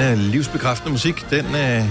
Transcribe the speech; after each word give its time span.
Denne 0.00 0.16
livsbekræftende 0.16 0.92
musik, 0.92 1.30
den 1.30 1.46
øh, 1.54 1.84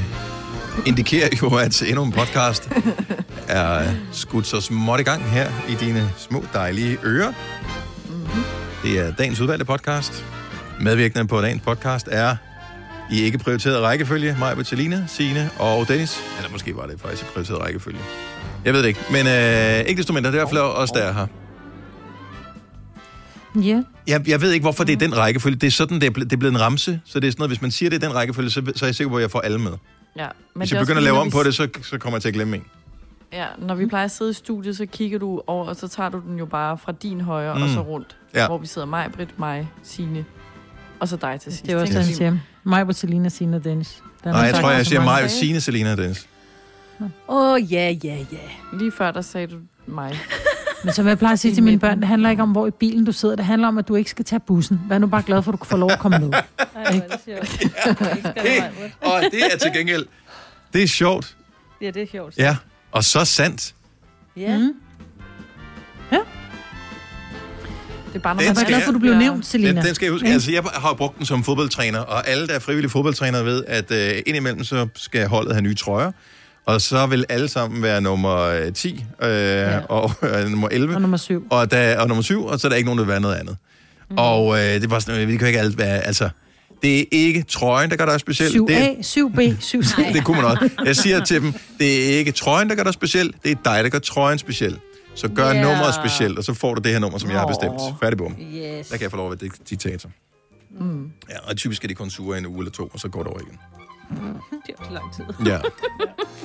indikerer 0.85 1.29
jo, 1.41 1.55
at 1.55 1.81
endnu 1.81 2.03
en 2.03 2.11
podcast 2.11 2.69
er 3.47 3.93
skudt 4.11 4.47
så 4.47 4.61
småt 4.61 4.99
i 4.99 5.03
gang 5.03 5.23
her 5.23 5.49
i 5.69 5.75
dine 5.75 6.09
små 6.17 6.43
dejlige 6.53 6.97
ører. 7.03 7.33
Mm-hmm. 8.09 8.43
Det 8.83 8.99
er 8.99 9.11
dagens 9.11 9.39
udvalgte 9.39 9.65
podcast. 9.65 10.25
Medvirkende 10.79 11.27
på 11.27 11.41
dagens 11.41 11.61
podcast 11.61 12.07
er 12.11 12.35
i 13.11 13.21
ikke 13.21 13.37
prioriteret 13.37 13.81
rækkefølge, 13.81 14.35
mig, 14.39 14.57
Bettelina, 14.57 15.03
Signe 15.07 15.49
og 15.59 15.87
Dennis. 15.87 16.19
Eller 16.37 16.51
måske 16.51 16.75
var 16.75 16.85
det 16.85 17.01
faktisk 17.01 17.23
i 17.23 17.25
prioriteret 17.25 17.61
rækkefølge. 17.61 17.99
Jeg 18.65 18.73
ved 18.73 18.81
det 18.81 18.87
ikke, 18.87 18.99
men 19.11 19.27
øh, 19.27 19.79
ikke 19.79 19.97
desto 19.97 20.13
mindre, 20.13 20.31
det 20.31 20.37
er 20.37 20.39
i 20.39 20.45
hvert 20.45 20.49
fald 20.49 20.61
os, 20.61 20.91
der 20.91 21.01
er 21.01 21.13
her. 21.13 21.27
Ja. 23.55 23.83
Jeg, 24.07 24.29
jeg 24.29 24.41
ved 24.41 24.51
ikke, 24.51 24.63
hvorfor 24.63 24.83
det 24.83 24.93
er 24.93 24.97
den 24.97 25.17
rækkefølge. 25.17 25.55
Det 25.57 25.67
er 25.67 25.71
sådan, 25.71 25.99
det 26.01 26.07
er, 26.07 26.11
ble, 26.11 26.23
det 26.23 26.33
er 26.33 26.37
blevet 26.37 26.53
en 26.53 26.61
ramse. 26.61 27.01
Så 27.05 27.19
det 27.19 27.27
er 27.27 27.31
sådan 27.31 27.41
noget, 27.41 27.49
hvis 27.49 27.61
man 27.61 27.71
siger, 27.71 27.89
det 27.89 28.03
er 28.03 28.07
den 28.07 28.15
rækkefølge, 28.15 28.49
så, 28.49 28.61
så 28.75 28.85
er 28.85 28.87
jeg 28.87 28.95
sikker 28.95 29.09
på, 29.11 29.15
at 29.17 29.21
jeg 29.21 29.31
får 29.31 29.39
alle 29.41 29.59
med. 29.59 29.71
Ja, 30.17 30.27
men 30.53 30.61
Hvis 30.61 30.71
jeg 30.71 30.79
begynder 30.79 30.97
at 30.97 31.03
lave 31.03 31.17
om 31.17 31.25
vi 31.25 31.31
på 31.31 31.43
det, 31.43 31.55
så, 31.55 31.67
så 31.83 31.97
kommer 31.97 32.17
jeg 32.17 32.21
til 32.21 32.27
at 32.29 32.33
glemme 32.33 32.55
en. 32.57 32.63
Ja, 33.33 33.45
når 33.57 33.75
vi 33.75 33.85
plejer 33.85 34.05
at 34.05 34.11
sidde 34.11 34.31
i 34.31 34.33
studiet, 34.33 34.77
så 34.77 34.85
kigger 34.85 35.19
du 35.19 35.41
over, 35.47 35.65
og 35.65 35.75
så 35.75 35.87
tager 35.87 36.09
du 36.09 36.21
den 36.27 36.37
jo 36.39 36.45
bare 36.45 36.77
fra 36.77 36.91
din 36.91 37.21
højre 37.21 37.55
mm. 37.55 37.61
og 37.61 37.67
Mm. 37.67 37.73
så 37.73 37.81
rundt. 37.81 38.17
Ja. 38.35 38.47
Hvor 38.47 38.57
vi 38.57 38.67
sidder 38.67 38.87
mig, 38.87 39.09
Britt, 39.15 39.39
mig, 39.39 39.69
Signe, 39.83 40.25
og 40.99 41.07
så 41.07 41.15
dig 41.15 41.39
til 41.41 41.51
sidst. 41.51 41.65
Det 41.65 41.73
er 41.73 41.81
også, 41.81 41.93
han 41.93 42.05
siger. 42.05 42.37
Mig, 42.63 42.85
Bertelina, 42.87 43.29
Sina 43.29 43.57
og 43.57 43.63
Dennis. 43.63 44.03
Den 44.23 44.31
Nej, 44.31 44.41
jeg 44.41 44.55
tror, 44.55 44.71
jeg 44.71 44.85
siger 44.85 45.03
mig, 45.03 45.31
Signe, 45.31 45.61
Selina 45.61 45.91
og 45.91 45.97
Dennis. 45.97 46.27
Åh, 47.01 47.07
oh, 47.27 47.73
ja, 47.73 47.95
ja, 48.03 48.15
ja. 48.31 48.77
Lige 48.77 48.91
før, 48.91 49.11
der 49.11 49.21
sagde 49.21 49.47
du 49.47 49.55
mig. 49.87 50.19
Men 50.83 50.93
som 50.93 51.07
jeg 51.07 51.17
plejer 51.17 51.33
at 51.33 51.39
sige 51.39 51.51
I 51.51 51.55
til 51.55 51.63
mine 51.63 51.79
børn, 51.79 51.99
det 51.99 52.07
handler 52.07 52.29
ikke 52.29 52.43
om, 52.43 52.51
hvor 52.51 52.67
i 52.67 52.71
bilen 52.71 53.05
du 53.05 53.11
sidder. 53.11 53.35
Det 53.35 53.45
handler 53.45 53.67
om, 53.67 53.77
at 53.77 53.87
du 53.87 53.95
ikke 53.95 54.09
skal 54.09 54.25
tage 54.25 54.39
bussen. 54.39 54.81
Vær 54.89 54.97
nu 54.97 55.07
bare 55.07 55.23
glad 55.25 55.43
for, 55.43 55.51
at 55.51 55.53
du 55.53 55.57
kan 55.57 55.67
få 55.69 55.77
lov 55.77 55.91
at 55.91 55.99
komme 55.99 56.19
med. 56.19 56.27
Og 59.01 59.21
det 59.31 59.53
er 59.53 59.57
til 59.57 59.71
gengæld, 59.73 60.05
det 60.73 60.83
er 60.83 60.87
sjovt. 60.87 61.35
Ja, 61.81 61.91
det 61.91 62.01
er 62.01 62.07
sjovt. 62.11 62.37
Ja, 62.37 62.55
og 62.91 63.03
så 63.03 63.25
sandt. 63.25 63.75
Ja. 64.37 64.57
Mm. 64.57 64.73
Det 68.07 68.15
er 68.15 68.19
bare, 68.19 68.35
når 68.35 68.41
Den 68.41 68.47
man 68.49 68.55
Jeg 68.55 68.63
er 68.63 68.67
glad 68.67 68.81
for, 68.81 68.87
at 68.89 68.93
du 68.93 68.99
blev 68.99 69.11
Ja. 69.11 69.17
nævnt, 69.19 69.45
Selina. 69.45 69.71
Den, 69.71 69.85
den 69.85 69.95
skal 69.95 70.05
jeg 70.05 70.11
huske. 70.13 70.27
Ja. 70.27 70.33
Altså, 70.33 70.51
jeg 70.51 70.63
har 70.73 70.93
brugt 70.93 71.17
den 71.17 71.25
som 71.25 71.43
fodboldtræner, 71.43 71.99
og 71.99 72.27
alle, 72.27 72.47
der 72.47 72.53
er 72.53 72.59
frivillige 72.59 72.89
fodboldtrænere, 72.89 73.45
ved, 73.45 73.63
at 73.67 73.91
øh, 73.91 74.21
indimellem 74.27 74.63
så 74.63 74.87
skal 74.95 75.27
holdet 75.27 75.53
have 75.53 75.61
nye 75.61 75.75
trøjer. 75.75 76.11
Og 76.69 76.81
så 76.81 77.05
vil 77.05 77.25
alle 77.29 77.47
sammen 77.47 77.81
være 77.83 78.01
nummer 78.01 78.37
øh, 78.37 78.73
10 78.73 79.05
øh, 79.21 79.29
ja. 79.29 79.79
og 79.79 80.11
øh, 80.29 80.49
nummer 80.49 80.67
11. 80.71 80.95
Og 80.95 81.01
nummer 81.01 81.17
syv. 81.17 81.47
og, 81.49 81.71
der, 81.71 81.99
og 81.99 82.07
nummer 82.07 82.21
syv, 82.21 82.45
og 82.45 82.59
så 82.59 82.67
er 82.67 82.69
der 82.69 82.75
ikke 82.75 82.87
nogen, 82.87 82.97
der 82.97 83.03
vil 83.05 83.11
være 83.11 83.21
noget 83.21 83.35
andet. 83.35 83.57
Mm. 84.09 84.17
Og 84.17 84.57
øh, 84.59 84.81
det 84.81 84.89
var 84.89 84.99
sådan, 84.99 85.27
vi 85.27 85.37
kan 85.37 85.47
ikke 85.47 85.59
alt 85.59 85.77
være, 85.77 85.99
altså, 85.99 86.29
det 86.81 86.99
er 86.99 87.05
ikke 87.11 87.43
trøjen, 87.43 87.89
der 87.89 87.95
gør 87.95 88.05
dig 88.05 88.19
speciel. 88.19 88.51
Det, 88.53 88.69
7A, 88.69 89.19
7B, 89.19 89.39
7C. 89.39 90.13
det 90.13 90.23
kunne 90.23 90.41
man 90.41 90.45
også. 90.45 90.69
Jeg 90.85 90.95
siger 90.95 91.23
til 91.23 91.41
dem, 91.41 91.53
det 91.79 92.13
er 92.13 92.17
ikke 92.17 92.31
trøjen, 92.31 92.69
der 92.69 92.75
gør 92.75 92.83
dig 92.83 92.93
speciel, 92.93 93.33
det 93.43 93.51
er 93.51 93.55
dig, 93.65 93.83
der 93.83 93.89
gør 93.89 93.99
trøjen 93.99 94.37
speciel. 94.37 94.77
Så 95.15 95.27
gør 95.27 95.53
yeah. 95.53 95.63
nummeret 95.63 95.93
specielt, 95.95 96.37
og 96.37 96.43
så 96.43 96.53
får 96.53 96.73
du 96.73 96.81
det 96.81 96.91
her 96.91 96.99
nummer, 96.99 97.17
som 97.19 97.29
jeg 97.29 97.39
har 97.39 97.47
bestemt. 97.47 97.81
Færdig 98.01 98.17
bum. 98.17 98.35
Yes. 98.41 98.87
Der 98.87 98.97
kan 98.97 99.01
jeg 99.03 99.11
få 99.11 99.17
lov 99.17 99.31
at 99.31 99.41
være 99.41 99.49
dik- 99.49 99.69
diktator. 99.69 100.09
Mm. 100.79 101.11
Ja, 101.29 101.35
og 101.43 101.57
typisk 101.57 101.83
er 101.83 101.87
de 101.87 101.93
kun 101.93 102.09
sure 102.09 102.37
i 102.37 102.39
en 102.39 102.45
uge 102.45 102.59
eller 102.59 102.71
to, 102.71 102.89
og 102.93 102.99
så 102.99 103.07
går 103.07 103.19
det 103.23 103.27
over 103.27 103.39
igen. 103.39 103.59
Det 104.67 104.75
er 104.79 104.93
lang 104.93 105.13
tid. 105.13 105.23
Ja. 105.51 105.57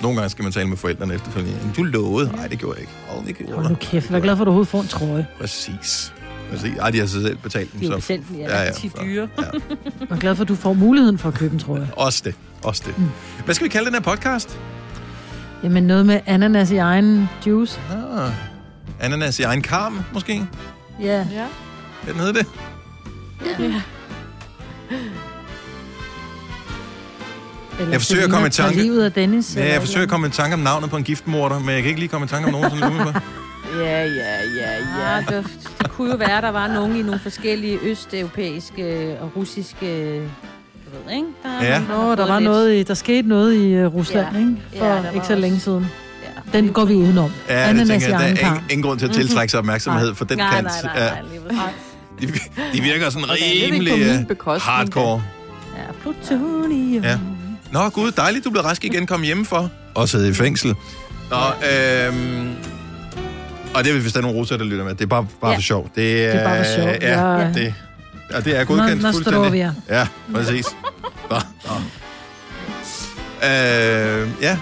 Nogle 0.03 0.17
gange 0.17 0.31
skal 0.31 0.43
man 0.43 0.53
tale 0.53 0.69
med 0.69 0.77
forældrene 0.77 1.15
efterfølgende. 1.15 1.59
"Men 1.65 1.73
Du 1.77 1.83
lovede. 1.83 2.33
Nej, 2.37 2.47
det 2.47 2.59
gjorde 2.59 2.75
jeg 2.75 2.81
ikke. 2.81 2.93
Åh, 3.19 3.27
det 3.27 3.37
gjorde 3.37 3.53
Hold 3.53 3.65
nu 3.65 3.69
jeg. 3.71 3.79
kæft, 3.79 4.11
jeg 4.11 4.17
er 4.17 4.21
glad 4.23 4.37
for, 4.37 4.43
at 4.43 4.47
du 4.47 4.51
overhovedet 4.51 4.69
får 4.71 4.81
en 4.81 4.89
trøje. 4.89 5.27
Præcis. 5.41 6.13
Præcis. 6.51 6.77
Ej, 6.79 6.91
de 6.91 6.99
har 6.99 7.07
så 7.07 7.23
selv 7.23 7.37
betalt 7.39 7.73
dem. 7.73 7.81
De 7.81 7.87
er 7.87 7.91
jo 7.91 8.01
så- 8.01 8.07
selv 8.07 8.23
ja, 8.39 8.63
ja, 8.63 8.73
så- 8.73 8.91
dyre. 9.03 9.29
Ja. 9.39 9.43
Jeg 10.01 10.11
er 10.11 10.17
glad 10.17 10.35
for, 10.37 10.43
at 10.43 10.49
du 10.49 10.55
får 10.55 10.73
muligheden 10.73 11.19
for 11.19 11.29
at 11.29 11.35
købe 11.35 11.53
en 11.53 11.59
trøje. 11.59 11.91
Også 11.97 12.23
det. 12.25 12.35
Også 12.63 12.83
det. 12.87 12.99
Mm. 12.99 13.09
Hvad 13.45 13.55
skal 13.55 13.65
vi 13.65 13.69
kalde 13.71 13.87
den 13.87 13.95
her 13.95 14.01
podcast? 14.01 14.59
Jamen 15.63 15.83
noget 15.85 16.07
med 16.07 16.21
ananas 16.27 16.71
i 16.71 16.77
egen 16.77 17.29
juice. 17.47 17.81
Ah, 17.91 18.31
ananas 19.01 19.39
i 19.41 19.43
egen 19.43 19.63
karm, 19.63 20.01
måske? 20.13 20.47
Ja. 21.01 21.27
Ja. 21.33 21.47
Hvad 22.05 22.15
den 22.15 22.21
hedder 22.21 22.33
det? 22.33 22.47
Eller 27.79 27.91
Jeg 27.93 28.01
forsøger 28.01 28.25
at 28.25 28.31
komme 28.31 28.47
i 28.47 28.51
tanke- 28.51 28.83
livet 28.83 29.05
af 29.05 29.13
Dennis. 29.13 29.57
Ja, 29.57 29.73
jeg 29.73 29.81
forsøger 29.81 30.03
at 30.03 30.09
komme 30.11 30.27
i 30.27 30.31
tanke 30.31 30.55
om 30.55 30.61
navnet 30.61 30.91
på 30.91 30.97
en 30.97 31.03
giftmorder, 31.05 31.59
men 31.59 31.69
jeg 31.69 31.79
kan 31.83 31.89
ikke 31.89 32.01
lige 32.01 32.09
komme 32.09 32.25
i 32.25 32.29
tanke 32.29 32.47
om 32.47 32.53
nogen, 32.53 32.71
som 32.71 32.79
på. 32.81 32.87
Ja, 33.81 34.05
ja, 34.05 34.07
ja, 34.07 34.71
Ja, 34.99 35.15
ja. 35.15 35.37
det, 35.37 35.47
det 35.83 35.91
kunne 35.91 36.11
jo 36.11 36.17
være, 36.17 36.37
at 36.37 36.43
der 36.43 36.51
var 36.51 36.67
nogen 36.69 36.97
i 36.97 37.03
nogle 37.03 37.21
forskellige 37.23 37.79
østeuropæiske 37.83 39.17
og 39.21 39.33
russiske... 39.37 39.87
Jeg 39.87 41.01
ved, 41.07 41.13
ikke? 41.17 41.27
Der 41.43 41.49
er 41.61 41.65
Ja. 41.75 41.79
Nå, 41.81 42.11
der 42.11 42.17
fået 42.17 42.29
var 42.29 42.39
lidt- 42.39 42.51
noget 42.51 42.75
i, 42.75 42.83
der 42.83 42.95
skete 42.95 43.29
noget 43.29 43.55
i 43.55 43.85
uh, 43.85 43.95
Rusland, 43.95 44.27
Ja. 44.33 44.39
ikke? 44.39 44.57
For 44.79 44.85
Ja, 44.87 44.93
der 44.93 44.99
ikke 44.99 45.13
så 45.27 45.33
også- 45.33 45.35
længe 45.35 45.61
siden. 45.61 45.87
Ja. 46.53 46.59
Den 46.59 46.69
går 46.73 46.85
vi 46.85 46.95
udenom. 46.95 47.31
Ja, 47.49 47.55
det 47.55 47.61
Ananas 47.69 47.89
tænker 47.89 48.09
i 48.09 48.11
jeg. 48.11 48.19
Der 48.21 48.25
er 48.27 48.29
ingen, 48.53 48.65
ingen 48.71 48.83
grund 48.83 48.99
til 48.99 49.07
at 49.07 49.13
tiltrække 49.15 49.51
sig 49.51 49.59
opmærksomhed 49.59 50.15
for 50.15 50.25
den 50.25 50.39
nej, 50.39 50.51
kant. 50.55 50.69
nej, 50.85 50.95
nej, 50.97 51.05
Ja, 51.05 51.11
nej, 51.55 51.63
præcis. 52.19 52.51
de, 52.73 52.79
de 52.79 52.83
virker 52.83 53.11
sådan 53.11 53.29
det 53.29 53.31
er 53.49 53.53
ikke 53.65 53.75
rimelig 53.75 54.27
øh, 54.41 54.59
hardcore. 54.61 55.23
Ja, 55.77 55.83
plutonium. 56.03 57.05
Ja. 57.05 57.19
Nå, 57.75 57.89
gud, 57.89 58.11
dejligt, 58.13 58.45
du 58.45 58.51
blev 58.51 58.63
rask 58.63 58.85
igen, 58.85 59.07
kom 59.07 59.23
hjemmefra. 59.23 59.69
Og 59.95 60.09
sidde 60.09 60.29
i 60.29 60.35
fængsel. 60.35 60.75
Nå, 61.31 61.37
øhm, 61.37 62.49
og 63.75 63.85
det 63.85 63.97
er, 63.97 64.01
hvis 64.01 64.13
der 64.13 64.19
er 64.19 64.23
nogle 64.23 64.39
russer, 64.39 64.57
der 64.57 64.65
lytter 64.65 64.85
med. 64.85 64.95
Det 64.95 65.03
er 65.03 65.07
bare, 65.07 65.27
bare 65.41 65.51
Ja. 65.51 65.57
for 65.57 65.63
sjov. 65.63 65.91
Det 65.95 66.25
er, 66.25 66.31
Det 66.33 66.41
er 66.41 66.45
bare 66.45 66.57
for 66.65 66.65
sjov. 66.77 66.89
Ja, 66.89 67.21
Ja. 67.39 67.49
det, 67.53 67.75
ja, 68.33 68.41
det 68.41 68.57
er 68.61 68.65
godkendt 68.65 69.03
Nå- 69.03 69.13
fuldstændig. 69.13 69.41
Nostrovia. 69.41 69.73
Ja, 69.91 70.07
præcis. 70.35 70.67
Nå, 71.31 71.37
nå. 71.67 71.75
Øh, 73.49 74.29
ja, 74.43 74.59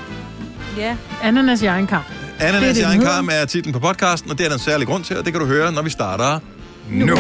Ja. 0.79 0.97
Ananas 1.23 1.63
i 1.63 1.67
egen 1.67 1.87
karm. 1.87 2.03
Ananas 2.41 2.79
er 2.79 2.83
i 2.83 2.85
egen 2.85 3.01
karm 3.01 3.29
er 3.33 3.45
titlen 3.45 3.73
på 3.73 3.79
podcasten, 3.79 4.31
og 4.31 4.39
det 4.39 4.45
er 4.45 4.49
der 4.49 4.57
en 4.57 4.63
særlig 4.63 4.87
grund 4.87 5.05
til, 5.05 5.19
og 5.19 5.25
det 5.25 5.33
kan 5.33 5.41
du 5.41 5.47
høre, 5.47 5.73
når 5.73 5.83
vi 5.83 5.91
starter 5.91 6.39
nu. 6.91 7.07
nu. 7.07 7.17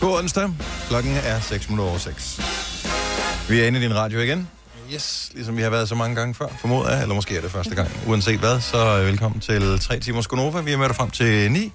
God 0.00 0.18
onsdag. 0.18 0.50
Klokken 0.88 1.12
er 1.12 1.40
6 1.40 1.68
minutter 1.68 1.90
over 1.90 1.98
6. 1.98 2.40
Vi 3.48 3.60
er 3.60 3.66
inde 3.66 3.78
i 3.78 3.82
din 3.82 3.94
radio 3.94 4.20
igen. 4.20 4.48
Yes, 4.94 5.30
ligesom 5.34 5.56
vi 5.56 5.62
har 5.62 5.70
været 5.70 5.88
så 5.88 5.94
mange 5.94 6.16
gange 6.16 6.34
før, 6.34 6.46
formoder 6.60 6.90
jeg, 6.90 7.02
eller 7.02 7.14
måske 7.14 7.36
er 7.36 7.40
det 7.40 7.50
første 7.50 7.74
gang. 7.74 7.90
Uanset 8.08 8.38
hvad, 8.38 8.60
så 8.60 8.98
øh, 8.98 9.06
velkommen 9.06 9.40
til 9.40 9.78
3 9.80 10.00
timers 10.00 10.26
Gonova. 10.26 10.60
Vi 10.60 10.72
er 10.72 10.76
med 10.76 10.88
dig 10.88 10.96
frem 10.96 11.10
til 11.10 11.52
9. 11.52 11.72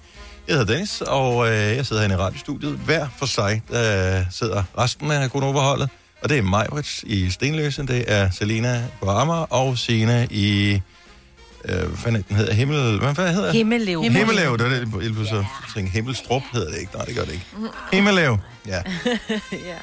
Jeg 0.48 0.56
hedder 0.56 0.72
Dennis, 0.72 1.00
og 1.00 1.48
øh, 1.48 1.54
jeg 1.54 1.86
sidder 1.86 2.02
herinde 2.02 2.14
i 2.14 2.18
radiostudiet. 2.18 2.72
Hver 2.72 3.08
for 3.18 3.26
sig 3.26 3.62
der 3.70 4.24
sidder 4.30 4.62
resten 4.78 5.10
af 5.10 5.30
Gonova-holdet. 5.30 5.88
Og 6.22 6.28
det 6.28 6.38
er 6.38 6.42
Majbrits 6.42 7.04
i 7.06 7.30
Stenløse, 7.30 7.86
det 7.86 8.04
er 8.06 8.30
Selina 8.30 8.84
på 9.02 9.10
Amager, 9.10 9.52
og 9.52 9.78
Sina 9.78 10.26
i... 10.30 10.80
Øh, 11.64 11.76
hvad 11.88 11.96
fanden 11.96 12.24
den 12.28 12.36
hedder? 12.36 12.52
Himmel... 12.54 12.98
Hvad 12.98 13.14
fanden 13.14 13.34
hedder 13.34 13.48
det? 13.48 13.56
Himmellev. 13.56 14.02
Himmellev, 14.02 14.58
det 14.58 14.64
var 14.92 14.98
det, 15.00 15.18
jeg 15.18 15.26
så 15.26 15.44
tænkte, 15.74 15.92
Himmelstrup 15.92 16.42
hedder 16.52 16.70
det 16.70 16.78
ikke. 16.78 16.96
Nej, 16.96 17.04
det 17.04 17.14
gør 17.14 17.24
det 17.24 17.32
ikke. 17.32 17.46
Himmellev, 17.92 18.38
ja. 18.66 18.82
ja. 19.52 19.76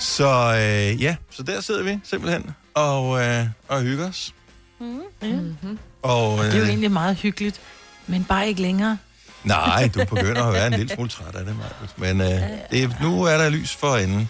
Så 0.00 0.28
øh, 0.54 1.02
ja, 1.02 1.16
så 1.30 1.42
der 1.42 1.60
sidder 1.60 1.82
vi 1.82 1.98
simpelthen 2.04 2.50
og, 2.74 3.20
øh, 3.24 3.46
og 3.68 3.80
hygger 3.82 4.08
os. 4.08 4.34
Mm-hmm. 4.80 5.78
Og, 6.02 6.38
Det 6.44 6.52
er 6.52 6.56
jo 6.58 6.62
øh, 6.62 6.68
egentlig 6.68 6.90
meget 6.90 7.16
hyggeligt. 7.16 7.60
Men 8.06 8.24
bare 8.24 8.48
ikke 8.48 8.62
længere. 8.62 8.98
nej, 9.44 9.90
du 9.94 10.04
begynder 10.14 10.44
at 10.44 10.52
være 10.54 10.66
en 10.66 10.72
lille 10.72 10.94
smule 10.94 11.08
træt 11.08 11.34
af 11.34 11.44
det, 11.44 11.56
Marcus. 11.56 11.98
Men 11.98 12.20
øh, 12.20 12.26
det, 12.70 12.82
er- 12.82 13.02
nu 13.02 13.22
er 13.22 13.38
der 13.38 13.48
lys 13.48 13.74
for 13.74 13.96
enden. 13.96 14.28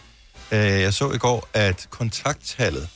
Øh, 0.52 0.58
jeg 0.58 0.94
så 0.94 1.10
i 1.10 1.18
går, 1.18 1.48
at 1.54 1.86
kontakttallet, 1.90 2.88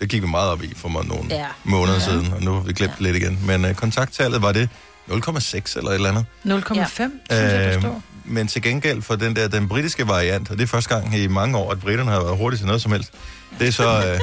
det 0.00 0.08
gik 0.08 0.22
vi 0.22 0.26
meget 0.28 0.50
op 0.50 0.62
i 0.62 0.74
for 0.76 0.88
mig 0.88 1.04
nogle 1.06 1.34
Ja. 1.34 1.46
måneder 1.64 1.98
siden, 1.98 2.32
og 2.32 2.42
nu 2.42 2.52
har 2.52 2.60
vi 2.60 2.72
glemt 2.72 2.92
det 2.92 3.00
lidt 3.02 3.16
igen. 3.16 3.38
Men 3.46 3.64
øh, 3.64 3.74
kontakttallet 3.74 4.42
var 4.42 4.52
det 4.52 4.68
0,6 5.10 5.78
eller 5.78 5.90
et 5.90 5.94
eller 5.94 6.08
andet. 6.10 6.26
0,5, 6.64 6.74
ja. 6.74 6.86
synes 6.86 7.12
jeg, 7.30 7.50
der 7.72 7.80
står. 7.80 8.02
men 8.24 8.48
til 8.48 8.62
gengæld 8.62 9.02
for 9.02 9.16
den 9.16 9.36
der, 9.36 9.48
den 9.48 9.68
britiske 9.68 10.08
variant, 10.08 10.50
og 10.50 10.56
det 10.58 10.62
er 10.62 10.66
første 10.68 10.94
gang 10.94 11.14
i 11.16 11.26
mange 11.26 11.58
år, 11.58 11.72
at 11.72 11.80
britterne 11.80 12.10
har 12.10 12.20
været 12.22 12.36
hurtigt 12.36 12.58
til 12.60 12.66
noget 12.66 12.82
som 12.82 12.92
helst, 12.92 13.12
det 13.58 13.68
er 13.68 13.72
så 13.72 13.88
øh, 13.88 14.20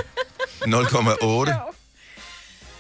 0,8. 0.80 1.74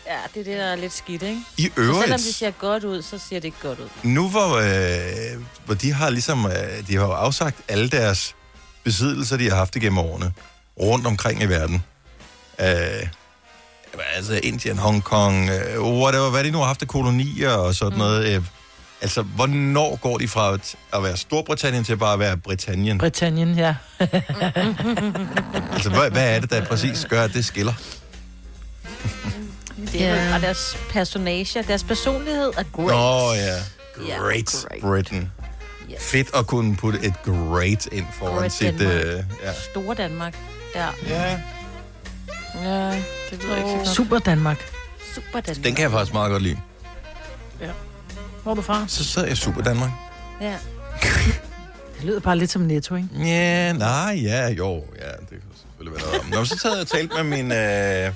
Ja, 0.07 0.17
det 0.33 0.39
er 0.39 0.43
det, 0.43 0.57
der 0.57 0.63
er 0.65 0.75
lidt 0.75 0.93
skidt, 0.93 1.23
ikke? 1.23 1.37
I 1.57 1.63
Så 1.65 1.71
selvom 1.75 1.95
det 1.95 2.05
øvrigt, 2.05 2.21
ser 2.35 2.51
godt 2.51 2.83
ud, 2.83 3.01
så 3.01 3.17
ser 3.17 3.35
det 3.35 3.43
ikke 3.45 3.57
godt 3.63 3.79
ud. 3.79 3.87
nu 4.03 4.29
hvor, 4.29 4.57
øh, 4.57 5.41
hvor 5.65 5.75
de 5.75 5.93
har 5.93 6.09
ligesom, 6.09 6.45
øh, 6.45 6.51
de 6.87 6.95
har 6.95 7.03
jo 7.05 7.11
afsagt 7.11 7.57
alle 7.67 7.89
deres 7.89 8.35
besiddelser, 8.83 9.37
de 9.37 9.49
har 9.49 9.55
haft 9.57 9.75
igennem 9.75 9.97
årene, 9.97 10.33
rundt 10.79 11.07
omkring 11.07 11.41
i 11.41 11.45
verden. 11.45 11.83
Øh, 12.61 13.07
altså 14.15 14.39
Indien, 14.43 14.77
Hongkong, 14.77 15.49
øh, 15.49 15.81
whatever, 15.81 16.29
hvad 16.29 16.43
de 16.43 16.51
nu 16.51 16.57
har 16.57 16.65
haft 16.65 16.81
af 16.81 16.87
kolonier 16.87 17.51
og 17.51 17.75
sådan 17.75 17.93
mm. 17.93 17.97
noget. 17.97 18.35
Øh, 18.35 18.43
altså, 19.01 19.21
hvornår 19.21 19.95
går 19.95 20.17
de 20.17 20.27
fra 20.27 20.53
at, 20.53 20.75
at 20.93 21.03
være 21.03 21.17
Storbritannien 21.17 21.83
til 21.83 21.97
bare 21.97 22.13
at 22.13 22.19
være 22.19 22.37
Britannien? 22.37 22.97
Britannien, 22.97 23.57
ja. 23.57 23.75
Altså, 25.73 25.89
hvad, 25.89 26.11
hvad 26.11 26.35
er 26.35 26.39
det, 26.39 26.49
der 26.49 26.65
præcis 26.65 27.05
gør, 27.09 27.23
at 27.23 27.33
det 27.33 27.45
skiller? 27.45 27.73
Det 29.91 30.03
er, 30.03 30.15
Ja. 30.15 30.35
Og 30.35 30.41
deres 30.41 30.77
personage, 30.89 31.63
deres 31.63 31.83
personlighed 31.83 32.51
er 32.57 32.63
great. 32.73 32.87
Nå 32.87 33.33
ja, 33.33 33.55
Ja, 34.07 34.17
Great 34.17 34.65
great. 34.69 34.81
Britain. 34.81 35.31
Fedt 35.99 36.35
at 36.35 36.47
kunne 36.47 36.75
putte 36.75 36.99
et 37.03 37.13
great 37.23 37.85
ind 37.91 38.05
foran 38.13 38.37
Great 38.37 38.51
sit... 38.51 38.79
Danmark. 38.79 39.05
Øh, 39.05 39.23
ja. 39.43 39.53
Store 39.71 39.95
Danmark. 39.95 40.37
Ja, 40.75 40.87
ja, 41.07 41.39
Ja, 42.55 42.87
det 43.31 43.43
ved 43.43 43.49
jeg 43.49 43.57
ikke 43.57 43.69
så 43.69 43.75
godt. 43.77 43.87
Super 43.87 44.19
Danmark. 44.19 44.57
super 45.15 45.39
Danmark. 45.39 45.63
den 45.63 45.75
kan 45.75 45.83
jeg 45.83 45.91
faktisk 45.91 46.13
meget 46.13 46.31
godt 46.31 46.43
lide. 46.43 46.57
Hvor 48.43 48.51
er 48.51 48.55
du 48.55 48.61
fra? 48.61 48.85
Så 48.87 49.03
sidder 49.03 49.27
jeg 49.27 49.37
Super 49.37 49.61
Danmark. 49.61 49.91
Ja. 50.41 50.57
Det 51.97 52.09
lyder 52.09 52.19
bare 52.19 52.37
lidt 52.37 52.51
som 52.51 52.61
netto, 52.61 52.95
ikke? 52.95 53.09
Ja, 53.17 53.73
nej, 53.73 54.19
ja, 54.23 54.49
jo, 54.49 54.83
ja, 55.01 55.11
det 55.11 55.29
kan 55.29 55.39
selvfølgelig 55.55 55.93
være 55.93 56.11
noget 56.11 56.19
om. 56.19 56.25
Nå, 56.25 56.45
så 56.45 56.57
sad 56.57 56.71
jeg 56.71 56.81
og 56.81 56.87
talte 56.87 57.15
med 57.15 57.23
min, 57.23 57.51
øh, 57.51 58.13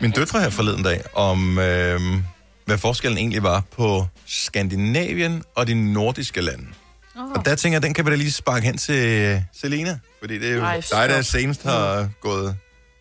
min 0.00 0.10
døtre 0.10 0.40
her 0.40 0.50
forleden 0.50 0.82
dag, 0.82 1.02
om 1.14 1.58
øh, 1.58 2.00
hvad 2.64 2.78
forskellen 2.78 3.18
egentlig 3.18 3.42
var 3.42 3.62
på 3.76 4.06
Skandinavien 4.26 5.42
og 5.54 5.66
de 5.66 5.92
nordiske 5.92 6.40
lande. 6.40 6.66
Oh. 7.16 7.30
Og 7.30 7.44
der 7.44 7.54
tænker 7.54 7.74
jeg, 7.74 7.82
den 7.82 7.94
kan 7.94 8.06
vi 8.06 8.10
da 8.10 8.16
lige 8.16 8.32
sparke 8.32 8.66
hen 8.66 8.78
til 8.78 9.42
Selina, 9.52 9.98
fordi 10.20 10.38
det 10.38 10.50
er 10.50 10.54
jo 10.54 10.62
Ej, 10.62 10.80
dig, 10.90 11.08
der 11.08 11.22
senest 11.22 11.62
har 11.62 12.08
gået 12.20 12.56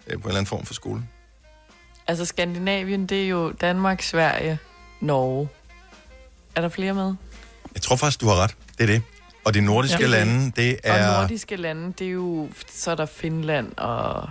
øh, 0.08 0.14
på 0.14 0.20
en 0.20 0.28
eller 0.28 0.30
anden 0.30 0.46
form 0.46 0.66
for 0.66 0.74
skole. 0.74 1.02
Altså, 2.08 2.26
Skandinavien, 2.26 3.06
det 3.06 3.24
er 3.24 3.28
jo 3.28 3.52
Danmark, 3.52 4.02
Sverige, 4.02 4.58
Norge. 5.02 5.50
Er 6.56 6.62
der 6.62 6.70
flere 6.70 6.94
med? 6.94 7.14
Jeg 7.74 7.82
tror 7.82 7.96
faktisk, 7.96 8.22
du 8.22 8.28
har 8.28 8.36
ret. 8.44 8.56
Det 8.78 8.84
er 8.84 8.88
det. 8.88 9.02
Og 9.46 9.54
de 9.54 9.62
nordiske 9.62 10.02
Ja. 10.02 10.08
lande, 10.08 10.52
det 10.56 10.74
Og 10.84 10.90
er... 10.90 11.22
nordiske 11.22 11.56
lande, 11.56 11.94
det 12.00 12.08
er 12.08 12.12
jo... 12.12 12.50
Så 12.74 12.92
er 12.92 12.96
der 12.96 13.06
Finland 13.06 13.72
og 13.78 14.30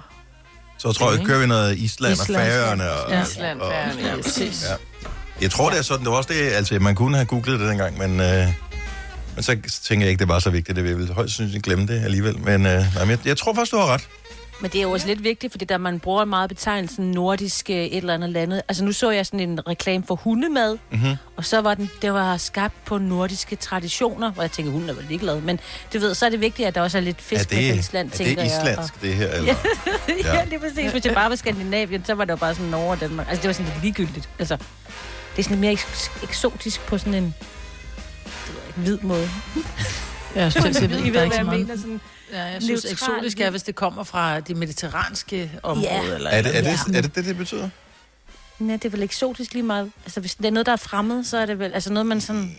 Så 0.78 0.92
tror 0.92 1.12
jeg, 1.12 1.26
kører 1.26 1.38
vi 1.40 1.46
noget 1.46 1.78
Island, 1.78 2.12
Island, 2.12 2.40
og 2.40 2.46
Færøerne. 2.46 2.90
Og, 2.92 3.10
Ja. 3.10 3.22
Island, 3.22 3.60
og- 3.60 3.72
Færøerne. 3.72 4.08
Ja, 4.08 4.16
præcis. 4.22 4.64
Ja. 4.70 4.75
Jeg 5.40 5.50
tror, 5.50 5.70
det 5.70 5.78
er 5.78 5.82
sådan. 5.82 6.04
Det 6.04 6.10
var 6.10 6.16
også 6.16 6.32
det, 6.32 6.40
altså 6.52 6.78
man 6.78 6.94
kunne 6.94 7.16
have 7.16 7.26
googlet 7.26 7.60
det 7.60 7.68
dengang, 7.68 7.98
men, 7.98 8.20
øh, 8.20 8.48
men 9.34 9.42
så 9.42 9.56
tænker 9.84 10.06
jeg 10.06 10.10
ikke, 10.10 10.20
det 10.20 10.28
var 10.28 10.38
så 10.38 10.50
vigtigt. 10.50 10.76
Det 10.76 10.84
vil 10.84 11.06
jeg 11.06 11.14
højst 11.14 11.40
jeg 11.40 11.62
glemme 11.62 11.86
det 11.86 12.04
alligevel. 12.04 12.38
Men, 12.38 12.66
øh, 12.66 12.72
nej, 12.94 13.04
men 13.04 13.10
jeg, 13.10 13.18
jeg 13.26 13.36
tror 13.36 13.54
faktisk, 13.54 13.72
du 13.72 13.76
har 13.78 13.86
ret. 13.86 14.08
Men 14.62 14.70
det 14.70 14.79
er 14.79 14.82
jo 14.82 14.91
også 14.91 15.06
lidt 15.06 15.25
vigtigt, 15.25 15.53
fordi 15.53 15.64
der 15.64 15.79
man 15.79 16.00
bruger 16.00 16.25
meget 16.25 16.49
betegnelsen 16.49 17.11
nordisk 17.11 17.70
øh, 17.70 17.76
et 17.76 17.97
eller 17.97 18.14
andet 18.14 18.31
landet. 18.31 18.62
Altså 18.69 18.85
nu 18.85 18.93
så 18.93 19.11
jeg 19.11 19.26
sådan 19.26 19.41
en 19.41 19.69
reklame 19.69 20.05
for 20.06 20.14
hundemad, 20.14 20.79
Mm-hmm. 20.91 21.17
og 21.37 21.44
så 21.44 21.61
var 21.61 21.75
den, 21.75 21.91
det 22.03 22.12
var 22.12 22.37
skabt 22.37 22.85
på 22.85 22.99
nordiske 22.99 23.56
traditioner, 23.56 24.32
hvor 24.32 24.43
jeg 24.43 24.50
tænker, 24.53 24.73
hunden 24.73 24.91
er 24.91 24.94
vel 24.94 25.05
ligeglad. 25.09 25.41
Men 25.41 25.61
du 25.94 25.99
ved, 25.99 26.14
så 26.14 26.26
er 26.26 26.31
det 26.31 26.41
vigtigt, 26.41 26.69
at 26.69 26.75
der 26.75 26.81
også 26.81 26.99
er 26.99 27.03
lidt 27.03 27.17
Er 27.19 27.23
fisk 27.23 27.50
det, 27.50 27.59
med 27.69 27.79
Island, 27.79 28.12
er 28.12 28.17
tænker 28.17 28.35
det 28.43 28.50
jeg. 28.50 28.61
islandsk, 28.61 29.03
det 29.03 29.14
her? 29.14 29.29
Eller? 29.37 29.55
Og, 29.55 29.59
ja, 30.09 30.35
ja, 30.35 30.44
det 30.50 30.53
er 30.53 30.59
præcis. 30.59 30.91
Hvis 30.93 31.03
det 31.03 31.14
bare 31.14 31.31
var 31.31 31.37
Skandinavien, 31.37 32.05
så 32.05 32.14
var 32.14 32.25
det 32.25 32.31
jo 32.31 32.37
bare 32.37 32.55
sådan 32.55 32.70
Norge 32.70 32.91
og 32.91 33.00
Danmark. 33.00 33.26
Altså 33.29 33.43
det 33.43 33.49
var 33.49 33.53
sådan 33.53 33.73
lidt 33.73 33.82
ligegyldigt. 33.82 34.29
Altså, 34.38 34.56
det 34.56 35.38
er 35.38 35.43
sådan 35.43 35.50
lidt 35.50 35.61
mere 35.61 35.73
eks- 35.73 36.25
eksotisk 36.25 36.87
på 36.87 36.99
sådan 36.99 37.14
en 37.14 37.35
det 38.25 38.55
ved 38.55 38.61
jeg 38.61 38.69
ikke, 38.69 38.81
hvid 38.81 38.99
måde. 39.03 39.29
Ja, 40.37 40.43
jeg 40.43 40.52
synes, 40.52 40.81
jeg 40.81 40.90
ved 40.90 40.99
I 40.99 41.05
ikke, 41.05 41.14
der 41.14 41.20
er 41.20 41.25
ikke 41.25 41.37
så 41.37 41.43
meget. 41.43 41.69
Sådan, 41.76 42.00
Ja, 42.32 42.43
jeg 42.44 42.62
synes, 42.62 42.84
Neutral 42.84 42.93
eksotisk 42.93 43.40
er, 43.40 43.50
hvis 43.50 43.62
det 43.62 43.75
kommer 43.75 44.02
fra 44.05 44.40
det 44.40 44.56
mediterranske 44.56 45.50
område. 45.62 45.88
Ja. 45.90 46.14
Eller, 46.14 46.31
Er 46.31 46.43
det, 46.43 46.56
er, 46.56 46.61
det, 46.62 46.69
Ja. 46.93 46.99
er 46.99 47.02
det 47.02 47.14
det, 47.14 47.25
det 47.25 47.37
betyder? 47.37 47.69
Nej, 48.58 48.76
det 48.76 48.84
er 48.84 48.88
vel 48.88 49.02
eksotisk 49.02 49.52
lige 49.52 49.62
meget. 49.62 49.90
Altså, 50.05 50.20
hvis 50.20 50.34
det 50.34 50.46
er 50.46 50.50
noget, 50.50 50.67
der 50.67 50.73
er 50.73 50.76
fremmed, 50.76 51.25
så 51.25 51.38
er 51.38 51.46
det 51.46 51.58
vel... 51.58 51.75
Altså 51.75 51.93
noget, 51.93 52.06
man 52.06 52.20
sådan... 52.20 52.56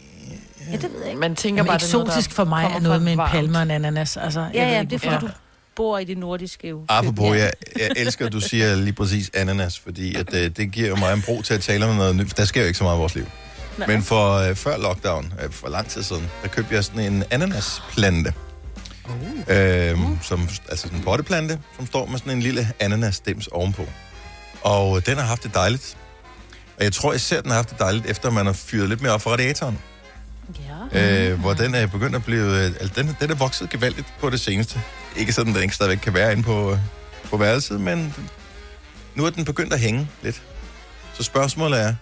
Ja, 0.71 0.77
det 0.77 0.83
ved 0.83 0.99
jeg 0.99 1.07
ikke. 1.09 1.19
Man 1.19 1.35
tænker 1.35 1.59
Jamen, 1.59 1.67
bare, 1.67 1.77
det 1.77 1.93
noget, 1.93 2.07
eksotisk 2.07 2.29
der 2.29 2.35
for 2.35 2.43
mig 2.45 2.71
er 2.75 2.79
noget 2.79 3.01
med 3.01 3.11
en 3.13 3.19
palme 3.29 3.57
og 3.57 3.61
en 3.63 3.71
ananas. 3.71 4.17
Altså, 4.17 4.39
jeg 4.39 4.51
Ja, 4.53 4.63
ved 4.65 4.71
ja, 4.73 4.79
ikke, 4.79 4.89
det 4.89 5.05
er 5.05 5.11
fordi, 5.11 5.25
du 5.25 5.31
bor 5.75 5.97
i 5.97 6.03
det 6.03 6.17
nordiske 6.17 6.67
jo. 6.69 6.85
Apropos, 6.89 7.35
Ja. 7.35 7.43
jeg, 7.43 7.51
jeg 7.79 7.89
elsker, 7.95 8.25
at 8.25 8.33
du 8.33 8.39
siger 8.39 8.75
lige 8.75 8.93
præcis 8.93 9.31
ananas, 9.33 9.79
fordi 9.79 10.15
at, 10.15 10.33
øh, 10.33 10.49
det 10.57 10.71
giver 10.71 10.87
jo 10.89 10.95
mig 10.95 11.13
en 11.13 11.21
bro 11.21 11.41
til 11.41 11.53
at 11.53 11.61
tale 11.61 11.85
om 11.85 11.95
noget 11.95 12.15
nyt. 12.15 12.37
Der 12.37 12.45
sker 12.45 12.61
jo 12.61 12.67
ikke 12.67 12.77
så 12.77 12.83
meget 12.83 12.97
i 12.97 12.99
vores 12.99 13.15
liv. 13.15 13.25
Nej. 13.77 13.87
Men 13.87 14.03
for 14.03 14.33
øh, 14.33 14.55
før 14.55 14.77
lockdown, 14.77 15.33
øh, 15.43 15.51
for 15.51 15.69
lang 15.69 15.87
tid 15.87 16.03
siden, 16.03 16.29
der 16.41 16.47
købte 16.47 16.75
jeg 16.75 16.83
sådan 16.83 17.13
en 17.13 17.23
ananasplante. 17.29 18.33
Uh. 19.05 19.55
Øhm, 19.55 20.19
som, 20.21 20.41
altså 20.69 20.83
sådan 20.83 20.97
en 20.97 21.03
potteplante, 21.03 21.59
som 21.75 21.87
står 21.87 22.05
med 22.05 22.19
sådan 22.19 22.33
en 22.33 22.41
lille 22.41 22.67
ananasstems 22.79 23.47
ovenpå. 23.47 23.87
Og 24.61 24.97
øh, 24.97 25.05
den 25.05 25.17
har 25.17 25.25
haft 25.25 25.43
det 25.43 25.53
dejligt. 25.53 25.97
Og 26.77 26.83
jeg 26.83 26.93
tror 26.93 27.13
især, 27.13 27.41
den 27.41 27.49
har 27.49 27.55
haft 27.55 27.69
det 27.69 27.79
dejligt, 27.79 28.05
efter 28.05 28.29
man 28.29 28.45
har 28.45 28.53
fyret 28.53 28.89
lidt 28.89 29.01
mere 29.01 29.11
op 29.11 29.21
for 29.21 29.29
radiatoren. 29.29 29.79
Ja. 30.93 31.31
Øh, 31.31 31.39
hvor 31.39 31.53
den 31.53 31.75
er 31.75 31.87
begyndt 31.87 32.15
at 32.15 32.23
blive... 32.23 32.45
Øh, 32.45 32.65
altså, 32.65 32.91
den, 32.95 33.17
den 33.19 33.31
er 33.31 33.35
vokset 33.35 33.69
gevaldigt 33.69 34.07
på 34.19 34.29
det 34.29 34.39
seneste. 34.39 34.81
Ikke 35.15 35.33
sådan, 35.33 35.53
den 35.53 35.63
ikke 35.63 35.75
stadigvæk 35.75 35.97
kan 35.97 36.13
være 36.13 36.31
inde 36.31 36.43
på, 36.43 36.71
øh, 36.71 36.77
på 37.29 37.37
værelset, 37.37 37.81
men 37.81 38.15
nu 39.15 39.25
er 39.25 39.29
den 39.29 39.45
begyndt 39.45 39.73
at 39.73 39.79
hænge 39.79 40.09
lidt. 40.21 40.41
Så 41.13 41.23
spørgsmålet 41.23 41.81
er, 41.81 41.95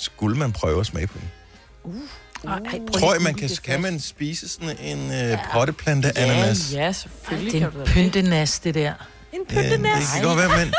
skulle 0.00 0.36
man 0.38 0.52
prøve 0.52 0.80
at 0.80 0.86
smage 0.86 1.06
på 1.06 1.18
den? 1.18 1.30
Ej, 2.44 2.58
prøv 2.60 2.70
lige 2.72 2.86
Tror 3.00 3.12
jeg, 3.12 3.22
man 3.22 3.34
kan, 3.34 3.48
det 3.48 3.62
kan 3.62 3.82
man 3.82 4.00
spise 4.00 4.48
sådan 4.48 4.78
en 4.80 5.12
øh, 5.12 5.38
potteplante 5.52 6.18
ananas? 6.18 6.72
Ja, 6.72 6.84
ja, 6.84 6.92
selvfølgelig 6.92 7.52
Det 7.52 7.60
kan 7.60 7.70
er 7.70 7.72
en 7.74 7.86
det. 7.86 7.88
pyntenas, 7.94 8.58
det 8.58 8.74
der. 8.74 8.92
En 9.32 9.40
Ja, 9.50 9.60
det 9.62 9.70
pyntenas. 9.70 10.12
kan 10.14 10.22
godt 10.22 10.38
være, 10.38 10.64
men, 10.64 10.74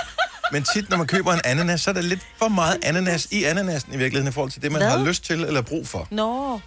men 0.52 0.64
tit, 0.74 0.90
når 0.90 0.98
man 0.98 1.08
køber 1.08 1.34
en 1.34 1.42
ananas, 1.46 1.82
så 1.82 1.90
er 1.90 1.94
der 1.94 2.02
lidt 2.02 2.22
for 2.38 2.48
meget 2.48 2.78
ananas 2.84 3.28
i 3.32 3.44
ananasen 3.44 3.94
i 3.94 3.98
virkeligheden, 3.98 4.30
i 4.30 4.32
forhold 4.34 4.52
til 4.52 4.62
det, 4.62 4.72
man 4.72 4.82
Hvad? 4.82 4.90
har 4.92 5.06
lyst 5.06 5.24
til 5.24 5.44
eller 5.44 5.62
brug 5.62 5.88
for. 5.88 6.08
Nå, 6.12 6.60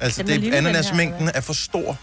Altså, 0.00 0.22
Den 0.22 0.30
er 0.30 0.34
det, 0.34 0.40
lille, 0.40 0.56
den 0.56 0.64
her, 0.64 0.70
ananasmængden 0.70 1.30
er 1.34 1.40
for 1.40 1.52
stor. 1.52 1.96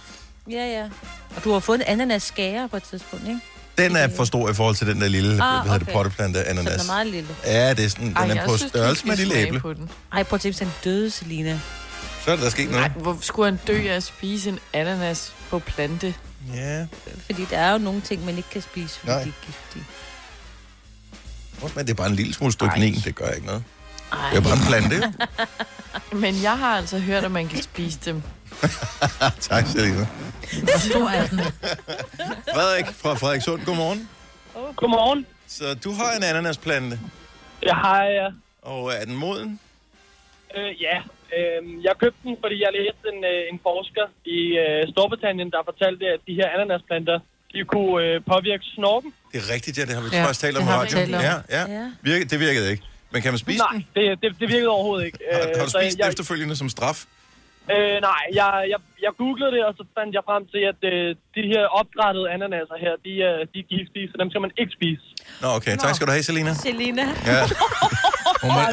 ja, 0.52 0.66
ja. 0.80 0.90
Og 1.36 1.44
du 1.44 1.52
har 1.54 1.60
fået 1.60 1.76
en 1.76 1.84
ananas 1.88 2.24
skære 2.24 2.70
på 2.70 2.78
et 2.78 2.84
tidspunkt, 2.84 3.28
ikke? 3.28 3.40
Den 3.78 3.96
er 3.96 4.08
for 4.16 4.24
stor 4.26 4.50
i 4.50 4.54
forhold 4.54 4.76
til 4.76 4.88
den 4.88 5.02
der 5.02 5.08
lille, 5.08 5.30
Ah, 5.32 5.38
hvad 5.38 5.48
hedder 5.62 5.74
det, 5.78 5.82
okay. 5.82 5.94
potteplante 5.94 6.40
Så 6.40 6.50
den 6.50 6.58
ananas. 6.60 6.82
er 6.84 6.86
meget 6.94 7.08
lille. 7.08 7.30
Ja, 7.46 7.74
det 7.74 7.86
er 7.86 7.90
sådan, 7.90 8.08
den 8.08 8.16
Ej, 8.18 8.28
er 8.30 8.34
jeg 8.34 8.44
på 8.48 8.58
synes, 8.58 8.70
størrelse 8.72 9.06
med 9.06 9.14
et 9.14 9.20
lille 9.20 9.36
æble. 9.36 9.60
på 9.60 9.74
den. 9.74 9.90
Ej, 10.14 10.24
prøv 10.24 10.36
at 10.38 10.42
tænke, 10.42 10.58
hvis 10.58 10.68
den 10.68 10.74
døde, 10.84 11.12
Selina. 11.12 11.60
Så 12.26 12.32
er 12.32 12.36
der 12.36 12.50
sket 12.50 12.70
Nej, 12.72 12.80
noget. 12.80 12.92
hvor 12.92 13.18
skulle 13.22 13.52
han 13.52 13.60
dø 13.68 13.90
af 13.90 13.96
at 13.96 14.04
spise 14.04 14.50
en 14.50 14.60
ananas 14.74 15.34
på 15.50 15.60
plante? 15.60 16.14
Ja, 16.54 16.86
Fordi 17.26 17.46
der 17.50 17.58
er 17.58 17.72
jo 17.72 17.78
nogle 17.78 18.02
ting, 18.02 18.26
man 18.26 18.38
ikke 18.38 18.50
kan 18.50 18.62
spise, 18.62 19.00
fordi 19.00 19.12
Nej. 19.12 19.24
de 19.24 19.30
er 19.30 19.46
giftige. 19.46 19.86
men 21.76 21.86
det 21.86 21.90
er 21.90 21.94
bare 21.96 22.08
en 22.10 22.16
lille 22.16 22.34
smule 22.34 22.54
stryknin, 22.54 22.96
det 22.96 23.16
gør 23.16 23.28
ikke 23.30 23.46
noget. 23.46 23.64
Ej. 24.12 24.30
Det 24.30 24.38
er 24.38 24.42
bare 24.42 24.54
en 24.54 24.64
plante. 24.90 25.14
Men 26.22 26.42
jeg 26.44 26.58
har 26.58 26.78
altså 26.78 27.00
hørt, 27.00 27.24
at 27.26 27.32
man 27.32 27.48
kan 27.48 27.62
spise 27.64 28.00
dem. 28.06 28.24
tak, 29.50 29.64
Selina. 29.68 30.06
Hvor 30.64 30.80
stor 30.90 31.08
er 31.10 31.28
den? 31.28 31.40
Frederik 32.54 32.86
fra 33.02 33.14
Frederikssund, 33.14 33.66
godmorgen. 33.66 34.10
Godmorgen. 34.76 35.26
Så 35.48 35.66
du 35.84 35.92
har 35.92 36.12
en 36.18 36.24
ananasplante, 36.24 37.00
Jeg 37.64 37.76
har, 37.76 38.04
ja. 38.04 38.28
og 38.62 38.92
er 38.94 39.06
den 39.06 39.16
moden? 39.16 39.60
Øh, 40.58 40.82
ja. 40.82 40.98
Øh, 41.38 41.84
jeg 41.84 41.94
købte 42.00 42.20
den, 42.24 42.38
fordi 42.44 42.56
jeg 42.66 42.70
læste 42.80 43.06
en, 43.14 43.24
øh, 43.34 43.42
en 43.52 43.60
forsker 43.68 44.06
i 44.38 44.40
øh, 44.64 44.92
Storbritannien, 44.94 45.50
der 45.52 45.62
fortalte, 45.72 46.06
at 46.16 46.20
de 46.28 46.34
her 46.40 46.48
ananasplanter, 46.56 47.20
de 47.54 47.60
kunne 47.74 48.06
øh, 48.06 48.22
påvirke 48.32 48.64
snorken. 48.76 49.14
Det 49.32 49.38
er 49.44 49.48
rigtigt, 49.54 49.78
ja, 49.78 49.84
det 49.86 49.94
har 49.98 50.02
vi 50.02 50.10
Ja, 50.12 50.18
ja, 50.18 50.24
faktisk 50.26 50.42
talt 50.42 50.58
om 50.58 50.64
det 50.64 50.70
i 50.70 50.72
har 50.72 50.80
vi 50.80 50.86
radioen. 50.86 51.06
talt 51.12 51.16
om. 51.16 51.22
Ja, 51.30 51.36
ja. 51.58 51.64
Ja. 51.80 51.86
Virke, 52.02 52.26
det 52.26 52.40
virkede 52.40 52.72
ikke. 52.72 52.84
Men 53.12 53.22
kan 53.22 53.32
man 53.32 53.40
spise 53.40 53.58
Nej, 53.60 53.72
den? 53.72 53.86
det, 53.96 54.22
det, 54.24 54.30
det 54.40 54.48
virkede 54.50 54.70
overhovedet 54.70 55.06
ikke. 55.06 55.18
Har, 55.34 55.40
har 55.58 55.66
du 55.66 55.70
så 55.72 55.78
spist 55.80 55.98
den 55.98 56.00
jeg, 56.04 56.08
efterfølgende 56.10 56.56
som 56.56 56.70
straf? 56.70 57.00
Øh, 57.74 57.98
nej, 58.10 58.24
jeg, 58.40 58.50
jeg, 58.74 58.80
jeg 59.06 59.12
googlede 59.22 59.52
det, 59.56 59.62
og 59.68 59.74
så 59.80 59.84
fandt 59.98 60.12
jeg 60.18 60.24
frem 60.30 60.44
til, 60.54 60.62
at 60.72 60.80
øh, 60.92 61.16
de 61.36 61.44
her 61.54 61.64
opdrættede 61.80 62.28
ananaser 62.36 62.78
her, 62.86 62.94
de, 63.06 63.14
er, 63.30 63.36
de 63.52 63.58
er 63.64 63.68
giftige, 63.76 64.06
så 64.12 64.16
dem 64.22 64.30
skal 64.32 64.42
man 64.46 64.52
ikke 64.62 64.74
spise. 64.80 65.06
Nå, 65.42 65.48
okay. 65.58 65.74
Tak 65.86 65.94
skal 65.96 66.06
du 66.08 66.12
have, 66.16 66.24
Selina. 66.30 66.54
Selina. 66.54 67.06
Ja. 67.32 67.42
Hun 68.46 68.54
var, 68.60 68.68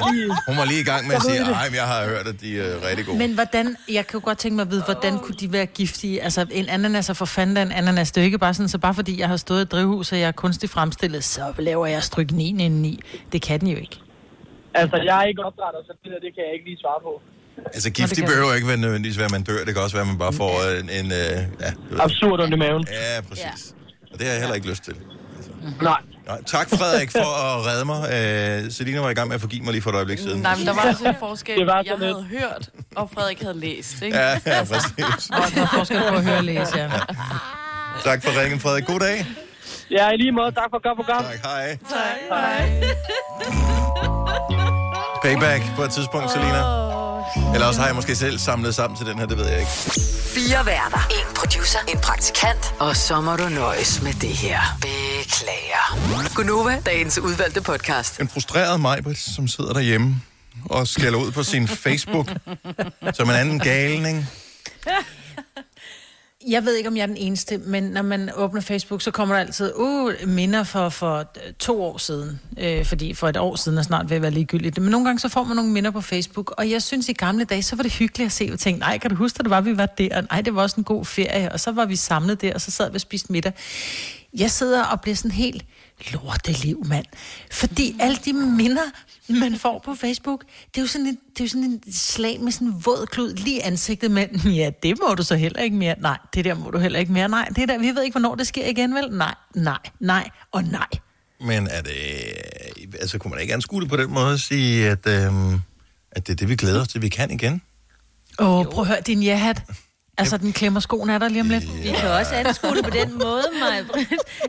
hun 0.48 0.56
var 0.60 0.66
lige 0.72 0.80
i 0.80 0.88
gang 0.92 1.02
med 1.08 1.14
at 1.14 1.22
sige, 1.22 1.40
ej, 1.60 1.66
men 1.70 1.76
jeg 1.82 1.88
har 1.92 2.00
hørt, 2.12 2.26
at 2.32 2.40
de 2.40 2.50
er 2.60 2.88
rigtig 2.88 3.06
gode. 3.06 3.18
Men 3.18 3.34
hvordan, 3.34 3.76
jeg 3.96 4.06
kan 4.06 4.20
jo 4.20 4.24
godt 4.24 4.38
tænke 4.38 4.56
mig 4.56 4.62
at 4.62 4.70
vide, 4.70 4.84
hvordan 4.84 5.18
kunne 5.18 5.38
de 5.42 5.52
være 5.52 5.66
giftige? 5.66 6.22
Altså, 6.22 6.46
en 6.50 6.68
ananas 6.68 7.08
er 7.08 7.14
for 7.14 7.24
fanden 7.24 7.56
af 7.56 7.62
en 7.62 7.72
ananas. 7.72 8.12
Det 8.12 8.20
er 8.20 8.24
jo 8.24 8.26
ikke 8.26 8.38
bare 8.38 8.54
sådan, 8.54 8.68
så 8.68 8.78
bare 8.78 8.94
fordi 8.94 9.20
jeg 9.20 9.28
har 9.28 9.36
stået 9.36 9.58
i 9.58 9.62
et 9.62 9.72
drivhus, 9.72 10.12
og 10.12 10.18
jeg 10.18 10.28
er 10.28 10.32
kunstigt 10.32 10.72
fremstillet, 10.72 11.24
så 11.24 11.44
laver 11.58 11.86
jeg 11.86 12.02
stryknin 12.02 12.60
indeni. 12.60 13.00
Det 13.32 13.42
kan 13.42 13.60
den 13.60 13.68
jo 13.68 13.78
ikke. 13.78 13.96
Altså, 14.74 14.96
jeg 14.96 15.18
er 15.22 15.26
ikke 15.30 15.42
opdrætter, 15.44 15.80
så 15.86 15.92
det 16.04 16.12
der, 16.12 16.20
det 16.26 16.34
kan 16.34 16.44
jeg 16.44 16.52
ikke 16.52 16.64
lige 16.64 16.80
svare 16.80 17.00
på. 17.02 17.22
Altså, 17.74 17.90
giftig 17.90 18.16
det 18.16 18.26
behøver 18.26 18.54
ikke 18.54 18.68
være 18.68 18.76
nødvendigvis 18.76 19.18
være, 19.18 19.24
at 19.24 19.30
man 19.30 19.42
dør. 19.42 19.64
Det 19.64 19.74
kan 19.74 19.82
også 19.82 19.96
være, 19.96 20.02
at 20.02 20.06
man 20.08 20.18
bare 20.18 20.32
får 20.32 20.78
en... 20.80 20.90
en 20.90 21.06
øh, 21.06 21.18
ja, 21.60 21.70
du 21.70 21.90
ved. 21.90 22.00
Absurd 22.00 22.52
i 22.52 22.56
maven. 22.56 22.86
ja, 22.90 23.20
præcis. 23.20 23.74
Og 24.12 24.18
det 24.18 24.26
har 24.26 24.32
jeg 24.32 24.40
heller 24.40 24.54
ikke 24.54 24.68
lyst 24.68 24.84
til. 24.84 24.94
Nej. 25.82 26.00
Nej, 26.26 26.42
tak, 26.46 26.68
Frederik, 26.68 27.10
for 27.10 27.18
at 27.58 27.66
redde 27.66 27.84
mig. 27.84 28.00
Øh, 28.64 28.70
Selina 28.72 29.00
var 29.00 29.10
i 29.10 29.14
gang 29.14 29.28
med 29.28 29.34
at 29.34 29.40
forgive 29.40 29.62
mig 29.62 29.72
lige 29.72 29.82
for 29.82 29.90
et 29.90 29.94
øjeblik 29.94 30.18
siden. 30.18 30.42
Nej, 30.42 30.56
men 30.56 30.66
der 30.66 30.74
var 30.74 30.82
altså 30.82 31.08
en 31.08 31.14
forskel. 31.18 31.58
Det 31.58 31.66
var 31.66 31.82
jeg 31.86 31.94
havde 31.98 32.26
hørt, 32.30 32.68
og 32.96 33.10
Frederik 33.14 33.40
havde 33.42 33.58
læst, 33.60 34.02
ikke? 34.02 34.16
Ja, 34.16 34.30
ja, 34.46 34.64
præcis. 34.64 35.30
Og 35.30 35.42
der 35.54 35.62
er 35.62 35.66
forskel 35.74 35.98
på 36.08 36.14
at 36.14 36.24
høre 36.24 36.36
og 36.36 36.44
læse, 36.44 36.78
ja. 36.78 36.90
Tak 38.04 38.24
for 38.24 38.42
ringen, 38.42 38.60
Frederik. 38.60 38.86
God 38.86 39.00
dag. 39.00 39.26
Ja, 39.90 40.10
i 40.10 40.16
lige 40.16 40.32
måde. 40.32 40.52
Tak 40.52 40.64
for 40.70 40.82
godt 40.82 40.96
program. 40.96 41.24
Tak, 41.24 41.42
hej. 41.44 41.78
Hej. 42.30 42.82
Payback 45.22 45.62
på 45.76 45.82
et 45.82 45.90
tidspunkt, 45.90 46.30
Selina. 46.30 47.01
Eller 47.54 47.66
også 47.66 47.80
har 47.80 47.86
jeg 47.88 47.94
måske 47.94 48.16
selv 48.16 48.38
samlet 48.38 48.74
sammen 48.74 48.96
til 48.96 49.06
den 49.06 49.18
her, 49.18 49.26
det 49.26 49.38
ved 49.38 49.48
jeg 49.48 49.58
ikke. 49.58 49.70
Fire 50.34 50.66
værter. 50.66 51.08
En 51.10 51.34
producer. 51.36 51.78
En 51.88 51.98
praktikant. 51.98 52.74
Og 52.80 52.96
så 52.96 53.20
må 53.20 53.36
du 53.36 53.48
nøjes 53.48 54.02
med 54.02 54.12
det 54.12 54.28
her. 54.28 54.60
Beklager. 54.80 56.34
Gunova, 56.34 56.82
dagens 56.86 57.18
udvalgte 57.18 57.60
podcast. 57.60 58.20
En 58.20 58.28
frustreret 58.28 58.80
Majbrit, 58.80 59.18
som 59.18 59.48
sidder 59.48 59.72
derhjemme 59.72 60.16
og 60.64 60.88
skælder 60.88 61.18
ud 61.18 61.32
på 61.32 61.42
sin 61.42 61.68
Facebook 61.68 62.28
som 63.14 63.30
en 63.30 63.34
anden 63.36 63.58
galning. 63.58 64.28
Jeg 66.48 66.64
ved 66.64 66.74
ikke, 66.76 66.88
om 66.88 66.96
jeg 66.96 67.02
er 67.02 67.06
den 67.06 67.16
eneste, 67.16 67.58
men 67.58 67.82
når 67.82 68.02
man 68.02 68.30
åbner 68.36 68.60
Facebook, 68.60 69.02
så 69.02 69.10
kommer 69.10 69.34
der 69.34 69.40
altid 69.40 69.72
uh, 69.76 70.12
minder 70.26 70.64
for, 70.64 70.88
for 70.88 71.18
øh, 71.18 71.52
to 71.58 71.82
år 71.82 71.98
siden. 71.98 72.40
Øh, 72.58 72.84
fordi 72.84 73.14
for 73.14 73.28
et 73.28 73.36
år 73.36 73.56
siden 73.56 73.78
er 73.78 73.82
snart 73.82 74.10
ved 74.10 74.16
at 74.16 74.22
være 74.22 74.30
ligegyldigt. 74.30 74.78
Men 74.78 74.90
nogle 74.90 75.06
gange 75.06 75.20
så 75.20 75.28
får 75.28 75.44
man 75.44 75.56
nogle 75.56 75.70
minder 75.70 75.90
på 75.90 76.00
Facebook, 76.00 76.54
og 76.58 76.70
jeg 76.70 76.82
synes 76.82 77.08
i 77.08 77.12
gamle 77.12 77.44
dage, 77.44 77.62
så 77.62 77.76
var 77.76 77.82
det 77.82 77.92
hyggeligt 77.92 78.26
at 78.26 78.32
se 78.32 78.48
og 78.52 78.58
tænke, 78.58 78.80
nej, 78.80 78.98
kan 78.98 79.10
du 79.10 79.16
huske, 79.16 79.36
at 79.38 79.44
det 79.44 79.50
var, 79.50 79.60
vi 79.60 79.76
var 79.76 79.86
der? 79.86 80.20
Nej, 80.20 80.40
det 80.40 80.54
var 80.54 80.62
også 80.62 80.76
en 80.76 80.84
god 80.84 81.04
ferie, 81.04 81.52
og 81.52 81.60
så 81.60 81.72
var 81.72 81.84
vi 81.84 81.96
samlet 81.96 82.40
der, 82.40 82.54
og 82.54 82.60
så 82.60 82.70
sad 82.70 82.90
vi 82.90 82.94
og 82.94 83.00
spiste 83.00 83.32
middag. 83.32 83.52
Jeg 84.34 84.50
sidder 84.50 84.84
og 84.84 85.00
bliver 85.00 85.16
sådan 85.16 85.30
helt 85.30 85.64
lorteliv, 86.12 86.86
mand. 86.86 87.06
Fordi 87.50 87.96
alle 88.00 88.16
de 88.24 88.32
minder, 88.32 88.82
man 89.28 89.58
får 89.58 89.82
på 89.84 89.94
Facebook, 89.94 90.44
det 90.74 90.80
er 90.80 90.82
jo 90.82 90.86
sådan 90.86 91.06
en, 91.06 91.18
det 91.32 91.40
er 91.40 91.44
jo 91.44 91.48
sådan 91.48 91.64
en 91.64 91.92
slag 91.92 92.40
med 92.40 92.52
sådan 92.52 92.68
en 92.68 92.82
våd 92.84 93.06
klud 93.06 93.34
lige 93.34 93.56
i 93.56 93.60
ansigtet, 93.60 94.10
men 94.10 94.28
ja, 94.44 94.70
det 94.82 94.98
må 95.08 95.14
du 95.14 95.22
så 95.22 95.34
heller 95.36 95.60
ikke 95.60 95.76
mere. 95.76 95.94
Nej, 96.00 96.18
det 96.34 96.44
der 96.44 96.54
må 96.54 96.70
du 96.70 96.78
heller 96.78 96.98
ikke 96.98 97.12
mere. 97.12 97.28
Nej, 97.28 97.48
det 97.56 97.68
der, 97.68 97.78
vi 97.78 97.86
ved 97.86 98.02
ikke, 98.02 98.14
hvornår 98.14 98.34
det 98.34 98.46
sker 98.46 98.66
igen, 98.66 98.94
vel? 98.94 99.10
Nej, 99.10 99.34
nej, 99.54 99.78
nej 100.00 100.30
og 100.52 100.64
nej. 100.64 100.88
Men 101.40 101.66
er 101.66 101.82
det... 101.82 101.92
Altså, 103.00 103.18
kunne 103.18 103.30
man 103.30 103.40
ikke 103.40 103.54
anskue 103.54 103.80
det 103.80 103.88
på 103.88 103.96
den 103.96 104.12
måde 104.12 104.32
og 104.32 104.38
sige, 104.38 104.90
at, 104.90 105.06
øhm, 105.06 105.60
at 106.12 106.26
det 106.26 106.32
er 106.32 106.36
det, 106.36 106.48
vi 106.48 106.56
glæder 106.56 106.80
os 106.80 106.88
til, 106.88 107.02
vi 107.02 107.08
kan 107.08 107.30
igen? 107.30 107.62
Åh, 108.38 108.58
oh, 108.58 108.66
prøv 108.66 108.82
at 108.82 108.88
høre, 108.88 109.00
din 109.00 109.22
ja-hat. 109.22 109.62
Altså, 110.18 110.36
den 110.36 110.52
klemmer 110.52 110.80
skoen 110.80 111.10
af 111.10 111.20
dig 111.20 111.30
lige 111.30 111.40
om 111.40 111.48
lidt. 111.48 111.64
Vi 111.82 111.88
kan 111.88 112.10
også 112.10 112.34
anskue 112.34 112.76
det 112.76 112.84
på 112.84 112.90
den 112.90 113.12
måde, 113.18 113.42
Maja, 113.60 113.84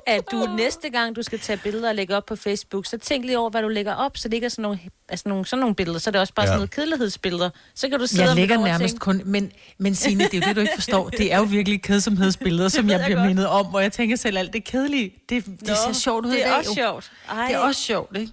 at 0.08 0.24
du 0.32 0.48
næste 0.58 0.89
gang, 0.89 1.15
du 1.15 1.22
skal 1.24 1.39
tage 1.39 1.58
billeder 1.58 1.89
og 1.89 1.96
lægge 1.96 2.17
op 2.17 2.25
på 2.25 2.36
Facebook, 2.36 2.86
så 2.86 2.98
tænk 2.98 3.25
lige 3.25 3.38
over, 3.39 3.50
hvad 3.50 3.62
du 3.62 3.67
lægger 3.67 3.93
op, 3.96 4.17
så 4.17 4.27
det 4.27 4.34
ikke 4.34 4.46
er 4.46 4.50
sådan 4.50 4.63
nogle, 4.63 4.79
altså 5.10 5.29
nogle, 5.29 5.46
sådan 5.46 5.60
nogle 5.60 5.75
billeder, 5.75 6.00
så 6.00 6.10
er 6.10 6.12
det 6.12 6.22
også 6.22 6.34
bare 6.34 6.43
Ja. 6.43 6.48
sådan 6.48 6.58
nogle 6.58 6.67
kedelighedsbilleder. 6.67 7.50
Så 7.75 7.89
kan 7.89 8.00
du 8.00 8.08
sidde 8.08 8.24
Jeg 8.24 8.51
og 8.58 8.63
nærmest 8.63 8.79
tænke, 8.91 9.00
kun... 9.00 9.22
Men, 9.25 9.51
men 9.77 9.96
Signe, 9.96 10.24
det 10.24 10.34
er 10.34 10.38
jo 10.38 10.48
det, 10.48 10.55
du 10.55 10.62
ikke 10.62 10.74
forstår. 10.75 11.10
Det 11.10 11.34
er 11.34 11.38
jo 11.38 11.43
virkelig 11.43 11.82
kedsomhedsbilleder, 11.84 12.70
som 12.70 12.89
jeg 12.89 12.98
jeg 13.00 13.05
bliver 13.05 13.17
godt. 13.20 13.27
mindet 13.27 13.48
om, 13.48 13.65
hvor 13.65 13.79
jeg 13.79 13.91
tænker 13.91 14.15
selv, 14.15 14.38
alt 14.38 14.53
det 14.53 14.63
kedelige, 14.63 15.13
det, 15.29 15.46
det 15.46 15.62
Nå, 15.67 15.74
ser 15.88 15.93
sjovt 15.93 16.25
ud 16.25 16.32
i 16.32 16.36
Det 16.36 16.48
er 16.48 16.53
også 16.53 16.70
jo. 16.70 16.75
sjovt. 16.75 17.12
Ej, 17.29 17.46
Det 17.48 17.55
er 17.55 17.60
også 17.60 17.82
sjovt, 17.82 18.17
ikke? 18.17 18.32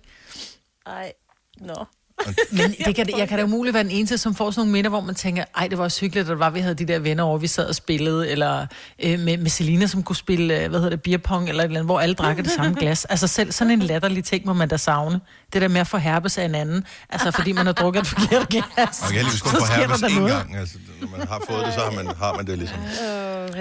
Ej, 0.87 1.13
nå. 1.61 1.85
Men 2.51 2.75
det 2.87 2.95
kan, 2.95 3.19
jeg 3.19 3.29
kan 3.29 3.39
da 3.39 3.45
umuligt 3.45 3.75
være 3.75 3.83
den 3.83 3.91
eneste, 3.93 4.19
som 4.19 4.35
får 4.35 4.51
sådan 4.51 4.61
nogle 4.61 4.73
minder, 4.73 4.91
hvor 4.91 5.01
man 5.01 5.15
tænker, 5.15 5.45
ej, 5.57 5.67
det 5.69 5.79
var 5.79 5.85
også 5.85 6.01
hyggeligt, 6.01 6.25
at 6.25 6.31
det 6.31 6.39
var, 6.39 6.51
vi 6.51 6.61
havde 6.61 6.75
de 6.75 6.85
der 6.85 6.99
venner 6.99 7.25
over, 7.25 7.39
vi 7.39 7.47
sad 7.47 7.67
og 7.67 7.75
spillede, 7.75 8.31
eller 8.31 8.67
øh, 9.05 9.19
med, 9.21 9.37
med 9.39 9.51
Selina, 9.51 9.87
som 9.87 10.03
kunne 10.03 10.17
spille, 10.17 10.55
øh, 10.63 10.69
hvad 10.71 10.79
hedder 10.81 10.91
det, 10.91 11.03
beerpong, 11.03 11.49
eller 11.49 11.63
et 11.63 11.65
eller 11.65 11.79
andet, 11.81 11.87
hvor 11.87 12.01
alle 12.01 12.15
drak 12.15 12.39
af 12.39 12.45
det 12.45 12.53
samme 12.53 12.75
glas. 12.79 13.05
Altså 13.05 13.27
selv 13.27 13.53
sådan 13.53 13.71
en 13.71 13.79
latterlig 13.83 14.25
ting 14.25 14.47
må 14.47 14.53
man 14.53 14.69
da 14.69 14.77
savne. 14.77 15.21
Det 15.53 15.63
der 15.63 15.69
med 15.69 15.81
at 15.81 15.87
få 15.87 15.97
herpes 15.99 16.39
af 16.39 16.45
en 16.45 16.55
anden, 16.55 16.85
altså 17.11 17.31
fordi 17.31 17.53
man 17.53 17.67
har 17.67 17.73
drukket 17.73 18.01
et 18.01 18.07
forkert 18.07 18.49
glas. 18.49 18.67
Man 18.77 18.87
kan 19.09 19.17
heldigvis 19.17 19.41
kun 19.43 19.51
få 19.53 19.73
herpes 19.73 20.01
noget. 20.15 20.33
gang. 20.33 20.57
Altså, 20.57 20.75
når 21.01 21.09
man 21.19 21.29
har 21.29 21.43
fået 21.51 21.67
det, 21.67 21.75
så 21.75 21.81
har 21.81 21.91
man, 21.91 22.07
har 22.17 22.35
man 22.37 22.47
det 22.47 22.59
ligesom. 22.59 22.79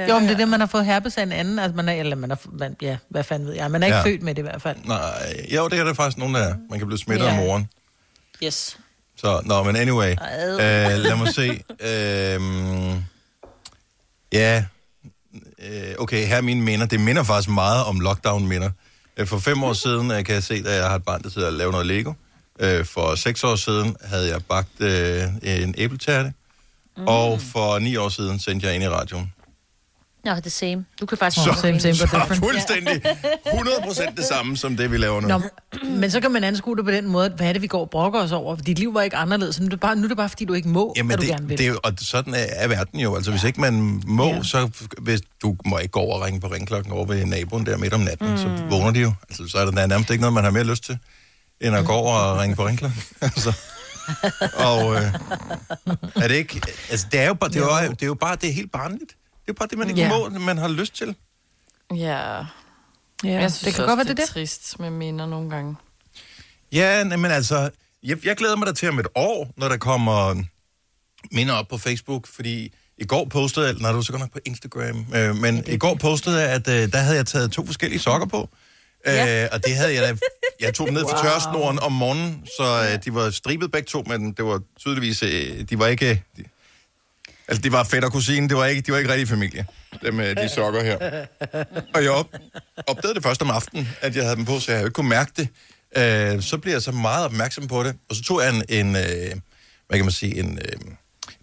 Jo, 0.09 0.19
men 0.19 0.27
det 0.27 0.33
er 0.33 0.37
det, 0.37 0.47
man 0.47 0.59
har 0.59 0.67
fået 0.67 0.85
herpes 0.85 1.17
af 1.17 1.23
en 1.23 1.31
anden, 1.31 1.59
altså 1.59 1.75
man 1.75 1.89
er, 1.89 1.93
eller 1.93 2.15
man 2.15 2.31
er, 2.31 2.35
man, 2.59 2.75
ja, 2.81 2.97
hvad 3.09 3.23
fanden 3.23 3.47
ved 3.47 3.55
jeg, 3.55 3.71
man 3.71 3.83
er 3.83 3.87
ikke 3.87 3.97
Ja. 3.97 4.03
født 4.03 4.23
med 4.23 4.35
det 4.35 4.41
i 4.41 4.43
hvert 4.43 4.61
fald. 4.61 4.77
Nej, 4.85 4.99
jo, 5.55 5.67
det 5.67 5.79
er 5.79 5.83
der 5.83 5.93
faktisk 5.93 6.17
nogen, 6.17 6.33
der 6.35 6.41
er. 6.41 6.53
Man 6.69 6.79
kan 6.79 6.87
blive 6.87 6.99
smittet 6.99 7.25
Ja. 7.25 7.31
af 7.31 7.37
moren. 7.37 7.67
Yes. 8.43 8.77
Så, 9.17 9.41
nå, 9.45 9.63
men 9.63 9.75
anyway. 9.75 10.11
Øh, 10.11 10.99
lad 10.99 11.15
mig 11.15 11.33
se. 11.33 11.61
Øhm, 11.79 13.03
ja, 14.33 14.65
øh, 15.63 15.95
okay, 15.99 16.27
her 16.27 16.37
er 16.37 16.41
mine 16.41 16.61
minder. 16.61 16.85
Det 16.85 16.99
minder 16.99 17.23
faktisk 17.23 17.49
meget 17.49 17.85
om 17.85 17.99
lockdown-minder. 17.99 18.69
Øh, 19.17 19.27
For 19.27 19.39
fem 19.39 19.63
år 19.63 19.73
siden 19.73 20.11
øh, 20.11 20.23
kan 20.25 20.35
jeg 20.35 20.43
se, 20.43 20.63
da 20.63 20.75
jeg 20.75 20.87
har 20.89 20.95
et 20.95 21.03
barn, 21.03 21.23
der 21.23 21.29
sidder 21.29 21.47
og 21.47 21.53
laver 21.53 21.71
noget 21.71 21.87
Lego. 21.87 22.13
Øh, 22.59 22.85
For 22.85 23.15
seks 23.15 23.43
år 23.43 23.55
siden 23.55 23.95
havde 24.03 24.29
jeg 24.29 24.43
bagt 24.49 24.81
øh, 24.81 25.23
en 25.43 25.75
æbletærte. 25.77 26.33
Mm. 26.97 27.07
Og 27.07 27.41
for 27.41 27.79
ni 27.79 27.95
år 27.95 28.09
siden 28.09 28.39
sendte 28.39 28.67
jeg 28.67 28.75
ind 28.75 28.83
i 28.83 28.87
radioen. 28.89 29.33
Nå, 30.29 30.35
det 30.35 30.51
same. 30.51 30.85
Du 31.01 31.05
kan 31.05 31.17
faktisk... 31.17 31.43
Så, 31.43 31.53
same, 31.61 31.79
same, 31.79 31.93
but 31.93 32.01
different. 32.01 32.35
fuldstændig 32.35 33.01
100% 33.47 34.15
det 34.15 34.25
samme, 34.25 34.57
som 34.57 34.77
det, 34.77 34.91
vi 34.91 34.97
laver 34.97 35.21
nu. 35.21 35.27
Nå, 35.27 35.41
men 35.83 36.11
så 36.11 36.21
kan 36.21 36.31
man 36.31 36.43
anskue 36.43 36.77
det 36.77 36.85
på 36.85 36.91
den 36.91 37.07
måde, 37.07 37.29
hvad 37.29 37.47
er 37.47 37.53
det, 37.53 37.61
vi 37.61 37.67
går 37.67 37.79
og 37.79 37.89
brokker 37.89 38.19
os 38.19 38.31
over? 38.31 38.55
Dit 38.55 38.79
liv 38.79 38.93
var 38.93 39.01
ikke 39.01 39.15
anderledes. 39.15 39.59
Nu 39.59 39.65
er 39.65 39.69
det 39.69 39.79
bare, 39.79 39.95
nu 39.95 40.03
er 40.03 40.07
det 40.07 40.17
bare 40.17 40.29
fordi 40.29 40.45
du 40.45 40.53
ikke 40.53 40.69
må, 40.69 40.93
Jamen, 40.97 41.07
hvad 41.07 41.17
du 41.17 41.21
det, 41.21 41.29
gerne 41.29 41.47
vil. 41.47 41.57
det 41.57 41.67
er 41.67 41.75
og 41.83 41.93
sådan 41.97 42.33
er, 42.33 42.45
er 42.51 42.67
verden 42.67 42.99
jo. 42.99 43.15
Altså, 43.15 43.31
hvis 43.31 43.43
ikke 43.43 43.61
man 43.61 44.01
må, 44.07 44.27
ja. 44.27 44.35
Ja. 44.35 44.43
så 44.43 44.69
hvis 44.97 45.21
du 45.41 45.55
må 45.65 45.77
ikke 45.77 45.91
gå 45.91 45.99
over 45.99 46.15
og 46.15 46.25
ringe 46.25 46.39
på 46.39 46.47
ringklokken 46.47 46.93
over 46.93 47.05
ved 47.05 47.25
naboen 47.25 47.65
der 47.65 47.77
midt 47.77 47.93
om 47.93 47.99
natten, 47.99 48.31
mm. 48.31 48.37
så 48.37 48.47
vågner 48.69 48.91
de 48.91 48.99
jo. 48.99 49.13
Altså, 49.29 49.47
så 49.47 49.57
er 49.57 49.65
der 49.65 49.87
nærmest 49.87 50.09
ikke 50.09 50.21
noget, 50.21 50.33
man 50.33 50.43
har 50.43 50.51
mere 50.51 50.63
lyst 50.63 50.83
til, 50.83 50.97
end 51.61 51.75
at 51.75 51.85
gå 51.85 51.91
over 51.91 52.13
og 52.13 52.39
ringe 52.39 52.55
på 52.55 52.67
ringklokken. 52.67 53.01
altså. 53.21 53.53
Og 54.53 54.95
øh, 54.95 55.13
er 56.15 56.27
det 56.27 56.35
ikke... 56.35 56.61
Altså, 56.89 57.07
det 57.11 57.19
er 57.19 57.27
jo 57.27 57.33
bare, 57.33 57.49
det 57.49 57.57
er 57.57 57.83
jo, 57.85 57.91
det 57.91 58.01
er 58.01 58.07
jo 58.07 58.13
bare, 58.13 58.35
det 58.35 58.49
er 58.49 58.53
helt 58.53 58.71
barnligt. 58.71 59.11
Det 59.49 59.55
er 59.55 59.57
bare 59.59 59.67
det, 59.67 59.77
man 59.77 59.89
ikke 59.89 60.01
Ja. 60.01 60.09
må, 60.09 60.29
man 60.29 60.57
har 60.57 60.67
lyst 60.67 60.95
til. 60.95 61.15
Ja, 61.95 61.95
ja, 61.97 62.45
jeg 63.23 63.51
synes 63.51 63.59
det 63.59 63.73
kan 63.73 63.83
også, 63.83 63.95
godt 63.95 63.97
være 63.97 64.07
det 64.07 64.17
det 64.17 64.23
er 64.23 64.27
trist 64.27 64.79
med 64.79 64.89
minder 64.89 65.25
nogle 65.25 65.49
gange. 65.49 65.75
Ja, 66.71 67.03
men 67.03 67.25
altså, 67.25 67.69
jeg, 68.03 68.25
jeg 68.25 68.35
glæder 68.35 68.55
mig 68.55 68.67
da 68.67 68.71
til 68.71 68.89
om 68.89 68.99
et 68.99 69.07
år, 69.15 69.51
når 69.57 69.69
der 69.69 69.77
kommer 69.77 70.43
minder 71.31 71.53
op 71.53 71.67
på 71.67 71.77
Facebook, 71.77 72.27
fordi 72.27 72.73
i 72.97 73.05
går 73.05 73.25
postede 73.25 73.65
jeg, 73.65 73.75
nej, 73.75 73.89
det 73.89 73.95
var 73.95 74.01
så 74.01 74.11
godt 74.11 74.19
nok 74.21 74.31
på 74.33 74.39
Instagram, 74.45 75.05
øh, 75.15 75.35
men 75.35 75.63
i 75.67 75.77
går 75.77 75.95
postede 75.95 76.41
jeg, 76.41 76.49
at 76.49 76.67
øh, 76.67 76.91
der 76.91 76.97
havde 76.97 77.17
jeg 77.17 77.25
taget 77.25 77.51
to 77.51 77.65
forskellige 77.65 77.99
sokker 77.99 78.27
på. 78.27 78.49
Ja. 79.05 79.43
Øh, 79.43 79.49
og 79.51 79.65
det 79.65 79.75
havde 79.75 79.93
jeg 79.93 80.03
da, 80.03 80.17
jeg 80.59 80.73
tog 80.73 80.87
dem 80.87 80.93
ned 80.93 81.01
fra 81.09 81.23
tørsnoren 81.23 81.79
om 81.79 81.91
morgenen, 81.91 82.43
så 82.57 82.89
øh, 82.93 83.03
de 83.05 83.13
var 83.13 83.29
stribet 83.29 83.71
begge 83.71 83.85
to, 83.85 84.03
men 84.07 84.31
det 84.31 84.45
var 84.45 84.61
tydeligvis, 84.79 85.23
øh, 85.23 85.61
de 85.69 85.79
var 85.79 85.87
ikke, 85.87 86.23
de, 86.37 86.43
altså 87.49 87.61
det 87.61 87.71
var 87.71 87.83
fætter 87.83 88.07
og 88.07 88.13
kusine, 88.13 88.49
det 88.49 88.57
var 88.57 88.65
ikke, 88.65 88.81
de 88.81 88.91
var 88.91 88.97
ikke 88.97 89.11
rigtig 89.11 89.27
familie, 89.27 89.65
dem 90.01 90.13
med 90.13 90.35
de 90.35 90.49
sokker 90.49 90.83
her. 90.83 91.25
Og 91.93 92.03
jeg 92.03 92.11
op, 92.11 92.27
opdagede 92.87 93.15
det 93.15 93.23
først 93.23 93.41
om 93.41 93.49
aftenen, 93.49 93.89
at 94.01 94.15
jeg 94.15 94.23
havde 94.23 94.35
dem 94.35 94.45
på, 94.45 94.59
så 94.59 94.71
jeg 94.71 94.81
ikke 94.81 94.91
kunne 94.91 95.09
mærke 95.09 95.31
det. 95.37 95.47
Øh, 95.97 96.41
så 96.41 96.57
blev 96.57 96.73
jeg 96.73 96.81
så 96.81 96.91
meget 96.91 97.25
opmærksom 97.25 97.67
på 97.67 97.83
det, 97.83 97.95
og 98.09 98.15
så 98.15 98.23
tog 98.23 98.41
jeg 98.41 98.55
en, 98.55 98.63
en 98.69 98.95
øh, 98.95 99.35
hvad 99.87 99.97
kan 99.97 100.05
man 100.05 100.11
sige, 100.11 100.39
en 100.39 100.59
øh, 100.65 100.79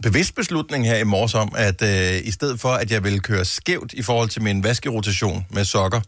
bevidst 0.02 0.34
beslutning 0.34 0.86
her 0.86 0.96
i 0.96 1.04
morges 1.04 1.34
om, 1.34 1.52
at 1.56 1.82
øh, 1.82 2.26
i 2.26 2.30
stedet 2.30 2.60
for, 2.60 2.68
at 2.68 2.90
jeg 2.90 3.04
ville 3.04 3.20
køre 3.20 3.44
skævt 3.44 3.92
i 3.92 4.02
forhold 4.02 4.28
til 4.28 4.42
min 4.42 4.64
vaskerotation 4.64 5.46
med 5.50 5.64
sokker, 5.64 6.00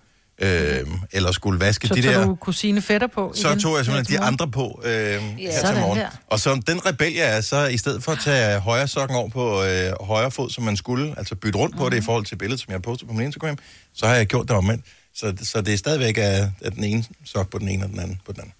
øh, 0.42 0.86
eller 1.12 1.32
skulle 1.32 1.60
vaske 1.60 1.88
Så 1.88 1.94
de 1.94 2.02
der... 2.02 2.24
du 2.26 2.34
kusine 2.34 2.82
fætter 2.82 3.06
på 3.06 3.32
Så 3.34 3.48
igen 3.48 3.60
tog 3.60 3.76
jeg 3.76 3.84
simpelthen 3.84 4.16
de 4.18 4.22
andre 4.24 4.48
på 4.50 4.82
øh, 4.84 4.90
her 4.90 5.18
til 5.18 5.80
morgen. 5.80 5.98
der. 5.98 6.08
Og 6.26 6.40
så 6.40 6.62
den 6.66 6.86
rebel, 6.86 7.14
jeg 7.14 7.36
er, 7.36 7.40
så 7.40 7.66
i 7.66 7.76
stedet 7.76 8.02
for 8.04 8.12
at 8.12 8.18
tage 8.24 8.60
højre 8.60 8.88
sokken 8.88 9.16
over 9.16 9.28
på 9.28 9.64
øh, 9.64 9.92
højre 10.06 10.30
fod, 10.30 10.50
som 10.50 10.64
man 10.64 10.76
skulle, 10.76 11.14
altså 11.18 11.34
bytte 11.34 11.58
rundt 11.58 11.76
på 11.76 11.82
Mhm. 11.82 11.90
det 11.90 11.98
i 11.98 12.00
forhold 12.04 12.24
til 12.24 12.36
billedet, 12.36 12.60
som 12.60 12.66
jeg 12.70 12.74
har 12.74 12.80
postet 12.80 13.08
på 13.08 13.14
min 13.14 13.26
Instagram, 13.26 13.56
så 13.94 14.06
har 14.06 14.14
jeg 14.14 14.26
gjort 14.26 14.48
det 14.48 14.56
omvendt. 14.56 14.84
Så, 15.14 15.32
så 15.42 15.60
det 15.60 15.74
er 15.74 15.78
stadigvæk 15.78 16.18
af, 16.18 16.50
af 16.62 16.72
den 16.72 16.84
ene 16.84 17.04
sok 17.24 17.50
på 17.50 17.58
den 17.58 17.68
ene 17.68 17.84
og 17.84 17.90
den 17.90 18.00
anden 18.00 18.20
på 18.26 18.32
den 18.32 18.40
anden. 18.40 18.54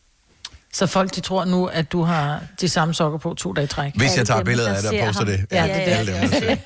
Så 0.73 0.87
folk, 0.87 1.15
de 1.15 1.21
tror 1.21 1.45
nu, 1.45 1.67
at 1.67 1.93
du 1.93 2.03
har 2.03 2.41
de 2.61 2.69
samme 2.69 2.95
sokker 2.95 3.19
på 3.19 3.35
to 3.35 3.53
dage 3.53 3.65
i 3.65 3.69
træk. 3.69 3.93
Hvis 3.97 4.17
jeg 4.17 4.27
tager 4.27 4.45
billeder 4.45 4.69
der 4.69 4.77
af 4.77 4.83
det 4.83 5.01
og 5.01 5.07
poster 5.07 5.25
ham. 5.25 5.33
det. 5.33 5.47
Ja, 5.53 5.65
det 5.65 5.93
er 5.93 6.05
det. 6.05 6.07
dem, 6.07 6.31
der 6.31 6.41
ser. 6.41 6.57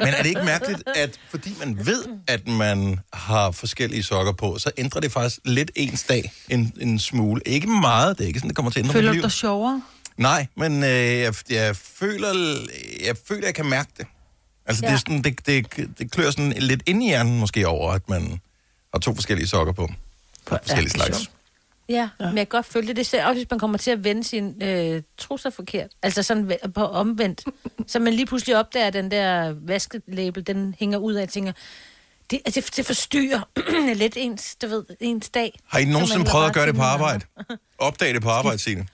Men 0.04 0.14
er 0.14 0.22
det 0.22 0.26
ikke 0.26 0.44
mærkeligt, 0.44 0.82
at 0.96 1.10
fordi 1.30 1.54
man 1.58 1.86
ved, 1.86 2.04
at 2.26 2.48
man 2.48 3.00
har 3.12 3.50
forskellige 3.50 4.02
sokker 4.02 4.32
på, 4.32 4.58
så 4.58 4.70
ændrer 4.76 5.00
det 5.00 5.12
faktisk 5.12 5.40
lidt 5.44 5.70
ens 5.74 6.02
dag 6.02 6.32
en, 6.48 6.72
en 6.80 6.98
smule. 6.98 7.40
Ikke 7.46 7.66
meget, 7.66 8.18
det 8.18 8.24
er 8.24 8.28
ikke 8.28 8.38
sådan, 8.38 8.48
det 8.48 8.56
kommer 8.56 8.70
til 8.70 8.78
at 8.78 8.84
ændre 8.84 8.92
Føler 8.92 9.12
du 9.12 9.20
dig 9.20 9.32
sjovere? 9.32 9.82
Nej, 10.16 10.46
men 10.56 10.82
øh, 10.82 10.88
jeg, 11.18 11.34
jeg, 11.50 11.76
føler, 11.76 12.58
jeg 13.06 13.16
føler, 13.28 13.46
jeg 13.46 13.54
kan 13.54 13.66
mærke 13.66 13.90
det. 13.98 14.06
Altså, 14.66 14.84
ja. 14.84 14.88
det, 14.90 14.94
er 14.94 14.98
sådan, 14.98 15.22
det, 15.22 15.46
det, 15.46 15.66
det 15.98 16.10
klør 16.10 16.30
sådan 16.30 16.52
lidt 16.52 16.82
ind 16.86 17.02
i 17.02 17.06
hjernen 17.06 17.40
måske 17.40 17.68
over, 17.68 17.92
at 17.92 18.08
man 18.08 18.40
har 18.94 19.00
to 19.00 19.14
forskellige 19.14 19.48
sokker 19.48 19.72
på. 19.72 19.88
På 20.46 20.56
forskellige 20.62 20.84
det 20.84 20.92
slags. 20.92 21.16
sjovt. 21.16 21.30
Ja, 21.92 22.08
men 22.18 22.38
jeg 22.38 22.48
kan 22.48 22.56
godt 22.56 22.66
følge 22.66 22.88
det. 22.88 22.96
Det 22.96 23.14
er 23.14 23.26
også, 23.26 23.38
hvis 23.38 23.50
man 23.50 23.58
kommer 23.58 23.78
til 23.78 23.90
at 23.90 24.04
vende 24.04 24.24
sin 24.24 24.62
øh, 24.62 25.02
trusser 25.18 25.50
forkert. 25.50 25.90
Altså 26.02 26.22
sådan 26.22 26.52
på 26.74 26.84
omvendt. 26.84 27.44
så 27.86 27.98
man 27.98 28.12
lige 28.12 28.26
pludselig 28.26 28.56
opdager, 28.56 28.86
at 28.86 28.92
den 28.92 29.10
der 29.10 29.54
vaskelabel, 29.66 30.46
den 30.46 30.74
hænger 30.78 30.98
ud 30.98 31.14
af 31.14 31.22
og 31.22 31.28
tænker, 31.28 31.52
det, 32.30 32.40
altså, 32.44 32.60
det, 32.60 32.76
det 32.76 32.86
forstyrrer 32.86 33.40
lidt 33.94 34.14
ens, 34.16 34.56
du 34.62 34.66
ved, 34.66 34.84
ens 35.00 35.28
dag. 35.28 35.60
Har 35.68 35.78
I 35.78 35.84
nogensinde 35.84 36.24
prøvet 36.24 36.46
at 36.46 36.54
gøre 36.54 36.66
det 36.66 36.74
på 36.74 36.82
arbejde? 36.82 37.24
Opdage 37.78 38.14
det 38.14 38.22
på 38.22 38.28
arbejde, 38.28 38.58
Signe. 38.58 38.86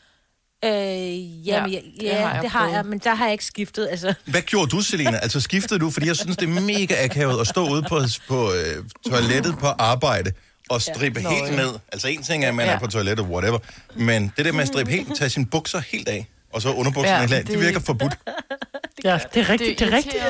Øh, 0.64 0.70
ja, 0.70 1.54
Ja, 1.54 1.62
men, 1.62 1.72
ja, 1.72 1.80
det 2.00 2.02
ja, 2.02 2.14
har 2.26 2.34
jeg 2.34 2.42
det 2.42 2.50
har 2.50 2.68
jeg, 2.68 2.86
men 2.86 2.98
der 2.98 3.14
har 3.14 3.24
jeg 3.24 3.32
ikke 3.32 3.44
skiftet. 3.44 3.88
Altså, 3.90 4.14
Hvad 4.26 4.42
gjorde 4.42 4.70
du, 4.70 4.80
Selina? 4.80 5.18
Altså 5.22 5.40
skiftede 5.40 5.80
du? 5.80 5.90
Fordi 5.90 6.06
jeg 6.06 6.16
synes, 6.16 6.36
det 6.36 6.48
er 6.48 6.60
mega 6.60 7.04
akavet 7.04 7.40
at 7.40 7.46
stå 7.46 7.70
ude 7.70 7.82
på, 7.82 8.00
på 8.28 8.52
øh, 8.52 8.84
toilettet 9.10 9.58
på 9.58 9.66
arbejde 9.66 10.32
og 10.68 10.82
strippe 10.82 11.20
ja. 11.20 11.24
Nå, 11.24 11.30
helt 11.34 11.50
ja. 11.50 11.56
ned. 11.56 11.78
Altså 11.92 12.08
en 12.08 12.22
ting 12.22 12.44
er, 12.44 12.48
at 12.48 12.54
man 12.54 12.66
ja. 12.66 12.72
Er 12.72 12.78
på 12.78 12.86
toilettet, 12.86 13.26
whatever. 13.26 13.58
Men 13.96 14.32
det 14.36 14.44
der 14.44 14.52
med 14.52 14.60
at 14.60 14.68
strippe 14.68 14.92
helt, 14.92 15.16
tage 15.16 15.30
sine 15.30 15.46
bukser 15.46 15.78
helt 15.80 16.08
af, 16.08 16.26
og 16.52 16.62
så 16.62 16.72
underbukserne 16.72 17.14
Ja, 17.16 17.20
helt 17.20 17.32
af, 17.32 17.44
det 17.44 17.52
det- 17.54 17.60
virker 17.60 17.80
forbudt. 17.80 18.12
Ja, 19.04 19.18
det 19.34 19.40
er 19.40 19.48
rigtigt, 19.48 19.78
det 19.78 19.88
er 19.92 19.96
rigtigt. 19.96 20.22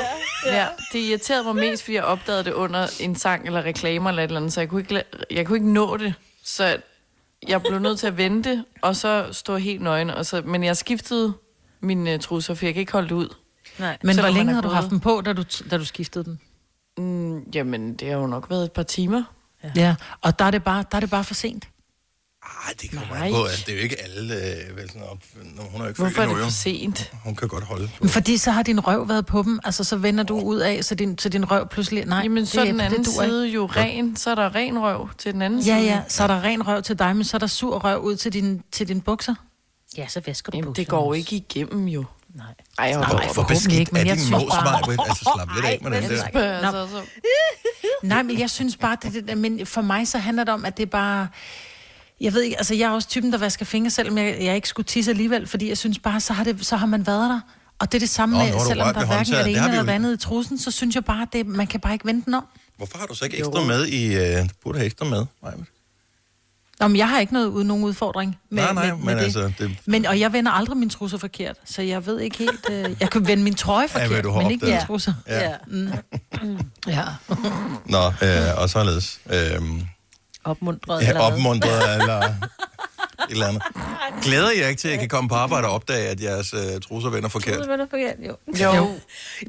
Ja, 0.46 0.66
det 0.92 0.98
irriterede 0.98 1.44
mig 1.44 1.56
mest, 1.56 1.82
fordi 1.82 1.94
jeg 1.94 2.04
opdagede 2.04 2.44
det 2.44 2.52
under 2.52 2.86
en 3.00 3.16
sang 3.16 3.46
eller 3.46 3.62
reklamer 3.64 4.10
eller 4.10 4.22
et 4.22 4.26
eller 4.28 4.36
andet, 4.40 4.52
så 4.52 4.60
jeg 4.60 4.68
kunne 4.68 4.80
ikke, 4.80 5.02
jeg 5.30 5.46
kunne 5.46 5.56
ikke 5.56 5.72
nå 5.72 5.96
det. 5.96 6.14
Så 6.44 6.76
jeg 7.48 7.60
blev 7.62 7.78
nødt 7.78 7.98
til 7.98 8.06
at 8.06 8.16
vente, 8.16 8.64
og 8.82 8.96
så 8.96 9.26
stå 9.32 9.56
helt 9.56 9.82
nøgen. 9.82 10.10
Og 10.10 10.26
så, 10.26 10.42
men 10.44 10.64
jeg 10.64 10.76
skiftede 10.76 11.32
mine 11.80 12.14
uh, 12.14 12.20
trusser, 12.20 12.54
for 12.54 12.64
jeg 12.66 12.74
kan 12.74 12.80
ikke 12.80 12.92
holde 12.92 13.08
det 13.08 13.14
ud. 13.14 13.34
Nej. 13.78 13.96
Men 14.02 14.06
hvor 14.16 14.22
Selvom 14.22 14.34
længe 14.34 14.54
har 14.54 14.60
du 14.60 14.68
haft 14.68 14.90
dem 14.90 15.00
på, 15.00 15.22
da 15.24 15.32
du, 15.32 15.44
da 15.70 15.78
du 15.78 15.84
skiftede 15.84 16.24
dem? 16.24 16.38
Mm, 16.98 17.38
jamen, 17.54 17.94
det 17.94 18.08
har 18.08 18.16
jo 18.18 18.26
nok 18.26 18.50
været 18.50 18.64
et 18.64 18.72
par 18.72 18.82
timer. 18.82 19.22
Ja. 19.64 19.70
ja. 19.76 19.94
Og 20.20 20.38
der 20.38 20.44
er 20.44 20.50
det 20.50 20.64
bare, 20.64 20.84
der 20.90 20.96
er 20.96 21.00
det 21.00 21.10
bare 21.10 21.24
for 21.24 21.34
sent. 21.34 21.68
Ej, 22.66 22.74
det 22.82 22.90
kommer 22.90 23.14
Nej. 23.14 23.30
på. 23.30 23.44
Altså, 23.44 23.64
det 23.66 23.72
er 23.72 23.76
jo 23.76 23.82
ikke 23.82 24.02
alle, 24.02 24.34
øh, 24.34 24.76
vel 24.76 24.88
sådan 24.88 25.02
op. 25.02 25.18
Hun 25.58 25.80
er 25.80 25.84
jo 25.84 25.88
ikke 25.88 26.02
Hvorfor 26.02 26.22
er 26.22 26.26
det 26.26 26.36
for 26.44 26.50
sent? 26.50 27.12
Hun 27.24 27.34
kan 27.36 27.48
godt 27.48 27.64
holde. 27.64 27.90
Men 28.00 28.08
fordi 28.08 28.36
så 28.36 28.50
har 28.50 28.62
din 28.62 28.80
røv 28.80 29.08
været 29.08 29.26
på 29.26 29.42
dem, 29.42 29.60
altså 29.64 29.84
så 29.84 29.96
vender 29.96 30.24
du 30.24 30.40
ud 30.40 30.56
af, 30.58 30.84
så 30.84 30.94
din, 30.94 31.18
så 31.18 31.28
din 31.28 31.50
røv 31.50 31.68
pludselig... 31.68 32.04
Nej, 32.04 32.20
Jamen, 32.22 32.46
så 32.46 32.60
er 32.60 32.64
den 32.64 32.80
anden 32.80 33.00
ikke. 33.00 33.10
side 33.10 33.48
jo 33.48 33.66
ren. 33.66 34.16
Så 34.16 34.30
er 34.30 34.34
der 34.34 34.54
ren 34.54 34.78
røv 34.78 35.08
til 35.18 35.32
den 35.32 35.42
anden 35.42 35.60
Ja, 35.60 35.64
side. 35.78 35.90
ja, 35.90 36.02
så 36.08 36.22
er 36.22 36.26
der 36.26 36.42
ren 36.44 36.66
røv 36.68 36.82
til 36.82 36.98
dig, 36.98 37.16
men 37.16 37.24
så 37.24 37.36
er 37.36 37.38
der 37.38 37.46
sur 37.46 37.78
røv 37.78 38.00
ud 38.00 38.16
til 38.16 38.32
din, 38.32 38.62
til 38.72 38.88
din 38.88 39.00
bukser. 39.00 39.34
Ja, 39.96 40.08
så 40.08 40.20
væsker 40.26 40.50
du 40.52 40.56
Jamen, 40.56 40.66
bukserne 40.66 40.84
det 40.84 40.90
går 40.90 41.14
ikke 41.14 41.36
igennem 41.36 41.88
jo. 41.88 42.04
Nej. 42.38 42.46
Ej, 42.78 42.84
jeg 42.86 43.00
Nej, 43.00 43.08
var 43.12 43.32
Hvor, 43.34 43.42
beskidt 43.42 43.72
ikke, 43.72 43.92
men 43.92 44.02
er 44.02 44.06
jeg 44.06 44.16
din 44.16 44.30
bare- 44.30 44.86
Maja? 44.86 45.08
Altså, 45.08 45.32
slap 45.36 45.48
lidt 45.54 45.64
af 45.66 45.78
med 45.82 46.02
den 46.02 46.10
der. 46.10 46.28
spørger 46.30 46.62
Nå. 46.62 46.70
så, 46.70 46.92
så. 46.92 47.02
Nej, 48.02 48.22
men 48.22 48.38
jeg 48.38 48.50
synes 48.50 48.76
bare, 48.76 48.96
det, 49.02 49.28
det, 49.28 49.38
men 49.38 49.66
for 49.66 49.80
mig 49.80 50.08
så 50.08 50.18
handler 50.18 50.44
det 50.44 50.54
om, 50.54 50.64
at 50.64 50.76
det 50.76 50.82
er 50.82 50.86
bare... 50.90 51.28
Jeg 52.20 52.32
ved 52.32 52.42
ikke, 52.42 52.56
altså 52.58 52.74
jeg 52.74 52.84
er 52.86 52.90
også 52.90 53.08
typen, 53.08 53.32
der 53.32 53.38
vasker 53.38 53.64
fingre, 53.64 53.90
selvom 53.90 54.18
jeg, 54.18 54.36
jeg 54.40 54.54
ikke 54.54 54.68
skulle 54.68 54.86
tisse 54.86 55.10
alligevel, 55.10 55.46
fordi 55.46 55.68
jeg 55.68 55.78
synes 55.78 55.98
bare, 55.98 56.20
så 56.20 56.32
har, 56.32 56.44
det, 56.44 56.66
så 56.66 56.76
har 56.76 56.86
man 56.86 57.06
været 57.06 57.30
der. 57.30 57.40
Og 57.78 57.92
det 57.92 57.98
er 57.98 58.00
det 58.00 58.08
samme 58.10 58.38
Nå, 58.38 58.44
med, 58.44 58.52
selvom 58.66 58.94
der 58.94 59.06
hverken 59.06 59.34
er 59.34 59.42
det 59.42 59.50
ene 59.56 59.68
eller 59.68 59.82
det 59.82 59.90
andet 59.92 60.14
i 60.14 60.16
trusen, 60.16 60.58
så 60.58 60.70
synes 60.70 60.94
jeg 60.94 61.04
bare, 61.04 61.22
at 61.22 61.28
det, 61.32 61.46
man 61.46 61.66
kan 61.66 61.80
bare 61.80 61.92
ikke 61.92 62.04
vente 62.06 62.24
den 62.24 62.34
om. 62.34 62.44
Hvorfor 62.76 62.98
har 62.98 63.06
du 63.06 63.14
så 63.14 63.24
ikke 63.24 63.36
ekstra 63.38 63.64
med 63.64 63.86
i... 63.86 64.14
Øh, 64.16 64.42
du 64.42 64.48
burde 64.64 64.78
have 64.78 64.86
ekstra 64.86 65.04
med, 65.06 65.26
Maja. 65.42 65.54
Nå, 66.80 66.88
men 66.88 66.96
jeg 66.96 67.08
har 67.08 67.20
ikke 67.20 67.32
noget, 67.32 67.46
uden 67.46 67.68
nogen 67.68 67.84
udfordring 67.84 68.38
med, 68.50 68.62
Nej, 68.62 68.72
nej, 68.72 68.86
med, 68.86 68.96
med 68.96 69.04
men 69.04 69.16
det. 69.16 69.22
altså, 69.24 69.52
det- 69.58 69.78
Men, 69.86 70.06
og 70.06 70.20
jeg 70.20 70.32
vender 70.32 70.52
aldrig 70.52 70.76
min 70.76 70.90
trusser 70.90 71.18
forkert, 71.18 71.56
så 71.64 71.82
jeg 71.82 72.06
ved 72.06 72.20
ikke 72.20 72.38
helt... 72.38 72.70
Øh, 72.70 72.96
jeg 73.00 73.10
kan 73.10 73.26
vende 73.26 73.42
min 73.44 73.54
trøje 73.54 73.88
forkert, 73.88 74.24
du 74.24 74.30
har 74.30 74.40
men 74.42 74.50
ikke 74.50 74.64
min 74.66 74.74
opdaget. 74.74 74.86
trusser. 74.86 75.12
Ja. 75.28 75.42
Ja. 75.44 75.54
Ja. 76.86 77.04
Nå, 77.86 78.06
øh, 78.26 78.62
og 78.62 78.70
således. 78.70 79.20
Øh, 79.32 79.62
Opmuntret 80.44 81.02
ja, 81.02 81.08
eller 81.08 81.20
opmuntret 81.20 81.94
eller 82.00 82.18
et 82.24 82.32
eller 83.30 83.46
andet. 83.46 83.62
Glæder 84.22 84.50
jeg 84.60 84.68
ikke 84.68 84.80
til, 84.80 84.88
at 84.88 84.92
jeg 84.92 85.00
kan 85.00 85.08
komme 85.08 85.28
på 85.28 85.34
arbejde 85.34 85.66
og 85.66 85.72
opdage, 85.74 86.08
at 86.08 86.22
jeres 86.22 86.54
øh, 86.54 86.80
trusser 86.80 87.10
vender 87.10 87.28
forkert? 87.28 87.68
Var 87.68 87.76
da 87.76 87.82
forkert, 87.90 88.14
jo. 88.26 88.36
Jo. 88.60 88.74
jo. 88.74 88.94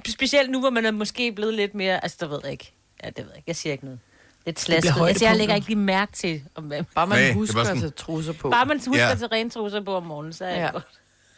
Specielt 0.07 0.51
nu, 0.51 0.59
hvor 0.59 0.69
man 0.69 0.86
er 0.86 0.91
måske 0.91 1.31
blevet 1.31 1.53
lidt 1.53 1.75
mere... 1.75 2.03
Altså, 2.03 2.17
der 2.19 2.27
ved 2.27 2.39
jeg 2.43 2.51
ikke. 2.51 2.74
Ja, 3.03 3.07
det 3.07 3.17
ved 3.17 3.25
jeg 3.25 3.36
ikke. 3.38 3.43
Jeg 3.48 3.55
siger 3.55 3.71
ikke 3.74 3.86
noget. 3.86 4.00
Lidt 4.46 4.60
slasket. 4.60 4.93
Altså, 5.08 5.25
jeg 5.25 5.36
lægger 5.38 5.55
ikke 5.55 5.67
lige 5.67 5.77
mærke 5.79 6.12
til, 6.12 6.41
om. 6.55 6.69
Bare 6.96 7.08
man 7.08 7.10
Nej, 7.10 7.19
er 7.19 7.24
Altså, 7.24 7.34
husker 7.39 7.53
bare 7.55 7.62
at 7.62 7.67
sådan- 7.67 7.81
tage 7.81 7.91
trusser 7.91 8.34
på. 8.34 8.50
Bare 8.50 8.65
man 8.65 8.77
husker 8.77 9.03
Ja. 9.03 9.10
ja. 9.10 9.15
til 9.15 9.27
rene 9.27 9.50
trusser 9.50 9.81
på 9.86 9.96
om 9.96 10.03
morgenen, 10.03 10.34
så 10.34 10.46
er 10.46 10.60
Ja. 10.60 10.63
det 10.65 10.74
godt. 10.74 10.84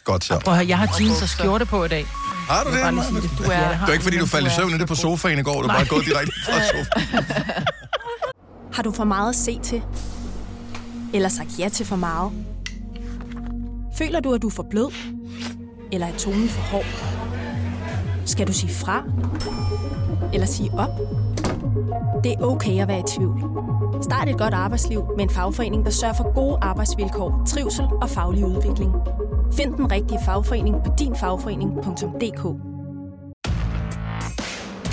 Godt 0.03 0.23
så. 0.23 0.39
Prøv 0.39 0.53
at 0.53 0.57
høre, 0.59 0.67
jeg 0.67 0.77
har 0.77 0.95
jeans 0.99 1.21
og 1.21 1.29
skjorte 1.29 1.65
på 1.65 1.83
i 1.83 1.87
dag. 1.87 2.05
Har 2.49 2.63
du 2.63 2.71
det? 2.71 2.81
Bare 2.81 3.03
sige 3.05 3.21
det. 3.21 3.29
Du 3.37 3.43
er- 3.43 3.51
Ja, 3.53 3.69
det 3.71 3.79
var 3.87 3.93
ikke, 3.93 4.03
fordi 4.03 4.17
du 4.17 4.25
faldt 4.25 4.47
i 4.47 4.49
er 4.49 4.53
søvn 4.53 4.71
nede 4.71 4.85
på 4.85 4.95
sofaen 4.95 5.39
i 5.39 5.43
går. 5.43 5.61
Du 5.61 5.67
er 5.67 5.73
bare 5.73 5.85
gået 5.85 6.05
direkte 6.05 6.31
fra 6.45 6.53
sofaen. 6.71 7.25
Har 8.73 8.83
du 8.83 8.91
for 8.91 9.03
meget 9.03 9.29
at 9.29 9.35
se 9.35 9.59
til? 9.63 9.81
Eller 11.13 11.29
sagt 11.29 11.49
ja 11.59 11.69
til 11.69 11.85
for 11.85 11.95
meget? 11.95 12.31
Føler 13.97 14.19
du, 14.19 14.33
at 14.33 14.41
du 14.41 14.47
er 14.47 14.51
for 14.51 14.65
blød? 14.69 14.91
Eller 15.91 16.07
er 16.07 16.17
tonen 16.17 16.49
for 16.49 16.61
hård? 16.61 16.85
Skal 18.25 18.47
du 18.47 18.53
sige 18.53 18.73
fra? 18.73 19.03
Eller 20.33 20.47
sige 20.47 20.71
op? 20.73 20.89
Det 22.23 22.31
er 22.31 22.41
okay 22.41 22.81
at 22.81 22.87
være 22.87 22.99
i 22.99 23.03
tvivl. 23.17 23.39
Start 24.03 24.29
et 24.29 24.37
godt 24.37 24.53
arbejdsliv 24.53 25.03
med 25.17 25.23
en 25.23 25.29
fagforening, 25.29 25.85
der 25.85 25.91
sørger 25.91 26.13
for 26.13 26.33
gode 26.33 26.57
arbejdsvilkår, 26.61 27.43
trivsel 27.47 27.85
og 28.01 28.09
faglig 28.09 28.45
udvikling. 28.45 28.91
Find 29.57 29.73
den 29.73 29.91
rigtige 29.91 30.19
fagforening 30.25 30.75
på 30.85 30.91
dinfagforening.dk 30.99 32.43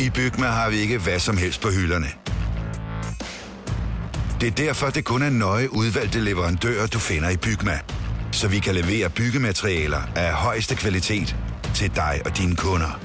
I 0.00 0.10
Bygma 0.10 0.46
har 0.46 0.70
vi 0.70 0.76
ikke 0.76 0.98
hvad 0.98 1.18
som 1.18 1.36
helst 1.36 1.60
på 1.60 1.68
hylderne. 1.68 2.06
Det 4.40 4.46
er 4.46 4.50
derfor, 4.50 4.86
det 4.86 5.04
kun 5.04 5.22
er 5.22 5.30
nøje 5.30 5.72
udvalgte 5.72 6.20
leverandører, 6.20 6.86
du 6.86 6.98
finder 6.98 7.30
i 7.30 7.36
Bygma. 7.36 7.78
Så 8.32 8.48
vi 8.48 8.58
kan 8.58 8.74
levere 8.74 9.10
byggematerialer 9.10 10.00
af 10.16 10.32
højeste 10.32 10.74
kvalitet 10.74 11.36
til 11.74 11.96
dig 11.96 12.20
og 12.24 12.38
dine 12.38 12.56
kunder. 12.56 13.00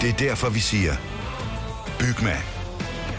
Det 0.00 0.08
er 0.10 0.14
derfor, 0.14 0.48
vi 0.48 0.60
siger, 0.60 0.92
Bygma. 1.98 2.59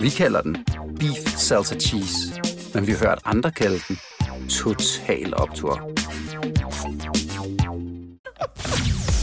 Vi 0.00 0.10
kalder 0.10 0.40
den 0.42 0.56
Beef 1.00 1.36
Salsa 1.36 1.74
Cheese, 1.74 2.16
men 2.74 2.86
vi 2.86 2.92
har 2.92 2.98
hørt 2.98 3.18
andre 3.24 3.50
kalde 3.50 3.80
den 3.88 3.98
Total 4.48 5.36
Optor. 5.36 5.90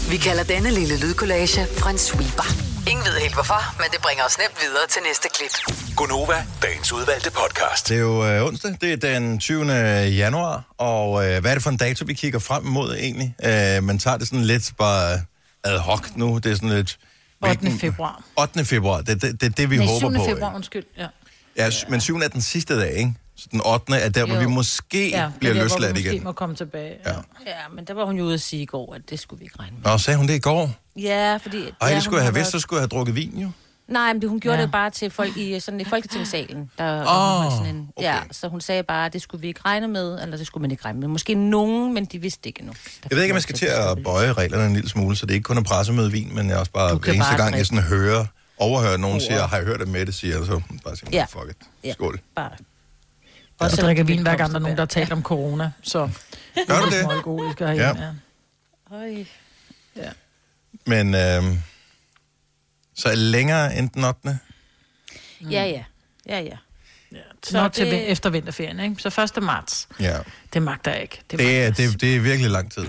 Vi 0.09 0.17
kalder 0.17 0.43
denne 0.43 0.71
lille 0.71 0.99
lydkollage 0.99 1.61
en 1.89 1.97
sweeper. 1.97 2.47
Ingen 2.87 3.05
ved 3.05 3.19
helt 3.21 3.33
hvorfor, 3.33 3.77
men 3.81 3.87
det 3.91 4.01
bringer 4.01 4.23
os 4.23 4.37
nemt 4.37 4.57
videre 4.61 4.87
til 4.89 5.01
næste 5.07 5.27
klip. 5.35 5.75
Gunova, 5.95 6.45
dagens 6.63 6.91
udvalgte 6.93 7.31
podcast. 7.31 7.89
Det 7.89 7.97
er 7.97 8.01
jo 8.01 8.25
øh, 8.25 8.45
onsdag, 8.45 8.77
det 8.81 8.93
er 8.93 8.97
den 8.97 9.39
20. 9.39 9.71
januar, 10.23 10.63
og 10.77 11.25
øh, 11.25 11.41
hvad 11.41 11.51
er 11.51 11.55
det 11.55 11.63
for 11.63 11.69
en 11.69 11.77
dato, 11.77 12.05
vi 12.07 12.13
kigger 12.13 12.39
frem 12.39 12.65
imod 12.65 12.95
egentlig? 12.95 13.35
Øh, 13.45 13.83
man 13.83 13.99
tager 13.99 14.17
det 14.17 14.27
sådan 14.27 14.45
lidt 14.45 14.71
bare 14.77 15.21
ad 15.63 15.77
hoc 15.79 16.07
nu, 16.15 16.37
det 16.37 16.51
er 16.51 16.55
sådan 16.55 16.69
lidt... 16.69 16.97
8. 17.41 17.71
februar. 17.79 18.23
8. 18.37 18.65
februar, 18.65 19.01
det 19.01 19.09
er 19.09 19.15
det, 19.15 19.41
det, 19.41 19.57
det, 19.57 19.69
vi 19.69 19.77
Nej, 19.77 19.85
håber 19.85 19.99
7. 19.99 20.17
på. 20.17 20.25
februar, 20.25 20.49
ikke? 20.49 20.55
undskyld. 20.55 20.83
Ja. 20.97 21.07
Ja, 21.57 21.69
men 21.89 22.01
7. 22.01 22.17
er 22.17 22.27
den 22.27 22.41
sidste 22.41 22.79
dag, 22.79 22.93
ikke? 22.93 23.13
Så 23.37 23.47
den 23.51 23.61
8. 23.65 23.93
er 23.95 24.09
der, 24.09 24.25
hvor 24.25 24.35
Jo. 24.35 24.39
vi 24.41 24.45
måske 24.47 25.09
Ja, 25.09 25.29
bliver 25.39 25.53
det 25.53 25.59
er 25.59 25.63
der, 25.63 25.69
hvor 25.69 25.77
løsladt 25.77 25.95
vi 25.95 25.99
måske 25.99 26.11
igen. 26.13 26.23
må 26.23 26.31
komme 26.31 26.55
tilbage. 26.55 26.95
Ja. 27.05 27.11
Ja, 27.11 27.67
men 27.75 27.85
der 27.85 27.93
var 27.93 28.05
hun 28.05 28.17
jo 28.17 28.23
ude 28.23 28.33
at 28.33 28.41
sige 28.41 28.61
i 28.61 28.65
går, 28.65 28.93
at 28.95 29.01
det 29.09 29.19
skulle 29.19 29.39
vi 29.39 29.43
ikke 29.45 29.59
regne 29.59 29.77
med. 29.83 29.91
Nå, 29.91 29.97
sagde 29.97 30.17
hun 30.17 30.27
det 30.27 30.33
i 30.35 30.39
går? 30.39 30.69
Ja, 30.99 31.37
fordi... 31.41 31.57
Ej, 31.81 31.87
ja, 31.89 31.95
det 31.95 32.03
skulle 32.03 32.17
jeg 32.17 32.25
have 32.25 32.33
vidst, 32.35 32.51
så 32.51 32.59
skulle 32.59 32.77
jeg 32.77 32.81
have 32.81 32.87
drukket 32.99 33.15
vin, 33.15 33.37
jo. 33.37 33.49
Nej, 33.87 34.13
men 34.13 34.29
hun 34.29 34.39
gjorde 34.39 34.55
Ja. 34.55 34.59
ja. 34.59 34.65
det 34.65 34.71
bare 34.71 34.89
til 34.89 35.09
folk 35.11 35.37
i, 35.37 35.59
sådan, 35.59 35.81
i 35.81 35.83
Folketingssalen. 35.83 36.71
Der, 36.77 37.03
holdt 37.41 37.53
sådan 37.53 37.75
en, 37.75 37.89
okay. 37.95 38.07
Ja, 38.07 38.19
så 38.31 38.47
hun 38.47 38.61
sagde 38.61 38.83
bare, 38.83 39.05
at 39.05 39.13
det 39.13 39.21
skulle 39.21 39.41
vi 39.41 39.47
ikke 39.47 39.59
regne 39.65 39.87
med, 39.87 40.21
eller 40.21 40.37
det 40.37 40.47
skulle 40.47 40.61
man 40.61 40.71
ikke 40.71 40.85
regne 40.85 40.99
med. 40.99 41.07
Måske 41.07 41.33
nogen, 41.35 41.93
men 41.93 42.05
de 42.05 42.19
vidste 42.19 42.49
ikke 42.49 42.59
endnu. 42.59 42.73
Der 42.73 43.07
Jeg 43.09 43.15
ved 43.15 43.23
ikke, 43.23 43.33
om 43.33 43.35
jeg 43.35 43.41
skal 43.43 43.55
til 43.55 43.65
at 43.65 44.03
bøje 44.03 44.33
reglerne 44.33 44.65
en 44.65 44.73
lille 44.73 44.89
smule, 44.89 45.15
så 45.15 45.25
det 45.25 45.31
er 45.31 45.35
ikke 45.35 45.43
kun 45.43 45.57
er 45.57 45.63
pressemøde 45.63 46.11
vin, 46.11 46.35
men 46.35 46.49
jeg 46.49 46.57
også 46.57 46.71
bare 46.71 46.95
hver 46.95 47.13
eneste 47.13 47.29
bare 47.31 47.37
gang, 47.37 47.57
jeg 47.57 47.65
sådan 47.65 47.83
hører, 47.83 48.25
overhører 48.57 48.97
nogen 48.97 49.21
siger, 49.21 49.47
har 49.47 49.57
jeg 49.57 49.65
hørt 49.65 49.79
det 49.79 49.87
med 49.87 50.05
det, 50.05 50.15
siger 50.15 50.45
så 50.45 50.61
bare 50.83 50.95
siger, 50.95 51.09
Ja. 51.11 51.25
fuck 51.29 51.49
it. 51.49 51.57
Ja. 51.83 51.93
Skål. 51.93 52.19
Bare. 52.35 52.51
Og 53.59 53.71
så 53.71 53.81
drikker 53.81 54.03
vin, 54.03 54.21
hver 54.21 54.35
gang 54.35 54.49
der 54.51 54.55
er 54.55 54.61
nogen, 54.61 54.77
der 54.77 54.81
har 54.81 54.87
talt 54.87 55.11
om 55.11 55.23
corona. 55.23 55.71
Så 55.81 56.09
Gør 56.67 56.79
du 56.79 56.85
det? 57.65 57.75
Ja. 57.75 57.93
Ja. 59.95 60.09
Men 60.85 61.15
øh, 61.15 61.43
så 62.95 63.09
er 63.09 63.15
længere 63.15 63.77
end 63.77 63.89
den 63.89 64.03
8. 64.03 64.39
Ja, 65.41 65.63
ja. 65.65 65.83
Ja, 66.29 66.39
ja. 66.39 66.55
Så 67.43 67.61
Nå, 67.61 67.69
til 67.69 67.85
det- 67.85 67.91
det... 67.93 68.11
efter 68.11 68.29
vinterferien, 68.29 68.79
ikke? 68.79 68.95
Så 68.99 69.21
1. 69.37 69.43
marts. 69.43 69.87
Ja. 69.99 70.17
Det 70.53 70.61
magter 70.61 70.91
jeg 70.91 71.01
ikke. 71.01 71.21
Det, 71.31 71.39
Det 71.39 71.63
er, 71.63 71.71
det, 71.71 72.01
det 72.01 72.15
er 72.15 72.19
virkelig 72.19 72.51
lang 72.51 72.71
tid. 72.71 72.85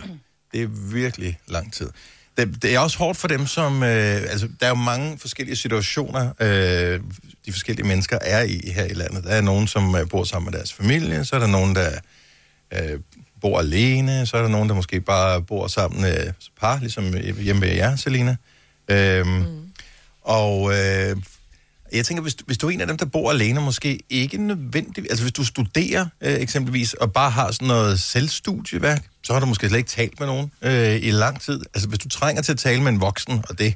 Det 0.53 0.63
er 0.63 0.67
virkelig 0.93 1.39
lang 1.49 1.73
tid. 1.73 1.91
Det, 2.37 2.63
det 2.63 2.75
er 2.75 2.79
også 2.79 2.99
hårdt 2.99 3.19
for 3.19 3.29
dem, 3.29 3.47
som... 3.47 3.83
Øh, 3.83 3.89
altså, 4.23 4.49
der 4.61 4.67
er 4.67 4.71
jo 4.71 4.75
mange 4.75 5.19
forskellige 5.19 5.57
situationer, 5.57 6.33
øh, 6.41 7.01
de 7.47 7.53
forskellige 7.53 7.87
mennesker 7.87 8.19
er 8.21 8.43
i 8.43 8.71
her 8.75 8.85
i 8.85 8.93
landet. 8.95 9.25
Der 9.25 9.31
er 9.31 9.41
nogen, 9.41 9.67
som 9.67 9.95
øh, 9.95 10.09
bor 10.09 10.25
sammen 10.25 10.51
med 10.51 10.59
deres 10.59 10.73
familie, 10.73 11.25
så 11.25 11.37
er 11.37 11.41
der 11.41 11.47
nogen, 11.47 11.75
der 11.75 11.91
øh, 12.73 13.01
bor 13.41 13.59
alene, 13.59 14.27
så 14.27 14.37
er 14.37 14.43
der 14.43 14.49
nogen, 14.49 14.69
der 14.69 14.75
måske 14.75 15.01
bare 15.01 15.43
bor 15.43 15.67
sammen 15.67 16.05
øh, 16.05 16.33
par, 16.61 16.79
ligesom 16.81 17.15
hjemme 17.39 17.63
ved 17.63 17.73
jer, 17.73 17.97
Selina. 17.97 18.37
Øh, 18.89 19.27
mm. 19.27 19.66
Og 20.27 20.73
øh, 20.75 21.17
jeg 21.93 22.05
tænker, 22.07 22.23
hvis, 22.23 22.35
du- 22.35 22.45
hvis 22.47 22.59
du 22.59 22.67
er 22.67 22.71
en 22.71 22.81
af 22.81 22.87
dem, 22.87 22.97
der 22.97 23.05
bor 23.07 23.31
alene, 23.31 23.61
måske 23.61 23.99
ikke 24.11 24.39
nødvendigt... 24.47 25.07
Altså 25.11 25.25
hvis 25.25 25.33
du 25.33 25.45
studerer 25.45 26.07
øh, 26.21 26.35
eksempelvis, 26.35 26.95
og 26.95 27.13
bare 27.13 27.31
har 27.31 27.51
sådan 27.51 27.69
noget 27.69 28.01
selvstudieværk, 28.01 29.05
så 29.23 29.33
har 29.33 29.41
du 29.41 29.47
måske 29.47 29.69
slet 29.69 29.79
ikke 29.79 29.91
talt 29.91 30.21
med 30.21 30.27
nogen 30.27 30.51
øh, 30.63 30.97
i 31.03 31.11
lang 31.11 31.41
tid. 31.41 31.61
Altså 31.75 31.89
hvis 31.89 31.99
du 31.99 32.09
trænger 32.09 32.43
til 32.43 32.53
at 32.53 32.59
tale 32.59 32.83
med 32.83 32.93
en 32.93 33.01
voksen, 33.01 33.45
og 33.49 33.59
det 33.59 33.75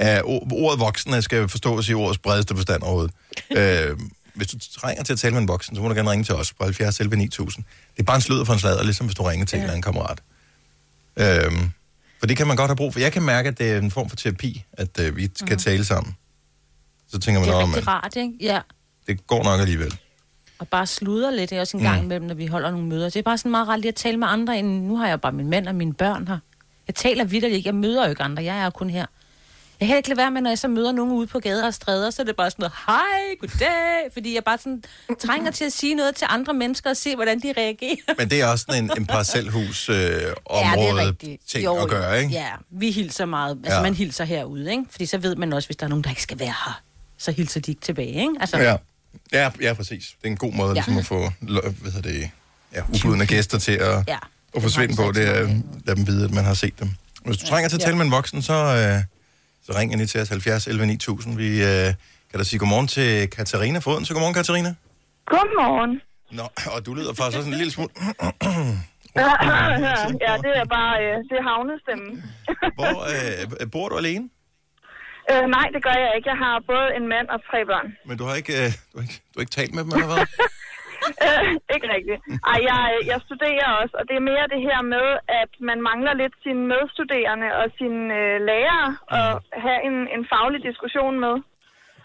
er 0.00 0.22
o- 0.22 0.52
ordet 0.52 0.80
voksen, 0.80 1.22
skal 1.22 1.48
forstås 1.48 1.88
i 1.88 1.94
ordets 1.94 2.18
bredeste 2.18 2.56
forstand 2.56 2.82
overhovedet. 2.82 3.12
øh, 3.90 3.98
hvis 4.34 4.46
du 4.48 4.56
trænger 4.80 5.02
til 5.02 5.12
at 5.12 5.18
tale 5.18 5.32
med 5.34 5.42
en 5.42 5.48
voksen, 5.48 5.76
så 5.76 5.82
må 5.82 5.88
du 5.88 5.94
gerne 5.94 6.10
ringe 6.10 6.24
til 6.24 6.34
os 6.34 6.52
på 6.52 6.64
70 6.64 7.00
11 7.00 7.16
9000. 7.16 7.64
Det 7.96 8.00
er 8.02 8.04
bare 8.04 8.16
en 8.16 8.22
sløder 8.22 8.44
for 8.44 8.52
en 8.52 8.58
slader, 8.58 8.82
ligesom 8.82 9.06
hvis 9.06 9.14
du 9.16 9.22
ringer 9.22 9.46
til 9.46 9.56
ja. 9.56 9.60
en 9.60 9.70
eller 9.70 9.72
anden 9.72 9.82
kammerat. 9.82 10.18
Øh, 11.16 11.52
For 12.22 12.26
det 12.26 12.36
kan 12.36 12.46
man 12.46 12.56
godt 12.56 12.68
have 12.68 12.76
brug 12.76 12.92
for. 12.92 13.00
Jeg 13.00 13.12
kan 13.12 13.22
mærke, 13.22 13.48
at 13.48 13.58
det 13.58 13.70
er 13.72 13.78
en 13.78 13.90
form 13.90 14.08
for 14.08 14.16
terapi, 14.16 14.64
at 14.72 15.00
øh, 15.00 15.16
vi 15.16 15.30
skal 15.36 15.58
tale 15.58 15.84
sammen. 15.84 16.16
Så 17.08 17.18
tænker 17.18 17.40
man, 17.40 17.48
Det 17.48 17.54
er 17.54 17.66
rigtig 17.66 17.88
rart, 17.88 18.16
ikke? 18.16 18.32
Ja. 18.40 18.60
det 19.06 19.26
går 19.26 19.44
nok 19.44 19.60
alligevel. 19.60 19.94
Og 20.58 20.68
bare 20.68 20.86
sludre 20.86 21.36
lidt, 21.36 21.50
det 21.50 21.56
er 21.56 21.60
også 21.60 21.76
en 21.76 21.82
gang 21.82 21.98
Mm. 21.98 22.04
imellem, 22.04 22.26
når 22.26 22.34
vi 22.34 22.46
holder 22.46 22.70
nogle 22.70 22.86
møder. 22.86 23.04
Det 23.04 23.16
er 23.16 23.22
bare 23.22 23.38
sådan 23.38 23.50
meget 23.50 23.68
rart 23.68 23.80
lige 23.80 23.88
at 23.88 23.94
tale 23.94 24.16
med 24.16 24.28
andre, 24.30 24.58
end 24.58 24.86
nu 24.86 24.96
har 24.96 25.08
jeg 25.08 25.20
bare 25.20 25.32
min 25.32 25.50
mand 25.50 25.68
og 25.68 25.74
mine 25.74 25.94
børn 25.94 26.28
her. 26.28 26.38
Jeg 26.86 26.94
taler 26.94 27.24
vidderligt 27.24 27.56
ikke, 27.56 27.68
jeg 27.68 27.74
møder 27.74 28.04
jo 28.04 28.10
ikke 28.10 28.22
andre, 28.22 28.44
jeg 28.44 28.58
er 28.60 28.64
jo 28.64 28.70
kun 28.70 28.90
her. 28.90 29.06
Jeg 29.82 29.88
kan 29.88 29.96
ikke 29.96 30.08
lade 30.08 30.16
være 30.18 30.30
med, 30.30 30.40
når 30.40 30.50
jeg 30.50 30.58
så 30.58 30.68
møder 30.68 30.92
nogen 30.92 31.12
ude 31.12 31.26
på 31.26 31.38
gader 31.40 31.66
og 31.66 31.74
stræder, 31.74 32.10
så 32.10 32.22
er 32.22 32.26
det 32.26 32.36
bare 32.36 32.50
sådan 32.50 32.62
noget, 32.62 32.72
hej, 32.86 33.36
goddag, 33.40 34.12
fordi 34.12 34.34
jeg 34.34 34.44
bare 34.44 34.58
sådan 34.58 34.82
trænger 35.20 35.50
til 35.50 35.64
at 35.64 35.72
sige 35.72 35.94
noget 35.94 36.14
til 36.16 36.26
andre 36.30 36.54
mennesker 36.54 36.90
og 36.90 36.96
se, 36.96 37.14
hvordan 37.14 37.40
de 37.40 37.52
reagerer. 37.56 38.14
Men 38.18 38.30
det 38.30 38.40
er 38.40 38.46
også 38.46 38.64
sådan 38.68 38.84
en, 38.84 38.90
en 38.96 39.06
parcelhus 39.06 39.88
øh, 39.88 39.96
Ja, 39.96 40.32
område 40.46 41.06
rigtigt. 41.08 41.42
ting 41.48 41.64
Jo, 41.64 41.76
at 41.76 41.88
gøre, 41.88 42.22
ikke? 42.22 42.32
Ja, 42.34 42.48
vi 42.70 42.90
hilser 42.90 43.24
meget. 43.26 43.50
Altså, 43.56 43.70
Ja. 43.72 43.76
ja. 43.76 43.82
man 43.82 43.94
hilser 43.94 44.24
herude, 44.24 44.70
ikke? 44.70 44.84
Fordi 44.90 45.06
så 45.06 45.18
ved 45.18 45.36
man 45.36 45.52
også, 45.52 45.68
hvis 45.68 45.76
der 45.76 45.84
er 45.84 45.88
nogen, 45.88 46.04
der 46.04 46.10
ikke 46.10 46.22
skal 46.22 46.38
være 46.38 46.48
her, 46.48 46.80
så 47.18 47.32
hilser 47.32 47.60
de 47.60 47.70
ikke 47.70 47.82
tilbage, 47.82 48.08
ikke? 48.20 48.34
Altså, 48.40 48.58
Ja. 48.58 48.76
Ja, 49.32 49.50
ja, 49.60 49.72
præcis. 49.74 50.14
Det 50.22 50.26
er 50.26 50.30
en 50.30 50.36
god 50.36 50.52
måde 50.52 50.68
ja. 50.68 50.68
Ja. 50.68 50.74
ligesom 50.74 50.98
at 50.98 51.06
få 51.06 51.30
hvad 51.80 52.02
det, 52.02 52.30
ja, 52.74 52.80
ubudne 52.88 53.26
gæster 53.26 53.58
til 53.58 53.72
at, 53.72 54.04
Ja. 54.08 54.18
at 54.56 54.62
forsvinde 54.62 54.96
på. 54.96 55.12
Det 55.12 55.28
er, 55.28 55.60
lad 55.86 55.96
dem 55.96 56.06
vide, 56.06 56.24
at 56.24 56.30
man 56.30 56.44
har 56.44 56.54
set 56.54 56.80
dem. 56.80 56.90
Hvis 57.24 57.36
du 57.36 57.46
trænger 57.46 57.68
til 57.68 57.76
at 57.76 57.80
Ja. 57.80 57.84
tale 57.86 57.96
med 57.96 58.04
en 58.06 58.10
voksen, 58.12 58.42
så, 58.42 58.52
øh, 58.54 59.04
så 59.66 59.72
ring 59.78 59.92
ind 59.92 60.08
til 60.08 60.20
os 60.20 60.28
70 60.28 60.66
11 60.66 60.86
9000. 60.86 61.36
Vi 61.36 61.62
øh, 61.62 61.94
kan 62.30 62.38
da 62.38 62.44
sige 62.44 62.58
godmorgen 62.58 62.88
til 62.88 63.30
Katarina 63.30 63.78
Foden. 63.78 64.04
Så 64.04 64.12
godmorgen, 64.14 64.34
Katarina. 64.34 64.74
Godmorgen. 65.26 66.00
Nå, 66.30 66.42
og 66.74 66.86
du 66.86 66.94
lyder 66.94 67.14
faktisk 67.14 67.38
også 67.38 67.50
en 67.50 67.56
lille 67.56 67.72
smule... 67.72 67.90
ja, 70.26 70.34
det 70.44 70.52
er 70.62 70.68
bare 70.78 70.94
øh, 71.04 71.16
det 71.28 71.36
er 71.40 71.44
havnestemmen. 71.50 72.12
Hvor 72.78 72.96
øh, 73.14 73.70
bor 73.70 73.88
du 73.88 73.96
alene? 73.96 74.24
øh, 75.30 75.44
nej, 75.56 75.66
det 75.74 75.80
gør 75.86 75.96
jeg 76.04 76.12
ikke. 76.16 76.28
Jeg 76.32 76.38
har 76.44 76.54
både 76.72 76.88
en 76.98 77.06
mand 77.14 77.26
og 77.34 77.40
tre 77.48 77.58
børn. 77.70 77.88
Men 78.08 78.18
du 78.18 78.24
har 78.28 78.34
ikke, 78.34 78.52
øh, 78.62 78.70
du 78.90 78.94
har 78.98 79.02
ikke, 79.06 79.18
du 79.30 79.34
har 79.36 79.42
ikke 79.44 79.56
talt 79.60 79.74
med 79.74 79.82
dem, 79.84 79.92
eller 79.94 80.10
hvad? 80.12 80.26
Øh, 81.26 81.50
ikke 81.74 81.88
rigtigt. 81.96 82.18
Ej, 82.52 82.58
jeg, 82.70 82.82
jeg 83.10 83.18
studerer 83.26 83.68
også, 83.80 83.94
og 84.00 84.04
det 84.08 84.14
er 84.20 84.24
mere 84.30 84.44
det 84.54 84.60
her 84.68 84.80
med, 84.94 85.06
at 85.42 85.52
man 85.68 85.78
mangler 85.90 86.12
lidt 86.22 86.34
sine 86.44 86.62
medstuderende 86.72 87.48
og 87.60 87.66
sine 87.78 88.02
øh, 88.20 88.36
lærere 88.48 88.88
og 89.18 89.28
have 89.64 89.80
en, 89.88 89.96
en 90.14 90.22
faglig 90.32 90.60
diskussion 90.68 91.14
med. 91.24 91.34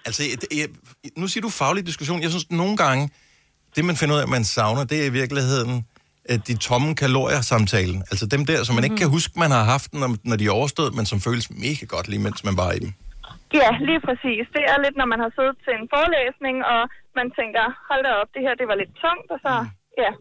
Altså, 0.08 0.22
jeg, 0.60 0.68
nu 1.22 1.26
siger 1.28 1.42
du 1.48 1.52
faglig 1.64 1.84
diskussion. 1.92 2.22
Jeg 2.26 2.32
synes, 2.34 2.48
nogle 2.62 2.78
gange, 2.84 3.04
det 3.76 3.86
man 3.86 3.96
finder 3.96 4.16
ud 4.16 4.22
af, 4.22 4.28
man 4.28 4.46
savner, 4.56 4.84
det 4.92 4.98
er 5.02 5.06
i 5.06 5.16
virkeligheden 5.22 5.74
øh, 6.30 6.40
de 6.48 6.58
tomme 6.68 6.96
kalorier 6.96 7.42
samtalen. 7.42 8.00
Altså 8.12 8.26
dem 8.26 8.46
der, 8.46 8.64
som 8.64 8.76
man 8.76 8.84
ikke 8.84 8.96
kan 8.96 9.10
huske, 9.10 9.40
man 9.40 9.52
har 9.52 9.64
haft, 9.64 9.94
når, 9.94 10.10
når 10.24 10.36
de 10.36 10.46
er 10.46 10.52
overstået, 10.52 10.96
men 10.96 11.06
som 11.06 11.22
føles 11.22 11.50
mega 11.50 11.86
godt 11.86 12.08
lige, 12.08 12.22
mens 12.28 12.44
man 12.44 12.58
var 12.58 12.72
i 12.72 12.80
dem. 12.80 12.94
Ja, 13.54 13.70
lige 13.90 14.02
præcis. 14.08 14.44
Det 14.56 14.64
er 14.72 14.78
lidt, 14.86 14.96
når 14.98 15.06
man 15.14 15.20
har 15.20 15.32
siddet 15.38 15.58
til 15.66 15.74
en 15.80 15.88
forelæsning, 15.94 16.56
og 16.74 16.82
man 17.20 17.28
tænker, 17.40 17.64
hold 17.90 18.04
da 18.04 18.12
op, 18.22 18.30
det 18.34 18.42
her 18.46 18.56
det 18.56 18.68
var 18.68 18.76
lidt 18.82 18.94
tungt, 19.04 19.30
og 19.36 19.40
så, 19.46 19.54
ja. 20.04 20.12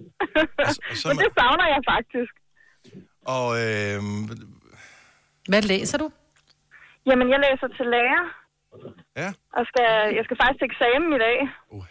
så 1.01 1.07
Men 1.09 1.17
det 1.23 1.31
savner 1.39 1.67
jeg 1.75 1.83
faktisk. 1.95 2.33
Og 3.37 3.47
øh, 3.63 3.99
Hvad 5.51 5.63
læser 5.73 5.99
du? 5.99 6.09
Jamen, 7.07 7.31
jeg 7.31 7.41
læser 7.47 7.69
til 7.77 7.87
lærer. 7.87 8.46
Ja. 9.23 9.29
Og 9.59 9.63
skal, 9.71 9.89
jeg 10.19 10.23
skal 10.27 10.37
faktisk 10.43 10.59
til 10.61 10.67
eksamen 10.73 11.09
i 11.19 11.21
dag. 11.27 11.39
Uh, 11.77 11.85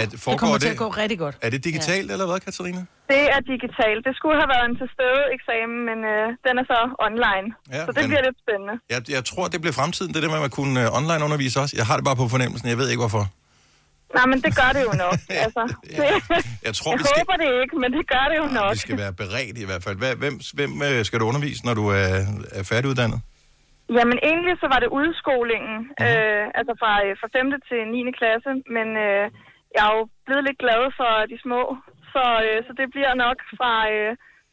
at, 0.00 0.06
det 0.12 0.20
foregår 0.24 0.38
kommer 0.42 0.58
til 0.58 0.68
det- 0.68 0.76
at 0.78 0.82
gå 0.84 0.88
rigtig 1.02 1.18
godt. 1.24 1.34
er 1.46 1.50
det 1.54 1.60
digitalt, 1.68 2.06
ja. 2.08 2.12
eller 2.14 2.26
hvad, 2.30 2.38
Katarina? 2.48 2.80
Det 3.12 3.22
er 3.34 3.40
digitalt. 3.54 4.00
Det 4.08 4.12
skulle 4.18 4.36
have 4.42 4.50
været 4.54 4.64
en 4.70 4.76
til 4.80 4.88
stede 4.96 5.22
eksamen, 5.36 5.78
men 5.88 5.98
øh, 6.12 6.24
den 6.46 6.54
er 6.62 6.64
så 6.72 6.78
online. 7.08 7.46
Ja, 7.74 7.80
så 7.86 7.90
det 7.96 8.00
men- 8.02 8.10
bliver 8.10 8.24
lidt 8.28 8.38
spændende. 8.44 8.74
Jeg, 8.94 9.00
jeg 9.16 9.22
tror, 9.30 9.44
det 9.54 9.58
bliver 9.62 9.76
fremtiden, 9.80 10.10
det 10.14 10.20
der 10.24 10.30
med 10.34 10.40
at 10.50 10.54
kunne 10.58 10.76
øh, 10.84 10.98
online 10.98 11.20
undervise 11.26 11.56
også. 11.62 11.74
Jeg 11.80 11.86
har 11.88 11.96
det 11.98 12.04
bare 12.08 12.18
på 12.22 12.26
fornemmelsen, 12.34 12.66
jeg 12.72 12.78
ved 12.82 12.88
ikke 12.92 13.02
hvorfor. 13.06 13.24
Nej, 14.18 14.26
men 14.32 14.38
det 14.46 14.52
gør 14.60 14.70
det 14.76 14.82
jo 14.88 14.92
nok. 15.04 15.18
altså, 15.44 15.62
det, 15.84 15.96
Jeg 16.66 16.74
tror, 16.78 16.90
jeg 16.92 16.98
vi 16.98 17.04
skal, 17.04 17.18
håber 17.20 17.36
det 17.42 17.48
ikke, 17.62 17.74
men 17.82 17.88
det 17.96 18.04
gør 18.14 18.24
det 18.30 18.36
jo 18.42 18.46
nok. 18.60 18.72
vi 18.72 18.78
skal 18.78 18.98
være 19.04 19.12
beredt 19.22 19.58
i 19.58 19.64
hvert 19.64 19.82
fald. 19.84 19.96
Hvem, 20.22 20.34
hvem 20.58 20.82
øh, 20.82 21.04
skal 21.04 21.20
du 21.20 21.24
undervise, 21.30 21.60
når 21.66 21.74
du 21.74 21.84
er, 21.88 22.14
er 22.58 22.62
færdiguddannet? 22.62 23.20
Jamen 23.98 24.18
egentlig 24.30 24.54
så 24.62 24.66
var 24.72 24.80
det 24.84 24.90
udskolingen, 25.00 25.76
Mhm. 25.86 26.06
øh, 26.06 26.44
altså 26.58 26.72
fra, 26.82 26.92
øh, 27.04 27.12
fra 27.20 27.28
5. 27.36 27.52
til 27.70 27.80
9. 27.94 28.18
klasse, 28.20 28.50
men 28.76 28.88
øh, 29.06 29.24
jeg 29.76 29.82
er 29.88 29.92
jo 29.98 30.02
blevet 30.26 30.44
lidt 30.48 30.58
glad 30.64 30.82
for 30.98 31.12
de 31.32 31.36
små, 31.44 31.62
så, 32.12 32.24
øh, 32.46 32.58
så 32.66 32.70
det 32.80 32.86
bliver 32.94 33.12
nok 33.24 33.38
fra, 33.58 33.72
øh, 33.94 34.10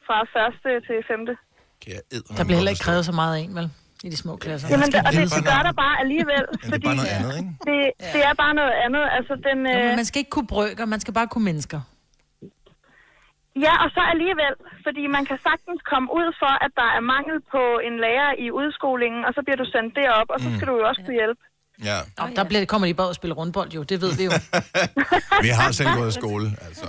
fra 0.07 0.17
1. 0.77 0.83
til 0.87 0.97
5. 1.07 1.25
Der 2.37 2.43
bliver 2.47 2.59
heller 2.59 2.73
ikke 2.75 2.85
krævet 2.87 3.03
så 3.09 3.13
meget 3.21 3.33
af 3.37 3.41
en, 3.45 3.53
vel? 3.59 3.67
I 4.03 4.09
de 4.13 4.17
små 4.25 4.33
klasser. 4.43 4.67
Jamen, 4.71 4.87
det, 4.93 4.99
og 5.07 5.11
det, 5.13 5.21
det, 5.37 5.43
gør 5.51 5.61
der 5.67 5.73
bare 5.85 5.95
alligevel, 6.03 6.43
det 6.51 6.63
er 6.67 6.69
fordi 6.73 6.85
bare 6.87 6.95
noget 7.01 7.13
andet, 7.17 7.33
ikke? 7.39 7.51
det, 7.69 7.79
det 8.13 8.21
er 8.29 8.33
bare 8.43 8.53
noget 8.61 8.75
andet. 8.85 9.03
Altså, 9.17 9.33
den, 9.47 9.57
Nå, 9.63 9.69
øh, 9.91 9.95
man 10.01 10.05
skal 10.09 10.19
ikke 10.19 10.29
kunne 10.35 10.47
brøker, 10.47 10.85
man 10.85 10.99
skal 11.03 11.13
bare 11.19 11.27
kunne 11.27 11.43
mennesker. 11.51 11.79
Ja, 13.65 13.73
og 13.83 13.89
så 13.95 14.01
alligevel, 14.13 14.53
fordi 14.85 15.03
man 15.17 15.23
kan 15.29 15.37
sagtens 15.47 15.79
komme 15.91 16.07
ud 16.19 16.27
for, 16.41 16.53
at 16.65 16.71
der 16.79 16.89
er 16.97 17.01
mangel 17.15 17.37
på 17.53 17.63
en 17.87 17.95
lærer 18.05 18.31
i 18.45 18.47
udskolingen, 18.61 19.21
og 19.27 19.31
så 19.35 19.41
bliver 19.45 19.59
du 19.63 19.67
sendt 19.75 19.91
derop, 19.99 20.29
og 20.33 20.39
så 20.43 20.47
skal 20.55 20.65
du 20.69 20.73
jo 20.79 20.83
også 20.89 21.01
kunne 21.05 21.19
hjælpe. 21.21 21.41
Ja. 21.89 21.97
Nå, 22.17 22.23
der 22.37 22.43
bliver, 22.49 22.65
kommer 22.73 22.87
de 22.87 22.93
bare 23.01 23.11
og 23.13 23.17
spille 23.19 23.33
rundbold 23.39 23.69
jo, 23.77 23.81
det 23.91 23.97
ved 24.03 24.11
vi 24.19 24.23
jo. 24.29 24.31
Vi 25.45 25.49
har 25.59 25.67
selv 25.79 25.89
gået 25.99 26.09
i 26.13 26.15
skole, 26.21 26.47
altså. 26.67 26.85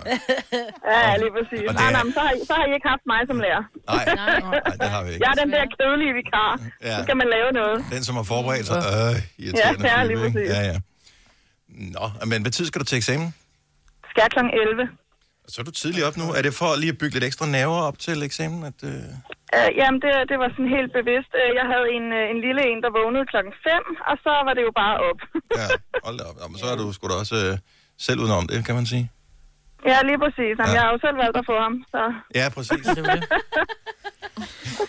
Ja, 0.92 1.16
lige 1.22 1.33
præcis. 1.37 1.61
Og 1.68 1.72
det 1.74 1.81
Nej, 1.83 1.88
er- 1.88 1.96
nej, 1.96 2.02
men 2.07 2.12
så 2.16 2.20
har, 2.26 2.33
I, 2.37 2.40
så 2.48 2.52
har 2.59 2.64
I 2.70 2.72
ikke 2.76 2.88
haft 2.94 3.04
mig 3.12 3.20
som 3.31 3.38
lærer. 3.46 3.62
Nej, 3.94 4.04
nej, 4.20 4.61
det 4.83 4.88
har 4.94 5.00
vi 5.04 5.09
ikke. 5.12 5.20
Jeg 5.24 5.31
er 5.35 5.38
den 5.44 5.50
der 5.57 5.64
kedelige 5.76 6.12
vikar. 6.20 6.50
Ja. 6.88 6.96
Så 6.96 7.02
skal 7.07 7.16
man 7.22 7.28
lave 7.37 7.48
noget. 7.61 7.76
Den, 7.94 8.02
som 8.09 8.14
har 8.20 8.26
forberedt 8.35 8.66
sig. 8.72 8.81
Øh, 8.94 9.14
Ja, 9.61 9.68
ja, 9.92 10.04
lige 10.11 10.18
præcis. 10.24 10.48
Ja, 10.54 10.61
ja. 10.70 10.76
Nå, 11.96 12.04
men 12.31 12.38
hvad 12.42 12.52
tid 12.57 12.64
skal 12.66 12.78
du 12.81 12.85
til 12.90 12.96
eksamen? 13.02 13.28
Skal 14.12 14.26
kl. 14.35 14.38
11. 14.38 14.88
Så 15.53 15.57
er 15.61 15.65
du 15.65 15.71
tidligt 15.83 16.05
op 16.09 16.17
nu. 16.23 16.27
Er 16.39 16.43
det 16.47 16.55
for 16.61 16.69
lige 16.83 16.93
at 16.95 16.99
bygge 17.01 17.15
lidt 17.17 17.25
ekstra 17.31 17.47
nerver 17.57 17.81
op 17.89 17.99
til 18.05 18.23
eksamen? 18.29 18.61
At, 18.71 18.79
øh... 18.91 19.05
Uh, 19.57 19.71
jamen, 19.81 19.99
det, 20.05 20.13
det 20.31 20.37
var 20.43 20.49
sådan 20.55 20.71
helt 20.79 20.93
bevidst. 20.99 21.31
Uh, 21.41 21.49
jeg 21.61 21.67
havde 21.73 21.87
en, 21.97 22.07
uh, 22.19 22.25
en 22.33 22.39
lille 22.47 22.63
en, 22.71 22.79
der 22.85 22.91
vågnede 22.99 23.27
klokken 23.33 23.53
5, 23.65 23.73
og 24.11 24.15
så 24.25 24.33
var 24.47 24.53
det 24.59 24.63
jo 24.69 24.73
bare 24.83 24.97
op. 25.09 25.21
Ja, 25.61 25.69
hold 26.07 26.17
da 26.21 26.25
op. 26.31 26.37
Nå, 26.41 26.45
men 26.53 26.59
så 26.63 26.67
er 26.73 26.77
du 26.81 26.87
sgu 26.97 27.03
da 27.13 27.17
også 27.25 27.37
øh, 27.45 27.55
selv 28.07 28.19
udenom 28.23 28.45
det, 28.51 28.57
kan 28.69 28.75
man 28.79 28.87
sige. 28.93 29.05
ja, 29.91 29.99
lige 30.11 30.19
præcis. 30.25 30.55
Jamen, 30.61 30.73
Ja. 30.73 30.77
Jeg 30.77 30.83
har 30.85 30.91
jo 30.95 30.99
selv 31.07 31.17
valgt 31.25 31.37
at 31.43 31.47
få 31.51 31.57
ham, 31.67 31.75
så... 31.95 32.01
Ja, 32.39 32.47
præcis. 32.57 32.85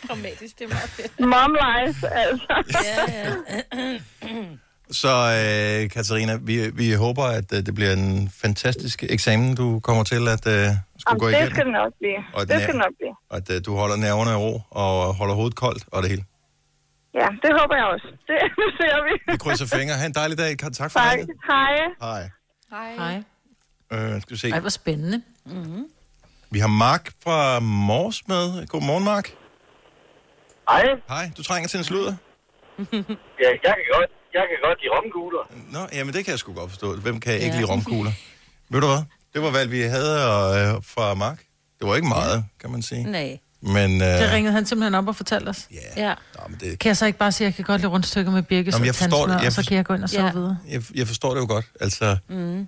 Dramatisk, 0.08 0.54
det 0.60 0.66
er 0.70 0.74
meget 0.78 0.92
fedt. 0.98 1.14
Mom 1.34 1.54
life, 1.66 2.08
altså. 2.24 2.54
ja, 2.90 2.98
ja. 3.20 3.30
Så 4.92 5.08
øh, 5.08 5.90
Katarina, 5.90 6.36
vi, 6.42 6.70
vi 6.70 6.94
håber, 6.94 7.24
at 7.24 7.54
øh, 7.54 7.66
det 7.66 7.76
bliver 7.76 7.94
en 7.94 8.30
fantastisk 8.42 9.04
eksamen, 9.10 9.56
du 9.56 9.80
kommer 9.80 10.04
til 10.04 10.28
at 10.28 10.48
øh, 10.48 10.54
skulle 10.54 10.76
Jamen, 11.08 11.20
gå 11.20 11.28
det 11.28 11.34
igennem. 11.34 11.52
skal 11.52 11.66
det 11.66 11.74
nok 11.74 11.94
blive. 12.00 12.20
Og 12.34 12.42
Det 12.48 12.62
skal 12.62 12.74
det 12.74 12.82
nok 12.86 12.94
blive. 13.00 13.16
Og 13.30 13.38
at 13.38 13.50
øh, 13.56 13.62
du 13.66 13.76
holder 13.76 13.96
nerverne 13.96 14.32
i 14.32 14.36
ro 14.36 14.62
og 14.70 15.16
holder 15.16 15.34
hovedet 15.36 15.56
koldt 15.56 15.84
og 15.92 16.02
det 16.04 16.10
hele. 16.10 16.24
Ja, 17.14 17.28
det 17.44 17.52
håber 17.60 17.76
jeg 17.76 17.86
også. 17.86 18.08
Det 18.28 18.38
ser 18.80 18.96
vi. 19.08 19.32
Vi 19.32 19.38
krydser 19.38 19.78
fingre. 19.78 19.96
Ha' 19.96 20.06
en 20.06 20.14
dejlig 20.14 20.38
dag. 20.38 20.58
Tak 20.58 20.92
for 20.92 21.00
Tak. 21.00 21.18
det. 21.20 21.28
Hej. 21.52 21.76
Hej. 22.02 22.30
Hej. 22.72 22.96
Hej. 22.96 23.24
Øh, 24.16 24.22
skal 24.22 24.34
vi 24.34 24.38
se. 24.40 24.50
Ej, 24.50 24.60
hvor 24.60 24.70
spændende. 24.70 25.22
Mm-hmm. 25.46 25.84
Vi 26.52 26.60
har 26.60 26.68
Mark 26.68 27.12
fra 27.24 27.60
Mors 27.60 28.28
med. 28.28 28.68
Godmorgen, 28.68 29.04
Mark. 29.04 29.28
Hej. 30.70 30.86
Hej, 31.10 31.32
du 31.38 31.44
trænger 31.44 31.68
til 31.68 31.78
en 31.78 31.84
sludder. 31.84 32.16
Ja, 32.80 32.98
jeg 33.44 33.60
kan 33.64 33.76
godt, 33.94 34.12
jeg 34.34 34.44
kan 34.50 34.58
godt 34.68 34.78
lide 34.82 34.92
romkugler. 34.98 35.44
Nå, 35.72 35.80
jamen 35.94 36.14
det 36.14 36.26
kan 36.26 36.32
jeg 36.32 36.40
sgu 36.40 36.54
godt 36.54 36.70
forstå. 36.72 36.96
Hvem 36.96 37.20
kan 37.20 37.34
ikke 37.34 37.56
lide 37.56 37.66
romkugler? 37.68 38.12
Ved 38.72 38.82
du 38.82 38.88
hvad? 38.88 39.04
Det 39.34 39.42
var 39.42 39.52
valg, 39.52 39.72
vi 39.72 39.82
havde 39.82 40.34
og, 40.36 40.60
øh, 40.60 40.84
fra 40.84 41.14
Mark. 41.14 41.40
Det 41.80 41.88
var 41.88 41.96
ikke 41.96 42.08
meget, 42.08 42.46
kan 42.62 42.70
man 42.72 42.82
sige. 42.82 43.04
Nej. 43.12 43.40
Men, 43.62 44.02
øh, 44.02 44.08
Det 44.08 44.32
ringede 44.32 44.54
han 44.54 44.66
simpelthen 44.66 44.96
op 44.96 45.08
og 45.08 45.16
fortalte 45.16 45.50
os. 45.50 45.68
Ja. 45.98 46.10
ja. 46.10 46.14
det... 46.60 46.80
Kan 46.80 46.88
jeg 46.88 46.98
så 46.98 47.06
ikke 47.06 47.20
bare 47.20 47.32
sige, 47.32 47.46
at 47.48 47.50
jeg 47.52 47.56
kan 47.56 47.66
godt 47.66 47.82
lide 47.82 47.92
rundstykker 47.92 48.32
med 48.32 48.44
birkes 48.44 48.72
Nå, 48.74 48.78
men 48.78 48.82
og 48.82 48.86
jeg 48.88 48.96
forstår 48.96 49.18
det. 49.18 49.28
tandsmør, 49.28 49.40
Jeg 49.40 49.48
og 49.48 49.52
så 49.54 49.66
kan 49.68 49.78
jeg 49.78 49.86
gå 49.86 49.94
ind 49.94 50.04
og 50.04 50.10
sove 50.10 50.26
Ja. 50.26 50.32
videre. 50.32 50.58
Jeg, 50.70 50.82
jeg 50.96 51.08
forstår 51.08 51.34
det 51.34 51.42
jo 51.42 51.46
godt. 51.50 51.66
Altså, 51.82 52.18
Mm. 52.30 52.68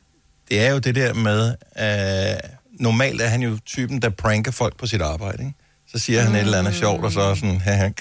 det 0.49 0.65
er 0.65 0.71
jo 0.71 0.79
det 0.79 0.95
der 0.95 1.13
med, 1.13 1.55
øh, 1.79 2.49
normalt 2.79 3.21
er 3.21 3.27
han 3.27 3.41
jo 3.41 3.57
typen, 3.65 4.01
der 4.01 4.09
pranker 4.09 4.51
folk 4.51 4.77
på 4.77 4.87
sit 4.87 5.01
arbejde, 5.01 5.43
ikke? 5.43 5.53
Så 5.91 5.99
siger 5.99 6.21
han 6.21 6.35
et 6.35 6.41
eller 6.41 6.59
andet 6.59 6.75
sjovt, 6.75 7.05
og 7.05 7.11
så 7.11 7.35
sådan, 7.35 7.59
haha. 7.61 7.89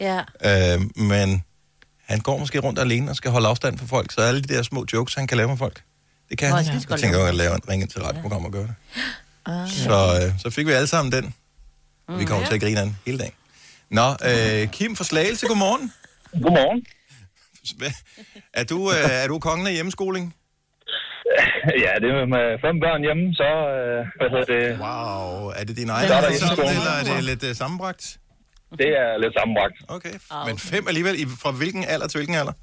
Ja. 0.00 0.18
Øh, 0.74 0.80
men 0.96 1.44
han 2.12 2.20
går 2.20 2.38
måske 2.38 2.58
rundt 2.58 2.78
alene 2.78 3.10
og 3.10 3.16
skal 3.16 3.30
holde 3.30 3.48
afstand 3.48 3.78
for 3.78 3.86
folk, 3.86 4.12
så 4.12 4.20
alle 4.20 4.42
de 4.42 4.54
der 4.54 4.62
små 4.62 4.86
jokes, 4.92 5.14
han 5.14 5.26
kan 5.26 5.36
lave 5.36 5.48
med 5.48 5.56
folk, 5.56 5.82
det 6.30 6.38
kan 6.38 6.50
Nå, 6.50 6.56
han. 6.56 6.66
jeg 6.72 6.82
skal 6.82 6.92
Jeg 6.92 7.00
tænker 7.00 7.24
at 7.24 7.34
lave 7.34 7.54
en 7.54 7.68
ringe 7.68 7.86
til 7.86 8.00
radioprogram 8.02 8.44
og 8.44 8.52
gøre 8.52 8.62
det. 8.62 8.74
Ah. 9.46 9.68
Så, 9.68 9.98
øh, 10.18 10.38
så 10.38 10.50
fik 10.50 10.66
vi 10.66 10.72
alle 10.72 10.86
sammen 10.86 11.12
den. 11.12 11.34
Og 12.08 12.18
vi 12.18 12.24
kommer 12.24 12.42
ja. 12.42 12.46
til 12.48 12.54
at 12.54 12.60
grine 12.60 12.80
af 12.80 12.86
den 12.86 12.96
hele 13.06 13.18
dagen. 13.18 13.32
Nå, 13.90 14.08
øh, 14.30 14.68
Kim 14.68 14.96
fra 14.96 15.04
Slagelse, 15.04 15.46
godmorgen. 15.46 15.92
Godmorgen. 16.32 16.86
Er 18.54 18.64
du, 18.64 18.90
øh, 18.90 19.22
er 19.22 19.26
du 19.28 19.38
kongen 19.38 19.66
af 19.66 19.72
hjemmeskoling? 19.72 20.34
ja, 21.84 21.92
det 22.02 22.08
er 22.10 22.26
med 22.36 22.46
fem 22.66 22.76
børn 22.84 23.00
hjemme, 23.06 23.24
så 23.34 23.50
øh, 23.76 24.00
hvad 24.18 24.28
hedder 24.32 24.48
det? 24.54 24.64
Wow, 24.84 25.48
er 25.58 25.64
det 25.64 25.76
din 25.76 25.90
egen 25.90 26.10
er 26.10 26.20
der 26.20 26.30
hjemmeskoling. 26.30 26.76
eller 26.78 26.94
er 27.00 27.04
det 27.14 27.24
lidt 27.24 27.44
øh, 27.44 27.54
sammenbragt? 27.54 28.18
det 28.80 28.90
er 29.02 29.08
lidt 29.22 29.34
sammenbragt. 29.38 29.76
Okay. 29.96 30.14
Men 30.48 30.56
fem 30.72 30.84
alligevel, 30.90 31.14
fra 31.42 31.50
hvilken 31.60 31.82
alder 31.92 32.06
til 32.08 32.18
hvilken 32.18 32.36
alder? 32.42 32.54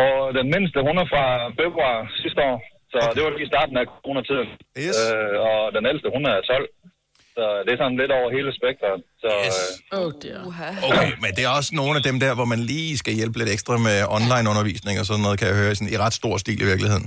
Og 0.00 0.14
den 0.38 0.46
mindste, 0.54 0.78
hun 0.88 0.96
er 1.02 1.06
fra 1.14 1.24
februar 1.60 1.94
sidste 2.22 2.40
år, 2.50 2.56
så 2.92 2.98
okay. 2.98 3.14
det 3.14 3.20
var 3.24 3.30
lige 3.38 3.48
starten 3.54 3.76
af 3.82 3.86
coronatiden. 3.92 4.50
Yes. 4.84 4.96
Øh, 5.04 5.34
og 5.48 5.60
den 5.76 5.84
ældste, 5.90 6.08
hun 6.16 6.22
er 6.32 6.36
12. 6.40 6.68
Så 7.36 7.44
det 7.64 7.70
er 7.74 7.78
sådan 7.82 7.98
lidt 8.02 8.12
over 8.18 8.28
hele 8.36 8.50
spektret. 8.60 9.00
Så, 9.22 9.30
yes. 9.46 9.58
Oh, 9.98 10.08
dear. 10.22 10.40
Okay, 10.88 11.10
men 11.24 11.30
det 11.36 11.42
er 11.48 11.52
også 11.58 11.72
nogle 11.80 11.94
af 12.00 12.04
dem 12.08 12.16
der, 12.24 12.32
hvor 12.38 12.48
man 12.52 12.60
lige 12.72 12.92
skal 13.02 13.12
hjælpe 13.20 13.36
lidt 13.40 13.50
ekstra 13.56 13.74
med 13.88 13.98
online-undervisning 14.18 14.94
og 15.00 15.06
sådan 15.08 15.22
noget, 15.26 15.36
kan 15.38 15.48
jeg 15.50 15.56
høre, 15.62 15.74
sådan, 15.74 15.92
i 15.94 15.98
ret 16.04 16.14
stor 16.20 16.34
stil 16.42 16.58
i 16.64 16.66
virkeligheden. 16.72 17.06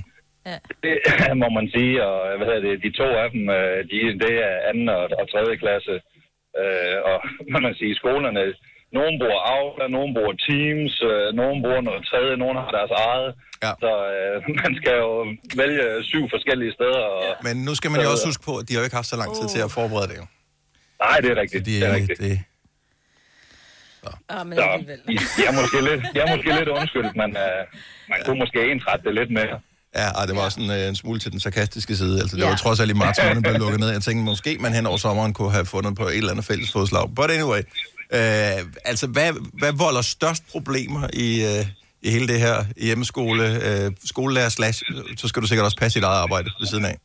Det 0.84 0.96
må 1.44 1.48
man 1.58 1.68
sige, 1.76 1.96
og 2.08 2.18
hvad 2.38 2.46
hedder 2.50 2.64
det, 2.68 2.76
de 2.86 2.92
to 3.02 3.08
af 3.24 3.28
dem, 3.36 3.44
øh, 3.60 3.78
de, 3.90 3.98
det 4.24 4.34
er 4.50 4.56
anden 4.70 4.88
og, 4.98 5.04
og 5.20 5.26
tredje 5.34 5.56
klasse. 5.64 5.94
Øh, 6.62 6.98
og 7.10 7.18
man 7.54 7.62
kan 7.66 7.74
sige, 7.82 7.94
skolerne, 8.02 8.42
nogen 8.98 9.16
bruger 9.22 9.42
Aula, 9.56 9.86
nogen 9.98 10.12
bruger 10.18 10.36
Teams, 10.48 10.94
øh, 11.10 11.28
nogen 11.42 11.58
bruger 11.64 11.82
noget 11.90 12.02
tredje, 12.10 12.34
nogen 12.44 12.58
har 12.64 12.72
deres 12.80 12.94
eget. 13.08 13.30
Ja. 13.66 13.72
Så 13.84 13.92
øh, 14.14 14.36
man 14.62 14.72
skal 14.80 14.96
jo 15.06 15.12
vælge 15.62 15.86
syv 16.12 16.24
forskellige 16.36 16.74
steder. 16.78 17.04
Og, 17.16 17.22
Men 17.48 17.56
nu 17.68 17.74
skal 17.80 17.90
man 17.92 18.00
jo 18.06 18.10
også 18.14 18.28
huske 18.30 18.44
på, 18.50 18.54
at 18.60 18.64
de 18.68 18.72
har 18.74 18.80
jo 18.82 18.86
ikke 18.88 19.00
haft 19.02 19.12
så 19.14 19.18
lang 19.24 19.32
tid 19.40 19.48
til 19.54 19.62
at 19.68 19.72
forberede 19.80 20.08
det. 20.12 20.18
Jo. 20.22 20.26
Nej, 21.06 21.18
det 21.24 21.30
er 21.34 21.38
rigtigt. 21.44 21.66
De, 21.66 21.72
det 21.72 21.88
er 21.90 21.96
rigtigt. 22.00 22.20
Det, 22.20 22.40
Ah, 24.30 24.48
men 24.48 24.58
Så 24.58 24.64
jeg 25.42 25.48
er 25.52 25.56
måske 25.62 25.78
lidt, 25.90 26.02
jeg 26.16 26.22
er 26.26 26.36
måske 26.36 26.50
lidt 26.60 26.70
undskyldt, 26.70 27.16
men 27.22 27.30
øh, 27.46 27.62
man 28.10 28.18
kunne 28.26 28.40
måske 28.44 28.72
ensrette 28.72 29.04
det 29.08 29.14
lidt 29.20 29.32
mere. 29.40 29.60
Ja, 29.96 30.08
ej, 30.20 30.26
det 30.26 30.36
var 30.36 30.42
også 30.50 30.60
en, 30.62 30.70
øh, 30.72 30.88
en 30.92 30.96
smule 30.96 31.20
til 31.20 31.32
den 31.32 31.40
sarkastiske 31.40 31.96
side. 31.96 32.16
Altså, 32.22 32.36
det 32.38 32.44
Ja. 32.44 32.50
var 32.50 32.56
trods 32.56 32.80
alt 32.80 32.92
i 32.92 32.94
marts 33.04 33.20
måned, 33.28 33.42
blev 33.42 33.54
lukket 33.64 33.80
ned. 33.80 33.90
Jeg 33.98 34.02
tænkte, 34.08 34.24
måske 34.34 34.52
man 34.60 34.74
hen 34.78 34.86
over 34.86 34.98
sommeren 34.98 35.34
kunne 35.34 35.52
have 35.52 35.66
fundet 35.66 35.94
på 36.02 36.06
et 36.08 36.18
eller 36.18 36.32
andet 36.32 36.46
fælles 36.46 36.72
fodslag. 36.72 37.06
But 37.16 37.30
anyway, 37.38 37.62
øh, 38.18 38.60
altså, 38.92 39.06
hvad, 39.16 39.30
hvad 39.62 39.74
volder 39.86 40.02
størst 40.16 40.44
problemer 40.54 41.04
i, 41.26 41.28
øh, 41.52 41.64
i 42.08 42.10
hele 42.16 42.28
det 42.34 42.40
her 42.46 42.58
hjemmeskole, 42.88 43.44
øh, 43.68 43.88
skolelærer 44.12 44.50
slash, 44.60 44.78
så 45.22 45.26
skal 45.28 45.40
du 45.44 45.48
sikkert 45.48 45.66
også 45.70 45.78
passe 45.84 45.96
dit 46.00 46.06
eget 46.10 46.22
arbejde 46.26 46.48
ved 46.62 46.68
siden 46.74 46.86
af. 46.92 46.96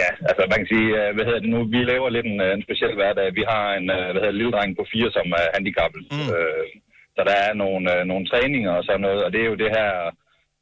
Ja, 0.00 0.08
altså 0.28 0.42
man 0.52 0.58
kan 0.60 0.68
sige, 0.74 0.88
øh, 1.00 1.08
hvad 1.16 1.24
hedder 1.28 1.42
det 1.44 1.50
nu, 1.54 1.60
vi 1.74 1.80
lever 1.92 2.08
lidt 2.16 2.26
en, 2.32 2.38
øh, 2.46 2.50
en 2.56 2.62
speciel 2.66 2.94
hverdag. 3.00 3.26
Vi 3.40 3.44
har 3.52 3.64
en 3.80 3.86
øh, 3.96 4.04
hvad 4.12 4.20
hedder 4.22 4.34
det, 4.34 4.40
lille 4.42 4.54
dreng 4.56 4.70
på 4.80 4.84
fire, 4.92 5.08
som 5.16 5.26
er 5.40 5.46
handicappet. 5.56 6.02
Mm. 6.14 6.28
Øh, 6.36 6.66
så 7.16 7.20
der 7.28 7.36
er 7.46 7.52
nogle, 7.62 7.86
nogle 8.10 8.24
træninger 8.30 8.72
og 8.78 8.82
sådan 8.88 9.04
noget, 9.06 9.20
og 9.26 9.30
det 9.34 9.40
er 9.42 9.48
jo 9.52 9.56
det 9.64 9.70
her, 9.78 9.90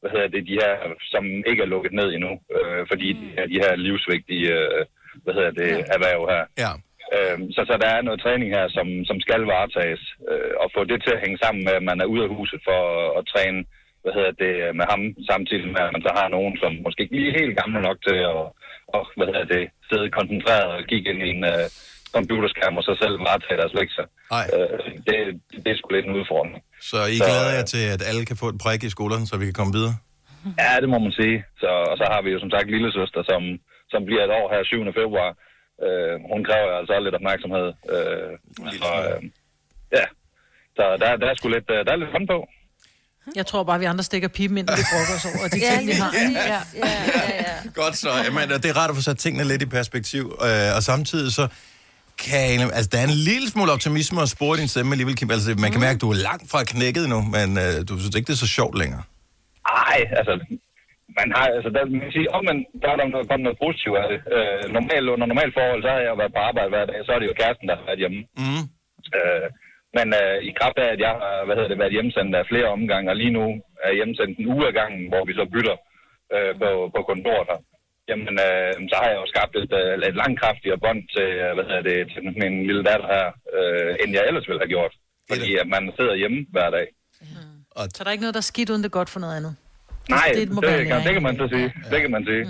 hvad 0.05 0.12
hedder 0.14 0.35
det, 0.35 0.49
de 0.51 0.61
her, 0.62 0.73
som 1.14 1.25
ikke 1.51 1.62
er 1.62 1.73
lukket 1.75 1.93
ned 2.01 2.09
endnu, 2.12 2.33
øh, 2.57 2.83
fordi 2.90 3.09
de, 3.21 3.27
er 3.43 3.47
de 3.53 3.62
her 3.64 3.73
livsvigtige, 3.87 4.49
øh, 4.59 4.83
hvad 5.25 5.35
hedder 5.38 5.55
det, 5.62 5.71
erhverv 5.97 6.21
her. 6.35 6.45
Ja. 6.64 6.73
Øh, 7.14 7.38
så, 7.55 7.61
så 7.69 7.75
der 7.83 7.88
er 7.97 8.03
noget 8.03 8.21
træning 8.25 8.49
her, 8.57 8.67
som, 8.77 8.88
som 9.09 9.19
skal 9.25 9.43
varetages, 9.55 10.03
øh, 10.31 10.55
og 10.62 10.69
få 10.77 10.81
det 10.90 10.99
til 11.03 11.12
at 11.14 11.23
hænge 11.25 11.38
sammen 11.45 11.62
med, 11.67 11.75
at 11.81 11.87
man 11.90 11.99
er 12.01 12.11
ude 12.12 12.25
af 12.27 12.35
huset 12.37 12.61
for 12.69 12.79
at, 13.01 13.09
at 13.19 13.23
træne, 13.33 13.61
hvad 14.03 14.12
hedder 14.19 14.35
det, 14.45 14.55
med 14.79 14.87
ham, 14.93 15.03
samtidig 15.31 15.69
med, 15.75 15.83
at 15.87 15.95
man 15.95 16.07
så 16.07 16.12
har 16.19 16.29
nogen, 16.37 16.55
som 16.62 16.73
måske 16.85 17.03
ikke 17.03 17.17
lige 17.17 17.31
er 17.31 17.40
helt 17.40 17.59
gamle 17.61 17.81
nok 17.88 17.99
til 18.09 18.19
at, 18.33 18.43
og, 18.97 19.03
hvad 19.17 19.27
hedder 19.31 19.47
det, 19.57 19.64
sidde 19.88 20.17
koncentreret 20.19 20.71
og 20.77 20.85
kigge 20.90 21.11
ind 21.11 21.21
i 21.27 21.31
en 21.37 21.45
uh, 21.53 21.67
computerskærm 22.17 22.77
og 22.79 22.85
så 22.88 22.93
selv 23.03 23.17
varetage 23.27 23.61
deres 23.61 23.75
lektier. 23.81 24.07
Øh, 24.55 24.79
det, 25.07 25.17
det 25.62 25.71
er 25.71 25.77
sgu 25.77 25.88
lidt 25.90 26.07
en 26.07 26.19
udfordring. 26.21 26.55
Så 26.90 26.99
I 27.14 27.18
Så, 27.18 27.25
glæder 27.29 27.49
øh, 27.53 27.57
jer 27.59 27.64
til, 27.75 27.83
at 27.94 28.01
alle 28.09 28.23
kan 28.31 28.37
få 28.42 28.49
et 28.55 28.59
prik 28.64 28.81
i 28.88 28.90
skolerne, 28.97 29.25
så 29.31 29.35
vi 29.40 29.44
kan 29.51 29.57
komme 29.61 29.73
videre? 29.79 29.94
Ja, 30.62 30.73
det 30.83 30.88
må 30.94 30.99
man 31.07 31.12
sige. 31.20 31.37
Så, 31.62 31.70
og 31.90 31.94
så 32.01 32.05
har 32.12 32.20
vi 32.25 32.31
jo 32.35 32.38
som 32.44 32.51
sagt 32.55 32.66
lille 32.75 32.90
søster, 32.99 33.20
som, 33.31 33.42
som 33.92 34.01
bliver 34.09 34.23
et 34.27 34.33
år 34.40 34.47
her 34.55 34.62
7. 34.64 34.77
februar. 35.01 35.31
Øh, 35.85 36.14
hun 36.33 36.40
kræver 36.49 36.70
altså 36.79 36.92
også 36.97 37.05
lidt 37.07 37.18
opmærksomhed. 37.20 37.66
Øh, 37.94 38.31
så, 38.83 38.90
øh, 39.09 39.20
ja, 39.99 40.05
så 40.79 40.85
der, 41.03 41.09
der 41.23 41.27
er 41.31 41.35
sgu 41.38 41.47
lidt, 41.57 41.68
øh, 41.75 41.81
der 41.87 41.92
er 41.94 42.01
lidt 42.03 42.12
hånd 42.16 42.29
på. 42.35 42.38
Jeg 43.40 43.47
tror 43.51 43.62
bare, 43.70 43.79
vi 43.79 43.85
andre 43.92 44.05
stikker 44.11 44.29
pipen 44.29 44.57
ind, 44.59 44.68
og 44.68 44.77
vi 44.81 44.85
brokker 44.92 45.14
os 45.18 45.25
over 45.31 45.49
de 45.55 45.59
Ja, 45.66 45.70
ting, 45.77 45.87
vi 45.90 45.92
har. 46.03 46.11
præcis. 46.11 46.37
Ja, 46.53 46.61
ja, 46.85 47.27
ja. 47.47 47.55
Godt 47.83 47.97
så. 48.03 48.11
Jamen, 48.27 48.49
det 48.62 48.68
er 48.73 48.77
rart 48.81 48.90
at 48.90 48.97
få 48.97 49.03
sat 49.03 49.18
tingene 49.18 49.44
lidt 49.53 49.62
i 49.62 49.66
perspektiv. 49.79 50.25
Øh, 50.49 50.77
og 50.77 50.83
samtidig 50.83 51.33
så 51.33 51.44
kan 52.22 52.42
jeg, 52.53 52.66
altså, 52.79 52.90
der 52.92 52.98
er 53.03 53.07
en 53.12 53.18
lille 53.31 53.48
smule 53.53 53.70
optimisme 53.77 54.18
og 54.24 54.29
spore 54.37 54.57
din 54.61 54.68
stemme 54.72 54.90
alligevel, 54.94 55.16
Kim. 55.18 55.31
Altså, 55.37 55.50
man 55.64 55.70
kan 55.72 55.81
mærke, 55.87 55.98
at 55.98 56.05
du 56.07 56.11
er 56.14 56.20
langt 56.29 56.46
fra 56.53 56.61
knækket 56.72 57.05
nu, 57.14 57.18
men 57.37 57.48
øh, 57.64 57.74
du 57.88 57.92
synes 58.00 58.14
ikke, 58.16 58.29
det 58.29 58.37
er 58.37 58.44
så 58.46 58.53
sjovt 58.59 58.77
længere. 58.83 59.03
Ej, 59.90 59.98
altså, 60.18 60.35
man 61.18 61.29
har, 61.37 61.46
altså, 61.57 61.70
der, 61.74 61.83
man 61.94 62.00
kan 62.05 62.16
sige, 62.16 62.29
om 62.37 62.42
man, 62.48 62.59
der 62.83 62.88
er 62.90 62.96
der 62.98 63.07
kommet 63.31 63.46
noget 63.48 63.62
positivt 63.64 63.98
af 64.03 64.07
det. 64.12 64.20
Øh, 64.37 64.62
normalt, 64.77 65.07
under 65.14 65.27
normalt 65.33 65.55
forhold, 65.59 65.83
så 65.83 65.90
har 65.94 66.00
jeg 66.07 66.20
været 66.22 66.35
på 66.37 66.40
arbejde 66.48 66.70
hver 66.72 66.87
dag, 66.90 66.98
så 67.07 67.11
er 67.12 67.18
det 67.20 67.31
jo 67.31 67.40
kæresten, 67.40 67.68
der 67.68 67.77
har 67.79 67.87
været 67.88 68.03
hjemme. 68.03 68.20
Mm. 68.42 68.64
Øh, 69.16 69.46
men 69.96 70.07
øh, 70.20 70.37
i 70.48 70.50
kraft 70.59 70.79
af, 70.85 70.88
at 70.94 71.00
jeg 71.07 71.12
har 71.22 71.35
hvad 71.44 71.55
hedder 71.57 71.72
det, 71.72 71.83
været 71.83 71.96
hjemsendt 71.96 72.33
af 72.40 72.48
flere 72.50 72.68
omgange, 72.77 73.11
og 73.12 73.16
lige 73.22 73.37
nu 73.38 73.44
er 73.87 73.92
hjemsendt 73.98 74.35
en 74.38 74.50
uge 74.55 74.64
ad 74.68 74.74
gangen, 74.81 75.03
hvor 75.11 75.22
vi 75.29 75.33
så 75.40 75.44
bytter 75.55 75.77
øh, 76.35 76.53
på, 76.61 76.68
på 76.94 77.00
kontoret 77.11 77.46
her, 77.50 77.61
jamen 78.09 78.35
øh, 78.47 78.71
så 78.90 78.97
har 79.01 79.09
jeg 79.12 79.19
jo 79.23 79.27
skabt 79.33 79.55
et, 79.62 79.73
øh, 79.81 79.93
et 80.11 80.17
langt 80.23 80.37
kraftigere 80.43 80.79
bånd 80.85 81.01
til, 81.14 81.29
øh, 81.45 81.51
hvad 81.57 81.64
hedder 81.69 81.85
det, 81.90 81.99
til 82.12 82.21
min 82.43 82.55
lille 82.69 82.83
datter 82.90 83.07
her, 83.14 83.27
øh, 83.57 83.90
end 84.01 84.11
jeg 84.17 84.25
ellers 84.29 84.47
ville 84.49 84.62
have 84.64 84.73
gjort. 84.77 84.93
Fordi 85.31 85.49
at 85.62 85.69
man 85.75 85.83
sidder 85.99 86.14
hjemme 86.23 86.38
hver 86.55 86.69
dag. 86.79 86.87
Så 87.95 87.99
der 88.03 88.09
er 88.11 88.14
ikke 88.17 88.27
noget, 88.27 88.37
der 88.38 88.45
er 88.47 88.51
skidt, 88.53 88.71
uden 88.71 88.83
det 88.83 88.88
er 88.93 88.99
godt 89.01 89.11
for 89.14 89.21
noget 89.25 89.37
andet. 89.38 89.53
Nej, 90.11 90.33
det 90.35 90.49
det, 90.49 90.57
det, 90.62 90.87
kan, 90.87 90.97
det 91.07 91.12
kan 91.17 91.23
man 91.29 91.37
så 91.37 91.47
sige. 91.55 91.69
Det 91.93 92.01
kan 92.05 92.11
man 92.17 92.25
sige. 92.31 92.43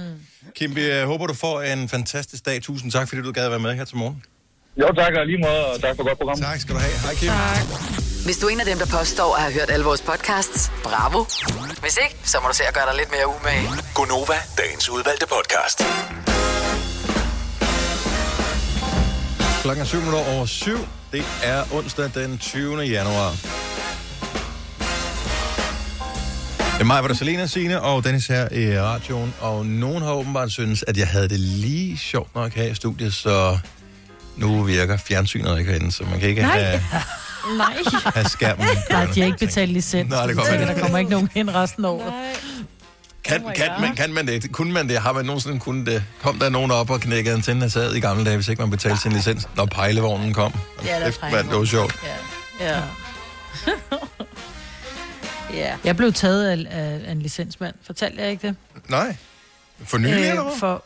Kim, 0.56 0.70
vi 0.76 0.84
øh, 0.96 1.02
håber, 1.10 1.26
du 1.26 1.34
får 1.34 1.56
en 1.74 1.88
fantastisk 1.88 2.46
dag. 2.46 2.62
Tusind 2.62 2.90
tak, 2.92 3.08
fordi 3.08 3.22
du 3.22 3.32
gad 3.32 3.44
at 3.44 3.50
være 3.50 3.60
med 3.66 3.74
her 3.74 3.84
til 3.84 3.96
morgen. 3.96 4.22
Jo, 4.80 4.86
tak 4.96 5.12
og 5.20 5.26
lige 5.26 5.38
måde, 5.38 5.66
og 5.72 5.80
tak 5.80 5.96
for 5.96 6.04
godt 6.08 6.18
program. 6.18 6.36
Tak 6.36 6.58
skal 6.60 6.74
du 6.74 6.80
have. 6.80 6.96
Hej, 7.04 7.14
Kim. 7.14 7.28
Tak. 7.28 8.13
Hvis 8.24 8.36
du 8.38 8.46
er 8.46 8.50
en 8.50 8.60
af 8.60 8.66
dem, 8.66 8.78
der 8.78 8.86
påstår 8.86 9.34
at 9.36 9.42
have 9.42 9.54
hørt 9.54 9.70
alle 9.70 9.84
vores 9.84 10.00
podcasts, 10.00 10.72
bravo. 10.82 11.24
Hvis 11.80 11.98
ikke, 12.04 12.16
så 12.24 12.38
må 12.42 12.48
du 12.48 12.54
se 12.54 12.64
at 12.68 12.74
gøre 12.74 12.86
dig 12.86 12.94
lidt 12.96 13.10
mere 13.10 13.26
umage. 13.28 13.68
Gonova, 13.94 14.34
dagens 14.58 14.88
udvalgte 14.88 15.26
podcast. 15.26 15.78
Klokken 19.62 19.82
er 19.82 19.86
7 19.86 19.98
minutter 19.98 20.34
over 20.34 20.46
7. 20.46 20.78
Det 21.12 21.24
er 21.42 21.64
onsdag 21.72 22.10
den 22.14 22.38
20. 22.38 22.80
januar. 22.82 23.30
Det 26.58 26.80
er 26.80 26.84
mig, 26.84 27.00
hvor 27.00 27.08
der 27.08 27.14
Selena 27.14 27.46
Signe 27.46 27.80
og 27.80 28.04
Dennis 28.04 28.26
her 28.26 28.48
i 28.52 28.80
radioen, 28.80 29.34
og 29.40 29.66
nogen 29.66 30.02
har 30.02 30.12
åbenbart 30.12 30.52
synes, 30.52 30.84
at 30.88 30.96
jeg 30.96 31.08
havde 31.08 31.28
det 31.28 31.40
lige 31.40 31.98
sjovt 31.98 32.34
nok 32.34 32.52
her 32.52 32.64
i 32.64 32.74
studiet, 32.74 33.14
så 33.14 33.58
nu 34.36 34.62
virker 34.62 34.96
fjernsynet 34.96 35.58
ikke 35.58 35.70
herinde, 35.70 35.92
så 35.92 36.04
man 36.04 36.20
kan 36.20 36.28
ikke 36.28 36.42
Nej. 36.42 36.58
have, 36.58 36.80
Nej. 37.58 37.74
have 38.14 38.28
skærmen. 38.28 38.66
Nej, 38.90 39.06
de 39.14 39.20
har 39.20 39.26
ikke 39.26 39.38
betalt 39.38 39.72
licens. 39.72 40.10
Nej, 40.10 40.26
det 40.26 40.36
kommer 40.36 40.52
ikke. 40.52 40.66
der 40.66 40.80
kommer 40.80 40.98
ikke 40.98 41.10
nogen 41.10 41.30
ind 41.34 41.50
resten 41.50 41.84
af 41.84 41.88
året. 41.88 42.12
Kan, 43.24 43.44
kan, 43.56 43.70
man, 43.80 43.96
kan 43.96 44.12
man 44.12 44.26
det? 44.26 44.52
Kunne 44.52 44.72
man 44.72 44.88
det? 44.88 44.98
Har 44.98 45.12
man 45.12 45.24
nogensinde 45.24 45.60
kunnet 45.60 45.86
det? 45.86 46.04
Kom 46.22 46.38
der 46.38 46.48
nogen 46.48 46.70
op 46.70 46.90
og 46.90 47.00
knækkede 47.00 47.34
antennen 47.34 47.62
af 47.62 47.70
taget 47.70 47.96
i 47.96 48.00
gamle 48.00 48.24
dage, 48.24 48.36
hvis 48.36 48.48
ikke 48.48 48.62
man 48.62 48.70
betalte 48.70 48.98
sin 49.00 49.12
licens, 49.12 49.48
når 49.56 49.66
pejlevognen 49.66 50.34
kom? 50.34 50.54
Ja, 50.84 51.00
der 51.00 51.10
det 51.42 51.58
var 51.58 51.64
sjovt. 51.64 51.96
Ja. 52.60 52.82
ja. 55.60 55.76
Jeg 55.84 55.96
blev 55.96 56.12
taget 56.12 56.48
af, 56.48 56.78
af, 56.78 57.00
af 57.06 57.12
en 57.12 57.22
licensmand. 57.22 57.74
Fortalte 57.82 58.22
jeg 58.22 58.30
ikke 58.30 58.46
det? 58.48 58.56
Nej. 58.88 59.16
For 59.84 59.98
nylig, 59.98 60.14
øh, 60.14 60.28
eller 60.28 60.42
hvad? 60.42 60.52
for, 60.58 60.84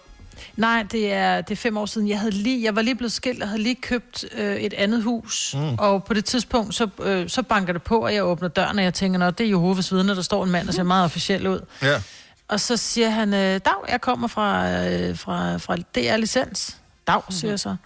Nej, 0.57 0.83
det 0.93 1.13
er, 1.13 1.41
det 1.41 1.51
er 1.51 1.57
fem 1.57 1.77
år 1.77 1.87
siden. 1.87 2.09
Jeg, 2.09 2.19
havde 2.19 2.33
lige, 2.33 2.65
jeg 2.65 2.77
var 2.77 2.83
lige 2.83 2.95
blevet 2.95 3.13
skilt 3.13 3.43
og 3.43 3.49
havde 3.49 3.63
lige 3.63 3.75
købt 3.75 4.25
øh, 4.35 4.57
et 4.57 4.75
andet 4.75 5.03
hus. 5.03 5.55
Mm. 5.55 5.75
Og 5.79 6.05
på 6.05 6.15
det 6.15 6.25
tidspunkt, 6.25 6.75
så, 6.75 6.89
øh, 7.03 7.29
så 7.29 7.43
banker 7.43 7.73
det 7.73 7.83
på, 7.83 7.99
og 7.99 8.15
jeg 8.15 8.25
åbner 8.25 8.49
døren, 8.49 8.79
og 8.79 8.85
jeg 8.85 8.95
tænker, 8.95 9.19
Nå, 9.19 9.31
det 9.31 9.45
er 9.45 9.49
Jehovas 9.49 9.93
vidner, 9.93 10.15
der 10.15 10.23
står 10.23 10.45
en 10.45 10.51
mand, 10.51 10.67
der 10.67 10.73
ser 10.73 10.83
meget 10.83 11.05
officiel 11.05 11.47
ud. 11.47 11.61
Ja. 11.83 12.03
Og 12.49 12.61
så 12.61 12.77
siger 12.77 13.11
han, 13.11 13.35
øh, 13.35 13.61
Dag, 13.65 13.73
jeg 13.89 14.01
kommer 14.01 14.29
fra, 14.29 14.79
øh, 14.87 15.19
fra, 15.19 15.57
fra 15.57 15.77
DR 15.77 16.17
Licens. 16.17 16.77
Dag, 17.09 17.21
siger 17.31 17.51
jeg 17.51 17.61
så. 17.61 17.77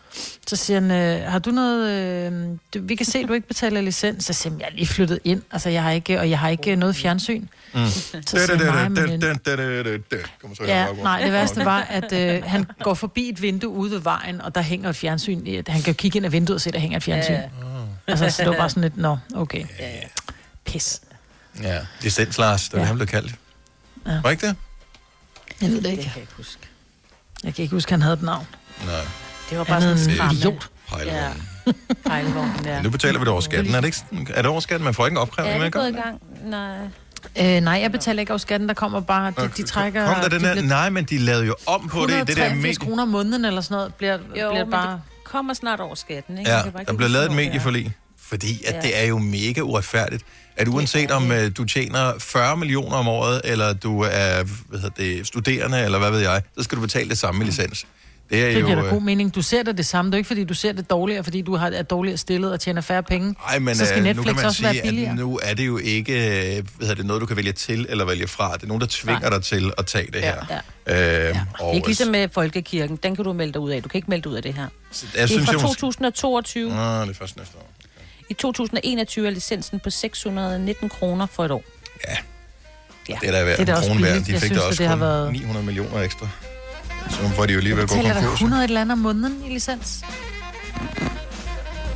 Så 0.47 0.57
siger 0.57 0.81
han, 0.81 0.91
øh, 0.91 1.31
har 1.31 1.39
du 1.39 1.51
noget... 1.51 1.91
Øh, 2.33 2.49
du, 2.75 2.79
vi 2.83 2.95
kan 2.95 3.07
se, 3.07 3.19
at 3.19 3.29
du 3.29 3.33
ikke 3.33 3.49
betaler 3.49 3.81
licens. 3.81 4.25
Så 4.25 4.33
siger 4.33 4.53
han, 4.53 4.61
jeg 4.61 4.69
er 4.71 4.75
lige 4.75 4.87
flyttet 4.87 5.19
ind, 5.25 5.43
altså 5.51 5.69
jeg 5.69 5.83
har 5.83 5.91
ikke, 5.91 6.21
og 6.21 6.31
jeg 6.31 6.39
har 6.39 6.49
ikke 6.49 6.71
øh, 6.73 6.79
noget 6.79 6.97
fjernsyn. 6.97 7.47
Mm. 7.75 7.87
Så 7.87 8.23
siger 8.27 8.41
jeg, 8.65 8.67
"Nej, 8.67 8.89
men- 8.89 9.21
Ja, 10.69 10.87
nej, 11.03 11.23
det 11.23 11.33
værste 11.33 11.65
var, 11.65 11.81
at 11.81 12.13
øh, 12.13 12.43
han 12.47 12.67
går 12.83 12.95
forbi 12.95 13.29
et 13.29 13.43
vindue 13.43 13.71
ude 13.71 13.91
ved 13.91 13.99
vejen, 13.99 14.41
og 14.41 14.55
der 14.55 14.61
hænger 14.61 14.91
et 14.91 14.97
fjernsyn. 14.97 15.47
i- 15.47 15.63
Han 15.69 15.83
kan 15.83 15.95
kigge 15.95 16.17
ind 16.17 16.27
ad 16.27 16.31
vinduet 16.31 16.55
og 16.55 16.61
se, 16.61 16.71
at 16.71 16.75
der 16.75 16.81
hænger 16.81 16.97
et 16.97 17.03
fjernsyn. 17.03 17.33
Ja, 17.33 17.41
Ja. 17.41 17.49
Altså, 18.07 18.31
så 18.31 18.43
det 18.43 18.51
var 18.51 18.57
bare 18.57 18.71
sådan 18.71 18.83
lidt, 18.83 18.97
nå, 18.97 19.19
okay. 19.35 19.65
Pis. 20.65 21.01
Ja, 21.63 21.79
licens 22.01 22.39
Lars, 22.39 22.63
det 22.65 22.73
var 22.73 22.79
ja. 22.79 22.85
han 22.87 22.97
blev 22.97 23.07
kaldt. 23.09 23.35
Ja. 24.07 24.21
Var 24.23 24.31
ikke 24.31 24.47
det? 24.47 24.57
Jeg 25.61 25.71
ved 25.71 25.81
det 25.83 25.91
ikke. 25.91 25.97
Det 26.03 26.05
kan 26.05 26.13
jeg 26.15 26.21
ikke 26.23 26.33
huske. 26.37 26.61
Jeg 27.45 27.55
kan 27.55 27.63
ikke 27.63 27.75
huske, 27.75 27.89
at 27.89 27.93
han 27.93 28.03
havde 28.03 28.15
et 28.15 28.23
navn. 28.23 28.47
Nej. 28.87 28.95
Det 29.51 29.59
var 29.59 29.65
bare 29.65 29.81
sådan 29.81 29.97
en 29.99 30.11
en 30.11 30.17
kramme. 30.17 30.39
idiot. 30.39 30.69
Ja. 31.07 31.29
Pejlevognen, 32.07 32.65
ja. 32.65 32.83
Nu 32.83 32.91
betaler 32.91 33.19
vi 33.19 33.25
det 33.25 33.29
over 33.33 33.41
skatten. 33.41 33.75
Er 33.75 33.81
det, 33.81 33.87
ikke, 33.87 33.97
sådan- 33.97 34.27
er 34.31 34.43
det 34.43 34.47
over 34.51 34.61
skatten? 34.61 34.85
Man 34.85 34.95
får 34.95 35.07
ikke 35.07 35.15
en 35.15 35.19
opkrævning 35.19 35.55
Er 35.55 35.59
med, 35.59 35.65
det 35.65 35.73
gået 35.73 35.85
i 35.85 35.89
ikke? 35.89 36.01
gang? 36.03 36.21
Nej. 37.37 37.57
Øh, 37.57 37.61
nej, 37.61 37.79
jeg 37.83 37.93
betaler 37.93 38.21
ikke 38.21 38.33
over 38.33 38.39
skatten. 38.39 38.69
Der 38.69 38.75
kommer 38.75 39.01
bare, 39.01 39.31
de, 39.39 39.51
de 39.57 39.63
trækker... 39.63 40.07
Kom 40.07 40.15
der 40.15 40.29
den 40.29 40.41
de 40.41 40.45
der, 40.47 40.53
bliver 40.53 40.67
nej, 40.67 40.91
men 40.91 41.05
de 41.05 41.19
lavede 41.19 41.47
jo 41.47 41.55
om 41.67 41.89
på 41.89 42.01
det, 42.01 42.09
det 42.09 42.37
der 42.37 42.45
183 42.45 42.63
medie. 42.63 42.77
kroner 42.77 43.03
om 43.03 43.09
måneden 43.09 43.45
eller 43.45 43.61
sådan 43.61 43.75
noget, 43.75 43.95
bliver, 43.95 44.13
Jo, 44.13 44.19
bliver 44.33 44.53
men 44.65 44.71
bare... 44.71 44.91
det 44.93 45.01
kommer 45.25 45.55
snart 45.55 45.81
over 45.81 45.95
skatten, 45.95 46.39
ikke? 46.39 46.51
Ja, 46.51 46.57
Det 46.57 46.65
kan 46.65 46.73
bare 46.73 46.83
ikke 46.83 46.91
der 46.91 46.97
blev 46.97 47.11
lavet 47.11 47.27
et 47.27 47.33
medieforlig 47.33 47.93
Fordi 48.21 48.65
at 48.67 48.75
Ja. 48.75 48.81
det 48.81 49.03
er 49.03 49.07
jo 49.07 49.19
mega 49.19 49.61
uretfærdigt, 49.61 50.25
at 50.57 50.69
uanset 50.69 51.11
om 51.11 51.33
øh, 51.33 51.51
du 51.57 51.65
tjener 51.65 52.13
40 52.19 52.57
millioner 52.57 52.97
om 52.97 53.09
året, 53.09 53.41
eller 53.45 53.73
du 53.73 54.01
er 54.01 54.43
hvad 54.69 54.81
hedder 54.81 54.95
det, 54.97 55.27
studerende, 55.27 55.81
eller 55.81 55.99
hvad 55.99 56.11
ved 56.11 56.21
jeg, 56.21 56.43
så 56.59 56.65
skal 56.65 56.77
du 56.77 56.83
betale 56.83 57.09
det 57.09 57.19
samme 57.19 57.43
i 57.45 57.47
licens. 57.47 57.87
Det 58.33 58.43
er 58.43 58.47
Det 58.47 58.61
jo... 58.61 58.67
giver 58.67 58.79
da 58.81 58.85
øh, 58.87 58.91
god 58.93 59.03
mening. 59.03 59.35
Du 59.35 59.43
ser 59.43 59.63
det 59.63 59.77
det 59.77 59.87
samme. 59.87 60.11
Det 60.11 60.15
er 60.15 60.19
ikke, 60.19 60.27
fordi 60.29 60.45
du 60.45 60.55
ser 60.55 60.73
det 60.73 60.91
dårligere, 60.91 61.25
fordi 61.25 61.43
du 61.43 61.57
har, 61.57 61.71
er 61.71 61.83
dårligere 61.83 62.17
stillet 62.19 62.53
og 62.53 62.61
tjener 62.61 62.81
færre 62.81 63.03
penge. 63.03 63.35
Ej, 63.49 63.59
men 63.59 63.75
så 63.77 63.87
skal 63.87 63.99
øh, 63.99 64.05
Netflix 64.05 64.17
nu 64.17 64.23
kan 64.33 64.37
man 64.37 64.45
også 64.45 64.57
sige, 64.57 64.67
være 64.75 64.83
billigere. 64.83 65.11
at 65.11 65.17
nu 65.19 65.41
er 65.43 65.55
det 65.55 65.67
jo 65.67 65.79
ikke 65.79 66.13
øh, 66.13 66.65
hvad 66.77 66.87
hedder 66.87 66.95
det, 66.95 67.07
noget, 67.07 67.21
du 67.21 67.27
kan 67.27 67.37
vælge 67.37 67.53
til 67.53 67.87
eller 67.89 68.05
vælge 68.05 68.29
fra. 68.29 68.55
Det 68.55 68.63
er 68.63 68.67
nogen, 68.67 68.81
der 68.81 68.87
tvinger 68.91 69.31
dig 69.31 69.43
til 69.43 69.73
at 69.79 69.87
tage 69.87 70.07
det 70.13 70.21
her. 70.23 70.61
Ja. 70.87 71.29
Øh, 71.31 71.37
og, 71.61 71.75
Ikke 71.75 71.87
ligesom 71.89 72.09
med 72.09 72.29
Folkekirken. 72.33 72.97
Den 72.97 73.17
kan 73.17 73.25
du 73.25 73.33
melde 73.33 73.53
dig 73.53 73.61
ud 73.61 73.71
af. 73.71 73.83
Du 73.83 73.89
kan 73.89 73.99
ikke 73.99 74.11
melde 74.11 74.23
dig 74.23 74.31
ud 74.31 74.37
af 74.37 74.43
det 74.43 74.55
her. 74.55 74.63
jeg 74.63 74.71
det 75.13 75.21
er 75.23 75.27
synes, 75.27 75.45
fra 75.45 75.53
jeg 75.53 75.61
måske- 75.63 75.81
2022. 75.81 76.69
Nå, 76.71 76.75
det 77.03 77.11
er 77.11 77.15
først 77.15 77.37
næste 77.37 77.57
år. 77.57 77.71
I 78.31 78.35
2021 78.35 79.27
er 79.27 79.31
licensen 79.31 79.81
på 79.81 79.91
619 79.91 80.89
kroner 80.89 81.27
for 81.27 81.45
et 81.45 81.51
år. 81.51 81.65
Ja. 82.09 82.17
Ja. 83.09 83.17
Det 83.21 83.29
er 83.29 83.33
da 83.33 83.45
værd. 83.45 83.57
Det 83.59 83.69
er 83.69 83.75
da 83.75 83.79
også 83.81 83.93
billigt. 83.93 84.27
De 84.27 84.33
Jeg 84.33 84.41
fik 84.41 84.47
synes, 84.49 84.61
da 84.63 84.67
også 84.67 84.83
det 84.83 84.89
har 84.89 84.97
været- 84.97 85.33
900 85.33 85.67
millioner 85.67 86.01
ekstra. 86.03 86.29
Så 87.11 87.29
får 87.37 87.47
de 87.47 87.53
jo 87.53 87.61
lige 87.61 87.77
ved 87.77 87.83
at 87.83 87.89
gå 87.89 87.95
Betaler 87.95 88.15
der 88.15 88.21
konkurs. 88.21 88.39
100 88.41 88.65
et 88.65 88.69
eller 88.69 88.81
andet 88.81 88.93
om 88.93 88.99
måneden 88.99 89.45
i 89.45 89.53
licens? 89.55 90.05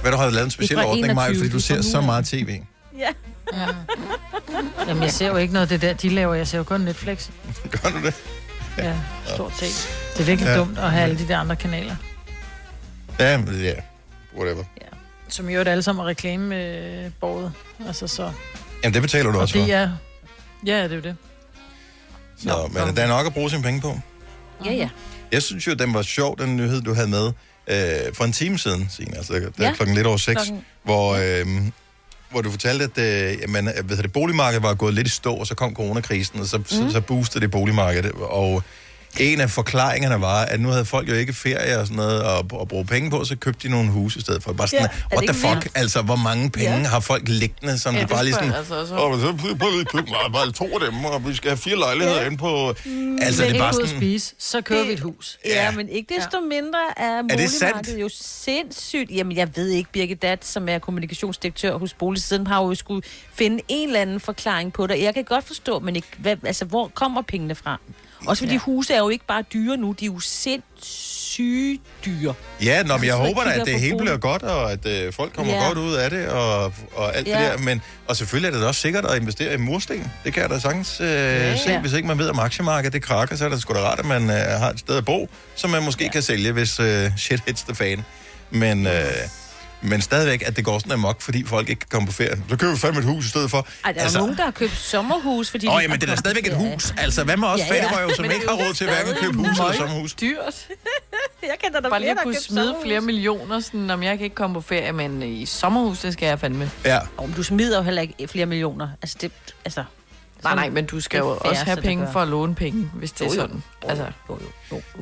Hvad 0.03 0.13
du 0.13 0.17
har 0.17 0.31
lavet 0.31 0.45
en 0.45 0.51
speciel 0.51 0.79
Det 0.79 0.87
ordning, 0.87 1.15
Maja, 1.15 1.29
21, 1.29 1.39
fordi 1.41 1.53
du 1.53 1.57
det 1.59 1.71
er 1.79 1.83
ser 1.83 1.91
så 1.91 2.01
meget 2.01 2.27
tv. 2.27 2.61
Ja. 2.99 3.09
ja. 3.53 3.67
Jamen, 4.89 5.03
jeg 5.03 5.13
ser 5.13 5.27
jo 5.29 5.37
ikke 5.37 5.53
noget 5.53 5.73
af 5.73 5.81
det 5.81 5.83
der, 5.89 5.93
de 5.93 6.09
laver. 6.09 6.35
Jeg 6.35 6.49
ser 6.49 6.59
jo 6.59 6.65
kun 6.65 6.81
Netflix. 6.81 7.29
Gør 7.83 7.91
du 7.91 8.03
det? 8.07 8.15
Ja, 8.79 8.95
stort 9.35 9.53
set. 9.59 9.89
Det 10.15 10.21
er 10.21 10.25
virkelig 10.25 10.47
Ja. 10.47 10.53
ja. 10.53 10.59
dumt 10.59 10.79
at 10.79 10.91
have 10.91 11.03
alle 11.03 11.19
de 11.19 11.29
der 11.29 11.39
andre 11.39 11.57
kanaler. 11.57 11.97
Ja, 13.21 13.39
men 13.39 13.61
ja. 13.63 13.73
Whatever. 14.39 14.65
Som 15.29 15.49
jo 15.49 15.61
alle 15.61 15.83
sammen 15.83 16.03
er 16.03 16.07
reklamebordet. 16.09 17.53
Altså 17.87 18.07
så... 18.07 18.33
Jamen, 18.83 18.95
det 18.95 19.03
betaler 19.03 19.31
du 19.31 19.37
Og 19.37 19.43
også 19.43 19.55
for. 19.59 19.65
det 19.65 19.75
er... 19.75 19.91
Ja, 20.67 20.83
det 20.83 20.93
er 20.93 20.97
jo 20.97 21.03
det. 21.03 21.17
Så, 22.39 22.71
men 22.87 22.97
der 22.97 23.03
er 23.03 23.09
nok 23.09 23.27
at 23.27 23.33
bruge 23.33 23.51
sine 23.51 23.63
penge 23.63 23.81
på. 23.81 24.01
Ja, 24.65 24.73
ja. 24.73 24.89
Jeg 25.33 25.43
synes 25.43 25.67
jo, 25.67 25.75
den 25.75 25.95
var 25.95 26.03
sjov, 26.03 26.39
den 26.39 26.57
nyhed, 26.57 26.83
du 26.83 26.95
havde 26.95 27.09
med 27.09 27.27
øh, 27.67 28.15
for 28.15 28.25
en 28.25 28.33
time 28.33 28.59
siden, 28.59 28.89
Signe. 28.97 29.17
Altså, 29.17 29.33
det 29.35 29.45
er 29.59 29.65
Ja. 29.65 29.73
klokken 29.73 29.95
lidt 29.97 30.07
over 30.07 30.17
seks, 30.17 30.35
Klokken- 30.43 30.65
hvor, 30.83 31.15
øh, 31.15 31.47
hvor 32.31 32.41
du 32.43 32.51
fortalte, 32.51 32.85
at 32.85 32.99
øh, 33.35 33.41
jamen, 33.43 33.65
hvad 33.65 33.73
hedder 33.89 34.03
det, 34.03 34.13
boligmarkedet 34.13 34.63
var 34.63 34.75
gået 34.75 34.95
lidt 34.95 35.07
i 35.07 35.11
stå, 35.11 35.35
og 35.35 35.47
så 35.47 35.55
kom 35.55 35.75
coronakrisen, 35.75 36.41
og 36.41 36.47
så, 36.47 36.59
mm. 36.59 36.65
så, 36.67 36.89
så 36.93 37.01
boostede 37.01 37.41
det 37.43 37.51
boligmarkedet. 37.51 38.13
Og 38.13 38.63
en 39.21 39.41
af 39.41 39.51
forklaringerne 39.51 40.21
var, 40.21 40.43
at 40.45 40.61
nu 40.61 40.69
havde 40.69 40.85
folk 40.85 41.09
jo 41.09 41.15
ikke 41.15 41.33
ferie 41.33 41.79
og 41.79 41.87
sådan 41.87 41.97
noget 41.97 42.21
at, 42.21 42.61
at 42.61 42.69
bruge 42.69 42.85
penge 42.87 43.11
på, 43.11 43.25
så 43.25 43.37
købte 43.37 43.69
de 43.69 43.73
nogle 43.73 43.91
huse 43.91 44.19
i 44.19 44.23
stedet 44.23 44.43
for. 44.43 44.53
Bare 44.53 44.69
sådan, 44.69 44.89
Ja, 45.11 45.17
what 45.17 45.29
the 45.29 45.35
fuck? 45.35 45.55
vildt? 45.55 45.69
Altså, 45.75 46.03
hvor 46.03 46.17
mange 46.17 46.51
penge 46.51 46.77
Ja. 46.77 46.83
har 46.89 47.01
folk 47.01 47.23
liggende, 47.29 47.79
som 47.79 47.95
Ja, 47.95 48.03
de 48.03 48.07
bare 48.07 48.25
lige 48.25 48.35
sådan... 48.35 48.53
altså 48.53 48.75
også 48.75 48.95
men 48.95 49.21
så 49.21 49.57
prøv 49.59 49.71
lige 49.71 49.81
at 49.81 49.89
købe 49.89 50.07
mig, 50.09 50.33
bare 50.33 50.53
to 50.53 50.65
af 50.65 50.81
dem, 50.91 51.05
og 51.05 51.29
vi 51.29 51.35
skal 51.35 51.51
have 51.51 51.59
fire 51.59 51.77
lejligheder 51.77 52.21
ja. 52.21 52.27
inde 52.27 52.37
på... 52.37 52.75
Mm, 52.85 53.19
altså, 53.23 53.43
det 53.45 53.55
er 53.57 53.59
bare 53.59 53.73
sådan... 53.73 53.89
spise, 53.89 54.35
så 54.39 54.61
kører 54.61 54.85
vi 54.85 54.93
et 54.93 55.01
hus. 55.01 55.39
Ja, 55.45 55.65
ja 55.65 55.71
men 55.71 55.89
ikke 55.89 56.15
desto 56.17 56.41
mindre 56.41 56.79
er 56.97 57.23
det 57.23 57.51
sandt? 57.51 57.63
boligmarkedet 57.63 58.01
jo 58.01 58.09
sindssygt. 58.21 59.11
Jamen, 59.11 59.37
jeg 59.37 59.49
ved 59.57 59.69
ikke, 59.69 59.93
Birgit 59.93 60.23
Dat, 60.23 60.45
som 60.45 60.69
er 60.69 60.79
kommunikationsdirektør 60.79 61.77
hos 61.79 61.95
Boligsiden, 61.95 62.47
har 62.47 62.63
jo 62.63 62.75
skulle 62.75 63.03
finde 63.35 63.63
en 63.69 63.89
eller 63.89 64.01
anden 64.01 64.21
forklaring 64.21 64.73
på 64.73 64.87
det. 64.87 65.03
Jeg 65.03 65.15
kan 65.15 65.25
godt 65.25 65.47
forstå, 65.47 65.79
men 65.79 65.97
ikke, 65.97 66.09
hvad, 66.19 66.37
altså, 66.47 66.65
hvor 66.65 66.89
kommer 66.95 67.23
pengene 67.23 67.55
fra? 67.55 67.81
Også 68.27 68.43
fordi 68.43 68.53
ja. 68.53 68.59
huse 68.59 68.95
er 68.95 68.99
jo 68.99 69.09
ikke 69.09 69.27
bare 69.27 69.43
dyre 69.53 69.77
nu, 69.77 69.93
de 70.01 70.05
er 70.05 70.07
jo 70.07 70.21
sindssygt 70.21 71.83
dyre. 72.05 72.35
Ja, 72.65 72.83
nå, 72.83 72.97
men 72.97 73.05
jeg 73.07 73.13
Så 73.13 73.19
håber 73.19 73.45
da, 73.45 73.51
at 73.51 73.67
det 73.67 73.81
hele 73.81 73.97
bliver 73.97 74.17
godt, 74.17 74.43
og 74.43 74.73
at 74.73 74.87
øh, 74.87 75.13
folk 75.13 75.33
kommer 75.33 75.53
Ja. 75.55 75.67
godt 75.67 75.79
ud 75.79 75.95
af 75.95 76.11
det, 76.11 76.29
og, 76.29 76.65
og 76.95 77.17
alt 77.17 77.29
Ja. 77.29 77.43
det 77.43 77.51
der. 77.51 77.59
Men, 77.59 77.83
og 78.09 78.17
selvfølgelig 78.17 78.49
er 78.49 78.53
det 78.53 78.63
da 78.63 78.67
også 78.67 78.81
sikkert 78.81 79.05
at 79.05 79.17
investere 79.21 79.55
i 79.55 79.57
mursten. 79.57 80.13
Det 80.25 80.33
kan 80.33 80.43
jeg 80.43 80.51
da 80.51 80.59
sagtens 80.59 81.01
øh, 81.01 81.07
ja, 81.07 81.57
se. 81.57 81.71
ja. 81.71 81.81
Hvis 81.81 81.93
ikke 81.93 82.09
man 82.09 82.19
ved, 82.19 82.29
om 82.29 82.39
aktiemarkedet 82.39 82.93
det 82.93 83.03
krakker, 83.03 83.37
så 83.37 83.45
er 83.45 83.49
det 83.49 83.61
sgu 83.63 83.75
da 83.75 83.81
rart, 83.81 83.99
at 83.99 84.05
man 84.05 84.31
øh, 84.31 84.37
har 84.37 84.71
et 84.71 84.79
sted 84.81 84.97
at 84.97 85.05
bo, 85.05 85.29
som 85.55 85.71
man 85.71 85.83
måske 85.83 86.05
ja. 86.05 86.11
kan 86.11 86.23
sælge, 86.23 86.53
hvis 86.53 86.81
øh, 86.81 87.11
shit 87.17 87.41
hits 87.47 87.63
the 87.63 87.75
fan. 87.75 88.05
Men, 88.51 88.87
øh, 88.87 88.93
men 89.81 90.01
stadigvæk, 90.01 90.43
at 90.47 90.57
det 90.57 90.65
går 90.65 90.79
sådan 90.79 90.93
amok, 90.93 91.21
fordi 91.21 91.45
folk 91.47 91.69
ikke 91.69 91.81
kan 91.81 91.89
komme 91.91 92.07
på 92.07 92.13
ferie. 92.13 92.43
Så 92.49 92.57
køber 92.57 92.73
vi 92.73 92.79
fandme 92.79 92.99
et 93.01 93.07
hus 93.07 93.27
i 93.27 93.29
stedet 93.29 93.51
for. 93.51 93.67
Ej, 93.85 93.93
der 93.93 94.01
er 94.01 94.05
altså, 94.05 94.19
nogen, 94.19 94.37
der 94.37 94.45
har 94.45 94.51
købt 94.51 94.77
sommerhus, 94.77 95.51
fordi... 95.51 95.67
Åh, 95.67 95.73
jamen, 95.83 95.91
har 95.91 95.99
det 95.99 96.11
er 96.11 96.17
stadigvæk 96.17 96.47
et 96.47 96.57
hus. 96.57 96.95
Altså, 96.99 97.25
hvad 97.25 97.37
med 97.37 97.49
os 97.49 97.61
ja, 97.61 97.75
ja. 97.75 98.15
som 98.15 98.23
Men 98.23 98.33
ikke 98.33 98.47
er 98.47 98.51
har 98.51 98.57
råd 98.57 98.75
til 98.75 98.87
hverken 98.87 99.13
at 99.15 99.19
købe 99.21 99.37
hus 99.37 99.59
eller 99.59 99.73
sommerhus? 99.73 100.15
dyrt. 100.15 100.69
Jeg 101.43 101.57
kan 101.63 101.73
da, 101.73 101.89
Bare 101.89 102.01
lige 102.01 102.07
flere, 102.07 102.11
at 102.11 102.17
der 102.17 102.23
kunne 102.23 102.35
smide 102.35 102.67
sommerhus. 102.67 102.85
flere 102.85 103.01
millioner, 103.01 103.61
sådan, 103.61 103.91
om 103.91 104.03
jeg 104.03 104.19
kan 104.19 104.25
ikke 104.25 104.37
komme 104.37 104.55
på 104.55 104.61
ferie, 104.61 104.93
men 104.93 105.23
i 105.23 105.47
sommerhus, 105.47 105.99
det 105.99 106.13
skal 106.13 106.27
jeg 106.27 106.41
fandme. 106.41 106.71
Ja. 106.85 106.99
Oh, 107.17 107.29
men 107.29 107.37
du 107.37 107.43
smider 107.43 107.77
jo 107.77 107.83
heller 107.83 108.03
ikke 108.03 108.29
flere 108.29 108.47
millioner. 108.47 108.89
Altså, 109.03 109.17
det... 109.21 109.33
Altså, 109.65 109.85
Nej, 110.45 110.55
nej, 110.55 110.71
men 110.71 110.87
du 110.87 111.01
skal 111.01 111.21
er 111.21 111.25
jo 111.25 111.39
også 111.41 111.65
have 111.65 111.83
penge 111.83 112.07
for 112.13 112.21
at 112.21 112.29
låne 112.29 112.55
penge, 112.55 112.91
hvis 112.95 113.13
det 113.13 113.21
er 113.21 113.25
Jo, 113.25 113.33
jo. 113.35 113.41
sådan. 113.41 113.63
Altså, 113.89 114.07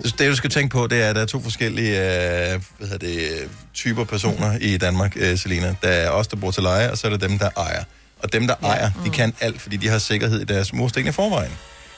Det, 0.02 0.18
det, 0.18 0.30
du 0.30 0.36
skal 0.36 0.50
tænke 0.50 0.72
på, 0.72 0.86
det 0.86 1.02
er, 1.02 1.08
at 1.08 1.16
der 1.16 1.22
er 1.22 1.26
to 1.26 1.42
forskellige 1.42 1.90
øh, 1.90 2.60
hvad 2.78 2.88
hedder 2.88 3.06
det, 3.06 3.48
typer 3.74 4.04
personer 4.04 4.58
i 4.60 4.76
Danmark, 4.76 5.12
øh, 5.16 5.38
Selina. 5.38 5.74
Der 5.82 5.88
er 5.88 6.10
os, 6.10 6.26
der 6.26 6.36
bor 6.36 6.50
til 6.50 6.62
leje, 6.62 6.90
og 6.90 6.98
så 6.98 7.06
er 7.06 7.10
der 7.16 7.28
dem, 7.28 7.38
der 7.38 7.50
ejer. 7.56 7.84
Og 8.22 8.32
dem, 8.32 8.46
der 8.46 8.54
ja. 8.62 8.66
ejer, 8.68 8.90
de 9.04 9.10
kan 9.10 9.34
alt, 9.40 9.60
fordi 9.60 9.76
de 9.76 9.88
har 9.88 9.98
sikkerhed 9.98 10.40
i 10.40 10.44
deres 10.44 10.72
mursten 10.72 11.06
i 11.06 11.12
forvejen. 11.12 11.52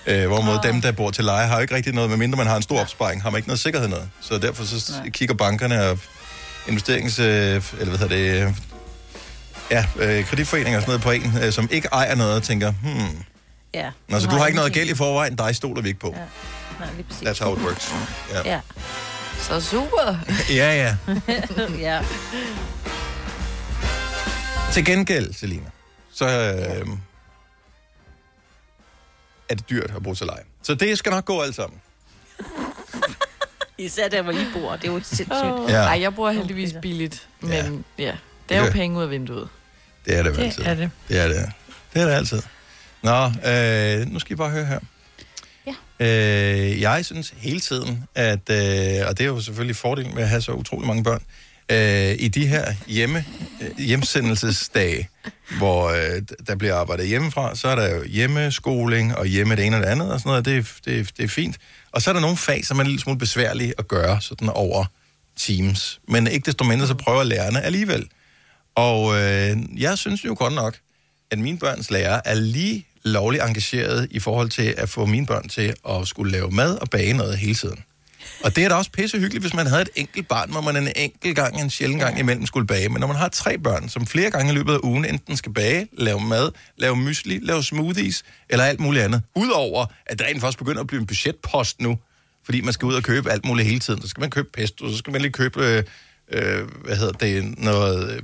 Øh, 0.07 0.27
hvorimod 0.27 0.59
dem, 0.62 0.81
der 0.81 0.92
bor 0.92 1.11
til 1.11 1.25
leje, 1.25 1.46
har 1.46 1.55
jo 1.57 1.61
ikke 1.61 1.75
rigtig 1.75 1.94
noget, 1.94 2.11
medmindre 2.11 2.37
man 2.37 2.46
har 2.46 2.57
en 2.57 2.62
stor 2.62 2.81
opsparing, 2.81 3.22
har 3.22 3.31
man 3.31 3.38
ikke 3.38 3.49
noget 3.49 3.61
sikkerhed 3.61 3.88
noget. 3.88 4.09
Så 4.20 4.38
derfor 4.38 4.64
så 4.64 4.92
Nej. 4.99 5.11
kigger 5.11 5.35
bankerne 5.35 5.83
og 5.87 5.99
investerings... 6.68 7.18
Øh, 7.18 7.27
eller 7.27 7.96
hvad 7.96 7.99
hedder 7.99 8.16
det... 8.44 8.55
Ja, 9.70 9.87
øh, 9.96 10.24
kreditforeninger 10.24 10.79
og 10.79 10.83
sådan 10.83 11.00
noget 11.00 11.02
på 11.02 11.11
en, 11.11 11.44
øh, 11.44 11.52
som 11.52 11.68
ikke 11.70 11.88
ejer 11.92 12.14
noget 12.14 12.37
og 12.37 12.42
tænker, 12.42 12.72
hmm... 12.72 13.24
Ja. 13.74 13.90
Nå, 14.09 14.20
så 14.20 14.26
du 14.26 14.37
har 14.37 14.46
ikke 14.46 14.57
noget 14.57 14.72
gæld 14.72 14.90
i 14.90 14.94
forvejen, 14.94 15.37
dig 15.37 15.57
stoler 15.57 15.83
vi 15.83 15.88
ikke 15.88 16.00
på. 16.00 16.14
Ja. 16.16 16.24
Nej, 16.81 16.94
lige 16.96 17.05
præcis. 17.05 17.29
That's 17.29 17.44
how 17.44 17.57
it 17.57 17.62
works. 17.62 17.92
Ja. 18.33 18.50
Ja. 18.52 18.61
Så 19.38 19.61
super. 19.61 20.18
Ja, 20.61 20.74
ja. 20.74 20.96
ja. 21.88 22.02
Til 24.72 24.85
gengæld, 24.85 25.33
Selina, 25.33 25.70
så 26.12 26.24
øh, 26.24 26.88
er 29.48 29.55
det 29.55 29.70
dyrt 29.70 29.90
at 29.96 30.02
bruge 30.02 30.16
til 30.16 30.26
leje. 30.26 30.42
Så 30.62 30.74
det 30.74 30.98
skal 30.98 31.11
nok 31.11 31.24
gå 31.24 31.40
alt 31.40 31.55
sammen. 31.55 31.81
Især 33.79 34.09
der, 34.09 34.22
hvor 34.22 34.33
I 34.33 34.46
bor. 34.55 34.76
Det 34.76 34.88
er 34.88 34.92
jo 34.92 35.00
sindssygt. 35.05 35.31
Oh. 35.33 35.70
Ja. 35.70 35.76
Ej, 35.76 36.00
jeg 36.00 36.14
bruger 36.14 36.31
heldigvis 36.31 36.74
billigt, 36.83 37.29
men 37.40 37.85
ja, 37.98 38.05
ja 38.05 38.16
det 38.48 38.56
er 38.56 38.64
jo 38.64 38.70
penge 38.72 38.98
ud 38.98 39.02
af 39.02 39.11
vinduet. 39.11 39.48
Det 40.06 40.16
er 40.18 40.22
det 40.22 40.30
jo 40.30 40.37
Det 40.37 40.42
altid. 40.44 40.62
er 40.64 40.74
det. 40.74 40.90
Det 41.09 41.18
er 41.20 41.28
det. 41.28 41.52
Det 41.94 42.02
er 42.02 42.06
det 42.06 42.12
altid. 42.12 42.42
Nå, 43.02 43.24
øh, 43.50 44.12
nu 44.12 44.18
skal 44.18 44.32
I 44.32 44.37
bare 44.37 44.50
høre 44.50 44.66
her. 44.66 44.78
Ja. 45.66 46.06
Øh, 46.06 46.80
jeg 46.80 47.04
synes 47.04 47.35
hele 47.37 47.61
tiden, 47.61 48.04
at, 48.14 48.50
øh, 48.50 49.06
og 49.09 49.18
det 49.18 49.20
er 49.20 49.26
jo 49.26 49.40
selvfølgelig 49.40 49.76
fordelen 49.76 50.14
med 50.14 50.22
at 50.22 50.28
have 50.28 50.42
så 50.42 50.52
utrolig 50.52 50.87
mange 50.87 51.04
børn, 51.04 51.22
øh, 51.68 52.16
i 52.18 52.28
de 52.28 52.46
her 52.46 52.74
hjemme, 52.87 53.24
øh, 53.62 53.78
hjemsendelsesdage, 53.78 55.09
hvor 55.59 55.88
øh, 55.88 56.22
der 56.46 56.56
bliver 56.56 56.74
arbejdet 56.74 57.06
hjemmefra, 57.09 57.54
så 57.54 57.68
er 57.68 57.74
der 57.74 57.94
jo 57.94 58.04
hjemmeskoling 58.04 59.16
og 59.16 59.26
hjemme 59.26 59.56
det 59.56 59.64
ene 59.66 59.76
og 59.76 59.82
det 59.82 59.88
andet 59.88 60.12
og 60.12 60.20
sådan 60.20 60.30
noget, 60.30 60.44
det, 60.44 60.56
er- 60.56 60.80
det, 60.85 61.11
det 61.16 61.24
er 61.24 61.28
fint. 61.28 61.56
Og 61.92 62.02
så 62.02 62.11
er 62.11 62.14
der 62.14 62.20
nogle 62.20 62.37
fag, 62.37 62.64
som 62.66 62.78
er 62.78 62.80
en 62.80 62.87
lille 62.87 63.00
smule 63.00 63.18
besværlige 63.18 63.74
at 63.78 63.88
gøre 63.88 64.20
sådan 64.20 64.48
over 64.48 64.85
Teams. 65.37 66.00
Men 66.09 66.26
ikke 66.26 66.46
desto 66.46 66.64
mindre, 66.64 66.87
så 66.87 66.94
prøver 66.94 67.22
lærerne 67.22 67.62
alligevel. 67.62 68.09
Og 68.77 69.15
øh, 69.15 69.57
jeg 69.77 69.99
synes 69.99 70.25
jo 70.25 70.35
godt 70.39 70.55
nok, 70.55 70.77
at 71.31 71.39
mine 71.39 71.59
børns 71.59 71.91
lærer 71.91 72.21
er 72.25 72.35
lige 72.35 72.87
lovligt 73.03 73.43
engageret 73.43 74.09
i 74.11 74.21
forhold 74.21 74.51
til 74.51 74.75
at 74.77 74.89
få 74.89 75.07
mine 75.07 75.27
børn 75.27 75.49
til 75.49 75.75
at 75.89 76.09
skulle 76.09 76.33
lave 76.33 76.51
mad 76.51 76.79
og 76.79 76.91
bage 76.91 77.12
noget 77.12 77.39
hele 77.39 77.55
tiden. 77.55 77.85
Og 78.45 78.57
det 78.57 78.65
er 78.65 78.69
da 78.69 78.75
også 78.75 78.91
pissehyggeligt, 78.91 79.43
hvis 79.43 79.55
man 79.55 79.66
havde 79.66 79.83
et 79.83 79.89
enkelt 79.95 80.29
barn, 80.29 80.51
hvor 80.51 80.61
man 80.61 80.77
en 80.77 80.89
enkelt 80.97 81.37
gang, 81.37 81.61
en 81.61 81.70
sjældent 81.70 82.01
gang 82.01 82.18
imellem 82.18 82.47
skulle 82.47 82.66
bage. 82.66 82.89
Men 82.89 83.01
når 83.01 83.07
man 83.07 83.16
har 83.16 83.29
tre 83.29 83.59
børn, 83.59 83.89
som 83.89 84.07
flere 84.07 84.31
gange 84.31 84.53
i 84.53 84.55
løbet 84.55 84.72
af 84.72 84.79
ugen 84.83 85.05
enten 85.05 85.37
skal 85.37 85.53
bage, 85.53 85.89
lave 85.93 86.20
mad, 86.20 86.51
lave 86.77 86.97
mysli, 86.97 87.39
lave 87.43 87.62
smoothies 87.62 88.24
eller 88.49 88.64
alt 88.64 88.81
muligt 88.81 89.05
andet. 89.05 89.22
Udover 89.37 89.87
at 90.07 90.18
det 90.18 90.27
rent 90.27 90.41
faktisk 90.41 90.59
begynder 90.59 90.81
at 90.81 90.87
blive 90.87 91.01
en 91.01 91.07
budgetpost 91.07 91.81
nu, 91.81 91.99
fordi 92.45 92.61
man 92.61 92.72
skal 92.72 92.87
ud 92.87 92.95
og 92.95 93.03
købe 93.03 93.31
alt 93.31 93.45
muligt 93.45 93.68
hele 93.68 93.81
tiden. 93.81 94.03
Så 94.03 94.09
skal 94.09 94.20
man 94.20 94.31
købe 94.31 94.49
pesto, 94.53 94.91
så 94.91 94.97
skal 94.97 95.12
man 95.12 95.20
lige 95.20 95.33
købe, 95.33 95.64
øh, 95.64 95.83
øh, 96.33 96.68
hvad 96.85 96.97
hedder 96.97 97.12
det, 97.12 97.59
noget... 97.59 98.22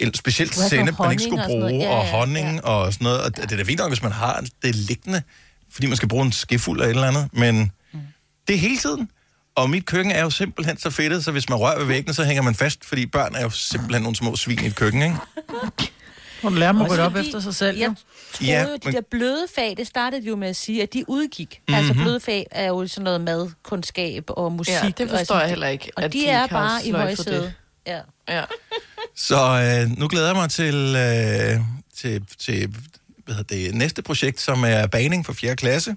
En 0.00 0.14
specielt 0.14 0.54
sennep, 0.54 0.98
man 0.98 1.10
ikke 1.10 1.22
skulle 1.22 1.42
og 1.42 1.46
bruge. 1.48 1.70
Ja, 1.78 1.88
og 1.88 2.04
ja, 2.04 2.10
honning 2.10 2.54
ja. 2.54 2.60
og 2.60 2.92
sådan 2.92 3.04
noget. 3.04 3.20
Og 3.20 3.36
det 3.36 3.42
det 3.44 3.52
er 3.52 3.56
da 3.56 3.62
fint 3.62 3.78
nok, 3.78 3.90
hvis 3.90 4.02
man 4.02 4.12
har 4.12 4.44
det 4.62 4.74
liggende, 4.74 5.22
fordi 5.72 5.86
man 5.86 5.96
skal 5.96 6.08
bruge 6.08 6.24
en 6.26 6.32
skefuld 6.32 6.80
af 6.80 6.84
et 6.84 6.90
eller 6.90 7.06
andet. 7.08 7.28
Men 7.32 7.72
mm. 7.92 8.00
det 8.48 8.54
er 8.54 8.58
hele 8.58 8.78
tiden. 8.78 9.10
Og 9.54 9.70
mit 9.70 9.86
køkken 9.86 10.12
er 10.12 10.22
jo 10.22 10.30
simpelthen 10.30 10.78
så 10.78 10.90
fedtet, 10.90 11.24
så 11.24 11.32
hvis 11.32 11.48
man 11.48 11.58
rører 11.58 11.78
ved 11.78 11.86
væggene, 11.86 12.14
så 12.14 12.24
hænger 12.24 12.42
man 12.42 12.54
fast, 12.54 12.84
fordi 12.84 13.06
børn 13.06 13.34
er 13.34 13.42
jo 13.42 13.50
simpelthen 13.50 14.02
nogle 14.02 14.16
små 14.16 14.36
svin 14.36 14.58
i 14.64 14.66
et 14.66 14.74
køkken, 14.76 15.02
ikke? 15.02 15.16
Hun 16.42 16.54
lærer 16.58 16.72
mig 16.72 16.84
at 16.84 16.90
rydde 16.92 17.02
op 17.06 17.16
efter 17.16 17.40
sig 17.40 17.54
selv. 17.54 17.78
Jeg 17.78 17.88
jo. 17.88 17.94
troede 18.34 18.52
Ja, 18.52 18.60
ja, 18.62 18.68
jo, 18.68 18.74
de 18.74 18.80
men- 18.84 18.94
der 18.94 19.00
bløde 19.10 19.46
fag, 19.54 19.74
det 19.76 19.86
startede 19.86 20.26
jo 20.28 20.36
med 20.36 20.48
at 20.48 20.56
sige, 20.56 20.82
at 20.82 20.92
de 20.92 21.04
udgik. 21.08 21.60
Mm-hmm. 21.68 21.80
Mhm. 21.82 21.88
Altså 21.90 22.02
bløde 22.04 22.20
fag 22.20 22.46
er 22.50 22.66
jo 22.66 22.86
sådan 22.86 23.04
noget 23.04 23.20
madkundskab 23.20 24.24
og 24.28 24.52
musik. 24.52 24.74
Ja, 24.74 24.88
det 24.98 25.00
og 25.00 25.08
forstår 25.08 25.24
sådan 25.24 25.40
jeg 25.40 25.48
heller 25.48 25.68
ikke, 25.68 25.90
Og 25.96 26.02
at 26.04 26.12
de, 26.12 26.18
de 26.18 26.26
er 26.28 26.46
bare 26.46 26.86
i 26.86 26.90
højsædet. 26.90 27.42
det. 27.42 27.52
Ja. 27.86 28.00
Ja. 28.28 28.44
Så 29.16 29.36
øh, 29.90 29.98
nu 29.98 30.08
glæder 30.08 30.26
jeg 30.26 30.36
mig 30.36 30.50
til, 30.50 30.74
øh, 30.74 31.60
til, 31.96 32.22
til 32.38 32.74
hvad 33.24 33.34
hedder 33.34 33.56
det, 33.56 33.74
næste 33.74 34.02
projekt, 34.02 34.40
som 34.40 34.64
er 34.64 34.86
baning 34.86 35.26
for 35.26 35.32
4. 35.32 35.56
klasse. 35.56 35.96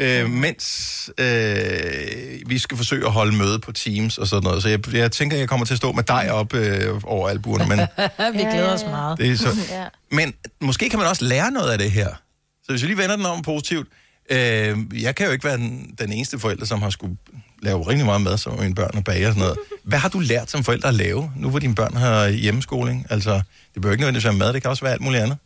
Øh, 0.00 0.30
mens 0.30 1.10
øh, 1.18 2.40
vi 2.46 2.58
skal 2.58 2.76
forsøge 2.76 3.06
at 3.06 3.12
holde 3.12 3.36
møde 3.36 3.58
på 3.58 3.72
Teams 3.72 4.18
og 4.18 4.26
sådan 4.26 4.42
noget. 4.42 4.62
Så 4.62 4.68
jeg, 4.68 4.94
jeg 4.94 5.12
tænker, 5.12 5.36
jeg 5.36 5.48
kommer 5.48 5.66
til 5.66 5.74
at 5.74 5.78
stå 5.78 5.92
med 5.92 6.02
dig 6.04 6.32
op 6.32 6.54
øh, 6.54 7.00
over 7.04 7.28
albuerne. 7.28 7.66
Men, 7.68 7.78
vi 8.38 8.38
glæder 8.42 8.74
os 8.74 8.82
meget. 8.84 9.18
Det 9.18 9.30
er 9.30 9.36
så- 9.36 9.56
Ja. 9.70 9.84
men 10.10 10.34
måske 10.60 10.88
kan 10.90 10.98
man 10.98 11.08
også 11.08 11.24
lære 11.24 11.50
noget 11.50 11.70
af 11.72 11.78
det 11.78 11.90
her. 11.90 12.08
Så 12.62 12.72
hvis 12.72 12.82
vi 12.82 12.86
lige 12.86 12.96
vender 12.98 13.16
den 13.16 13.26
om 13.26 13.42
positivt. 13.42 13.88
Øh, 14.30 14.76
jeg 15.02 15.14
kan 15.14 15.26
jo 15.26 15.32
ikke 15.32 15.44
være 15.44 15.56
den, 15.56 15.94
den 15.98 16.12
eneste 16.12 16.38
forælder, 16.38 16.64
som 16.66 16.82
har 16.82 16.90
skulle 16.90 17.16
lave 17.62 17.88
rigtig 17.88 18.06
meget 18.06 18.20
mad, 18.20 18.38
som 18.38 18.58
mine 18.60 18.74
børn 18.74 18.90
og 18.96 19.04
bage 19.04 19.26
og 19.26 19.32
sådan 19.32 19.40
noget. 19.40 19.58
Hvad 19.84 19.98
har 19.98 20.08
du 20.08 20.18
lært 20.18 20.50
som 20.50 20.64
forælder 20.64 20.88
at 20.88 20.94
lave, 20.94 21.32
nu 21.36 21.50
hvor 21.50 21.58
dine 21.58 21.74
børn 21.74 21.96
har 21.96 22.28
hjemmeskoling? 22.28 23.06
Altså, 23.10 23.32
det 23.74 23.82
behøver 23.82 23.92
ikke 23.92 24.00
nødvendigvis 24.02 24.24
være 24.24 24.34
mad, 24.34 24.52
det 24.52 24.62
kan 24.62 24.70
også 24.70 24.84
være 24.84 24.92
alt 24.92 25.02
muligt 25.02 25.22
andet. 25.22 25.38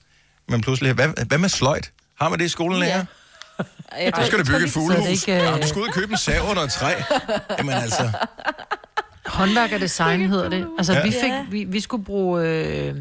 Men 0.48 0.60
pludselig, 0.60 0.92
hvad, 0.92 1.08
hvad 1.26 1.38
med 1.38 1.48
sløjt? 1.48 1.90
Har 2.20 2.28
man 2.28 2.38
det 2.38 2.44
i 2.44 2.48
skolen 2.48 2.78
lærer? 2.80 3.04
Ja. 3.98 4.10
Nu 4.20 4.26
skal 4.26 4.38
du 4.38 4.44
bygge 4.44 4.64
et 4.64 4.68
Så 4.68 4.72
fuglehus. 4.80 5.04
det 5.06 5.10
ikke, 5.28 5.42
øh, 5.42 5.48
Ikke, 5.54 5.62
du 5.62 5.68
skal 5.68 5.82
ud 5.82 5.86
og 5.88 5.94
købe 5.94 6.12
en 6.12 6.18
sav 6.18 6.42
under 6.50 6.62
et 6.62 6.72
træ. 6.72 6.92
Jamen 7.58 7.74
altså, 7.74 8.10
Håndværk 9.26 9.72
og 9.72 9.80
design 9.80 10.28
hedder 10.28 10.48
det. 10.48 10.66
Altså, 10.78 10.92
Ja. 10.92 10.98
ja. 10.98 11.04
vi, 11.04 11.10
fik, 11.12 11.30
Ja. 11.30 11.44
vi, 11.50 11.64
vi 11.64 11.80
skulle 11.80 12.04
bruge... 12.04 12.42
Øh, 12.42 12.94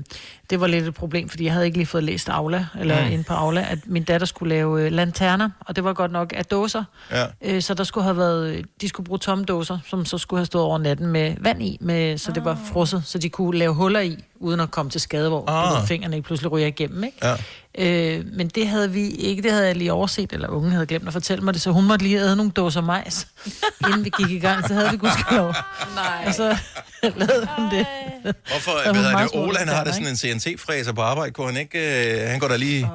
det 0.51 0.59
var 0.61 0.67
lidt 0.67 0.87
et 0.87 0.93
problem, 0.93 1.29
fordi 1.29 1.43
jeg 1.45 1.53
havde 1.53 1.65
ikke 1.65 1.77
lige 1.77 1.87
fået 1.87 2.03
læst 2.03 2.29
Aula, 2.29 2.65
eller 2.79 3.05
Mm. 3.05 3.11
inde 3.11 3.23
på 3.23 3.33
Aula, 3.33 3.65
at 3.69 3.79
min 3.85 4.03
datter 4.03 4.27
skulle 4.27 4.55
lave 4.55 4.81
øh, 4.85 4.91
lanterner, 4.91 5.49
og 5.59 5.75
det 5.75 5.83
var 5.83 5.93
godt 5.93 6.11
nok 6.11 6.33
af 6.35 6.45
dåser. 6.45 6.83
ja. 7.11 7.25
Øh, 7.41 7.61
så 7.61 7.73
der 7.73 7.83
skulle 7.83 8.03
have 8.03 8.17
været... 8.17 8.65
De 8.81 8.89
skulle 8.89 9.05
bruge 9.07 9.19
tomme 9.19 9.43
dåser, 9.45 9.79
som 9.87 10.05
så 10.05 10.17
skulle 10.17 10.39
have 10.39 10.45
stået 10.45 10.63
over 10.65 10.77
natten 10.77 11.07
med 11.07 11.35
vand 11.39 11.63
i, 11.63 11.77
med, 11.81 12.17
så 12.17 12.31
det 12.31 12.45
var 12.45 12.57
frosset, 12.73 13.03
så 13.05 13.17
de 13.17 13.29
kunne 13.29 13.57
lave 13.59 13.73
huller 13.73 13.99
i, 13.99 14.17
uden 14.39 14.59
at 14.59 14.71
komme 14.71 14.91
til 14.91 15.01
skade, 15.01 15.29
hvor 15.29 15.49
Ah. 15.49 15.81
ah. 15.81 15.87
fingrene 15.87 16.15
ikke 16.15 16.25
pludselig 16.27 16.51
ryger 16.51 16.67
igennem, 16.67 17.03
ikke? 17.03 17.17
ja. 17.27 17.35
Øh, 17.77 18.25
men 18.33 18.47
det 18.47 18.67
havde 18.67 18.91
vi 18.91 19.09
ikke, 19.09 19.43
det 19.43 19.51
havde 19.51 19.67
jeg 19.67 19.75
lige 19.75 19.93
overset, 19.93 20.33
eller 20.33 20.47
ungen 20.47 20.71
havde 20.71 20.85
glemt 20.85 21.07
at 21.07 21.13
fortælle 21.13 21.43
mig 21.43 21.53
det, 21.53 21.61
så 21.61 21.71
hun 21.71 21.85
måtte 21.87 22.05
lige 22.05 22.19
æde 22.19 22.35
nogle 22.35 22.51
dåser 22.51 22.81
majs, 22.81 23.27
inden 23.87 24.05
vi 24.05 24.11
gik 24.17 24.29
i 24.29 24.39
gang, 24.39 24.67
så 24.67 24.73
havde 24.73 24.89
vi 24.91 24.97
gudskelov. 24.97 25.53
Nej. 25.95 26.23
Og 26.27 26.33
så 26.33 26.57
lavede 27.17 27.47
hun 27.57 27.65
det. 27.71 27.85
Hvorfor, 28.23 28.83
hvad 28.91 29.01
hedder 29.03 29.17
det, 29.17 29.29
Ole, 29.33 29.57
han 29.57 29.67
har 29.67 29.75
da 29.75 29.83
lanterner, 29.83 29.91
sådan 29.93 30.07
en 30.07 30.15
CNC-fræser 30.41 30.93
på 30.93 31.01
arbejde, 31.01 31.31
kunne 31.31 31.47
han 31.47 31.57
ikke, 31.57 32.21
øh, 32.21 32.29
han 32.29 32.39
går 32.39 32.47
da 32.47 32.55
lige... 32.55 32.89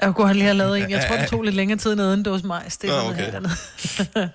Jeg 0.00 0.14
kunne 0.14 0.26
han 0.26 0.36
lige 0.36 0.44
have 0.44 0.56
lavet 0.56 0.78
en. 0.82 0.90
Jeg 0.90 1.04
tror, 1.08 1.16
det 1.16 1.28
tog 1.28 1.42
lidt 1.42 1.54
længere 1.54 1.78
tid 1.78 1.92
end 1.92 2.00
en 2.00 2.22
dåse 2.22 2.46
majs. 2.46 2.76
Det 2.76 2.90
er 2.90 3.00
okay. 3.00 3.32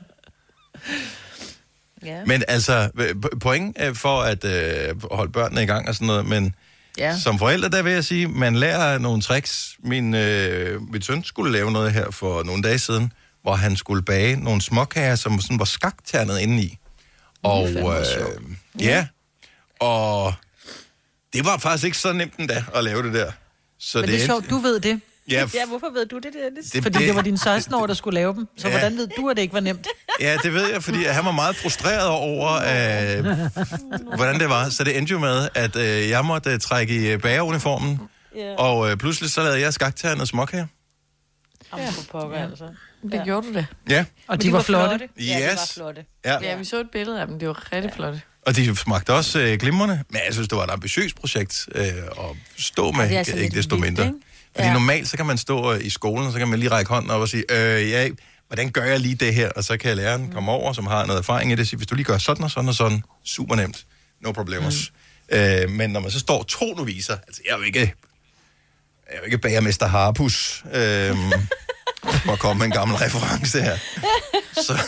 Ja. 2.05 2.25
Men 2.25 2.43
altså, 2.47 2.89
p- 2.99 3.37
point 3.39 3.77
øh, 3.81 3.95
for 3.95 4.21
at 4.21 4.45
øh, 4.45 5.03
holde 5.11 5.31
børnene 5.31 5.63
i 5.63 5.65
gang 5.65 5.87
og 5.87 5.95
sådan 5.95 6.07
noget, 6.07 6.25
men 6.25 6.55
ja. 6.97 7.17
Som 7.17 7.39
forældre, 7.39 7.69
der 7.69 7.81
vil 7.83 7.93
jeg 7.93 8.03
sige, 8.05 8.27
man 8.27 8.55
lærer 8.55 8.97
nogle 8.97 9.21
tricks. 9.21 9.75
Min, 9.83 10.13
øh, 10.15 10.81
min 10.91 11.01
søn 11.01 11.23
skulle 11.23 11.51
lave 11.51 11.71
noget 11.71 11.93
her 11.93 12.11
for 12.11 12.43
nogle 12.43 12.63
dage 12.63 12.79
siden, 12.79 13.11
hvor 13.41 13.55
han 13.55 13.75
skulle 13.75 14.01
bage 14.03 14.35
nogle 14.35 14.61
småkager, 14.61 15.15
som 15.15 15.41
sådan 15.41 15.59
var 15.59 15.65
skakternet 15.65 16.39
indeni. 16.39 16.77
Og 17.43 17.69
øh, 17.69 17.85
ja, 18.79 19.07
og 19.79 20.33
det 21.37 21.45
var 21.45 21.57
faktisk 21.57 21.85
ikke 21.85 21.97
så 21.97 22.13
nemt 22.13 22.33
endda 22.39 22.63
at 22.75 22.83
lave 22.83 23.03
det 23.03 23.13
der. 23.13 23.31
Så 23.79 23.99
Men 23.99 24.09
det 24.09 24.21
er 24.21 24.25
sjovt, 24.25 24.49
du 24.49 24.57
ved 24.57 24.79
det. 24.79 25.01
Ja, 25.31 25.47
Ja, 25.53 25.65
hvorfor 25.65 25.89
ved 25.93 26.05
du 26.05 26.17
det, 26.19 26.33
Dennis? 26.33 26.71
det, 26.71 26.83
Fordi 26.83 26.99
det, 26.99 27.07
det 27.07 27.15
var 27.15 27.21
din 27.21 27.35
16-år, 27.35 27.87
der 27.87 27.93
skulle 27.93 28.15
lave 28.15 28.33
dem. 28.35 28.47
Så 28.57 28.67
Ja. 28.67 28.73
hvordan 28.73 28.97
ved 28.97 29.07
du, 29.17 29.29
at 29.29 29.35
det 29.37 29.41
ikke 29.41 29.53
var 29.53 29.59
nemt? 29.59 29.87
Ja, 30.19 30.37
det 30.43 30.53
ved 30.53 30.71
jeg, 30.71 30.83
fordi 30.83 31.03
han 31.03 31.25
var 31.25 31.31
meget 31.31 31.55
frustreret 31.55 32.07
over, 32.07 32.51
øh, 32.53 34.15
hvordan 34.15 34.39
det 34.39 34.49
var. 34.49 34.69
Så 34.69 34.83
det 34.83 34.97
endte 34.97 35.11
jo 35.11 35.19
med, 35.19 35.49
at 35.55 35.75
øh, 35.75 36.09
jeg 36.09 36.25
måtte 36.25 36.49
øh, 36.49 36.59
trække 36.59 36.93
i 36.95 37.07
øh, 37.11 37.21
bageruniformen, 37.21 37.99
Ja. 38.35 38.55
og 38.55 38.91
øh, 38.91 38.97
pludselig 38.97 39.29
så 39.31 39.41
lavede 39.41 39.59
jeg 39.61 39.73
skakternet 39.73 40.21
og 40.21 40.27
småkager. 40.27 40.65
Ja. 41.77 41.89
For 41.89 42.03
pokker, 42.11 42.37
altså. 42.37 42.63
Det 43.03 43.13
Ja. 43.13 43.23
gjorde 43.23 43.47
du 43.47 43.53
da. 43.53 43.65
Ja, 43.89 44.05
Og 44.27 44.41
de, 44.41 44.51
var 44.53 44.61
flotte. 44.61 45.09
Ja, 45.19 45.23
de 45.39 45.45
var 45.45 45.51
Yes. 45.51 45.73
flotte. 45.73 46.05
ja. 46.25 46.37
Ja, 46.41 46.55
vi 46.57 46.63
så 46.65 46.79
et 46.79 46.91
billede 46.91 47.21
af 47.21 47.27
dem. 47.27 47.39
Det 47.39 47.47
var 47.47 47.73
rigtig 47.73 47.91
flotte. 47.95 48.21
Og 48.47 48.55
de 48.55 48.75
smagte 48.75 49.13
også 49.13 49.39
øh, 49.39 49.59
glimrende, 49.59 50.03
men 50.09 50.21
jeg 50.25 50.33
synes, 50.33 50.47
det 50.47 50.57
var 50.57 50.63
et 50.63 50.71
ambitiøst 50.71 51.15
projekt 51.15 51.67
øh, 51.75 51.85
at 51.87 51.93
stå 52.57 52.91
med, 52.91 53.09
det 53.09 53.15
altså 53.17 53.35
ikke 53.35 53.57
desto 53.57 53.75
vildt, 53.75 53.85
mindre. 53.87 54.05
ikke? 54.05 54.17
Fordi 54.55 54.67
Ja. 54.67 54.73
normalt, 54.73 55.09
så 55.09 55.17
kan 55.17 55.25
man 55.25 55.37
stå 55.37 55.73
øh, 55.73 55.85
i 55.85 55.89
skolen, 55.89 56.25
og 56.27 56.33
så 56.33 56.39
kan 56.39 56.47
man 56.47 56.59
lige 56.59 56.69
række 56.71 56.89
hånden 56.89 57.11
op 57.11 57.21
og 57.21 57.29
sige, 57.29 57.43
øh, 57.51 57.89
ja, 57.89 58.09
hvordan 58.47 58.69
gør 58.71 58.83
jeg 58.83 58.99
lige 58.99 59.15
det 59.15 59.33
her? 59.33 59.49
Og 59.49 59.63
så 59.63 59.77
kan 59.77 59.97
læreren 59.97 60.31
komme 60.31 60.51
over, 60.51 60.73
som 60.73 60.87
har 60.87 61.05
noget 61.05 61.19
erfaring 61.19 61.51
i 61.51 61.55
det, 61.55 61.61
og 61.61 61.67
sige, 61.67 61.77
hvis 61.77 61.87
du 61.87 61.95
lige 61.95 62.05
gør 62.05 62.17
sådan 62.17 62.43
og 62.43 62.51
sådan 62.51 62.69
og 62.69 62.75
sådan, 62.75 63.03
super 63.25 63.55
nemt, 63.55 63.85
no 64.21 64.31
problemos. 64.31 64.91
Mm. 65.31 65.37
Øh, 65.37 65.69
men 65.69 65.89
når 65.89 65.99
man 65.99 66.11
så 66.11 66.19
står 66.19 66.43
to 66.43 66.73
noviser, 66.73 67.17
altså 67.27 67.41
jeg 67.45 67.53
er 67.53 67.57
jo 67.57 67.63
ikke, 67.63 67.79
jeg 67.79 67.89
er 69.07 69.17
jo 69.17 69.23
ikke 69.23 69.37
bagermester 69.37 69.87
Harpus, 69.87 70.63
øh, 70.73 71.15
for 72.25 72.31
at 72.31 72.39
komme 72.39 72.59
med 72.59 72.65
en 72.65 72.71
gammel 72.71 72.97
reference 72.97 73.61
her. 73.61 73.77
Så 74.53 74.79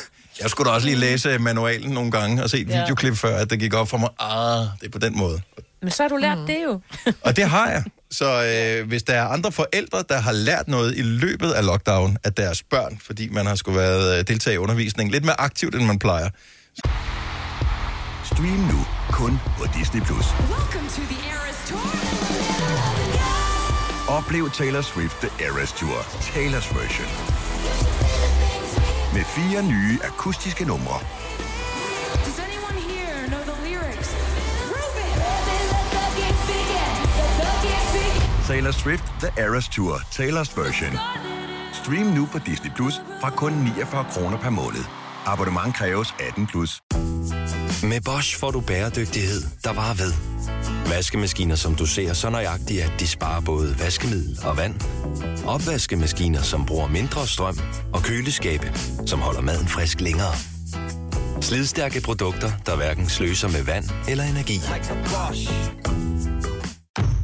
jeg 0.42 0.50
skulle 0.50 0.70
da 0.70 0.76
også 0.76 0.88
lige 0.88 0.98
læse 0.98 1.38
manualen 1.38 1.92
nogle 1.92 2.12
gange 2.12 2.44
og 2.44 2.50
se 2.50 2.58
et 2.60 2.70
Ja. 2.70 2.82
videoklip 2.82 3.16
før, 3.18 3.38
at 3.38 3.50
det 3.50 3.60
gik 3.60 3.74
op 3.74 3.90
for 3.90 3.98
mig, 3.98 4.10
ah, 4.20 4.66
det 4.82 4.88
er 4.88 4.92
på 4.92 5.00
den 5.00 5.18
måde. 5.18 5.42
Men 5.82 5.92
så 5.92 6.04
har 6.04 6.08
du 6.10 6.16
lært 6.18 6.38
mm. 6.38 6.46
det 6.46 6.58
jo. 6.66 6.82
Og 7.26 7.36
det 7.36 7.44
har 7.50 7.70
jeg. 7.70 7.84
Så 8.12 8.44
øh, 8.44 8.88
hvis 8.88 9.04
der 9.04 9.14
er 9.14 9.28
andre 9.28 9.52
forældre, 9.52 10.04
der 10.10 10.20
har 10.20 10.32
lært 10.32 10.68
noget 10.68 10.98
i 10.98 11.02
løbet 11.02 11.52
af 11.52 11.66
lockdown 11.66 12.18
af 12.24 12.34
deres 12.34 12.64
børn, 12.64 13.00
fordi 13.06 13.30
man 13.30 13.46
har 13.46 13.56
skulle 13.56 13.78
været 13.80 14.20
øh, 14.20 14.28
deltage 14.28 14.54
i 14.54 14.58
undervisning 14.58 15.12
lidt 15.12 15.26
mere 15.26 15.42
aktivt, 15.42 15.76
end 15.76 15.86
man 15.86 16.00
plejer. 16.00 16.30
Stream 18.26 18.60
nu 18.72 18.86
kun 19.12 19.40
på 19.58 19.66
Disney+. 19.80 20.02
Plus. 20.02 20.26
Oplev 24.08 24.50
Taylor 24.52 24.82
Swift 24.82 25.18
The 25.22 25.46
Eras 25.46 25.72
Tour, 25.72 25.98
Taylor's 26.34 26.78
version. 26.80 28.09
Med 29.14 29.24
fire 29.24 29.64
nye 29.64 30.00
akustiske 30.04 30.66
numre. 30.66 31.00
Taylor 38.48 38.72
Swift 38.72 39.04
The 39.20 39.44
Eras 39.44 39.70
Tour, 39.70 39.96
Taylor's 39.96 40.62
version. 40.62 41.00
Stream 41.74 42.06
nu 42.06 42.26
på 42.32 42.40
Disney 42.40 42.72
Plus 42.76 42.94
fra 43.22 43.30
kun 43.30 43.54
49 43.54 44.06
kroner 44.12 44.38
per 44.38 44.50
måned. 44.50 44.84
Abonnement 45.26 45.76
kræves 45.76 46.16
18 46.20 46.48
plus. 46.48 46.82
Med 47.84 48.02
Bosch 48.06 48.40
får 48.40 48.52
du 48.52 48.60
bæredygtighed, 48.62 49.42
der 49.64 49.74
varer 49.74 49.94
ved. 49.94 50.14
Vaskemaskiner, 50.90 51.56
som 51.56 51.76
du 51.76 51.86
ser 51.86 52.14
så 52.14 52.30
nøjagtigt, 52.30 52.84
at 52.84 52.92
de 53.00 53.08
sparer 53.08 53.42
både 53.42 53.80
vaskemiddel 53.80 54.40
og 54.44 54.58
vand. 54.58 54.76
Opvaskemaskiner, 55.48 56.42
som 56.42 56.66
bruger 56.66 56.88
mindre 56.88 57.28
strøm. 57.28 57.58
Og 57.94 58.02
køleskabe, 58.04 58.74
som 59.06 59.20
holder 59.20 59.42
maden 59.42 59.68
frisk 59.68 60.02
længere. 60.02 60.34
Slidstærke 61.42 62.02
produkter, 62.02 62.52
der 62.66 62.76
hverken 62.76 63.10
sløser 63.10 63.48
med 63.48 63.64
vand 63.64 63.86
eller 64.10 64.24
energi. 64.24 64.60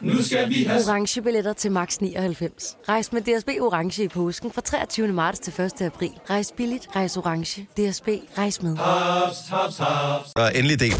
Nu 0.00 0.22
skal 0.22 0.48
vi 0.48 0.64
have... 0.64 0.84
Orange 0.84 1.22
billetter 1.22 1.52
til 1.52 1.72
max 1.72 1.96
99. 1.98 2.76
Rejs 2.88 3.12
med 3.12 3.22
DSB 3.22 3.48
Orange 3.60 4.04
i 4.04 4.08
påsken 4.08 4.52
fra 4.52 4.60
23. 4.60 5.08
marts 5.08 5.38
til 5.38 5.60
1. 5.60 5.82
april. 5.82 6.10
Rejs 6.30 6.52
billigt, 6.56 6.88
rejs 6.96 7.16
orange. 7.16 7.62
DSB, 7.62 8.08
rejs 8.38 8.62
med. 8.62 8.76
Haps, 8.76 9.36
haps. 9.48 10.32
Der 10.36 10.42
er 10.42 10.50
endelig 10.50 10.80
del. 10.80 10.94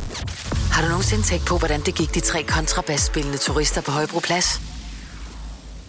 Har 0.72 0.82
du 0.82 0.88
nogensinde 0.88 1.22
tænkt 1.22 1.46
på, 1.46 1.58
hvordan 1.58 1.80
det 1.80 1.94
gik 1.94 2.14
de 2.14 2.20
tre 2.20 2.42
kontrabasspillende 2.42 3.38
turister 3.38 3.80
på 3.80 3.90
Højbroplads? 3.90 4.60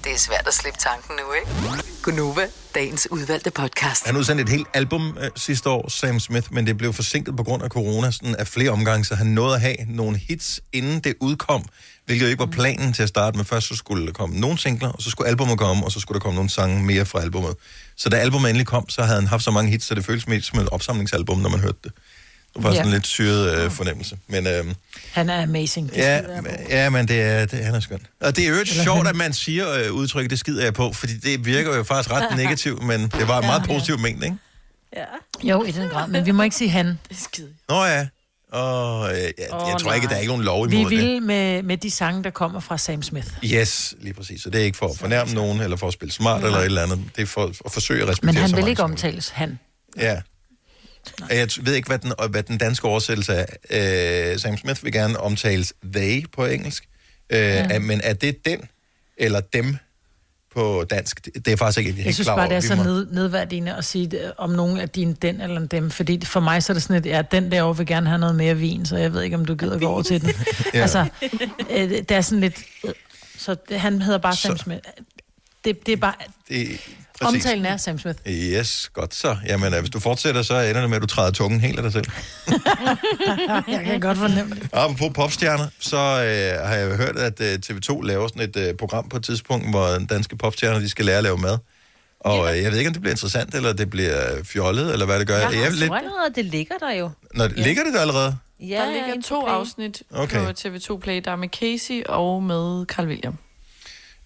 Det 0.04 0.12
er 0.12 0.18
svært 0.18 0.48
at 0.48 0.54
slippe 0.54 0.80
tanken 0.80 1.16
nu, 1.16 1.34
ikke? 1.34 1.84
Gunova, 2.04 2.48
dagens 2.76 3.08
udvalgte 3.12 3.52
podcast. 3.52 4.06
Han 4.06 4.18
udsendte 4.18 4.44
et 4.44 4.50
helt 4.50 4.68
album 4.74 5.18
øh, 5.22 5.30
sidste 5.36 5.70
år, 5.70 5.90
Sam 5.90 6.20
Smith, 6.20 6.54
men 6.54 6.68
det 6.68 6.78
blev 6.78 6.94
forsinket 6.94 7.36
på 7.38 7.44
grund 7.44 7.64
af 7.64 7.70
corona 7.70 8.12
sådan 8.12 8.36
af 8.36 8.48
flere 8.48 8.70
omgange, 8.70 9.06
så 9.06 9.16
han 9.16 9.28
nåede 9.28 9.56
at 9.56 9.62
have 9.62 9.76
nogle 9.88 10.18
hits, 10.18 10.62
inden 10.74 11.00
det 11.00 11.14
udkom, 11.20 11.66
hvilket 12.10 12.26
jo 12.26 12.30
ikke 12.30 12.40
var 12.40 12.46
planen 12.46 12.94
til 12.94 13.04
at 13.04 13.10
starte 13.10 13.38
med. 13.38 13.46
Først 13.46 13.68
så 13.68 13.76
skulle 13.76 14.06
der 14.08 14.12
komme 14.14 14.40
nogle 14.40 14.58
singler, 14.58 14.90
og 14.90 15.02
så 15.02 15.10
skulle 15.10 15.28
albumet 15.30 15.58
komme, 15.58 15.86
og 15.86 15.92
så 15.92 16.00
skulle 16.00 16.16
der 16.16 16.24
komme 16.24 16.36
nogle 16.36 16.50
sange 16.50 16.84
mere 16.84 17.06
fra 17.06 17.22
albumet. 17.22 17.56
Så 17.98 18.10
da 18.10 18.18
albumet 18.18 18.50
endelig 18.50 18.68
kom, 18.68 18.90
så 18.90 19.02
havde 19.04 19.20
han 19.20 19.28
haft 19.28 19.44
så 19.44 19.52
mange 19.52 19.72
hits, 19.72 19.86
så 19.86 19.96
det 19.96 20.06
føltes 20.06 20.28
mest 20.28 20.48
som 20.48 20.60
et 20.60 20.70
opsamlingsalbum, 20.70 21.38
når 21.40 21.50
man 21.50 21.60
hørte 21.60 21.78
det. 21.84 21.92
Det 22.56 22.64
var 22.64 22.72
sådan 22.72 22.86
en 22.86 22.90
Ja. 22.92 22.96
lidt 22.96 23.08
syret 23.08 23.64
øh, 23.66 23.72
fornemmelse. 23.72 24.18
Men 24.28 24.48
øhm, 24.48 24.74
Han 25.14 25.30
er 25.30 25.44
amazing. 25.44 25.90
Det 25.90 25.98
ja, 25.98 26.22
skider 26.22 26.42
ja, 26.70 26.90
men 26.90 27.08
det 27.08 27.22
er, 27.22 27.46
det, 27.46 27.66
han 27.66 27.76
er 27.76 27.80
skøn. 27.80 28.00
Og 28.22 28.36
det 28.36 28.44
er 28.46 28.50
jo 28.50 28.56
Eller 28.56 28.84
sjovt, 28.84 28.98
han. 28.98 29.08
at 29.08 29.16
man 29.16 29.34
siger 29.34 29.74
øh, 29.74 29.92
udtryk, 29.94 30.30
det 30.30 30.40
skider 30.40 30.64
jeg 30.64 30.74
på, 30.74 30.94
fordi 30.94 31.18
det 31.18 31.46
virker 31.46 31.76
jo 31.78 31.84
faktisk 31.84 32.12
ret 32.16 32.38
negativt, 32.44 32.84
men 32.84 33.02
det 33.02 33.28
var 33.28 33.40
en 33.40 33.46
meget 33.46 33.64
positiv 33.66 34.00
ment, 34.00 34.24
ikke? 34.24 34.36
Ja. 34.96 35.04
Jo, 35.44 35.64
i 35.64 35.72
den 35.72 35.90
grad. 35.90 36.08
Men 36.08 36.26
vi 36.26 36.32
må 36.32 36.44
ikke 36.44 36.56
sige 36.56 36.70
han. 36.70 36.86
Det 36.88 36.98
er 37.12 37.16
skide. 37.32 37.48
Nå 37.70 37.86
ja. 37.86 38.08
Og, 38.52 39.12
øh, 39.12 39.18
jeg 39.18 39.32
Åh, 39.54 39.60
tror 39.60 39.94
ikke, 39.94 40.06
nej. 40.06 40.10
der 40.10 40.16
er 40.16 40.20
ikke 40.20 40.28
nogen 40.32 40.44
lov 40.44 40.70
Vi 40.70 40.76
imod 40.80 40.90
det. 40.92 40.98
vil 40.98 41.22
med, 41.22 41.64
med 41.64 41.78
de 41.78 41.92
sange, 41.92 42.24
der 42.24 42.30
kommer 42.30 42.60
fra 42.60 42.78
Sam 42.78 43.04
Smith. 43.04 43.28
Yes, 43.46 43.96
lige 44.00 44.14
præcis. 44.14 44.42
Så 44.42 44.50
det 44.50 44.62
er 44.62 44.66
ikke 44.66 44.78
for 44.78 44.88
at 44.88 44.98
fornærme 44.98 45.34
nogen, 45.34 45.60
eller 45.62 45.78
for 45.78 45.88
at 45.88 45.94
spille 45.94 46.12
smart, 46.12 46.44
eller 46.44 46.58
et 46.58 46.66
eller 46.66 46.84
andet. 46.84 47.00
Det 47.16 47.22
er 47.22 47.26
for 47.26 47.52
at 47.66 47.72
forsøge 47.72 48.02
at 48.02 48.08
respektere 48.10 48.34
Men 48.44 48.52
han 48.52 48.56
vil 48.64 48.68
ikke 48.70 48.84
omtales 48.84 49.30
han. 49.30 49.60
Ja. 49.98 50.22
Og 51.22 51.38
Jeg 51.38 51.48
ved 51.62 51.74
ikke, 51.74 51.88
hvad 51.88 52.00
den, 52.00 52.14
hvad 52.30 52.44
den 52.44 52.58
danske 52.58 52.88
oversættelse 52.88 53.34
er. 53.70 54.32
Øh, 54.34 54.40
Sam 54.40 54.58
Smith 54.58 54.84
vil 54.84 54.92
gerne 54.94 55.20
omtales 55.20 55.74
they 55.94 56.26
på 56.34 56.46
engelsk. 56.46 56.84
Øh, 57.30 57.40
ja. 57.40 57.80
Men 57.80 58.02
er 58.04 58.14
det 58.14 58.46
den 58.46 58.60
eller 59.18 59.40
dem 59.40 59.78
på 60.56 60.86
dansk? 60.90 61.26
Det 61.36 61.48
er 61.48 61.56
faktisk 61.58 61.80
ikke 61.80 61.92
helt 61.92 62.06
Jeg 62.06 62.14
synes 62.14 62.26
klar 62.26 62.36
bare, 62.36 62.50
det 62.50 62.56
er 62.56 62.60
så 62.62 62.76
må- 62.76 62.84
ned, 62.84 63.12
nedværdigende 63.12 63.76
at 63.76 63.86
sige 63.86 64.08
det, 64.08 64.32
om 64.38 64.50
nogen 64.50 64.80
af 64.80 64.90
dine 64.90 65.14
den 65.14 65.42
eller 65.42 65.66
dem. 65.68 65.92
Fordi 65.92 66.26
for 66.26 66.40
mig 66.40 66.64
så 66.64 66.72
er 66.72 66.74
det 66.74 66.84
sådan, 66.84 66.96
at 66.96 67.06
ja, 67.06 67.22
den 67.22 67.52
derovre 67.52 67.78
vil 67.78 67.88
gerne 67.88 68.08
have 68.08 68.20
noget 68.20 68.36
mere 68.36 68.58
vin, 68.58 68.86
så 68.86 68.98
jeg 68.98 69.14
ved 69.14 69.22
ikke, 69.22 69.36
om 69.36 69.46
du 69.46 69.56
gider 69.56 69.80
gå 69.80 69.86
over 69.88 70.02
til 70.02 70.22
den. 70.22 70.30
Ja. 70.74 70.80
Altså, 70.82 71.06
øh, 71.72 71.90
det 71.90 72.12
er 72.12 72.22
sådan 72.22 72.40
lidt... 72.40 72.58
øh, 72.86 72.92
Så 73.38 73.56
han 73.72 74.02
hedder 74.02 74.20
bare 74.20 74.36
Sam 74.36 74.58
Smith. 74.58 74.80
Det, 75.66 75.86
det 75.86 75.92
er 75.92 75.98
bare... 75.98 76.14
Det, 76.50 76.68
præcis. 77.22 77.46
Omtalen 77.46 77.66
er 77.66 77.78
Sam 77.78 78.00
Smith. 78.00 78.20
Yes, 78.28 78.90
godt 78.94 79.16
så. 79.16 79.38
Jamen, 79.48 79.74
øh, 79.74 79.80
hvis 79.80 79.90
du 79.90 80.00
fortsætter, 80.00 80.42
så 80.42 80.60
ender 80.60 80.82
det 80.82 80.90
med, 80.90 80.96
at 80.98 81.02
du 81.02 81.08
træder 81.08 81.32
tungen 81.32 81.60
helt 81.60 81.78
af 81.80 81.84
dig 81.84 81.92
selv. 81.94 82.06
jeg 83.68 83.82
kan 83.86 84.00
godt 84.00 84.18
fornemme 84.18 84.56
det. 84.56 84.70
Apropos 84.74 85.12
popstjerner, 85.16 85.68
så 85.80 85.98
øh, 85.98 86.68
har 86.68 86.76
jeg 86.76 86.90
jo 86.92 86.96
hørt, 86.96 87.18
at 87.18 87.42
øh, 87.42 87.60
TV2 87.66 88.02
laver 88.02 88.28
sådan 88.28 88.42
et 88.42 88.56
øh, 88.58 88.74
program 88.74 89.10
på 89.10 89.18
et 89.18 89.24
tidspunkt, 89.24 89.70
hvor 89.70 89.88
danske 90.10 90.38
popstjerner 90.38 90.80
de 90.80 90.90
skal 90.90 91.06
lære 91.06 91.18
at 91.18 91.24
lave 91.24 91.38
mad. 91.38 91.58
Og 92.20 92.58
øh, 92.58 92.64
jeg 92.64 92.72
ved 92.72 92.78
ikke, 92.78 92.88
om 92.88 92.94
det 92.94 93.02
bliver 93.02 93.14
interessant, 93.14 93.56
eller 93.56 93.74
det 93.74 93.90
bliver 93.90 94.44
fjollet, 94.44 94.94
eller 94.94 95.06
hvad 95.06 95.20
det 95.20 95.28
gør. 95.28 95.36
Jeg 95.36 95.52
Jeg 95.52 95.60
har 95.64 95.70
lidt... 95.70 95.80
lidt... 95.80 95.94
allerede, 95.94 96.34
det 96.36 96.46
ligger 96.46 96.76
der 96.78 96.92
jo. 96.92 97.10
Når, 97.34 97.48
Ligger 97.48 97.84
det 97.84 97.94
der 97.94 98.02
allerede? 98.02 98.36
Ja, 98.60 98.66
der 98.76 98.92
ligger 98.92 99.22
to 99.22 99.40
på 99.40 99.46
afsnit 99.46 100.02
Okay. 100.12 100.46
på 100.46 100.50
TV2 100.60 100.98
Play. 101.00 101.22
Der 101.26 101.32
er 101.32 101.36
med 101.36 101.50
Casey 101.50 102.04
og 102.06 102.44
med 102.44 102.86
Carl 102.86 103.08
William. 103.08 103.38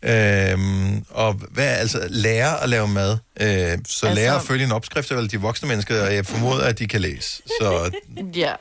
Øhm, 0.04 1.06
og 1.10 1.34
hvad 1.34 1.68
altså 1.78 2.08
lære 2.10 2.64
at 2.64 2.70
lave 2.70 2.88
mad? 2.88 3.12
Øh, 3.12 3.48
så 3.48 3.48
altså, 3.48 4.14
lære 4.14 4.36
at 4.36 4.42
følge 4.42 4.66
en 4.66 4.72
opskrift, 4.72 5.12
er 5.12 5.16
vel 5.16 5.32
de 5.32 5.42
voksne 5.42 5.68
mennesker, 5.68 6.06
og 6.06 6.16
jeg 6.16 6.26
formoder, 6.26 6.64
at 6.66 6.80
de 6.80 6.88
kan 6.88 7.02
læse. 7.02 7.42
Så 7.62 7.92
Ja. 8.36 8.54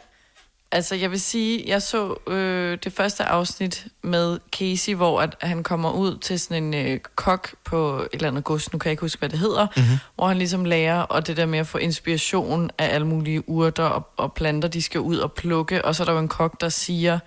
Altså, 0.75 0.95
jeg 0.95 1.11
vil 1.11 1.21
sige, 1.21 1.65
jeg 1.67 1.83
så 1.83 2.15
øh, 2.33 2.79
det 2.85 2.93
første 2.93 3.25
afsnit 3.25 3.87
med 4.03 4.39
Casey, 4.53 4.95
hvor 4.95 5.21
at 5.21 5.37
han 5.43 5.63
kommer 5.63 5.91
ud 5.93 6.19
til 6.19 6.41
sådan 6.41 6.63
en 6.65 6.75
øh, 6.75 7.01
kok 7.17 7.55
på 7.65 7.99
et 8.01 8.09
eller 8.13 8.29
andet 8.29 8.45
gods, 8.45 8.73
nu 8.73 8.79
kan 8.79 8.89
jeg 8.89 8.93
ikke 8.93 9.01
huske, 9.01 9.19
hvad 9.19 9.29
det 9.29 9.39
hedder, 9.39 9.67
Mhm. 9.77 9.85
mm-hmm. 9.85 9.99
hvor 10.17 10.29
han 10.29 10.39
ligesom 10.39 10.65
lærer, 10.65 11.01
og 11.03 11.27
det 11.27 11.37
der 11.37 11.47
med 11.47 11.59
at 11.59 11.67
få 11.67 11.79
inspiration 11.79 12.71
af 12.79 12.95
alle 12.95 13.07
mulige 13.07 13.49
urter 13.49 13.85
og, 13.85 14.09
og 14.17 14.33
planter, 14.33 14.69
de 14.69 14.83
skal 14.83 15.01
ud 15.01 15.17
og 15.17 15.33
plukke, 15.33 15.85
og 15.85 15.95
så 15.95 16.03
er 16.03 16.05
der 16.05 16.13
jo 16.13 16.19
en 16.19 16.29
kok, 16.29 16.61
der 16.61 16.69
siger, 16.69 17.19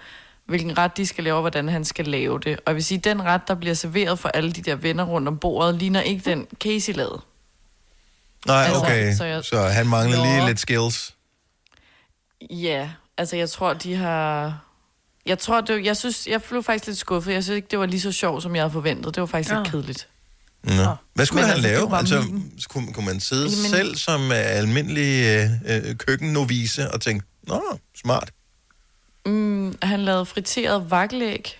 hvilken 0.48 0.78
ret 0.78 0.98
de 0.98 1.06
skal 1.06 1.24
lave, 1.24 1.36
og 1.36 1.42
hvordan 1.42 1.70
han 1.70 1.86
skal 1.86 2.06
lave 2.08 2.40
det. 2.40 2.58
Og 2.58 2.64
jeg 2.68 2.76
vil 2.76 2.84
sige, 2.84 2.98
den 2.98 3.24
ret, 3.24 3.42
der 3.48 3.56
bliver 3.56 3.74
serveret 3.76 4.20
for 4.20 4.30
alle 4.30 4.52
de 4.52 4.62
der 4.62 4.76
venner 4.76 5.04
rundt 5.04 5.28
om 5.28 5.38
bordet, 5.38 5.76
ligner 5.76 6.02
ikke 6.02 6.30
den 6.30 6.48
Casey 6.64 6.94
lavede. 6.94 7.22
nej, 8.48 8.64
Altså, 8.64 8.80
okay. 8.82 9.16
så 9.16 9.24
jeg- 9.26 9.44
så 9.44 9.62
han 9.62 9.88
mangler 9.88 10.24
lige 10.24 10.40
Nå. 10.40 10.48
lidt 10.48 10.60
skills. 10.60 11.16
Ja, 12.50 12.90
altså 13.18 13.36
jeg 13.36 13.50
tror, 13.50 13.74
de 13.74 13.96
har... 13.96 14.60
Jeg 15.26 15.40
tror, 15.40 15.62
det, 15.62 15.86
jeg 15.86 15.98
synes, 15.98 16.28
jeg 16.28 16.42
blev 16.50 16.64
faktisk 16.64 16.88
lidt 16.88 16.98
skuffet. 16.98 17.34
Jeg 17.34 17.44
synes 17.44 17.56
ikke, 17.56 17.68
det 17.72 17.80
var 17.80 17.86
lige 17.86 18.02
så 18.02 18.12
sjovt, 18.12 18.44
som 18.44 18.56
jeg 18.56 18.64
havde 18.64 18.72
forventet. 18.72 19.16
Det 19.16 19.22
var 19.22 19.28
faktisk 19.28 19.54
Nå. 19.54 19.60
lidt 19.60 19.72
kedeligt. 19.72 20.08
Nå. 20.64 20.96
Hvad 21.14 21.26
skulle 21.26 21.42
Men 21.42 21.48
han 21.50 21.56
altså, 21.66 21.70
lave? 21.70 21.98
Altså, 21.98 22.22
min- 22.22 22.52
kunne, 22.70 22.94
kunne 22.94 23.06
man 23.06 23.20
sidde 23.20 23.44
Jamen- 23.50 23.70
selv 23.70 23.96
som 23.96 24.22
uh, 24.22 24.32
almindelig 24.36 25.26
øh, 25.68 25.88
øh, 25.90 25.96
køkkennovise 25.98 26.92
og 26.92 27.02
tænke, 27.02 27.26
nå, 27.48 27.62
smart. 28.02 28.32
Mm, 29.26 29.76
han 29.82 30.00
lavede 30.00 30.26
friteret 30.26 30.92
vakkelæg. 30.92 31.58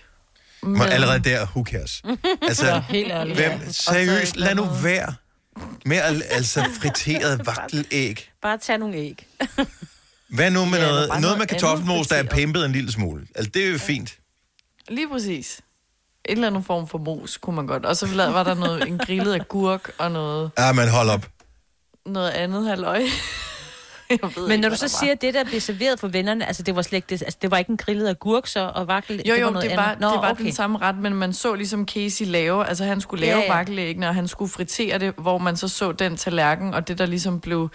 Men 0.62 0.82
allerede 0.82 1.18
der, 1.18 1.46
who 1.46 1.64
cares? 1.64 2.02
Altså, 2.48 2.66
Ja, 2.66 2.80
helt 2.88 3.12
ærligt. 3.12 3.36
hvem, 3.38 3.60
seriøst, 3.70 4.36
lad 4.36 4.54
nu 4.54 4.64
være 4.82 5.14
med 5.84 5.96
at, 5.96 6.22
altså 6.30 6.64
friteret 6.80 7.46
vaktelæg. 7.56 8.30
Bare 8.42 8.58
tag 8.58 8.78
nogle 8.78 8.96
æg. 8.96 9.26
Hvad 10.28 10.50
nu 10.50 10.64
med 10.64 10.78
Ja, 10.78 10.86
noget, 10.86 11.20
noget 11.20 11.38
med 11.38 11.46
kartoffelmos, 11.46 12.06
der 12.06 12.16
er 12.16 12.22
pimpet 12.22 12.64
en 12.64 12.72
lille 12.72 12.92
smule? 12.92 13.26
Altså, 13.34 13.50
det 13.54 13.66
er 13.66 13.70
jo 13.70 13.78
fint. 13.78 14.14
Lige 14.88 15.08
præcis. 15.08 15.60
En 16.24 16.32
eller 16.36 16.46
anden 16.46 16.64
form 16.64 16.88
for 16.88 16.98
mos 16.98 17.36
kunne 17.36 17.56
man 17.56 17.66
godt. 17.66 17.84
Og 17.86 17.96
så 17.96 18.06
var 18.16 18.42
der 18.42 18.54
noget, 18.54 18.88
en 18.88 18.98
grillet 18.98 19.34
agurk 19.34 19.90
og 19.98 20.10
noget, 20.12 20.50
Ja, 20.58 20.72
men 20.72 20.88
hold 20.88 21.10
op. 21.10 21.26
noget 22.06 22.30
andet 22.30 22.68
halløj. 22.68 23.02
Men 24.48 24.60
når 24.60 24.68
du 24.68 24.76
så 24.76 24.88
siger, 24.88 25.12
at 25.12 25.20
det, 25.22 25.34
der 25.34 25.44
blev 25.44 25.60
serveret 25.60 26.00
for 26.00 26.08
vennerne, 26.08 26.46
altså 26.46 26.62
det 26.62 26.76
var 26.76 26.82
slet 26.82 26.96
ikke, 26.96 27.06
det, 27.10 27.22
altså, 27.22 27.38
det 27.42 27.50
var 27.50 27.56
ikke 27.58 27.70
en 27.70 27.76
grillet 27.76 28.08
agurk 28.08 28.46
så, 28.46 28.72
og 28.74 28.88
vakkel, 28.88 29.22
Jo, 29.26 29.34
det 29.34 29.40
jo, 29.40 29.44
var 29.46 29.52
noget 29.52 29.70
det 29.70 29.76
var, 29.76 29.82
andet. 29.84 30.00
Nå, 30.00 30.08
det 30.08 30.16
var 30.16 30.30
okay. 30.30 30.44
den 30.44 30.52
samme 30.52 30.78
ret, 30.78 30.96
men 30.98 31.14
man 31.14 31.32
så 31.32 31.54
ligesom 31.54 31.86
Casey 31.88 32.24
lave, 32.26 32.66
altså 32.68 32.84
han 32.84 33.00
skulle 33.00 33.20
lave 33.20 33.30
Ja, 33.30 33.36
ja, 33.38 33.44
ja. 33.44 33.52
ja. 33.52 33.56
vakkelæggene, 33.58 34.08
og 34.08 34.14
han 34.14 34.28
skulle 34.28 34.50
fritere 34.50 34.98
det, 34.98 35.14
hvor 35.18 35.38
man 35.38 35.56
så 35.56 35.68
så 35.68 35.92
den 35.92 36.16
tallerken, 36.16 36.74
og 36.74 36.88
det 36.88 36.98
der 36.98 37.06
ligesom 37.06 37.40
blev 37.40 37.70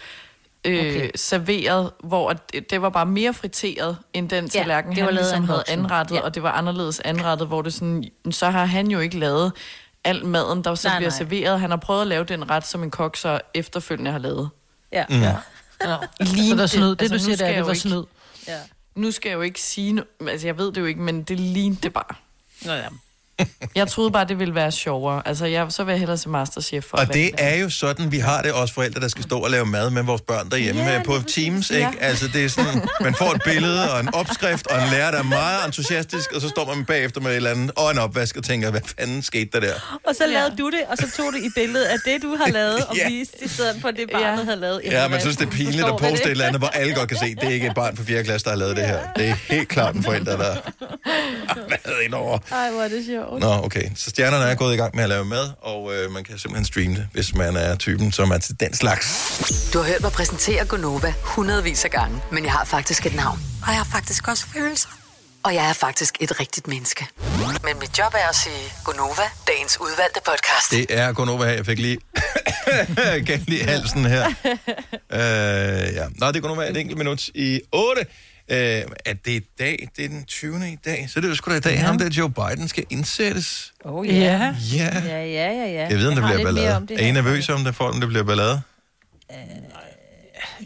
øh, 0.66 0.80
Okay. 0.80 1.10
serveret, 1.16 1.92
hvor 2.04 2.34
det, 2.34 2.70
det 2.72 2.82
var 2.82 2.90
bare 2.90 3.06
mere 3.06 3.34
friteret, 3.34 3.98
end 4.14 4.30
den 4.30 4.44
Ja, 4.44 4.50
tallerken, 4.50 4.92
det 4.96 5.00
var 5.02 5.06
han 5.06 5.14
ligesom 5.16 5.44
havde 5.44 5.64
anrettet, 5.68 6.16
Ja. 6.16 6.22
og 6.22 6.36
det 6.36 6.44
var 6.44 6.52
anderledes 6.52 7.00
anrettet, 7.00 7.48
hvor 7.48 7.62
det 7.62 7.74
sådan, 7.74 8.04
så 8.32 8.50
har 8.50 8.66
han 8.66 8.88
jo 8.88 9.00
ikke 9.00 9.20
lavet 9.20 9.52
al 10.04 10.26
maden, 10.26 10.64
der 10.64 10.76
så 10.76 10.88
Nej, 10.88 10.98
bliver 10.98 11.10
nej. 11.10 11.18
serveret. 11.18 11.60
Han 11.60 11.70
har 11.70 11.78
prøvet 11.78 12.02
at 12.02 12.08
lave 12.08 12.24
den 12.24 12.50
ret, 12.50 12.68
som 12.68 12.84
en 12.84 12.92
kok 12.92 13.16
så 13.18 13.40
efterfølgende 13.54 14.12
har 14.12 14.20
lavet. 14.20 14.50
Ja. 14.92 15.06
Mm. 15.10 15.22
Ja. 15.86 15.98
Så 16.26 16.56
det 16.56 16.70
snyd. 16.70 16.90
Det, 16.90 17.02
Altså, 17.02 17.18
du 17.18 17.20
siger, 17.24 17.36
der, 17.38 17.54
det 17.56 17.66
var 17.66 17.70
ikke- 17.72 17.82
snyd. 17.82 18.04
Ja. 18.48 18.60
Nu 18.96 19.12
skal 19.12 19.30
jeg 19.30 19.36
jo 19.36 19.42
ikke 19.42 19.62
sige, 19.62 20.02
no- 20.02 20.28
altså 20.30 20.48
jeg 20.48 20.58
ved 20.58 20.72
det 20.72 20.82
jo 20.82 20.86
ikke, 20.86 21.02
men 21.02 21.24
det 21.24 21.40
lignede 21.40 21.80
det 21.84 21.94
bare. 21.94 22.16
Nå, 22.66 22.74
ja. 22.74 22.88
Jeg 23.76 23.88
troede 23.88 24.12
bare, 24.12 24.26
det 24.28 24.40
ville 24.40 24.56
være 24.56 24.72
sjovere. 24.72 25.22
Altså, 25.26 25.46
jeg, 25.46 25.66
så 25.70 25.84
vil 25.84 25.92
jeg 25.92 26.00
hellere 26.00 26.18
se 26.18 26.30
Masterchef. 26.30 26.84
For 26.84 26.98
Og 26.98 27.14
det 27.14 27.32
er 27.38 27.56
jo 27.56 27.70
sådan, 27.70 28.12
vi 28.12 28.20
har 28.20 28.42
det 28.42 28.52
også 28.52 28.74
forældre, 28.74 29.02
der 29.02 29.08
skal 29.08 29.24
stå 29.24 29.40
og 29.40 29.52
lave 29.52 29.66
mad 29.66 29.90
med 29.90 30.04
vores 30.04 30.22
børn 30.22 30.50
derhjemme 30.50 30.82
Ja, 30.82 30.94
ja, 30.94 31.04
på 31.04 31.14
Teams, 31.28 31.70
ikke? 31.70 31.82
ja. 31.84 31.90
Altså, 32.00 32.28
det 32.34 32.46
er 32.46 32.50
sådan, 32.50 32.82
man 33.02 33.16
får 33.16 33.32
et 33.34 33.42
billede 33.46 33.92
og 33.94 34.00
en 34.00 34.14
opskrift, 34.16 34.68
og 34.68 34.84
en 34.84 34.90
lærer, 34.92 35.12
der 35.12 35.20
er 35.20 35.24
meget 35.24 35.66
entusiastisk, 35.66 36.32
og 36.32 36.42
så 36.42 36.50
står 36.50 36.76
man 36.76 36.86
bagefter 36.86 37.22
med 37.22 37.32
et 37.32 37.36
eller 37.36 37.50
andet, 37.50 37.72
og 37.76 37.92
en 37.92 37.98
opvask, 37.98 38.38
og 38.38 38.44
tænker, 38.44 38.72
hvad 38.72 38.82
fanden 38.98 39.22
skete 39.22 39.50
der 39.54 39.60
der? 39.60 40.00
Og 40.08 40.16
så 40.16 40.28
lavede 40.28 40.56
du 40.58 40.70
det, 40.70 40.80
og 40.90 40.98
så 40.98 41.12
tog 41.18 41.34
du 41.34 41.38
i 41.38 41.50
billedet 41.56 41.86
af 41.86 41.98
det, 42.06 42.22
du 42.22 42.36
har 42.46 42.52
lavet, 42.52 42.78
og 42.86 42.96
Ja. 43.02 43.10
viste 43.10 43.38
i 43.46 43.48
stedet 43.48 43.76
for 43.82 43.92
det, 43.92 44.10
barnet 44.12 44.46
havde 44.46 44.60
lavet. 44.60 44.82
Ja, 44.86 45.08
man 45.08 45.20
synes, 45.22 45.38
det 45.38 45.48
er 45.48 45.52
pinligt 45.52 45.84
at 45.88 45.98
poste 46.00 46.26
et 46.26 46.32
eller 46.32 46.46
andet, 46.46 46.62
hvor 46.62 46.68
alle 46.68 46.94
godt 46.96 47.10
kan 47.10 47.18
se, 47.18 47.36
det 47.36 47.44
er 47.44 47.50
ikke 47.50 47.68
et 47.68 47.76
barn 47.76 47.96
på 47.96 48.04
4. 48.04 48.24
klasse, 48.24 48.46
der 48.46 48.50
har 48.52 48.58
lavet 48.58 48.76
det 48.78 48.86
her. 48.86 49.00
Det 49.16 49.30
er 49.30 49.34
helt 49.34 49.68
klart 49.70 49.96
en 49.96 50.04
forælder, 50.04 50.38
der 50.38 50.54
har 51.48 51.56
været 51.68 52.02
ind 52.06 52.14
over. 52.14 52.38
Ej, 52.52 52.72
hvor 52.72 52.82
er 52.82 52.88
det 52.88 53.06
sjovt. 53.06 53.28
Nå, 53.40 53.62
okay. 53.64 53.90
Så 53.96 54.10
stjernerne 54.10 54.46
er 54.46 54.56
gået 54.56 54.74
i 54.74 54.78
gang 54.78 54.96
med 54.96 55.04
at 55.04 55.10
lave 55.10 55.26
mad, 55.26 55.50
og 55.62 55.96
øh, 55.96 56.12
man 56.12 56.24
kan 56.24 56.38
simpelthen 56.38 56.66
streame 56.66 56.96
det, 56.96 57.08
hvis 57.14 57.36
man 57.36 57.56
er 57.56 57.76
typen, 57.76 58.12
som 58.12 58.32
er 58.32 58.38
til 58.38 58.60
den 58.60 58.74
slags. 58.74 59.08
Du 59.74 59.78
har 59.80 59.86
hørt 59.86 60.02
mig 60.02 60.12
præsentere 60.12 60.66
Gonova 60.66 61.14
hundredvis 61.22 61.86
af 61.86 61.92
gange, 61.92 62.22
men 62.32 62.44
jeg 62.44 62.52
har 62.52 62.66
faktisk 62.66 63.06
et 63.06 63.16
navn. 63.16 63.40
Og 63.62 63.68
jeg 63.68 63.78
har 63.78 63.88
faktisk 63.92 64.28
også 64.28 64.46
følelser. 64.54 64.90
Og 65.44 65.56
jeg 65.56 65.70
er 65.70 65.74
faktisk 65.74 66.18
et 66.20 66.40
rigtigt 66.40 66.68
menneske. 66.68 67.08
Men 67.64 67.80
mit 67.80 68.00
job 68.00 68.14
er 68.14 68.30
at 68.30 68.36
sige 68.36 68.74
Gonova, 68.84 69.28
dagens 69.48 69.78
udvalgte 69.82 70.20
podcast. 70.26 70.72
Det 70.72 70.86
er 70.90 71.30
over 71.30 71.46
her. 71.46 71.52
Jeg 71.52 71.66
fik 71.66 71.80
lige 71.80 72.00
galt 73.28 73.50
i 73.50 73.58
halsen 73.58 74.06
her. 74.06 74.28
øh, 75.20 75.94
ja. 75.96 76.06
Nå, 76.16 76.32
det 76.32 76.42
går 76.42 76.56
nu 76.56 76.62
et 76.62 76.78
enkelt 76.78 76.98
minut 76.98 77.28
i 77.28 77.62
8. 77.72 78.06
Øh, 78.52 78.58
er 79.06 79.14
det 79.14 79.32
i 79.32 79.40
dag? 79.60 79.90
Det 79.98 80.06
er 80.06 80.10
den 80.10 80.26
20. 80.26 80.72
i 80.72 80.76
dag. 80.86 81.10
Så 81.10 81.20
det 81.20 81.26
er 81.26 81.30
jo 81.30 81.36
sgu 81.36 81.52
da 81.52 81.56
i 81.58 81.60
dag, 81.60 81.74
ja. 81.74 81.80
ham 81.80 81.98
der 81.98 82.10
Joe 82.10 82.30
Biden 82.32 82.68
skal 82.68 82.86
indsættes. 82.90 83.74
Oh, 83.84 84.08
Ja. 84.08 84.14
Ja. 84.14 84.56
Ja, 84.74 84.90
ja, 85.08 85.24
ja, 85.26 85.66
ja. 85.66 85.88
Jeg 85.90 85.98
ved, 85.98 86.08
om 86.08 86.16
det 86.16 86.24
bliver 86.24 86.44
ballade. 86.44 86.76
om 86.76 86.88
det 86.88 86.98
Er 86.98 87.02
I 87.02 87.06
her. 87.06 87.14
nervøs 87.14 87.50
om 87.50 87.64
det, 87.64 87.76
for 87.76 87.84
om 87.84 88.00
det 88.00 88.10
bliver 88.10 88.24
ballade? 88.24 88.62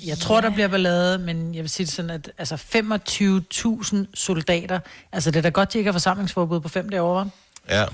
Jeg 0.06 0.18
tror, 0.18 0.42
der 0.42 0.50
bliver 0.50 0.68
ballade, 0.68 1.18
men 1.18 1.56
jeg 1.56 1.62
vil 1.62 1.70
sige 1.70 1.86
det 1.86 1.94
sådan, 1.94 2.12
at 2.12 2.32
altså 2.38 2.56
25.000 2.56 3.98
soldater, 4.14 4.80
altså 5.12 5.32
det 5.32 5.38
er 5.38 5.42
da 5.42 5.50
godt, 5.50 5.74
de 5.74 5.78
ikke 5.78 5.88
har 5.88 5.92
forsamlingsforbud 5.94 6.60
på 6.60 6.70
fem 6.70 6.90
derovre? 6.90 7.30
Ja. 7.70 7.80
Ja. 7.80 7.88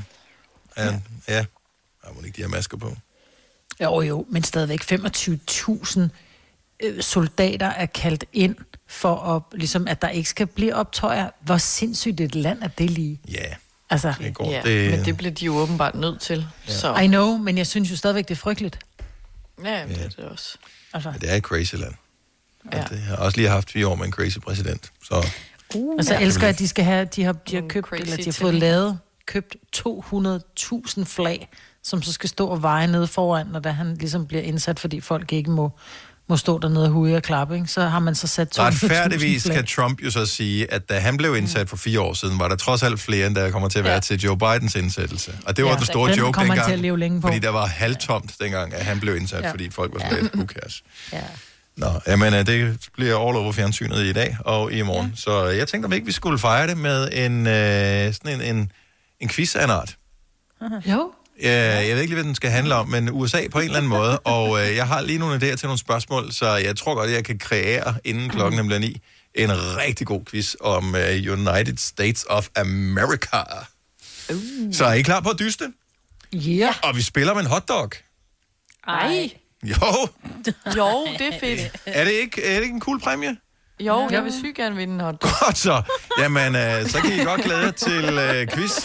ja. 0.77 0.91
ja. 1.27 1.45
Jeg 2.05 2.11
må 2.15 2.21
ikke 2.25 2.37
de 2.37 2.41
har 2.41 2.49
masker 2.49 2.77
på. 2.77 2.95
Jo, 3.83 4.01
jo, 4.01 4.25
men 4.29 4.43
stadigvæk 4.43 4.81
25.000 4.91 5.99
øh, 6.83 7.01
soldater 7.01 7.67
er 7.67 7.85
kaldt 7.85 8.25
ind 8.33 8.55
for, 8.87 9.15
at, 9.15 9.59
ligesom, 9.59 9.87
at 9.87 10.01
der 10.01 10.09
ikke 10.09 10.29
skal 10.29 10.47
blive 10.47 10.75
optøjer. 10.75 11.29
Hvor 11.41 11.57
sindssygt 11.57 12.21
et 12.21 12.35
land 12.35 12.63
er 12.63 12.67
det 12.67 12.89
lige? 12.89 13.19
Ja. 13.31 13.45
Altså, 13.89 14.13
Det 14.19 14.33
går. 14.33 14.51
Ja, 14.51 14.61
det, 14.65 14.91
men 14.91 15.05
det 15.05 15.17
bliver 15.17 15.31
de 15.31 15.45
jo 15.45 15.55
åbenbart 15.55 15.95
nødt 15.95 16.21
til. 16.21 16.47
Ja. 16.67 16.73
Så. 16.73 16.95
I 16.95 17.07
know, 17.07 17.37
men 17.37 17.57
jeg 17.57 17.67
synes 17.67 17.91
jo 17.91 17.95
stadigvæk, 17.95 18.27
det 18.27 18.35
er 18.35 18.39
frygteligt. 18.39 18.79
Ja, 19.63 19.83
det 19.87 20.03
er 20.05 20.09
det 20.09 20.19
også. 20.25 20.57
Altså. 20.93 21.13
det 21.21 21.31
er 21.31 21.35
et 21.35 21.43
crazy 21.43 21.75
land. 21.75 21.93
Ja. 22.73 22.83
Det 22.89 22.99
har 22.99 23.15
også 23.15 23.37
lige 23.37 23.49
haft 23.49 23.71
fire 23.71 23.87
år 23.87 23.95
med 23.95 24.05
en 24.05 24.11
crazy 24.11 24.37
præsident. 24.37 24.91
Så 25.03 25.27
Uh, 25.75 25.95
og 25.97 26.03
så 26.05 26.17
elsker 26.19 26.43
jeg, 26.43 26.49
at 26.53 26.59
de 26.59 26.67
skal 26.67 26.85
have, 26.85 27.05
de 27.05 27.23
har, 27.23 27.33
de 27.33 27.55
har 27.55 27.63
købt, 27.69 27.87
crazy 27.87 28.01
eller 28.01 28.15
de 28.17 28.25
har 28.25 28.31
fået 28.31 28.53
lavet, 28.53 28.99
købt 29.25 29.55
200.000 29.77 31.03
flag, 31.03 31.49
som 31.83 32.01
så 32.01 32.11
skal 32.13 32.29
stå 32.29 32.47
og 32.47 32.61
veje 32.61 32.87
nede 32.87 33.07
foran, 33.07 33.47
når 33.47 33.59
der 33.59 33.71
han 33.71 33.95
ligesom 33.95 34.27
bliver 34.27 34.43
indsat, 34.43 34.79
fordi 34.79 34.99
folk 34.99 35.33
ikke 35.33 35.51
må, 35.51 35.71
må 36.31 36.37
stå 36.37 36.59
dernede 36.59 36.85
og 36.85 36.91
hude 36.91 37.15
og 37.15 37.23
klappe, 37.23 37.55
ikke? 37.55 37.67
Så 37.67 37.81
har 37.81 37.99
man 37.99 38.15
så 38.15 38.27
sat 38.27 38.59
200.000 38.59 38.61
retfærdigvis 38.61 39.43
kan 39.43 39.65
Trump 39.65 40.01
jo 40.03 40.11
så 40.11 40.25
sige, 40.25 40.73
at 40.73 40.89
da 40.89 40.99
han 40.99 41.17
blev 41.17 41.35
indsat 41.35 41.69
for 41.69 41.77
fire 41.77 41.99
år 42.01 42.13
siden, 42.13 42.39
var 42.39 42.47
der 42.47 42.55
trods 42.55 42.83
alt 42.83 42.99
flere, 42.99 43.27
end 43.27 43.35
der 43.35 43.51
kommer 43.51 43.69
til 43.69 43.79
at 43.79 43.85
være 43.85 43.93
ja. 43.93 43.99
til 43.99 44.19
Joe 44.19 44.37
Bidens 44.37 44.75
indsættelse. 44.75 45.33
Og 45.45 45.57
det 45.57 45.65
var 45.65 45.71
Ja, 45.71 45.75
den 45.77 45.85
store 45.85 46.09
den 46.11 46.19
joke 46.19 46.39
dengang, 46.39 46.63
til 46.65 46.73
at 46.73 46.79
leve 46.79 46.99
længe 46.99 47.21
på. 47.21 47.27
fordi 47.27 47.39
der 47.39 47.49
var 47.49 47.65
halvtomt 47.65 48.35
dengang, 48.41 48.73
at 48.73 48.85
han 48.85 48.99
blev 48.99 49.15
indsat, 49.15 49.43
Ja. 49.43 49.51
fordi 49.51 49.69
folk 49.69 49.93
var 49.93 49.99
sådan 49.99 50.21
lidt, 50.23 50.35
who 50.35 50.45
cares. 50.45 50.83
Ja. 51.13 51.19
Nå, 51.77 51.87
jamen, 52.07 52.33
øh, 52.33 52.45
det 52.45 52.77
bliver 52.93 53.27
all 53.27 53.37
over 53.37 53.51
fjernsynet 53.51 53.97
i 53.97 54.13
dag 54.13 54.37
og 54.39 54.71
i 54.73 54.81
morgen. 54.81 55.07
Ja. 55.07 55.15
Så 55.15 55.45
jeg 55.45 55.67
tænkte, 55.67 55.85
om 55.85 55.93
ikke 55.93 56.05
vi 56.05 56.11
skulle 56.11 56.39
fejre 56.39 56.67
det 56.67 56.77
med 56.77 57.09
en, 57.13 57.47
øh, 57.47 58.13
sådan 58.13 58.41
en, 58.41 58.55
en, 58.55 58.71
en 59.19 59.29
quiz 59.29 59.55
af 59.55 59.63
en 59.63 59.69
art. 59.69 59.95
Jo. 60.85 61.11
Ja, 61.41 61.87
jeg 61.87 61.95
ved 61.95 62.01
ikke 62.01 62.13
lige, 62.13 62.15
hvad 62.15 62.23
den 62.23 62.35
skal 62.35 62.49
handle 62.49 62.75
om, 62.75 62.87
men 62.87 63.09
USA 63.11 63.47
på 63.51 63.59
en 63.59 63.65
eller 63.65 63.77
anden 63.77 63.89
måde. 63.89 64.19
Og 64.37 64.61
øh, 64.61 64.75
jeg 64.75 64.87
har 64.87 65.01
lige 65.01 65.19
nogle 65.19 65.35
idéer 65.35 65.55
til 65.55 65.65
nogle 65.65 65.77
spørgsmål, 65.77 66.31
så 66.31 66.55
jeg 66.55 66.75
tror 66.77 66.95
godt, 66.95 67.09
at 67.09 67.15
jeg 67.15 67.25
kan 67.25 67.39
kreere, 67.39 67.95
inden 68.03 68.29
klokken 68.29 68.67
bliver 68.67 68.79
ni, 68.79 69.01
en 69.35 69.49
rigtig 69.77 70.07
god 70.07 70.25
quiz 70.25 70.55
om 70.59 70.95
øh, 70.95 71.31
United 71.31 71.77
States 71.77 72.25
of 72.29 72.47
America. 72.55 73.37
Uh. 74.29 74.35
Så 74.73 74.85
er 74.85 74.93
I 74.93 75.01
klar 75.01 75.19
på 75.19 75.29
at 75.29 75.39
dyste? 75.39 75.73
Ja. 76.33 76.49
Yeah. 76.49 76.73
Og 76.83 76.95
vi 76.95 77.01
spiller 77.01 77.33
med 77.33 77.41
en 77.41 77.47
hotdog. 77.47 77.91
Ej. 78.87 79.31
Jo, 79.63 80.07
Jo, 80.77 81.07
det 81.17 81.27
er 81.33 81.39
fedt. 81.39 81.59
er 81.85 82.03
det 82.03 82.11
ikke, 82.11 82.43
er 82.43 82.55
det 82.55 82.63
ikke 82.63 82.73
en 82.73 82.81
cool 82.81 82.99
præmie? 82.99 83.37
Jo, 83.81 84.09
jeg 84.11 84.23
vil 84.23 84.33
sygt 84.33 84.55
gerne 84.55 84.75
vinde 84.75 84.93
en 84.93 84.99
hotdog. 84.99 85.29
Godt 85.39 85.57
så. 85.57 85.81
Jamen, 86.19 86.55
øh, 86.55 86.89
så 86.89 87.01
kan 87.01 87.13
I 87.13 87.23
godt 87.23 87.41
glæde 87.41 87.59
jer 87.59 87.71
til 87.71 88.05
øh, 88.19 88.47
quiz. 88.47 88.79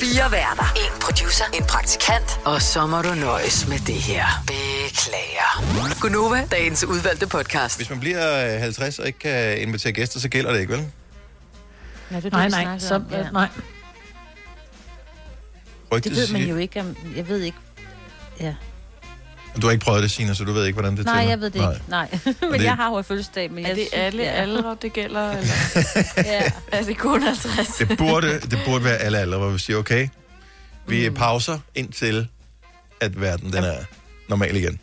Fire 0.00 0.32
værter. 0.32 0.64
En 0.76 1.00
producer. 1.00 1.44
En 1.54 1.64
praktikant. 1.64 2.40
Og 2.44 2.62
så 2.62 2.86
må 2.86 3.02
du 3.02 3.14
nøjes 3.14 3.68
med 3.68 3.78
det 3.78 3.94
her. 3.94 4.24
Beklager. 4.46 6.00
Gunova, 6.00 6.44
dagens 6.50 6.84
udvalgte 6.84 7.26
podcast. 7.26 7.76
Hvis 7.78 7.90
man 7.90 8.00
bliver 8.00 8.54
øh, 8.54 8.60
50 8.60 8.98
og 8.98 9.06
ikke 9.06 9.18
kan 9.18 9.58
invitere 9.58 9.92
gæster, 9.92 10.20
så 10.20 10.28
gælder 10.28 10.52
det 10.52 10.60
ikke, 10.60 10.72
vel? 10.72 10.86
Ja, 12.10 12.16
det 12.20 12.32
Nej, 12.32 12.42
det, 12.42 12.50
nej, 12.50 12.62
snakkede 12.62 12.88
så, 12.88 12.94
om, 12.94 13.06
ja. 13.10 13.30
nej. 13.30 13.48
Rygtet 15.92 16.12
Det 16.12 16.20
ved 16.20 16.32
man 16.32 16.42
jo 16.48 16.56
ikke. 16.56 16.80
Om, 16.80 16.96
jeg 17.16 17.28
ved 17.28 17.40
ikke. 17.40 17.58
Ja. 18.40 18.54
Du 19.56 19.66
har 19.66 19.72
ikke 19.72 19.84
prøvet 19.84 20.02
det, 20.02 20.10
Signe, 20.10 20.34
så 20.34 20.44
du 20.44 20.52
ved 20.52 20.66
ikke, 20.66 20.80
hvordan 20.80 20.96
det 20.96 21.04
Nej, 21.06 21.26
jeg 21.28 21.40
ved 21.40 21.50
det 21.50 21.54
ikke. 21.60 21.82
Nej. 21.90 22.08
men 22.40 22.52
det- 22.52 22.62
jeg 22.64 22.74
har 22.76 22.90
jo 22.96 23.02
fødselsdag. 23.02 23.50
Men 23.50 23.64
Er 23.64 23.68
jeg 23.68 23.76
det 23.76 23.88
synes- 23.92 24.02
alle 24.04 24.22
ja. 24.22 24.30
aldre, 24.30 24.76
det 24.82 24.92
gælder? 24.92 25.30
Eller? 25.36 25.52
ja. 26.16 26.42
Er 26.78 26.82
det 26.84 26.98
kun 26.98 27.22
50? 27.22 27.68
Det 27.88 27.98
burde, 27.98 28.40
det 28.40 28.58
burde 28.66 28.84
være 28.84 28.96
alle 28.96 29.18
aldre, 29.18 29.38
hvor 29.38 29.48
vi 29.50 29.58
siger, 29.58 29.76
okay, 29.76 30.08
vi 30.86 31.08
mm. 31.08 31.14
pauser 31.14 31.58
indtil, 31.74 32.28
at 33.00 33.20
verden 33.20 33.52
den 33.52 33.64
er 33.64 33.74
normal 34.28 34.56
igen. 34.56 34.80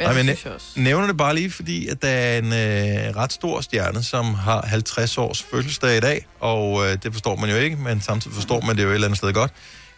Ja, 0.00 0.04
Nej, 0.12 0.22
men 0.22 0.28
også. 0.30 0.66
nævner 0.76 1.06
det 1.06 1.16
bare 1.16 1.34
lige, 1.34 1.50
fordi 1.50 1.88
at 1.88 2.02
der 2.02 2.08
er 2.08 2.38
en 2.38 2.44
øh, 2.52 3.16
ret 3.16 3.32
stor 3.32 3.60
stjerne, 3.60 4.02
som 4.02 4.34
har 4.34 4.66
50 4.66 5.18
års 5.18 5.42
fødselsdag 5.42 5.96
i 5.96 6.00
dag, 6.00 6.26
og 6.40 6.86
øh, 6.86 6.96
det 7.02 7.12
forstår 7.12 7.36
man 7.36 7.50
jo 7.50 7.56
ikke, 7.56 7.76
men 7.76 8.00
samtidig 8.00 8.34
forstår 8.34 8.60
man 8.60 8.76
det 8.76 8.82
jo 8.82 8.88
et 8.88 8.94
eller 8.94 9.06
andet 9.06 9.18
sted 9.18 9.32
godt. 9.32 9.52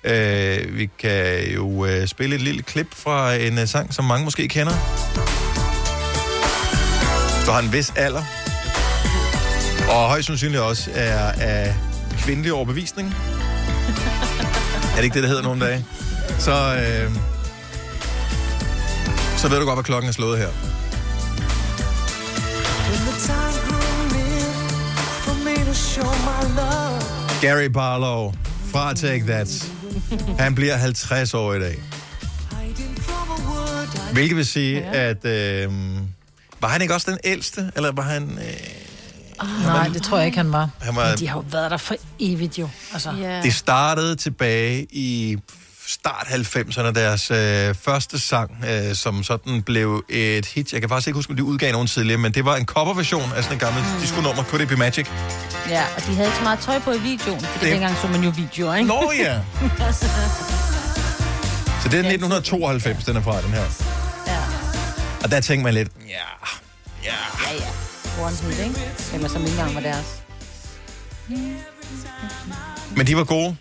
Øh, 0.04 0.76
vi 0.76 0.90
kan 0.98 1.50
jo 1.54 1.86
øh, 1.86 2.06
spille 2.06 2.34
et 2.34 2.42
lille 2.42 2.62
klip 2.62 2.94
fra 2.96 3.34
en 3.34 3.58
øh, 3.58 3.66
sang, 3.68 3.94
som 3.94 4.04
mange 4.04 4.24
måske 4.24 4.48
kender. 4.48 4.72
Så 7.44 7.52
har 7.52 7.60
en 7.60 7.72
vis 7.72 7.92
alder. 7.96 8.22
Og 9.88 10.08
højst 10.08 10.26
sandsynligt 10.26 10.62
også 10.62 10.90
er 10.94 11.32
af 11.32 11.74
kvindelig 12.18 12.52
overbevisning. 12.52 13.14
er 14.92 14.96
det 14.96 15.04
ikke 15.04 15.14
det, 15.14 15.22
der 15.22 15.28
hedder 15.28 15.42
nogle 15.42 15.66
dage? 15.66 15.84
Så, 16.38 16.52
øh, 16.52 17.10
så 19.36 19.48
ved 19.48 19.58
du 19.58 19.64
godt, 19.64 19.76
hvad 19.76 19.84
klokken 19.84 20.08
er 20.08 20.12
slået 20.12 20.38
her. 20.38 20.48
Gary 27.40 27.66
Barlow 27.66 28.32
fra 28.72 28.94
Take 28.94 29.24
That. 29.26 29.70
Han 30.38 30.54
bliver 30.54 30.76
50 30.76 31.34
år 31.34 31.54
i 31.54 31.60
dag. 31.60 31.78
Hvilket 34.12 34.36
vil 34.36 34.46
sige, 34.46 34.78
ja. 34.78 35.08
at... 35.08 35.24
Øh, 35.24 35.72
var 36.60 36.68
han 36.68 36.82
ikke 36.82 36.94
også 36.94 37.10
den 37.10 37.18
ældste? 37.24 37.72
Eller 37.76 37.92
var 37.92 38.02
han... 38.02 38.22
Øh, 38.38 38.44
Nej, 39.66 39.88
det 39.88 40.02
tror 40.02 40.16
jeg 40.16 40.26
ikke, 40.26 40.38
han 40.38 40.52
var. 40.52 40.70
Han 40.80 40.96
var- 40.96 41.08
Men 41.08 41.18
de 41.18 41.28
har 41.28 41.36
jo 41.36 41.44
været 41.50 41.70
der 41.70 41.76
for 41.76 41.94
evigt 42.18 42.58
jo. 42.58 42.68
Altså. 42.92 43.10
Ja. 43.20 43.42
Det 43.42 43.54
startede 43.54 44.16
tilbage 44.16 44.86
i 44.90 45.38
start 45.90 46.26
90'erne, 46.30 46.92
deres 46.92 47.30
øh, 47.30 47.74
første 47.74 48.18
sang, 48.18 48.64
øh, 48.70 48.94
som 48.94 49.22
sådan 49.22 49.62
blev 49.62 50.04
et 50.08 50.46
hit. 50.46 50.72
Jeg 50.72 50.80
kan 50.80 50.88
faktisk 50.88 51.06
ikke 51.08 51.16
huske, 51.18 51.30
om 51.30 51.36
de 51.36 51.44
udgav 51.44 51.72
nogen 51.72 51.86
tidligere, 51.86 52.18
men 52.18 52.32
det 52.34 52.44
var 52.44 52.56
en 52.56 52.66
coverversion 52.66 53.32
af 53.36 53.42
sådan 53.42 53.56
en 53.56 53.60
gammel 53.60 53.82
mm. 53.94 54.00
disco-nummer, 54.00 54.42
Could 54.44 54.62
It 54.62 54.68
Be 54.68 54.76
Magic? 54.76 55.06
ja, 55.68 55.84
og 55.96 56.02
de 56.06 56.14
havde 56.14 56.26
ikke 56.28 56.36
så 56.36 56.42
meget 56.42 56.58
tøj 56.58 56.78
på 56.78 56.92
i 56.92 56.98
videoen, 56.98 57.40
for 57.40 57.58
Det- 57.60 57.72
dengang 57.72 57.96
så 58.02 58.06
man 58.08 58.24
jo 58.24 58.30
videoer, 58.36 58.74
ikke? 58.74 58.88
Nå 58.88 59.12
ja! 59.18 59.40
Så 61.82 61.88
det 61.88 61.94
er 61.94 62.04
1992, 62.12 63.04
den 63.04 63.16
er 63.16 63.22
fra, 63.22 63.42
den 63.42 63.50
her. 63.50 63.64
Ja. 64.26 64.38
Og 65.24 65.30
der 65.30 65.40
tænkte 65.40 65.64
man 65.64 65.74
lidt, 65.74 65.88
ja, 66.08 66.14
Ja, 67.04 67.14
ja. 67.52 68.22
One 68.22 68.36
hit, 68.36 68.58
ikke? 68.58 68.80
Eller 69.14 69.28
som 69.28 69.40
ikke 69.40 69.50
engang 69.52 69.74
var 69.74 69.80
deres. 69.80 70.06
Men 72.96 73.06
de 73.06 73.16
var 73.16 73.24
gode, 73.24 73.56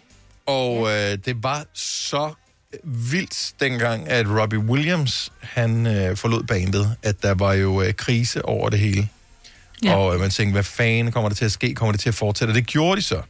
og 0.50 0.88
øh, 0.90 1.18
det 1.26 1.44
var 1.44 1.66
så 1.74 2.34
vildt 2.84 3.54
dengang, 3.60 4.10
at 4.10 4.26
Robbie 4.28 4.60
Williams, 4.60 5.32
han 5.42 5.88
øh, 5.88 6.18
forlod 6.18 6.44
bandet, 6.44 6.96
at 7.04 7.24
der 7.24 7.34
var 7.34 7.54
jo 7.54 7.82
øh, 7.82 7.94
krise 7.94 8.46
over 8.46 8.70
det 8.70 8.80
hele. 8.80 9.10
Ja. 9.84 9.90
Ja. 9.90 9.96
Og 9.98 10.14
øh, 10.14 10.20
man 10.20 10.30
tænkte, 10.30 10.52
hvad 10.52 10.64
fanden 10.64 11.12
kommer 11.12 11.30
det 11.30 11.38
til 11.38 11.46
at 11.46 11.52
ske? 11.52 11.74
Kommer 11.76 11.92
det 11.92 12.02
til 12.02 12.10
at 12.10 12.16
fortsætte? 12.16 12.52
Og 12.52 12.56
det 12.56 12.68
gjorde 12.68 13.02
de 13.02 13.06
så. 13.06 13.22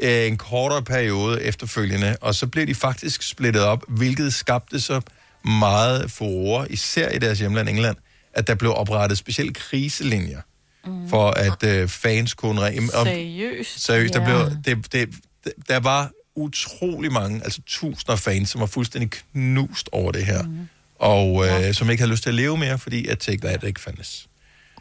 Øh, 0.00 0.26
en 0.26 0.36
kortere 0.38 0.82
periode 0.82 1.42
efterfølgende, 1.42 2.16
og 2.20 2.34
så 2.34 2.46
blev 2.46 2.66
de 2.66 2.74
faktisk 2.74 3.22
splittet 3.22 3.62
op, 3.62 3.84
hvilket 3.88 4.34
skabte 4.34 4.80
så 4.80 5.00
meget 5.44 6.10
furore, 6.10 6.72
især 6.72 7.08
i 7.08 7.18
deres 7.18 7.38
hjemland 7.38 7.68
England, 7.68 7.96
at 8.34 8.46
der 8.46 8.54
blev 8.54 8.74
oprettet 8.76 9.18
specielle 9.18 9.52
kriselinjer, 9.54 10.40
mm. 10.86 11.08
for 11.08 11.30
at 11.30 11.62
øh, 11.64 11.88
fans 11.88 12.34
kunne... 12.34 12.60
Seriøst? 12.60 13.84
Seriøst, 13.84 14.14
der, 14.14 14.20
Ja. 14.20 14.44
blev, 14.44 14.56
det, 14.64 14.92
det, 14.92 15.08
det, 15.44 15.52
der 15.68 15.80
var 15.80 16.10
utrolig 16.34 17.12
mange, 17.12 17.44
altså 17.44 17.60
tusinder 17.66 18.12
af 18.12 18.18
fans, 18.18 18.50
som 18.50 18.60
var 18.60 18.66
fuldstændig 18.66 19.10
knust 19.10 19.88
over 19.92 20.12
det 20.12 20.26
her. 20.26 20.42
Mm. 20.42 20.68
Og 20.98 21.46
øh, 21.46 21.74
som 21.74 21.90
ikke 21.90 22.00
havde 22.00 22.10
lyst 22.10 22.22
til 22.22 22.30
at 22.30 22.34
leve 22.34 22.56
mere, 22.58 22.78
fordi 22.78 23.06
at 23.06 23.18
Take 23.18 23.38
That 23.38 23.64
ikke 23.64 23.80
fandtes. 23.80 24.28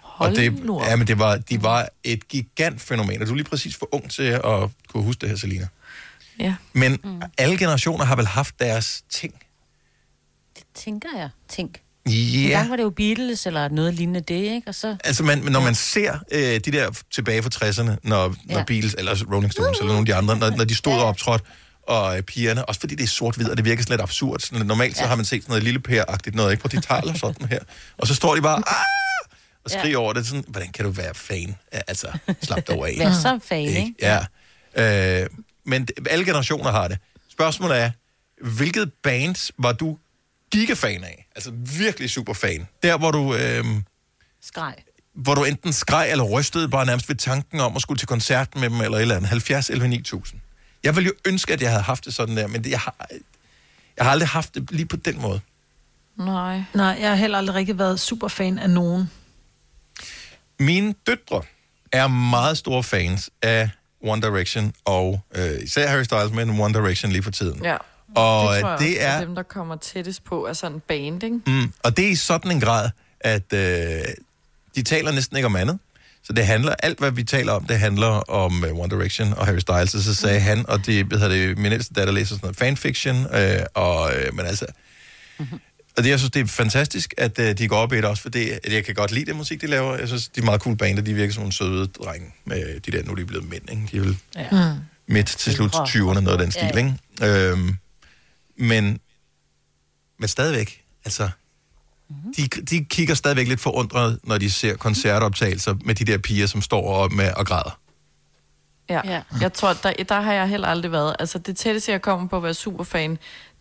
Hold 0.01 0.29
og 0.29 0.35
det, 0.35 0.65
nu 0.65 0.83
ja, 0.83 0.95
men 0.95 1.07
det 1.07 1.19
var, 1.19 1.37
de 1.37 1.63
var 1.63 1.89
et 2.03 2.27
gigant 2.27 2.81
fænomen, 2.81 3.21
og 3.21 3.27
du 3.27 3.31
er 3.31 3.35
lige 3.35 3.45
præcis 3.49 3.75
for 3.75 3.95
ung 3.95 4.11
til 4.11 4.23
at 4.23 4.69
kunne 4.87 5.03
huske 5.03 5.21
det 5.21 5.29
her, 5.29 5.35
Selina. 5.35 5.67
Ja. 6.39 6.55
Men 6.73 6.99
mm. 7.03 7.21
alle 7.37 7.57
generationer 7.57 8.05
har 8.05 8.15
vel 8.15 8.27
haft 8.27 8.59
deres 8.59 9.03
ting. 9.09 9.33
Det 10.55 10.63
tænker 10.73 11.09
jeg. 11.17 11.29
Tænk. 11.47 11.81
Ja. 12.05 12.11
En 12.11 12.49
gang 12.49 12.69
var 12.69 12.75
det 12.75 12.83
jo 12.83 12.89
Beatles 12.89 13.45
eller 13.45 13.69
noget 13.69 13.93
lignende 13.93 14.19
det, 14.19 14.33
ikke? 14.33 14.67
Og 14.67 14.75
så... 14.75 14.95
Altså, 15.03 15.23
man, 15.23 15.37
når 15.37 15.59
man 15.59 15.75
ser 15.75 16.19
øh, 16.31 16.41
de 16.41 16.59
der 16.59 17.01
tilbage 17.11 17.43
fra 17.43 17.49
60'erne, 17.65 17.95
når, 18.03 18.35
ja. 18.49 18.53
når. 18.55 18.63
Beatles, 18.63 18.95
eller 18.97 19.25
Rolling 19.33 19.53
Stones, 19.53 19.77
eller 19.79 19.87
nogle 19.93 19.99
af 19.99 20.05
de 20.05 20.15
andre, 20.15 20.37
når, 20.37 20.49
når 20.57 20.63
de 20.63 20.75
stod 20.75 20.93
og 20.93 21.03
optrådte, 21.05 21.45
og 21.83 22.17
øh, 22.17 22.23
pigerne, 22.23 22.65
også 22.65 22.79
fordi 22.79 22.95
det 22.95 23.03
er 23.03 23.07
sort-hvid, 23.07 23.49
og 23.49 23.57
det 23.57 23.65
virker 23.65 23.83
sådan 23.83 23.93
lidt 23.93 24.01
absurd. 24.01 24.39
Sådan, 24.39 24.65
normalt 24.65 24.97
så 24.97 25.03
har 25.03 25.15
man 25.15 25.25
set 25.25 25.43
sådan 25.43 25.51
noget 25.51 25.63
lille 25.63 25.79
pære-agtigt 25.79 26.35
noget, 26.35 26.51
ikke? 26.51 26.61
Hvor 26.61 26.67
de 26.69 26.81
taler 26.81 27.13
sådan 27.13 27.47
her. 27.47 27.59
Og 27.97 28.07
så 28.07 28.15
står 28.15 28.35
de 28.35 28.41
bare, 28.41 28.57
ah! 28.57 29.29
og 29.65 29.71
skriger 29.71 29.89
Ja. 29.89 29.97
over 29.97 30.13
det. 30.13 30.27
Sådan, 30.27 30.43
hvordan 30.47 30.71
kan 30.71 30.85
du 30.85 30.91
være 30.91 31.13
fan? 31.15 31.55
Altså, 31.71 32.07
slap 32.43 32.67
dig 32.67 32.75
af. 32.75 32.95
Vær 32.99 33.13
så 33.13 33.39
fan, 33.43 33.67
ikke? 33.67 33.93
Ja. 34.75 35.21
Øh, 35.21 35.29
men 35.65 35.87
alle 36.09 36.25
generationer 36.25 36.71
har 36.71 36.87
det. 36.87 36.97
Spørgsmålet 37.31 37.77
er, 37.79 37.91
hvilket 38.41 38.91
band 39.03 39.51
var 39.57 39.71
du 39.71 39.97
gigafan 40.51 41.03
af? 41.03 41.27
Altså 41.35 41.51
virkelig 41.77 42.09
super 42.09 42.33
fan. 42.33 42.67
Der, 42.83 42.97
hvor 42.97 43.11
du... 43.11 43.35
Øh, 43.35 43.65
Skreg. 44.41 44.73
hvor 45.15 45.35
du 45.35 45.43
enten 45.43 45.73
skreg 45.73 46.11
eller 46.11 46.23
rystede 46.23 46.69
bare 46.69 46.85
nærmest 46.85 47.09
ved 47.09 47.15
tanken 47.15 47.59
om 47.59 47.75
at 47.75 47.81
skulle 47.81 47.97
til 47.97 48.07
koncert 48.07 48.55
med 48.55 48.69
dem 48.69 48.81
eller 48.81 48.97
et 48.97 49.01
eller 49.01 49.15
andet. 49.15 49.29
70 49.29 49.69
11 49.69 49.87
9000. 49.87 50.41
Jeg 50.83 50.95
ville 50.95 51.07
jo 51.07 51.13
ønske, 51.31 51.53
at 51.53 51.61
jeg 51.61 51.69
havde 51.69 51.83
haft 51.83 52.05
det 52.05 52.13
sådan 52.13 52.37
der, 52.37 52.47
men 52.47 52.63
det, 52.63 52.69
jeg, 52.69 52.79
har, 52.79 52.95
jeg 53.97 54.05
har 54.05 54.11
aldrig 54.11 54.29
haft 54.29 54.55
det 54.55 54.71
lige 54.71 54.85
på 54.85 54.95
den 54.95 55.21
måde. 55.21 55.39
Nej. 56.17 56.63
Nej, 56.73 56.97
jeg 56.99 57.09
har 57.09 57.15
heller 57.15 57.37
aldrig 57.37 57.55
rigtig 57.55 57.79
været 57.79 57.99
super 57.99 58.27
fan 58.27 58.59
af 58.59 58.69
nogen. 58.69 59.09
Mine 60.59 60.93
døtre 61.07 61.41
er 61.91 62.07
meget 62.07 62.57
store 62.57 62.83
fans 62.83 63.29
af 63.41 63.69
One 64.03 64.21
Direction, 64.21 64.73
og 64.85 65.21
øh, 65.35 65.63
især 65.63 65.87
Harry 65.87 66.03
Styles, 66.03 66.31
men 66.31 66.59
One 66.59 66.73
Direction 66.73 67.11
lige 67.11 67.23
for 67.23 67.31
tiden. 67.31 67.63
Ja. 67.63 67.77
Og 68.15 68.53
det 68.53 68.61
tror 68.61 68.69
jeg 68.69 68.79
det 68.79 68.87
også, 68.97 69.07
er- 69.07 69.19
dem, 69.25 69.35
der 69.35 69.43
kommer 69.43 69.75
tættest 69.75 70.23
på, 70.23 70.45
er 70.45 70.53
sådan 70.53 70.75
en 70.75 70.81
band, 70.87 71.23
ikke? 71.23 71.39
Mm, 71.47 71.73
og 71.83 71.97
det 71.97 72.05
er 72.05 72.09
i 72.09 72.15
sådan 72.15 72.51
en 72.51 72.61
grad, 72.61 72.89
at 73.21 73.53
øh, 73.53 74.01
de 74.75 74.83
taler 74.83 75.11
næsten 75.11 75.37
ikke 75.37 75.45
om 75.45 75.55
andet. 75.55 75.79
Så 76.23 76.33
det 76.33 76.45
handler, 76.45 76.75
alt 76.83 76.99
hvad 76.99 77.11
vi 77.11 77.23
taler 77.23 77.51
om, 77.53 77.65
det 77.65 77.79
handler 77.79 78.07
om 78.07 78.63
uh, 78.71 78.79
One 78.79 78.89
Direction 78.95 79.33
og 79.33 79.45
Harry 79.45 79.59
Styles. 79.59 79.95
Og 79.95 80.01
så 80.01 80.15
sagde 80.15 80.39
Mm. 80.39 80.43
han, 80.45 80.69
og 80.69 80.85
det, 80.85 81.05
hvad 81.05 81.19
hedder 81.19 81.35
det, 81.35 81.57
min 81.57 81.71
ældste 81.71 81.93
datter 81.93 82.13
læser 82.13 82.27
sådan 82.35 82.39
noget 82.43 82.57
fanfiction, 82.57 83.25
øh, 83.35 83.59
og, 83.73 84.11
øh, 84.15 84.33
men 84.35 84.45
altså, 84.45 84.65
og 85.97 86.03
det, 86.03 86.09
jeg 86.09 86.19
synes, 86.19 86.31
det 86.31 86.41
er 86.41 86.47
fantastisk, 86.47 87.13
at 87.17 87.39
uh, 87.39 87.45
de 87.51 87.67
går 87.67 87.75
op 87.77 87.93
i 87.93 87.95
det 87.97 88.05
også, 88.05 88.21
for 88.21 88.29
det, 88.29 88.59
at 88.63 88.73
jeg 88.73 88.85
kan 88.85 88.95
godt 88.95 89.11
lide 89.11 89.25
det 89.25 89.35
musik, 89.35 89.61
de 89.61 89.67
laver. 89.67 89.97
Jeg 89.97 90.07
synes, 90.07 90.27
de 90.27 90.41
er 90.41 90.45
meget 90.45 90.61
cool 90.61 90.75
bander, 90.77 91.01
de 91.01 91.13
virker 91.13 91.33
som 91.33 91.41
nogle 91.41 91.53
søde 91.53 91.87
drenge. 91.87 92.27
Med 92.45 92.79
de 92.79 92.91
der, 92.91 93.03
nu 93.03 93.11
er 93.11 93.15
de 93.15 93.25
blevet 93.25 93.49
mænd, 93.49 93.69
ikke? 93.71 93.81
De 93.91 93.97
er 93.97 94.01
vel 94.01 94.17
Ja. 94.35 94.73
midt 95.07 95.27
til 95.27 95.53
slut 95.53 95.65
Ældre. 95.75 95.83
20'erne, 95.85 96.19
noget 96.19 96.37
af 96.37 96.43
den 96.43 96.51
stil, 96.51 96.61
Ja, 96.73 96.79
ja. 96.79 97.25
ikke? 97.25 97.49
Øhm, 97.51 97.77
men, 98.61 98.99
men 100.19 100.27
stadigvæk, 100.27 100.83
altså, 101.05 101.29
Mhm. 102.09 102.33
de, 102.33 102.47
de 102.47 102.85
kigger 102.85 103.15
stadigvæk 103.15 103.47
lidt 103.47 103.59
forundret, 103.59 104.19
når 104.23 104.37
de 104.37 104.51
ser 104.51 104.75
koncertoptagelser 104.77 105.75
med 105.85 105.95
de 105.95 106.05
der 106.05 106.17
piger, 106.17 106.47
som 106.47 106.61
står 106.61 106.87
op 106.93 107.11
med 107.11 107.33
og 107.33 107.45
græder. 107.45 107.79
Ja. 108.89 109.01
ja. 109.05 109.21
Jeg 109.41 109.53
tror, 109.53 109.73
der, 109.73 109.93
der 110.09 110.21
har 110.21 110.33
jeg 110.33 110.49
heller 110.49 110.67
aldrig 110.67 110.91
været. 110.91 111.15
Altså, 111.19 111.39
det 111.39 111.57
tætteste, 111.57 111.91
jeg 111.91 112.01
kommer 112.01 112.27
på 112.27 112.37
at 112.37 112.43
være 112.43 112.53
superfan, 112.53 113.17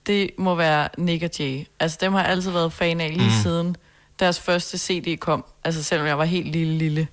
det 0.06 0.30
må 0.38 0.54
være 0.54 0.88
Nick 0.98 1.22
og 1.22 1.30
Jay. 1.38 1.64
Altså, 1.80 1.98
dem 2.00 2.12
har 2.12 2.20
jeg 2.20 2.28
altid 2.30 2.50
været 2.50 2.72
fan 2.72 3.00
af 3.00 3.08
lige 3.10 3.20
Mm. 3.20 3.34
mm. 3.36 3.42
siden 3.42 3.76
deres 4.18 4.40
første 4.40 4.78
CD 4.78 5.16
kom. 5.18 5.44
Altså, 5.64 5.82
selvom 5.82 6.06
jeg 6.06 6.18
var 6.18 6.24
helt 6.24 6.48
lille, 6.52 6.78
lille 6.78 7.08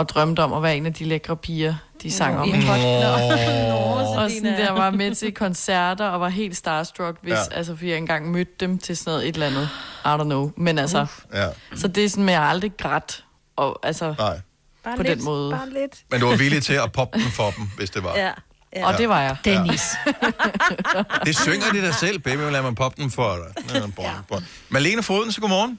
og 0.00 0.08
drømte 0.08 0.40
om 0.40 0.52
at 0.52 0.62
være 0.62 0.76
en 0.76 0.86
af 0.86 0.94
de 0.94 1.04
lækre 1.04 1.36
piger, 1.36 1.74
de 2.02 2.10
sang 2.12 2.38
om. 2.38 2.48
Nå. 2.48 2.54
Nå, 2.56 4.22
Og 4.22 4.30
sådan 4.30 4.44
der 4.58 4.70
var 4.72 4.90
med 4.90 5.14
til 5.14 5.34
koncerter 5.34 6.06
og 6.08 6.20
var 6.20 6.28
helt 6.28 6.56
starstruck, 6.56 7.18
hvis, 7.22 7.32
Ja. 7.32 7.38
ja. 7.38 7.56
altså, 7.56 7.74
fordi 7.76 7.88
jeg 7.90 7.96
engang 7.98 8.30
mødte 8.30 8.52
dem 8.60 8.78
til 8.78 8.96
sådan 8.96 9.10
noget 9.10 9.28
et 9.28 9.34
eller 9.34 9.46
andet. 9.46 9.68
I 10.04 10.08
don't 10.20 10.24
know. 10.24 10.50
Men 10.56 10.78
altså, 10.78 11.06
Ja. 11.34 11.46
så 11.76 11.88
det 11.88 12.04
er 12.04 12.08
sådan, 12.08 12.28
at 12.28 12.34
jeg 12.34 12.42
aldrig 12.42 12.72
grædt. 12.78 13.24
Og, 13.56 13.78
altså, 13.82 14.14
Nej. 14.18 14.40
Bare 14.84 14.96
på 14.96 15.02
lidt, 15.02 15.16
den 15.18 15.24
måde. 15.24 15.50
Bare 15.50 15.68
lidt. 15.70 16.04
Men 16.10 16.20
du 16.20 16.26
var 16.26 16.36
villig 16.36 16.62
til 16.62 16.74
at 16.74 16.92
poppe 16.92 17.18
den 17.18 17.30
for 17.30 17.50
dem, 17.50 17.64
hvis 17.76 17.90
det 17.90 18.04
var. 18.04 18.16
Ja. 18.16 18.30
ja. 18.76 18.86
Og 18.86 18.98
det 18.98 19.08
var 19.08 19.20
jeg. 19.22 19.36
Dennis. 19.44 19.82
Det 21.26 21.36
synger 21.38 21.70
de 21.72 21.80
der 21.82 21.92
selv, 21.92 22.18
baby, 22.18 22.38
lad 22.38 22.62
mig 22.62 22.74
poppe 22.74 23.02
den 23.02 23.10
for 23.10 23.36
dig. 23.36 23.74
Ja, 23.74 23.80
bon, 23.80 24.04
bon. 24.28 24.46
Malene 24.68 25.02
Foden, 25.02 25.32
så 25.32 25.40
godmorgen. 25.40 25.78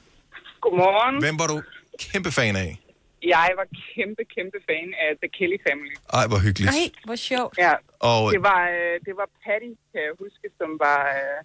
Godmorgen. 0.60 1.20
Hvem 1.22 1.38
var 1.38 1.46
du 1.46 1.62
kæmpe 2.12 2.30
fan 2.32 2.56
af? 2.56 2.78
Jeg 3.36 3.48
var 3.60 3.66
kæmpe, 3.94 4.22
kæmpe 4.36 4.58
fan 4.68 4.88
af 5.04 5.10
The 5.22 5.28
Kelly 5.36 5.58
Family. 5.68 5.94
Ej, 6.18 6.24
hvor 6.30 6.40
hyggeligt. 6.46 6.70
Nej, 6.74 6.86
hvor 7.08 7.18
sjovt. 7.30 7.54
Ja, 7.66 7.74
Og 8.10 8.22
det 8.34 8.42
var, 8.50 8.62
øh, 8.78 8.94
det 9.06 9.14
var 9.20 9.28
Patty, 9.44 9.72
kan 9.92 10.00
jeg 10.08 10.14
huske, 10.24 10.46
som 10.60 10.70
var, 10.86 11.00
øh, 11.20 11.38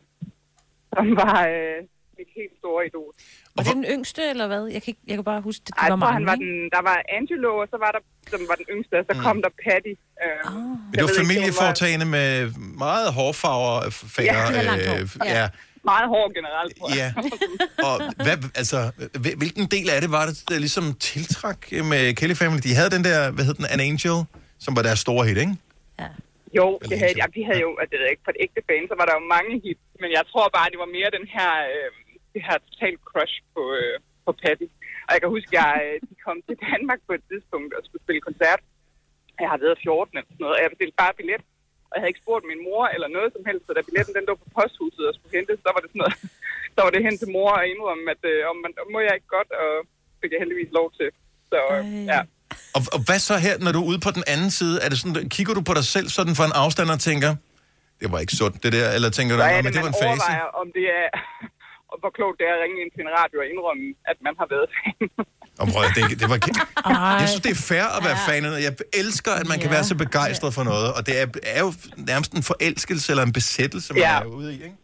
som 0.95 1.05
var 1.21 1.37
øh, 1.55 1.79
mit 2.17 2.29
helt 2.39 2.53
store 2.61 2.79
idol. 2.89 3.11
Var 3.55 3.63
det 3.63 3.73
den 3.79 3.87
yngste, 3.95 4.21
eller 4.33 4.47
hvad? 4.51 4.63
Jeg 4.75 4.81
kan, 4.83 4.89
ikke, 4.93 5.03
jeg 5.09 5.15
kan 5.19 5.23
bare 5.33 5.41
huske, 5.49 5.61
det, 5.67 5.73
det 5.75 5.81
Ej, 5.83 5.89
var 5.89 5.95
mange, 6.05 6.13
han 6.19 6.25
var 6.31 6.35
den, 6.45 6.53
der 6.75 6.81
var 6.89 6.97
Angelo, 7.19 7.49
og 7.63 7.67
så 7.73 7.77
var 7.85 7.91
der, 7.95 8.01
som 8.33 8.39
var 8.49 8.55
den 8.61 8.67
yngste, 8.75 8.93
og 9.01 9.05
så 9.09 9.13
Mm. 9.17 9.23
kom 9.25 9.37
der 9.45 9.51
Patty. 9.65 9.93
Øh, 10.25 10.39
Ah. 10.45 10.53
Men 10.89 10.93
det 10.97 11.01
var 11.07 11.13
familieforetagende 11.23 12.05
med 12.17 12.29
meget 12.85 13.07
hårfarver 13.17 13.75
faner. 14.15 14.33
Ja, 14.33 14.47
det 14.47 14.55
var 14.59 14.63
langt 14.71 14.85
hår. 14.91 15.25
ja. 15.25 15.33
ja. 15.41 15.47
Meget 15.91 16.07
hård 16.13 16.29
generelt, 16.39 16.71
tror 16.79 16.87
jeg. 16.89 16.97
Ja. 17.01 17.07
Og 17.89 17.95
hvad, 18.25 18.37
altså, 18.61 18.79
hvil- 19.23 19.37
hvilken 19.41 19.65
del 19.75 19.87
af 19.95 19.99
det 20.03 20.11
var 20.17 20.23
det, 20.29 20.35
der 20.49 20.57
ligesom 20.65 20.85
tiltræk 21.11 21.61
med 21.91 22.01
Kelly 22.19 22.35
Family? 22.41 22.61
De 22.67 22.73
havde 22.79 22.91
den 22.95 23.03
der, 23.09 23.19
hvad 23.35 23.43
hed 23.47 23.55
den, 23.61 23.67
An 23.73 23.81
Angel, 23.89 24.17
som 24.65 24.71
var 24.77 24.83
deres 24.87 24.99
store 25.05 25.23
hit, 25.27 25.39
ikke? 25.45 25.55
Jo, 26.59 26.67
det 26.89 26.95
havde, 27.01 27.15
ja, 27.21 27.25
de 27.37 27.41
havde 27.47 27.61
jo, 27.67 27.71
at 27.81 27.87
det 27.91 27.97
ikke, 28.13 28.23
for 28.25 28.31
et 28.35 28.39
ægte 28.45 28.61
fan, 28.69 28.83
så 28.91 28.95
var 28.99 29.05
der 29.09 29.15
jo 29.19 29.23
mange 29.37 29.53
hits, 29.65 29.85
men 30.03 30.09
jeg 30.17 30.23
tror 30.31 30.45
bare, 30.57 30.67
det 30.73 30.79
var 30.83 30.89
mere 30.97 31.09
den 31.17 31.25
her, 31.35 31.51
øh, 31.73 31.89
det 32.33 32.41
her 32.47 32.57
total 32.67 32.95
crush 33.09 33.35
på, 33.53 33.61
øh, 33.79 33.95
på 34.25 34.31
Patty. 34.41 34.67
Og 35.07 35.11
jeg 35.13 35.19
kan 35.23 35.29
huske, 35.37 35.49
at 35.51 35.55
jeg, 35.61 35.71
øh, 35.87 35.95
de 36.09 36.13
kom 36.25 36.37
til 36.47 36.55
Danmark 36.69 36.99
på 37.07 37.11
et 37.17 37.23
tidspunkt 37.31 37.71
og 37.77 37.81
skulle 37.87 38.03
spille 38.05 38.21
koncert. 38.29 38.61
Jeg 39.43 39.49
har 39.53 39.59
været 39.65 39.77
14 39.85 40.13
eller 40.17 40.29
sådan 40.31 40.41
noget, 40.43 40.55
og 40.57 40.61
jeg 40.63 40.69
bestilte 40.73 40.97
bare 41.03 41.13
billet. 41.19 41.41
Og 41.89 41.93
jeg 41.93 42.01
havde 42.01 42.11
ikke 42.13 42.23
spurgt 42.25 42.45
min 42.51 42.61
mor 42.67 42.83
eller 42.95 43.07
noget 43.17 43.29
som 43.35 43.43
helst, 43.49 43.63
så 43.65 43.71
da 43.77 43.81
billetten 43.87 44.13
den 44.17 44.25
lå 44.29 44.33
på 44.43 44.47
posthuset 44.57 45.03
og 45.09 45.13
skulle 45.17 45.35
hentes, 45.37 45.57
så 45.65 45.69
var 45.75 45.81
det 45.83 45.89
sådan 45.91 46.01
noget, 46.03 46.15
så 46.75 46.79
var 46.85 46.91
det 46.93 47.01
hen 47.07 47.15
til 47.21 47.29
mor 47.37 47.51
og 47.59 47.65
indrømme, 47.73 48.05
at 48.15 48.21
øh, 48.31 48.39
om 48.51 48.57
man, 48.63 48.71
må 48.93 48.99
jeg 49.07 49.13
ikke 49.17 49.31
godt, 49.37 49.49
og 49.63 49.71
fik 50.21 50.31
jeg 50.33 50.39
heldigvis 50.43 50.71
lov 50.79 50.87
til. 50.99 51.09
Så 51.51 51.57
øh, 51.75 51.85
ja. 52.13 52.21
Og, 52.77 52.81
og 52.95 52.99
hvad 53.07 53.19
så 53.29 53.35
her, 53.45 53.55
når 53.65 53.71
du 53.75 53.79
er 53.83 53.87
ude 53.91 53.99
på 54.07 54.11
den 54.17 54.25
anden 54.33 54.51
side? 54.59 54.75
Er 54.83 54.87
det 54.91 54.97
sådan, 55.01 55.15
kigger 55.35 55.53
du 55.57 55.61
på 55.69 55.73
dig 55.79 55.85
selv 55.95 56.07
sådan 56.17 56.35
for 56.39 56.45
en 56.49 56.55
afstand 56.63 56.89
og 56.95 56.99
tænker, 57.09 57.31
det 58.01 58.07
var 58.13 58.19
ikke 58.23 58.35
sundt 58.41 58.57
det 58.63 58.71
der, 58.77 58.87
eller 58.95 59.09
tænker 59.17 59.31
du, 59.35 59.41
Så 59.41 59.47
"Nå, 59.47 59.53
er 59.53 59.57
men 59.57 59.65
det, 59.65 59.73
det 59.75 59.81
var 59.85 59.91
en 59.95 59.99
fase? 60.05 60.21
overvejer, 60.21 60.47
om 60.61 60.67
det 60.77 60.85
er, 61.01 61.07
og 61.91 61.95
hvor 62.01 62.11
klogt 62.17 62.35
det 62.39 62.45
er 62.49 62.53
at 62.57 62.61
ringe 62.63 62.77
ind 62.83 62.91
til 62.95 63.01
en 63.07 63.11
radio 63.19 63.37
og 63.43 63.47
indrømme, 63.53 63.85
at 64.11 64.17
man 64.27 64.33
har 64.41 64.47
været 64.53 64.67
fan. 64.77 65.07
Om, 65.59 65.67
prøv, 65.71 65.83
det, 65.97 66.19
det 66.21 66.27
var, 66.31 66.37
jeg 67.21 67.27
synes, 67.29 67.41
det 67.47 67.51
er 67.57 67.61
fair 67.71 67.85
at 67.97 68.01
være 68.07 68.17
fan. 68.27 68.45
af- 68.45 68.61
Jeg 68.67 68.73
elsker, 69.03 69.31
at 69.41 69.47
man 69.51 69.59
kan 69.63 69.69
være 69.75 69.83
så 69.91 69.95
begejstret 70.05 70.51
for 70.57 70.63
noget, 70.71 70.87
og 70.97 71.01
det 71.07 71.13
er, 71.21 71.27
er 71.55 71.59
jo 71.65 71.73
nærmest 72.11 72.31
en 72.39 72.43
forelskelse 72.51 73.07
eller 73.11 73.23
en 73.29 73.33
besættelse, 73.39 73.93
man 73.93 74.01
Ja. 74.01 74.19
er 74.19 74.25
ude 74.25 74.49
i, 74.55 74.57
ikke? 74.67 74.75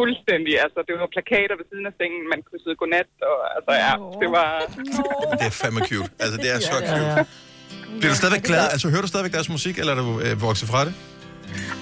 Fuldstændig. 0.00 0.52
Altså, 0.64 0.78
det 0.88 0.94
var 1.00 1.08
plakater 1.16 1.54
ved 1.60 1.66
siden 1.70 1.86
af 1.90 1.94
sengen, 2.00 2.22
man 2.34 2.40
kunne 2.46 2.60
sidde 2.64 2.76
godnat, 2.82 3.08
og 3.30 3.36
altså, 3.56 3.72
ja, 3.84 3.92
det 4.22 4.28
var... 4.38 4.48
Det 5.40 5.46
er 5.50 5.54
fandme 5.62 5.80
cute. 5.90 6.10
Altså, 6.22 6.36
det 6.42 6.48
er 6.54 6.58
så 6.60 6.72
Ja, 6.72 6.78
cute. 6.90 7.06
ja, 7.10 7.16
ja. 7.18 7.24
Bliver 7.98 8.12
du 8.14 8.18
stadigvæk 8.22 8.42
glad? 8.50 8.64
Altså, 8.74 8.86
hører 8.92 9.04
du 9.06 9.10
stadigvæk 9.12 9.32
deres 9.38 9.48
musik, 9.56 9.74
eller 9.80 9.92
er 9.96 10.00
du 10.06 10.20
øh, 10.26 10.42
vokset 10.48 10.66
fra 10.72 10.80
det? 10.86 10.94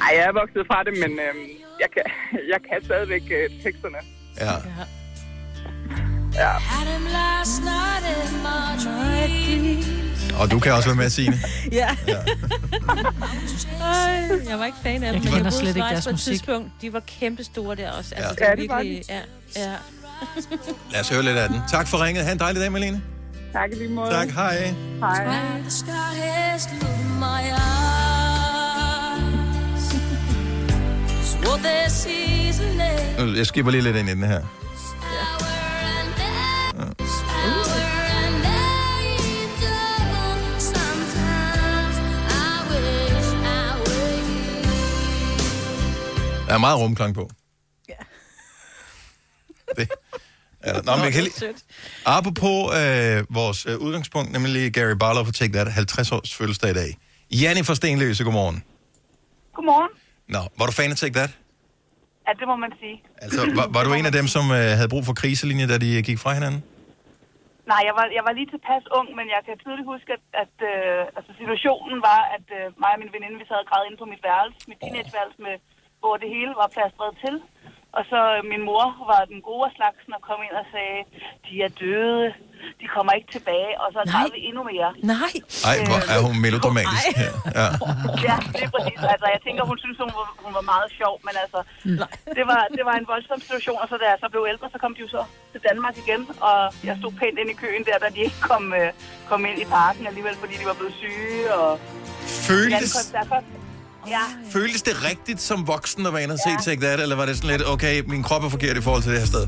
Ej, 0.07 0.11
jeg 0.19 0.25
er 0.31 0.35
vokset 0.43 0.63
fra 0.71 0.79
det, 0.87 0.93
men 1.03 1.13
øhm, 1.27 1.47
jeg, 1.83 1.89
kan, 1.95 2.05
jeg 2.53 2.61
kan 2.69 2.77
stadigvæk 2.89 3.25
øh, 3.39 3.45
teksterne. 3.65 4.01
Ja. 4.45 4.55
Ja. 6.35 6.51
Og 10.41 10.51
du 10.51 10.59
kan 10.59 10.73
også 10.73 10.89
være 10.89 10.97
med, 10.97 11.11
Signe. 11.11 11.41
Ja. 11.73 11.89
Ej, 13.81 14.31
jeg 14.49 14.59
var 14.59 14.65
ikke 14.65 14.79
fan 14.83 15.03
af 15.03 15.13
dem. 15.13 15.23
Jeg 15.25 15.33
men 15.33 15.43
boede 15.43 15.51
slet 15.53 15.69
ikke 15.69 15.81
deres 15.81 16.05
på 16.05 16.11
et 16.11 16.15
musik. 16.15 16.33
tidspunkt. 16.33 16.69
De 16.83 16.93
var 16.93 17.01
kæmpe 17.21 17.45
store 17.45 17.77
der 17.77 17.91
også. 17.91 18.15
Altså, 18.15 18.35
Ja. 18.45 18.51
det 18.51 18.57
var 18.57 18.57
Ja, 18.57 18.63
det 18.63 18.71
var 18.71 18.83
virkelig, 18.83 19.05
ja, 19.57 19.61
ja. 19.63 19.73
Lad 20.93 21.01
os 21.01 21.09
høre 21.09 21.23
lidt 21.23 21.37
af 21.37 21.49
den. 21.49 21.61
Tak 21.71 21.89
for 21.89 22.05
ringet. 22.05 22.25
Ha' 22.25 22.33
en 22.33 22.39
dejlig 22.39 22.63
dag, 22.63 22.73
Malene. 22.73 23.03
Tak 23.53 23.71
i 23.73 23.75
lige 23.75 23.89
måde. 23.89 24.11
Tak, 24.11 24.29
hej. 24.31 24.75
Hej. 25.01 25.27
Jeg 33.37 33.47
skipper 33.47 33.71
lige 33.73 33.83
lidt 33.83 33.97
ind 33.97 34.09
i 34.09 34.13
den 34.13 34.23
her. 34.23 34.41
Der 46.51 46.57
er 46.57 46.65
meget 46.69 46.79
rumklang 46.83 47.15
på. 47.15 47.25
Ja. 47.89 48.01
Det 49.77 49.89
der. 50.65 50.83
Nå, 50.87 50.93
men 50.97 51.05
jeg 51.05 51.13
kan 51.17 51.23
lige... 51.23 51.55
Apropos 52.19 52.59
øh, 52.81 53.17
vores 53.41 53.61
øh, 53.71 53.77
udgangspunkt, 53.87 54.29
nemlig 54.37 54.73
Gary 54.77 54.97
Barlow 55.05 55.25
for 55.25 55.33
Take 55.33 55.53
That, 55.53 55.69
50 55.73 56.13
års 56.13 56.35
fødselsdag 56.39 56.71
i 56.71 56.79
dag. 56.83 56.91
Janni 57.41 57.63
fra 57.69 57.75
Stenløse, 57.75 58.25
godmorgen. 58.25 58.59
Godmorgen. 59.57 59.93
Nå, 60.35 60.43
var 60.59 60.67
du 60.67 60.73
fan 60.73 60.91
af 60.95 60.97
Take 60.97 61.15
That? 61.19 61.31
Ja, 62.27 62.33
det 62.41 62.47
må 62.53 62.57
man 62.65 62.73
sige. 62.81 62.97
Altså, 63.25 63.41
var, 63.59 63.67
var 63.77 63.83
du 63.85 63.91
en 63.93 64.07
af 64.11 64.15
dem, 64.19 64.27
som 64.37 64.45
øh, 64.59 64.71
havde 64.79 64.91
brug 64.95 65.05
for 65.09 65.15
kriselinje, 65.23 65.67
da 65.73 65.77
de 65.85 65.91
øh, 65.99 66.03
gik 66.09 66.19
fra 66.25 66.33
hinanden? 66.39 66.63
Nej, 67.73 67.83
jeg 67.89 67.95
var, 67.99 68.07
jeg 68.19 68.25
var 68.29 68.33
lige 68.39 68.51
tilpas 68.55 68.85
ung, 68.99 69.09
men 69.19 69.27
jeg 69.35 69.41
kan 69.47 69.55
tydeligt 69.65 69.89
huske, 69.93 70.11
at, 70.17 70.25
at 70.45 70.57
øh, 70.73 71.01
altså 71.19 71.31
situationen 71.41 71.99
var, 72.11 72.21
at 72.37 72.47
øh, 72.59 72.65
mig 72.83 72.93
og 72.95 73.01
min 73.03 73.13
veninde, 73.17 73.37
vi 73.43 73.47
sad 73.49 73.59
og 73.65 73.69
græd 73.71 73.83
inde 73.87 73.99
på 74.03 74.07
mit 74.13 74.23
værelse, 74.29 74.59
mit 74.71 74.79
teenageværelse, 74.83 75.39
med, 75.47 75.55
hvor 76.03 76.15
det 76.23 76.29
hele 76.37 76.53
var 76.63 76.69
plastret 76.77 77.13
til. 77.25 77.35
Og 77.99 78.03
så 78.11 78.21
øh, 78.35 78.41
min 78.53 78.63
mor 78.69 78.87
var 79.13 79.23
den 79.33 79.41
gode 79.49 79.65
af 79.69 79.73
slagsen 79.77 80.13
og 80.17 80.23
kom 80.29 80.39
ind 80.47 80.55
og 80.63 80.67
sagde, 80.75 81.01
de 81.47 81.55
er 81.67 81.71
døde, 81.83 82.27
de 82.81 82.87
kommer 82.95 83.13
ikke 83.19 83.31
tilbage, 83.37 83.73
og 83.83 83.89
så 83.95 84.01
græd 84.13 84.29
vi 84.37 84.41
endnu 84.49 84.63
mere. 84.73 84.91
Nej. 85.15 85.33
Ej, 85.71 85.77
hvor 85.89 86.01
er 86.15 86.21
hun 86.27 86.35
melodramatisk. 86.47 87.07
her. 87.23 87.33
Ja. 87.61 87.67
Ja, 88.29 88.37
det 88.57 88.63
er 88.69 88.73
præcis. 88.77 89.01
Altså, 89.15 89.27
jeg 89.35 89.41
tænker, 89.47 89.63
hun 89.71 89.79
synes, 89.85 89.97
hun 90.05 90.13
var, 90.19 90.27
hun 90.47 90.53
var 90.59 90.65
meget 90.73 90.89
sjov, 91.01 91.15
men 91.27 91.35
altså, 91.45 91.61
det 92.39 92.45
var, 92.51 92.63
det 92.77 92.85
var 92.89 92.95
en 93.03 93.07
voldsom 93.13 93.41
situation, 93.47 93.79
og 93.83 93.87
så 93.91 93.95
da 94.03 94.07
jeg 94.13 94.19
så 94.25 94.29
blev 94.33 94.43
ældre, 94.53 94.67
så 94.75 94.79
kom 94.83 94.93
de 94.97 95.01
jo 95.07 95.11
så 95.17 95.23
til 95.53 95.61
Danmark 95.69 95.95
igen, 96.05 96.23
og 96.49 96.59
jeg 96.89 96.95
stod 97.01 97.13
pænt 97.21 97.37
ind 97.43 97.51
i 97.55 97.57
køen 97.63 97.83
der, 97.89 97.97
da 98.05 98.09
de 98.17 98.21
ikke 98.29 98.41
kom, 98.51 98.65
øh, 98.81 98.89
kom 99.31 99.41
ind 99.51 99.59
i 99.65 99.67
parken 99.79 100.05
alligevel, 100.11 100.35
fordi 100.43 100.55
de 100.61 100.67
var 100.71 100.77
blevet 100.81 100.95
syge, 101.03 101.45
og... 101.61 101.71
Føltes, 102.49 102.93
Koncert. 102.97 103.45
Ja, 104.09 104.25
føltes 104.57 104.83
det 104.83 104.95
rigtigt 105.11 105.41
som 105.41 105.59
voksen 105.75 106.07
at 106.07 106.13
være 106.15 106.23
inde 106.23 106.33
og 106.39 106.43
se 106.47 106.51
Take 106.71 106.81
That, 106.87 107.01
eller 107.01 107.17
var 107.17 107.27
det 107.27 107.37
sådan 107.37 107.51
lidt, 107.55 107.69
okay, 107.75 107.95
min 108.15 108.23
krop 108.23 108.45
er 108.45 108.49
forkert 108.57 108.77
i 108.77 108.83
forhold 108.87 109.03
til 109.03 109.11
det 109.13 109.19
her 109.23 109.27
sted? 109.35 109.45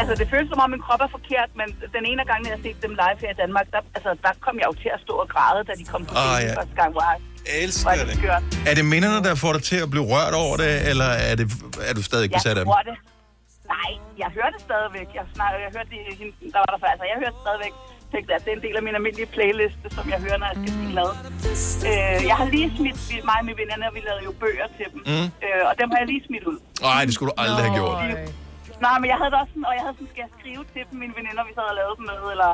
altså 0.00 0.14
det 0.20 0.26
føles 0.34 0.48
som 0.52 0.60
om, 0.64 0.70
min 0.76 0.82
krop 0.86 1.00
er 1.06 1.10
forkert, 1.18 1.50
men 1.60 1.68
den 1.96 2.04
ene 2.10 2.22
gang, 2.30 2.38
jeg 2.46 2.52
har 2.56 2.62
set 2.66 2.78
dem 2.84 2.92
live 3.02 3.18
her 3.24 3.30
i 3.36 3.38
Danmark, 3.42 3.66
der, 3.74 3.80
altså, 3.96 4.10
der 4.26 4.32
kom 4.46 4.54
jeg 4.60 4.66
jo 4.70 4.74
til 4.84 4.90
at 4.96 5.00
stå 5.06 5.14
og 5.24 5.28
græde, 5.34 5.60
da 5.68 5.72
de 5.80 5.84
kom 5.92 6.02
på 6.08 6.12
Ah, 6.16 6.24
scenen 6.26 6.48
ja. 6.52 6.58
første 6.60 6.74
gang. 6.80 6.90
Hvor 6.96 7.04
jeg, 7.10 7.16
Jeg 7.48 7.56
elsker 7.64 7.90
er 7.90 8.04
det 8.10 8.16
det. 8.22 8.68
Er 8.70 8.74
det 8.78 8.84
minderne, 8.94 9.18
der 9.28 9.34
får 9.44 9.52
dig 9.56 9.62
til 9.70 9.78
at 9.84 9.88
blive 9.94 10.06
rørt 10.14 10.34
over 10.44 10.54
det, 10.64 10.72
eller 10.90 11.08
er, 11.28 11.34
det, 11.40 11.46
er 11.88 11.94
du 11.98 12.02
stadig 12.10 12.26
Jeg 12.30 12.36
besat 12.38 12.56
af 12.60 12.64
dem? 12.64 12.68
tror 12.72 12.84
det. 12.90 12.96
Nej, 13.76 13.90
jeg 14.22 14.28
hører 14.36 14.50
det 14.54 14.60
stadigvæk. 14.68 15.08
Jeg, 15.18 15.24
snak, 15.34 15.50
jeg 15.66 15.70
hørte 15.76 15.90
det, 15.94 16.00
hende, 16.20 16.32
der 16.54 16.60
var 16.64 16.70
der 16.74 16.78
før. 16.84 16.90
Altså, 16.94 17.06
jeg 17.12 17.16
hører 17.22 17.34
stadigvæk 17.44 17.74
Take 18.12 18.26
That. 18.30 18.40
Det 18.44 18.50
er 18.52 18.56
en 18.60 18.64
del 18.66 18.76
af 18.80 18.84
min 18.88 18.94
almindelige 18.98 19.30
playliste, 19.36 19.86
som 19.96 20.04
jeg 20.12 20.18
hører, 20.24 20.38
når 20.42 20.48
jeg 20.52 20.56
skal 20.60 20.70
spille 20.76 20.92
glad. 20.96 21.10
Øh, 21.90 22.18
jeg 22.30 22.36
har 22.40 22.46
lige 22.56 22.68
smidt 22.78 22.98
vi- 23.10 23.22
mig 23.30 23.36
og 23.40 23.44
mine 23.48 23.58
venner, 23.60 23.86
og 23.90 23.94
vi 23.98 24.02
lavede 24.08 24.22
jo 24.28 24.32
bøger 24.42 24.66
til 24.78 24.86
dem. 24.92 25.00
Mm. 25.12 25.26
Øh, 25.46 25.62
og 25.70 25.72
dem 25.80 25.86
har 25.92 25.98
jeg 26.02 26.08
lige 26.12 26.22
smidt 26.28 26.44
ud. 26.50 26.58
Nej, 26.88 27.00
det 27.06 27.12
skulle 27.14 27.30
du 27.32 27.36
aldrig 27.44 27.62
have 27.66 27.76
gjort. 27.80 27.96
Nej, 28.86 28.96
men 29.00 29.06
jeg 29.12 29.16
havde 29.20 29.30
det 29.32 29.38
også 29.42 29.52
sådan, 29.54 29.66
og 29.70 29.74
jeg 29.78 29.82
havde 29.86 29.96
sådan, 29.98 30.10
skal 30.12 30.22
jeg 30.26 30.32
skrive 30.38 30.62
til 30.74 30.82
dem, 30.88 30.96
mine 31.04 31.14
veninder, 31.18 31.42
vi 31.48 31.52
sad 31.58 31.66
og 31.72 31.76
lavede 31.80 31.96
dem 32.00 32.06
med, 32.12 32.20
eller... 32.34 32.50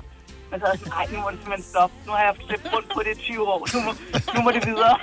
Men 0.50 0.56
så 0.60 0.64
havde 0.66 0.76
jeg 0.76 0.82
sådan, 0.84 0.96
nej, 0.98 1.04
nu 1.12 1.16
må 1.24 1.28
det 1.32 1.38
simpelthen 1.42 1.66
stoppe. 1.74 1.94
Nu 2.06 2.10
har 2.16 2.22
jeg 2.28 2.32
slæbt 2.46 2.66
rundt 2.74 2.88
på 2.96 3.00
det 3.06 3.12
i 3.16 3.20
20 3.30 3.48
år. 3.54 3.60
Nu 3.74 3.78
må, 3.86 3.90
nu 4.34 4.38
må 4.44 4.50
det 4.56 4.62
videre. 4.70 4.94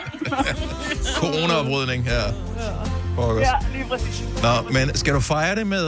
Corona-oprydning 1.19 2.01
her. 2.11 2.25
Pokkers. 3.15 3.47
ja, 3.47 3.53
lige 3.77 3.85
præcis. 3.89 4.23
Nå, 4.43 4.69
men 4.71 4.95
skal 4.97 5.13
du 5.13 5.19
fejre 5.19 5.55
det 5.55 5.67
med 5.67 5.85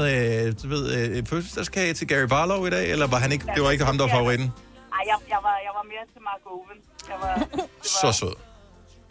øh, 0.48 0.54
du 0.64 0.68
ved, 0.70 0.94
øh, 1.18 1.26
fødselsdagskage 1.28 1.94
til 1.94 2.08
Gary 2.08 2.28
Barlow 2.28 2.66
i 2.66 2.70
dag, 2.70 2.92
eller 2.92 3.08
var 3.08 3.18
han 3.18 3.32
ikke, 3.32 3.46
det 3.56 3.64
var 3.64 3.72
ikke 3.72 3.86
ham, 3.86 3.98
der 3.98 4.06
var 4.06 4.12
favoritten? 4.12 4.52
Ej, 4.94 5.00
jeg, 5.08 5.16
jeg, 5.30 5.38
var, 5.44 5.56
jeg 5.66 5.72
var 5.76 5.84
mere 5.84 6.06
til 6.14 6.22
Mark 6.22 6.42
Owen. 6.46 6.78
Jeg 7.10 7.16
var, 7.22 7.64
Så 8.02 8.12
sød. 8.20 8.34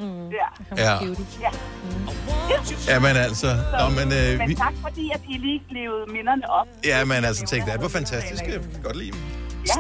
mm. 0.01 0.29
ja. 0.31 0.49
Ja. 0.85 0.93
ja. 1.41 1.51
Jamen 2.95 3.17
altså, 3.17 3.47
nå, 3.81 3.89
men, 3.89 4.13
øh, 4.13 4.39
Men 4.39 4.49
vi, 4.49 4.55
tak, 4.55 4.73
fordi 4.83 5.11
at 5.15 5.21
I 5.29 5.39
lige 5.39 5.63
levede 5.71 6.13
minderne 6.13 6.51
op. 6.51 6.67
ja, 6.85 7.05
men 7.05 7.25
altså, 7.25 7.47
tænk, 7.47 7.65
det 7.67 7.83
var 7.83 7.89
fantastisk. 7.89 8.43
Jeg 8.45 8.53
kan 8.53 8.83
godt 8.83 8.97
lide 8.97 9.11
dem. 9.13 9.21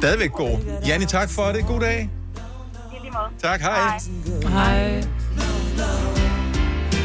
Stadigvæk 0.00 0.32
god. 0.32 0.58
Janni, 0.86 1.06
tak 1.06 1.30
for 1.30 1.42
det. 1.44 1.66
God 1.66 1.80
dag. 1.80 2.10
I 2.92 2.96
lige 3.02 3.12
måde. 3.12 3.40
Tak, 3.42 3.60
hej. 3.60 3.98
Hej. 4.48 5.02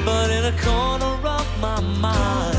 But 0.07 0.27
in 0.37 0.43
a 0.53 0.55
corner 0.65 1.13
of 1.37 1.47
my 1.65 1.77
mind. 2.05 2.57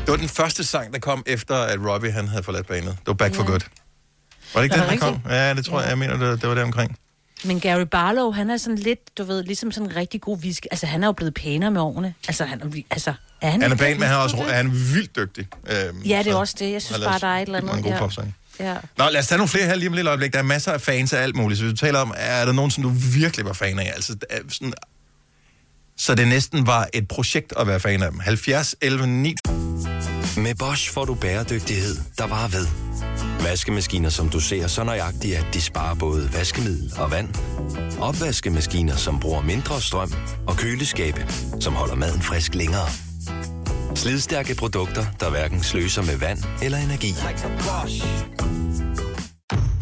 Det 0.00 0.10
var 0.12 0.16
den 0.16 0.28
første 0.28 0.64
sang, 0.64 0.92
der 0.92 0.98
kom 0.98 1.22
efter, 1.26 1.54
at 1.54 1.78
Robbie 1.88 2.10
han 2.12 2.28
havde 2.28 2.42
forladt 2.42 2.66
banen. 2.66 2.88
Det 2.88 2.98
var 3.06 3.12
Back 3.12 3.34
for 3.34 3.46
Good. 3.46 3.60
Var 4.54 4.60
det 4.60 4.64
ikke 4.64 4.76
Er 4.76 4.80
den, 4.80 4.90
det 4.92 5.00
der 5.00 5.06
kom? 5.06 5.20
Ja, 5.30 5.54
det 5.54 5.64
tror 5.64 5.80
jeg. 5.80 5.88
Jeg 5.90 5.98
mener, 5.98 6.16
det, 6.16 6.40
det 6.42 6.48
var 6.48 6.54
der 6.54 6.62
omkring. 6.64 6.96
Men 7.44 7.60
Gary 7.60 7.82
Barlow, 7.90 8.30
han 8.32 8.50
er 8.50 8.56
sådan 8.56 8.78
lidt, 8.78 9.18
du 9.18 9.24
ved, 9.24 9.42
ligesom 9.44 9.72
sådan 9.72 9.90
en 9.90 9.96
rigtig 9.96 10.20
god 10.20 10.38
whisky. 10.38 10.66
Altså, 10.70 10.86
han 10.86 11.02
er 11.02 11.06
jo 11.08 11.12
blevet 11.12 11.34
pænere 11.34 11.70
med 11.70 11.80
årene. 11.80 12.14
Altså, 12.28 12.44
han, 12.44 12.60
er- 12.60 12.82
altså, 12.90 13.12
er 13.40 13.50
han, 13.50 13.62
Han 13.62 13.72
er 13.72 13.76
pæn, 13.76 13.98
men 13.98 14.06
han 14.08 14.16
er 14.16 14.20
også 14.22 14.36
whisky? 14.36 14.52
han 14.54 14.66
er 14.66 14.70
vildt 14.94 15.16
dygtig. 15.16 15.46
Øhm, 15.70 15.98
Ja, 16.02 16.18
det 16.18 16.26
er 16.26 16.32
så 16.32 16.38
også 16.38 16.54
det. 16.58 16.72
Jeg 16.72 16.82
synes 16.82 17.00
bare, 17.04 17.18
der 17.18 17.26
er 17.26 17.36
et 17.38 17.42
eller 17.42 17.58
andet. 17.58 17.70
mange 17.70 17.82
gode 17.82 17.94
ja. 17.94 18.00
popsange. 18.00 18.34
Ja. 18.60 18.76
Nå, 18.98 19.08
lad 19.10 19.20
os 19.20 19.26
tage 19.26 19.36
nogle 19.36 19.48
flere 19.48 19.66
her 19.66 19.74
lige 19.74 19.88
om 19.88 19.92
et 19.92 19.96
lille 19.96 20.10
øjeblik. 20.10 20.32
Der 20.32 20.38
er 20.38 20.42
masser 20.42 20.72
af 20.72 20.80
fans 20.80 21.12
af 21.12 21.22
alt 21.22 21.36
muligt. 21.36 21.60
Så 21.60 21.66
vi 21.66 21.72
taler 21.72 21.98
om, 21.98 22.14
er 22.16 22.44
der 22.44 22.52
nogen, 22.52 22.70
som 22.70 22.82
du 22.82 22.88
virkelig 23.14 23.46
var 23.46 23.52
fan 23.52 23.78
af? 23.78 23.92
Altså, 23.94 24.16
er 24.30 24.38
sådan, 24.48 24.72
så 25.96 26.14
det 26.14 26.28
næsten 26.28 26.66
var 26.66 26.88
et 26.92 27.08
projekt 27.08 27.52
at 27.56 27.66
være 27.66 27.80
fan 27.80 28.02
af 28.02 28.10
dem. 28.10 28.20
70, 28.20 28.74
11, 28.80 29.06
9. 29.06 29.34
Med 30.36 30.54
Bosch 30.54 30.92
får 30.92 31.04
du 31.04 31.14
bæredygtighed, 31.14 31.96
der 32.18 32.26
varer 32.26 32.48
ved. 32.48 32.66
Vaskemaskiner, 33.42 34.10
som 34.10 34.28
du 34.28 34.40
ser 34.40 34.66
så 34.66 34.84
nøjagtigt, 34.84 35.36
at 35.36 35.46
de 35.54 35.60
sparer 35.60 35.94
både 35.94 36.32
vaskemiddel 36.32 36.92
og 36.96 37.10
vand. 37.10 37.28
Opvaskemaskiner, 38.00 38.96
som 38.96 39.20
bruger 39.20 39.42
mindre 39.42 39.80
strøm. 39.80 40.12
Og 40.46 40.56
køleskabe, 40.56 41.26
som 41.60 41.74
holder 41.74 41.94
maden 41.94 42.22
frisk 42.22 42.54
længere. 42.54 43.07
Slidstærke 43.98 44.54
produkter, 44.54 45.04
der 45.20 45.30
hverken 45.30 45.62
sløser 45.62 46.02
med 46.02 46.16
vand 46.16 46.38
eller 46.62 46.78
energi. 46.78 47.12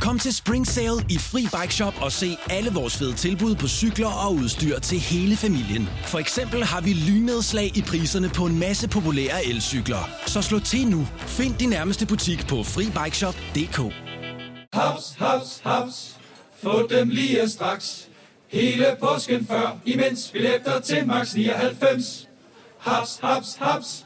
Kom 0.01 0.19
til 0.19 0.35
Spring 0.35 0.67
Sale 0.67 1.05
i 1.11 1.19
Fri 1.19 1.43
Bike 1.61 1.75
Shop 1.75 1.95
og 2.01 2.13
se 2.13 2.37
alle 2.51 2.71
vores 2.71 2.97
fede 2.97 3.15
tilbud 3.15 3.55
på 3.55 3.69
cykler 3.69 4.09
og 4.09 4.35
udstyr 4.35 4.79
til 4.79 4.99
hele 4.99 5.37
familien. 5.37 5.89
For 6.07 6.19
eksempel 6.19 6.65
har 6.65 6.81
vi 6.81 6.93
lynedslag 6.93 7.77
i 7.77 7.83
priserne 7.83 8.29
på 8.29 8.47
en 8.47 8.59
masse 8.59 8.89
populære 8.89 9.45
elcykler. 9.47 10.11
Så 10.27 10.43
slå 10.43 10.59
til 10.59 10.87
nu. 10.89 11.07
Find 11.17 11.55
din 11.55 11.69
nærmeste 11.69 12.07
butik 12.07 12.47
på 12.47 12.63
FriBikeShop.dk. 12.63 13.79
Haps, 14.73 15.15
haps, 15.19 15.61
haps. 15.65 16.17
Få 16.63 16.87
dem 16.91 17.09
lige 17.09 17.49
straks. 17.49 18.09
Hele 18.49 18.87
påsken 19.01 19.47
før, 19.47 19.79
imens 19.85 20.31
billetter 20.33 20.81
til 20.81 21.07
max 21.07 21.35
99. 21.35 22.29
Haps, 22.79 23.19
haps, 23.23 23.57
haps. 23.61 24.06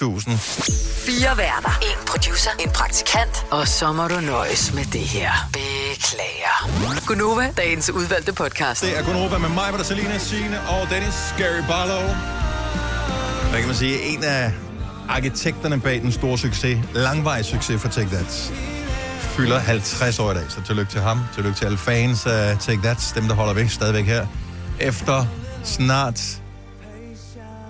Tusind. 0.00 0.38
Fire 1.06 1.36
værter. 1.36 1.78
En 1.82 2.06
producer. 2.06 2.50
En 2.60 2.70
praktikant. 2.70 3.46
Og 3.50 3.68
så 3.68 3.92
må 3.92 4.08
du 4.08 4.20
nøjes 4.20 4.74
med 4.74 4.84
det 4.84 5.00
her. 5.00 5.30
Beklager. 5.52 7.06
Gunova, 7.06 7.50
dagens 7.56 7.90
udvalgte 7.90 8.32
podcast. 8.32 8.82
Det 8.82 8.98
er 8.98 9.14
Europa 9.14 9.38
med 9.38 9.48
mig, 9.48 9.86
Selina, 9.86 10.18
Signe 10.18 10.60
og 10.60 10.90
Dennis 10.90 11.34
Gary 11.38 11.62
Barlow. 11.68 12.02
Hvad 13.50 13.58
kan 13.58 13.66
man 13.66 13.76
sige? 13.76 14.02
En 14.02 14.24
af 14.24 14.52
arkitekterne 15.08 15.80
bag 15.80 16.00
den 16.00 16.12
store 16.12 16.38
succes, 16.38 16.78
langvej 16.94 17.42
succes 17.42 17.82
for 17.82 17.88
Take 17.88 18.08
That, 18.08 18.52
fylder 19.20 19.58
50 19.58 20.18
år 20.18 20.30
i 20.30 20.34
dag. 20.34 20.44
Så 20.48 20.62
tillykke 20.66 20.92
til 20.92 21.00
ham. 21.00 21.20
Tillykke 21.34 21.58
til 21.58 21.64
alle 21.64 21.78
fans 21.78 22.26
af 22.26 22.58
Take 22.58 22.82
That. 22.82 23.12
Dem, 23.14 23.28
der 23.28 23.34
holder 23.34 23.54
væk 23.54 23.70
stadigvæk 23.70 24.04
her. 24.04 24.26
Efter 24.80 25.26
snart 25.64 26.20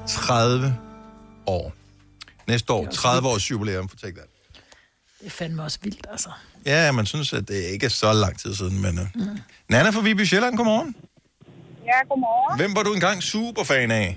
30 0.09 0.77
år. 1.47 1.76
Næste 2.49 2.73
år, 2.73 2.87
30 2.87 3.29
års 3.29 3.51
jubilæum 3.51 3.89
for 3.89 3.97
Take 3.97 4.17
That. 4.17 4.29
Det 5.21 5.27
er 5.27 5.31
fandme 5.31 5.63
også 5.63 5.79
vildt, 5.83 6.07
altså. 6.11 6.31
Ja, 6.67 6.93
man 6.93 7.07
synes, 7.07 7.33
at 7.33 7.49
det 7.49 7.61
ikke 7.75 7.87
er 7.87 7.95
så 8.05 8.13
lang 8.13 8.39
tid 8.39 8.55
siden, 8.55 8.83
men... 8.83 8.95
Uh... 8.99 9.07
Mm. 9.15 9.39
Nana 9.69 9.91
fra 9.91 10.01
Viby 10.01 10.25
Sjælland, 10.31 10.57
godmorgen. 10.57 10.97
Ja, 11.91 11.99
godmorgen. 12.11 12.59
Hvem 12.61 12.73
var 12.77 12.83
du 12.83 12.93
engang 12.99 13.23
superfan 13.23 13.91
af? 13.91 14.09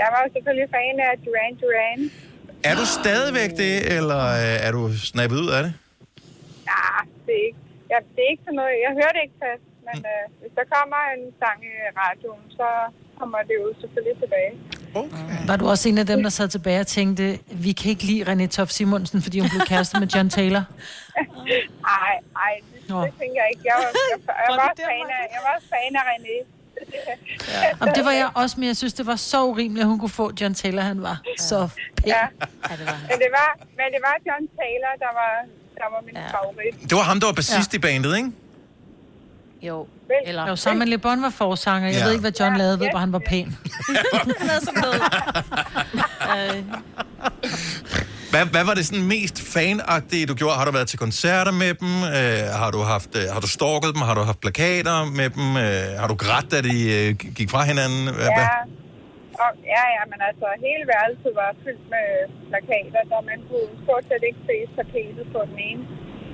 Jeg 0.00 0.08
var 0.12 0.20
jo 0.24 0.28
selvfølgelig 0.34 0.68
fan 0.76 0.96
af 1.08 1.12
Duran 1.24 1.54
Duran. 1.62 2.00
Er 2.70 2.74
du 2.80 2.84
stadigvæk 3.00 3.50
det, 3.62 3.74
eller 3.96 4.22
øh, 4.42 4.66
er 4.66 4.70
du 4.76 4.82
snappet 5.10 5.38
ud 5.44 5.50
af 5.56 5.60
det? 5.66 5.72
Nej, 6.72 7.00
det 7.26 7.34
er 7.40 7.44
ikke, 7.48 7.62
ja, 7.92 7.98
det 8.14 8.20
er 8.26 8.30
ikke 8.34 8.44
sådan 8.46 8.58
noget. 8.62 8.74
Jeg 8.86 8.92
hører 8.98 9.12
det 9.16 9.22
ikke 9.26 9.38
fast, 9.46 9.66
men 9.88 9.98
øh, 10.12 10.24
hvis 10.40 10.52
der 10.58 10.64
kommer 10.76 11.00
en 11.14 11.24
sang 11.40 11.58
i 11.70 11.74
radioen, 12.02 12.44
så 12.58 12.68
kommer 13.18 13.38
det 13.48 13.54
jo 13.62 13.66
selvfølgelig 13.82 14.16
tilbage. 14.22 14.52
Okay. 14.94 15.46
Var 15.46 15.56
du 15.56 15.68
også 15.68 15.88
en 15.88 15.98
af 15.98 16.06
dem, 16.06 16.22
der 16.22 16.30
sad 16.30 16.48
tilbage 16.48 16.80
og 16.80 16.86
tænkte, 16.86 17.38
vi 17.52 17.72
kan 17.72 17.90
ikke 17.90 18.04
lide 18.04 18.22
René 18.32 18.46
Tof 18.46 18.70
Simonsen, 18.70 19.22
fordi 19.22 19.38
hun 19.38 19.48
blev 19.50 19.60
kæreste 19.66 20.00
med 20.00 20.08
John 20.08 20.30
Taylor? 20.30 20.64
Ej, 22.00 22.14
ej, 22.46 22.54
det, 22.72 22.88
det 22.88 23.12
tænker 23.20 23.38
jeg 23.42 23.48
ikke. 23.52 23.62
Jeg 23.64 23.74
var, 23.76 23.90
jeg, 24.12 24.18
jeg, 24.28 24.34
jeg 24.48 24.56
var, 24.56 24.72
fan 24.76 25.06
af, 25.18 25.24
jeg 25.36 25.42
var 25.48 25.56
fan 25.70 25.96
af 26.00 26.04
René. 26.12 26.36
Jamen, 27.80 27.94
det 27.94 28.04
var 28.04 28.10
jeg 28.10 28.30
også, 28.34 28.60
men 28.60 28.66
jeg 28.66 28.76
synes, 28.76 28.92
det 28.92 29.06
var 29.06 29.16
så 29.16 29.44
urimeligt, 29.44 29.82
at 29.82 29.88
hun 29.88 29.98
kunne 29.98 30.16
få 30.22 30.32
John 30.40 30.54
Taylor. 30.54 30.82
Han 30.82 31.02
var 31.02 31.20
så 31.38 31.68
pæn. 31.96 32.06
Ja. 32.06 32.26
Ja, 32.70 32.76
det 32.76 32.86
var. 32.86 32.98
Men 33.10 33.18
det 33.24 33.30
var, 33.38 33.50
men 33.78 33.86
det 33.94 34.00
var 34.08 34.14
John 34.26 34.44
Taylor, 34.58 34.92
der 35.04 35.12
var, 35.20 35.32
der 35.74 35.88
var 35.94 36.00
min 36.06 36.14
ja. 36.16 36.26
favorit. 36.36 36.90
Det 36.90 36.96
var 36.96 37.02
ham, 37.02 37.20
der 37.20 37.26
var 37.26 37.32
bassist 37.32 37.72
ja. 37.72 37.78
i 37.78 37.80
bandet, 37.80 38.16
ikke? 38.16 38.30
Jo. 39.68 39.86
Eller... 40.26 40.48
Jo, 40.48 40.56
sammen 40.56 40.78
med 40.78 40.86
Le 40.86 40.98
Bon 40.98 41.22
var 41.22 41.30
forsanger. 41.30 41.88
Jeg 41.88 41.94
Ja. 41.94 41.98
ja. 42.00 42.04
ved 42.04 42.12
ikke, 42.12 42.20
hvad 42.28 42.36
John 42.40 42.56
lavede, 42.60 42.72
jeg 42.72 42.80
ved 42.80 42.88
bare, 42.96 43.00
han 43.06 43.12
var 43.18 43.22
pæn. 43.32 43.46
Han 44.38 44.48
havde 44.48 44.64
sådan 44.68 44.80
noget. 44.86 45.00
Øh, 46.32 46.58
Hvad, 48.32 48.44
hvad 48.54 48.64
var 48.68 48.74
det 48.78 48.84
sådan 48.90 49.06
mest 49.16 49.36
fanagtige, 49.54 50.22
du 50.30 50.34
gjorde? 50.40 50.56
Har 50.60 50.64
du 50.68 50.72
været 50.78 50.88
til 50.92 50.98
koncerter 51.06 51.52
med 51.62 51.72
dem? 51.82 51.92
Øh, 52.18 52.42
har, 52.60 52.70
du 52.76 52.80
haft, 52.94 53.12
øh, 53.20 53.24
har 53.34 53.40
du 53.46 53.48
stalket 53.58 53.90
dem? 53.94 54.02
Har 54.08 54.14
du 54.18 54.22
haft 54.30 54.40
plakater 54.46 54.96
med 55.20 55.28
dem? 55.36 55.46
Øh, 55.64 55.88
har 56.02 56.08
du 56.12 56.16
grædt, 56.24 56.46
da 56.52 56.58
de 56.68 56.76
øh, 56.98 57.08
gik 57.38 57.48
fra 57.54 57.60
hinanden? 57.70 58.02
Hvad, 58.18 58.28
Ja, 58.30 58.38
hvad? 58.38 58.50
og, 59.44 59.50
ja, 59.74 59.84
ja, 59.96 60.02
men 60.12 60.18
altså, 60.28 60.46
hele 60.66 60.84
værelset 60.92 61.32
var 61.42 61.50
fyldt 61.64 61.84
med 61.94 62.08
plakater, 62.50 63.00
så 63.10 63.16
man 63.30 63.38
kunne 63.48 63.68
stort 63.84 64.04
set 64.10 64.22
ikke 64.28 64.40
se 64.48 64.56
tapetet 64.78 65.26
på 65.34 65.40
den 65.50 65.58
ene, 65.70 65.82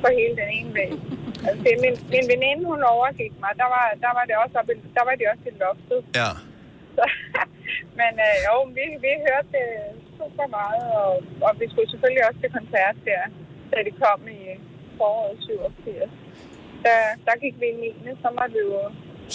på 0.02 0.08
hele 0.18 0.34
den 0.42 0.50
ene 0.58 0.72
væg. 0.80 0.92
Altså, 1.48 1.60
det, 1.66 1.72
min, 1.84 1.94
min 2.14 2.24
veninde, 2.32 2.62
hun 2.72 2.80
overgik 2.94 3.32
mig, 3.44 3.52
der 3.62 3.68
var, 3.74 3.84
der 4.04 4.12
var 4.18 4.24
det 4.28 4.36
også 4.44 4.54
oppe, 4.60 4.72
i- 4.78 4.90
der 4.98 5.04
var 5.08 5.14
de 5.20 5.24
også 5.32 5.44
i 5.52 5.54
loftet. 5.64 6.00
Ja. 6.20 6.30
Så, 6.96 7.04
men 8.00 8.12
øh, 8.26 8.36
jo, 8.46 8.54
vi, 8.76 8.84
vi 9.04 9.12
hørte 9.28 9.48
det 9.56 9.66
super 10.18 10.46
meget, 10.58 10.84
og, 11.02 11.12
og 11.46 11.50
vi 11.60 11.64
skulle 11.70 11.88
selvfølgelig 11.92 12.22
også 12.28 12.38
til 12.44 12.50
koncert 12.58 12.96
der, 13.10 13.22
da 13.72 13.76
det 13.86 13.94
kom 14.04 14.20
i 14.38 14.40
foråret 14.98 15.34
87. 15.44 16.10
Der, 16.86 17.00
der 17.26 17.34
gik 17.42 17.54
vi 17.62 17.66
i 17.74 17.76
9. 18.04 18.10
så 18.24 18.28
var 18.38 18.46
det 18.54 18.60
jo 18.68 18.80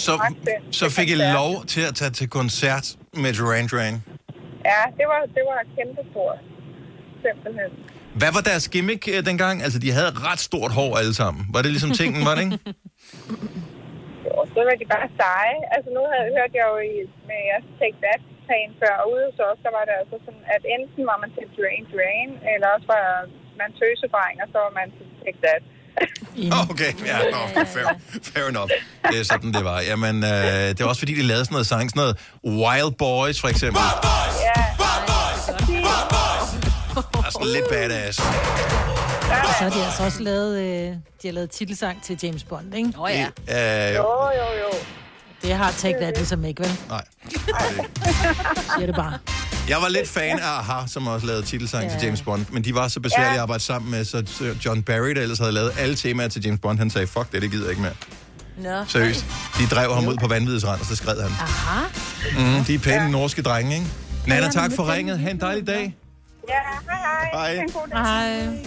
Så, 0.06 0.12
så 0.80 0.86
fik 0.98 1.10
I 1.16 1.18
lov 1.40 1.52
til 1.74 1.84
at 1.90 1.94
tage 2.00 2.14
til 2.20 2.28
koncert 2.40 2.86
med 3.24 3.32
Duran 3.38 3.66
Duran. 3.72 3.96
Ja, 4.72 4.82
det 5.00 5.06
var, 5.12 5.20
det 5.36 5.44
var 5.50 5.58
kæmpe 5.78 6.02
stort. 6.12 6.40
Simpelthen. 7.24 7.72
Hvad 8.22 8.32
var 8.36 8.42
deres 8.52 8.66
gimmick 8.74 9.02
øh, 9.14 9.20
dengang? 9.30 9.56
Altså, 9.66 9.80
de 9.86 9.90
havde 9.98 10.12
ret 10.30 10.42
stort 10.50 10.72
hår 10.78 10.92
alle 11.02 11.14
sammen. 11.22 11.42
Var 11.54 11.62
det 11.64 11.72
ligesom 11.76 11.92
tingen, 12.02 12.22
var 12.28 12.34
det 12.36 12.44
ikke? 12.46 12.60
Jo, 14.28 14.38
så 14.54 14.60
var 14.68 14.76
de 14.82 14.86
bare 14.96 15.08
seje. 15.20 15.60
Altså 15.76 15.90
nu 15.98 16.02
havde, 16.12 16.28
hørte 16.38 16.56
jeg 16.60 16.66
jo 16.74 16.78
i, 16.94 16.96
med 17.30 17.40
jeres 17.50 17.68
Take 17.80 17.98
That 18.06 18.22
plan 18.48 18.70
før, 18.82 18.94
og 19.02 19.06
ude 19.14 19.24
hos 19.28 19.40
os, 19.50 19.60
der 19.66 19.72
var 19.78 19.84
det 19.90 19.96
altså 20.02 20.16
sådan, 20.26 20.44
at 20.56 20.62
enten 20.76 21.02
var 21.12 21.18
man 21.24 21.30
til 21.36 21.46
Drain 21.58 21.84
Drain, 21.94 22.30
eller 22.54 22.68
også 22.76 22.88
var 22.96 23.06
man 23.62 23.70
tøsedreng, 23.80 24.36
og 24.44 24.48
så 24.54 24.58
var 24.66 24.74
man 24.80 24.88
til 24.98 25.06
Take 25.22 25.40
That. 25.46 25.64
Okay, 26.72 26.92
ja, 27.12 27.18
no, 27.36 27.42
fair, 27.74 27.88
fair 28.32 28.46
enough. 28.54 28.70
Det 29.12 29.18
er 29.22 29.26
sådan, 29.32 29.50
det 29.58 29.64
var. 29.72 29.78
Jamen, 29.92 30.16
øh, 30.34 30.68
det 30.76 30.80
var 30.84 30.90
også 30.94 31.02
fordi, 31.04 31.14
de 31.22 31.26
lavede 31.32 31.46
sådan 31.46 31.56
noget 31.58 31.68
sang, 31.74 31.86
sådan 31.90 32.00
noget 32.04 32.16
Wild 32.62 32.94
Boys, 33.04 33.38
for 33.44 33.50
eksempel. 33.54 33.82
Ja. 36.96 37.20
Er 37.28 37.32
sådan 37.32 37.48
lidt 37.48 37.70
badass. 37.70 38.20
Og 38.20 38.26
så 39.58 39.64
har 39.64 39.70
de 39.70 39.86
altså 39.86 40.04
også 40.04 40.22
lavet, 40.24 40.58
øh, 40.60 40.88
de 41.22 41.28
har 41.28 41.32
lavet 41.32 41.50
titelsang 41.50 42.04
til 42.04 42.20
James 42.24 42.44
Bond, 42.44 42.74
ikke? 42.76 42.90
Åh 42.98 43.02
oh, 43.04 43.12
ja. 43.48 43.90
Øh, 43.90 43.96
jo. 43.96 44.02
Jo, 44.02 44.30
jo, 44.38 44.60
jo. 44.64 44.78
Det 45.42 45.54
har 45.56 45.72
Take 45.72 45.96
That 46.02 46.18
ligesom 46.18 46.46
ikke, 46.46 46.62
vel? 46.64 46.72
Nej. 46.90 47.04
Siger 48.78 48.86
det 48.86 48.96
bare. 48.96 49.14
Jeg 49.70 49.78
var 49.82 49.90
lidt 49.90 50.10
fan 50.10 50.40
af 50.40 50.58
AHA, 50.60 50.88
som 50.88 51.08
også 51.08 51.28
lavede 51.28 51.44
titelsang 51.46 51.84
ja. 51.84 51.90
til 51.90 52.06
James 52.06 52.22
Bond, 52.22 52.46
men 52.50 52.64
de 52.64 52.76
var 52.76 52.88
så 52.88 53.00
besværlige 53.00 53.30
Ja. 53.30 53.36
at 53.36 53.42
arbejde 53.42 53.64
sammen 53.64 53.92
med, 53.92 54.06
så 54.06 54.24
John 54.66 54.84
Barry, 54.84 55.10
der 55.16 55.22
ellers 55.22 55.40
havde 55.40 55.52
lavet 55.52 55.72
alle 55.78 55.96
temaer 55.96 56.28
til 56.28 56.46
James 56.46 56.60
Bond, 56.62 56.78
han 56.80 56.90
sagde, 56.90 57.08
fuck 57.08 57.32
det, 57.32 57.42
det 57.42 57.52
gider 57.52 57.64
jeg 57.64 57.70
ikke 57.70 57.82
mere. 57.82 57.94
Nå. 58.58 58.86
Seriøst. 58.88 59.26
De 59.60 59.68
drev 59.76 59.94
ham 59.94 60.08
ud 60.08 60.18
på 60.18 60.28
vanvidets 60.28 60.66
rand, 60.68 60.80
og 60.80 60.86
så 60.86 60.96
skred 60.96 61.22
han. 61.22 61.32
Aha. 61.32 61.82
Mm, 62.58 62.64
de 62.66 62.74
er 62.76 62.80
pæne 62.80 63.12
norske 63.12 63.42
drenge, 63.42 63.74
ikke? 63.76 63.88
Nana, 64.28 64.50
tak 64.50 64.72
for 64.76 64.94
ringet. 64.94 65.20
Ha' 65.20 65.30
en 65.30 65.40
dejlig 65.42 65.68
dag. 65.68 65.96
Ja, 66.48 66.54
hej 66.90 66.98
hej. 67.34 67.56
Hej. 67.56 67.66
Hej. 67.94 68.58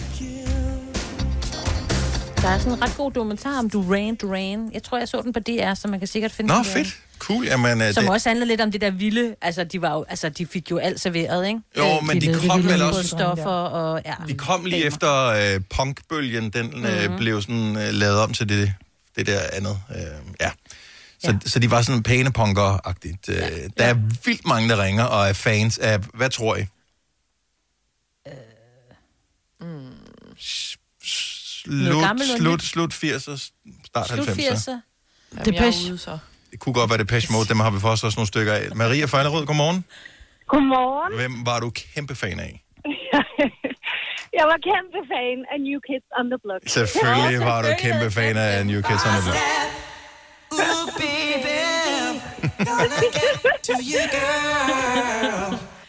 Der 2.41 2.47
er 2.49 2.57
sådan 2.59 2.73
en 2.73 2.81
ret 2.81 2.93
god 2.97 3.11
dokumentar 3.11 3.59
om 3.59 3.69
Duran 3.69 4.15
Duran. 4.15 4.69
Jeg 4.73 4.83
tror, 4.83 4.97
jeg 4.97 5.07
så 5.07 5.21
den 5.21 5.33
på 5.33 5.39
DR, 5.39 5.73
så 5.73 5.87
man 5.87 5.99
kan 5.99 6.07
sikkert 6.07 6.31
finde 6.31 6.47
Nå, 6.47 6.55
den 6.55 6.63
der. 6.65 6.71
fedt. 6.71 6.87
Cool, 7.19 7.45
jamen... 7.45 7.81
øh, 7.81 7.93
Som 7.93 8.03
det, 8.03 8.11
også 8.13 8.29
handlede 8.29 8.47
lidt 8.47 8.61
om 8.61 8.71
det 8.71 8.81
der 8.81 8.91
vilde. 8.91 9.35
Altså, 9.41 9.63
de, 9.63 9.81
var 9.81 9.93
jo, 9.93 10.05
altså, 10.09 10.29
de 10.29 10.45
fik 10.45 10.71
jo 10.71 10.77
alt 10.77 10.99
serveret, 10.99 11.47
ikke? 11.47 11.59
Jo, 11.77 11.83
Øh, 11.85 12.07
men 12.07 12.21
de 12.21 12.25
lavede 12.25 12.49
kom 12.49 12.63
vel 12.63 12.81
også... 12.81 13.07
stoffer 13.07 13.45
og... 13.49 14.01
Ja. 14.05 14.13
De 14.27 14.33
kom 14.33 14.65
lige 14.65 14.85
efter 14.85 15.25
øh, 15.25 15.61
punkbølgen, 15.75 16.49
den 16.49 16.65
Mhm. 16.65 16.85
øh, 16.85 17.17
blev 17.17 17.41
sådan 17.41 17.75
øh, 17.77 17.93
lavet 17.93 18.19
om 18.19 18.33
til 18.33 18.49
det, 18.49 18.73
det 19.15 19.27
der 19.27 19.39
andet. 19.53 19.79
Øh, 19.95 20.01
ja. 20.41 20.51
Så, 21.19 21.31
ja. 21.31 21.37
så 21.45 21.59
de 21.59 21.71
var 21.71 21.81
sådan 21.81 22.03
pæne 22.03 22.31
punker-agtigt. 22.31 23.29
Øh, 23.29 23.35
der 23.77 23.85
er 23.85 23.93
vildt 24.25 24.45
mange, 24.45 24.69
der 24.69 24.83
ringer 24.83 25.03
og 25.03 25.27
er 25.29 25.33
fans 25.33 25.77
af... 25.77 25.99
Hvad 26.13 26.29
tror 26.29 26.55
I? 26.55 26.65
Noget 29.59 29.95
Slut, 31.67 32.21
slut, 32.37 32.61
slut 32.63 32.93
80'er, 32.93 33.51
start 33.85 34.07
Slut 34.07 34.27
90'er. 34.27 34.41
80'er. 34.41 34.71
Jamen, 35.33 35.45
Depeche. 35.45 36.11
er. 36.11 36.19
Det 36.51 36.59
kunne 36.59 36.73
godt 36.73 36.89
være 36.89 36.99
Depeche 36.99 37.33
Mode, 37.33 37.47
dem 37.49 37.59
har 37.59 37.69
vi 37.69 37.79
for 37.79 37.89
os 37.89 38.03
også 38.03 38.17
nogle 38.19 38.27
stykker 38.27 38.53
af. 38.53 38.75
Maria 38.75 39.05
Fejlerød, 39.05 39.45
godmorgen. 39.45 39.85
Godmorgen. 40.47 41.15
Hvem 41.15 41.45
var 41.45 41.59
du 41.59 41.69
kæmpe 41.69 42.15
fan 42.15 42.39
af? 42.39 42.63
Jeg 44.39 44.45
var 44.51 44.57
kæmpe 44.69 44.99
fan 45.11 45.37
af 45.51 45.57
New 45.67 45.79
Kids 45.87 46.07
on 46.19 46.25
the 46.31 46.39
Block. 46.43 46.61
Selvfølgelig 46.67 47.39
var 47.39 47.61
du 47.61 47.67
kæmpe 47.79 48.11
fan 48.11 48.37
af 48.37 48.65
New 48.65 48.81
Kids 48.81 49.05
on 49.05 49.11
the 49.11 49.21
Block. 49.25 49.37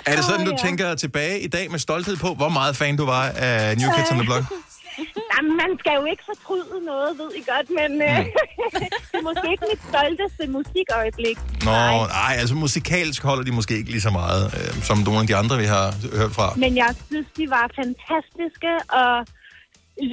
Er 0.07 0.16
det 0.16 0.24
sådan, 0.24 0.47
du 0.47 0.57
tænker 0.62 0.95
tilbage 0.95 1.41
i 1.41 1.47
dag 1.49 1.70
med 1.70 1.79
stolthed 1.79 2.16
på, 2.16 2.35
hvor 2.35 2.49
meget 2.49 2.76
fan 2.76 2.97
du 2.97 3.05
var 3.05 3.29
af 3.29 3.76
New 3.79 3.91
Kids 3.97 4.11
on 4.11 4.16
the 4.18 4.26
Block? 4.26 4.45
Jamen, 5.39 5.57
man 5.64 5.70
skal 5.80 5.93
jo 6.01 6.05
ikke 6.12 6.24
fortryde 6.32 6.84
noget, 6.93 7.11
ved 7.20 7.30
I 7.41 7.43
godt, 7.53 7.68
men 7.78 7.91
øh, 8.11 8.18
det 9.11 9.16
er 9.20 9.24
måske 9.30 9.47
ikke 9.55 9.66
mit 9.72 9.82
stolteste 9.91 10.43
musikøjeblik. 10.57 11.39
Nå, 11.68 11.80
nej, 12.20 12.32
altså 12.43 12.55
musikalsk 12.55 13.20
holder 13.28 13.45
de 13.49 13.53
måske 13.59 13.74
ikke 13.80 13.91
lige 13.95 14.07
så 14.09 14.12
meget, 14.20 14.45
øh, 14.59 14.70
som 14.89 14.97
nogle 15.07 15.20
af 15.20 15.26
de 15.30 15.36
andre, 15.43 15.55
vi 15.64 15.68
har 15.76 15.86
hørt 16.18 16.32
fra. 16.39 16.47
Men 16.64 16.76
jeg 16.76 16.91
synes, 17.09 17.26
de 17.39 17.45
var 17.57 17.66
fantastiske 17.80 18.72
og 19.03 19.14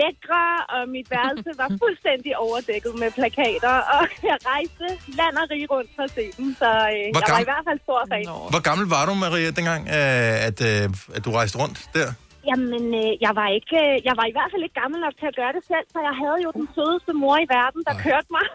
lækre, 0.01 0.45
og 0.75 0.81
mit 0.95 1.07
værelse 1.15 1.51
var 1.61 1.69
fuldstændig 1.83 2.31
overdækket 2.45 2.93
med 3.01 3.09
plakater, 3.19 3.75
og 3.95 4.03
jeg 4.29 4.37
rejste 4.51 4.85
land 5.19 5.35
og 5.41 5.45
rige 5.53 5.67
rundt 5.75 5.89
for 5.95 6.03
at 6.07 6.11
se 6.17 6.25
dem, 6.37 6.47
så 6.61 6.69
øh, 6.93 7.03
jeg 7.23 7.33
var 7.35 7.43
i 7.45 7.49
hvert 7.51 7.65
fald 7.69 7.79
stor 7.87 8.01
fan. 8.11 8.25
Hvor 8.53 8.63
gammel 8.69 8.85
var 8.95 9.03
du, 9.09 9.13
Maria, 9.25 9.49
dengang, 9.59 9.81
øh, 9.97 10.47
at, 10.49 10.57
øh, 10.69 10.83
at 11.17 11.21
du 11.25 11.29
rejste 11.39 11.57
rundt 11.63 11.79
der? 11.97 12.09
Jamen, 12.49 12.85
øh, 13.01 13.11
jeg 13.25 13.33
var 13.39 13.47
ikke, 13.57 13.75
øh, 13.83 13.93
jeg 14.07 14.15
var 14.19 14.25
i 14.31 14.33
hvert 14.37 14.49
fald 14.53 14.63
ikke 14.67 14.77
gammel 14.83 14.99
nok 15.05 15.15
til 15.21 15.27
at 15.31 15.35
gøre 15.41 15.53
det 15.57 15.63
selv, 15.71 15.85
så 15.93 15.99
jeg 16.09 16.15
havde 16.21 16.39
jo 16.45 16.49
den 16.59 16.67
sødeste 16.75 17.11
mor 17.23 17.35
i 17.45 17.47
verden, 17.57 17.81
der 17.89 17.93
kørte 18.07 18.29
mig. 18.37 18.45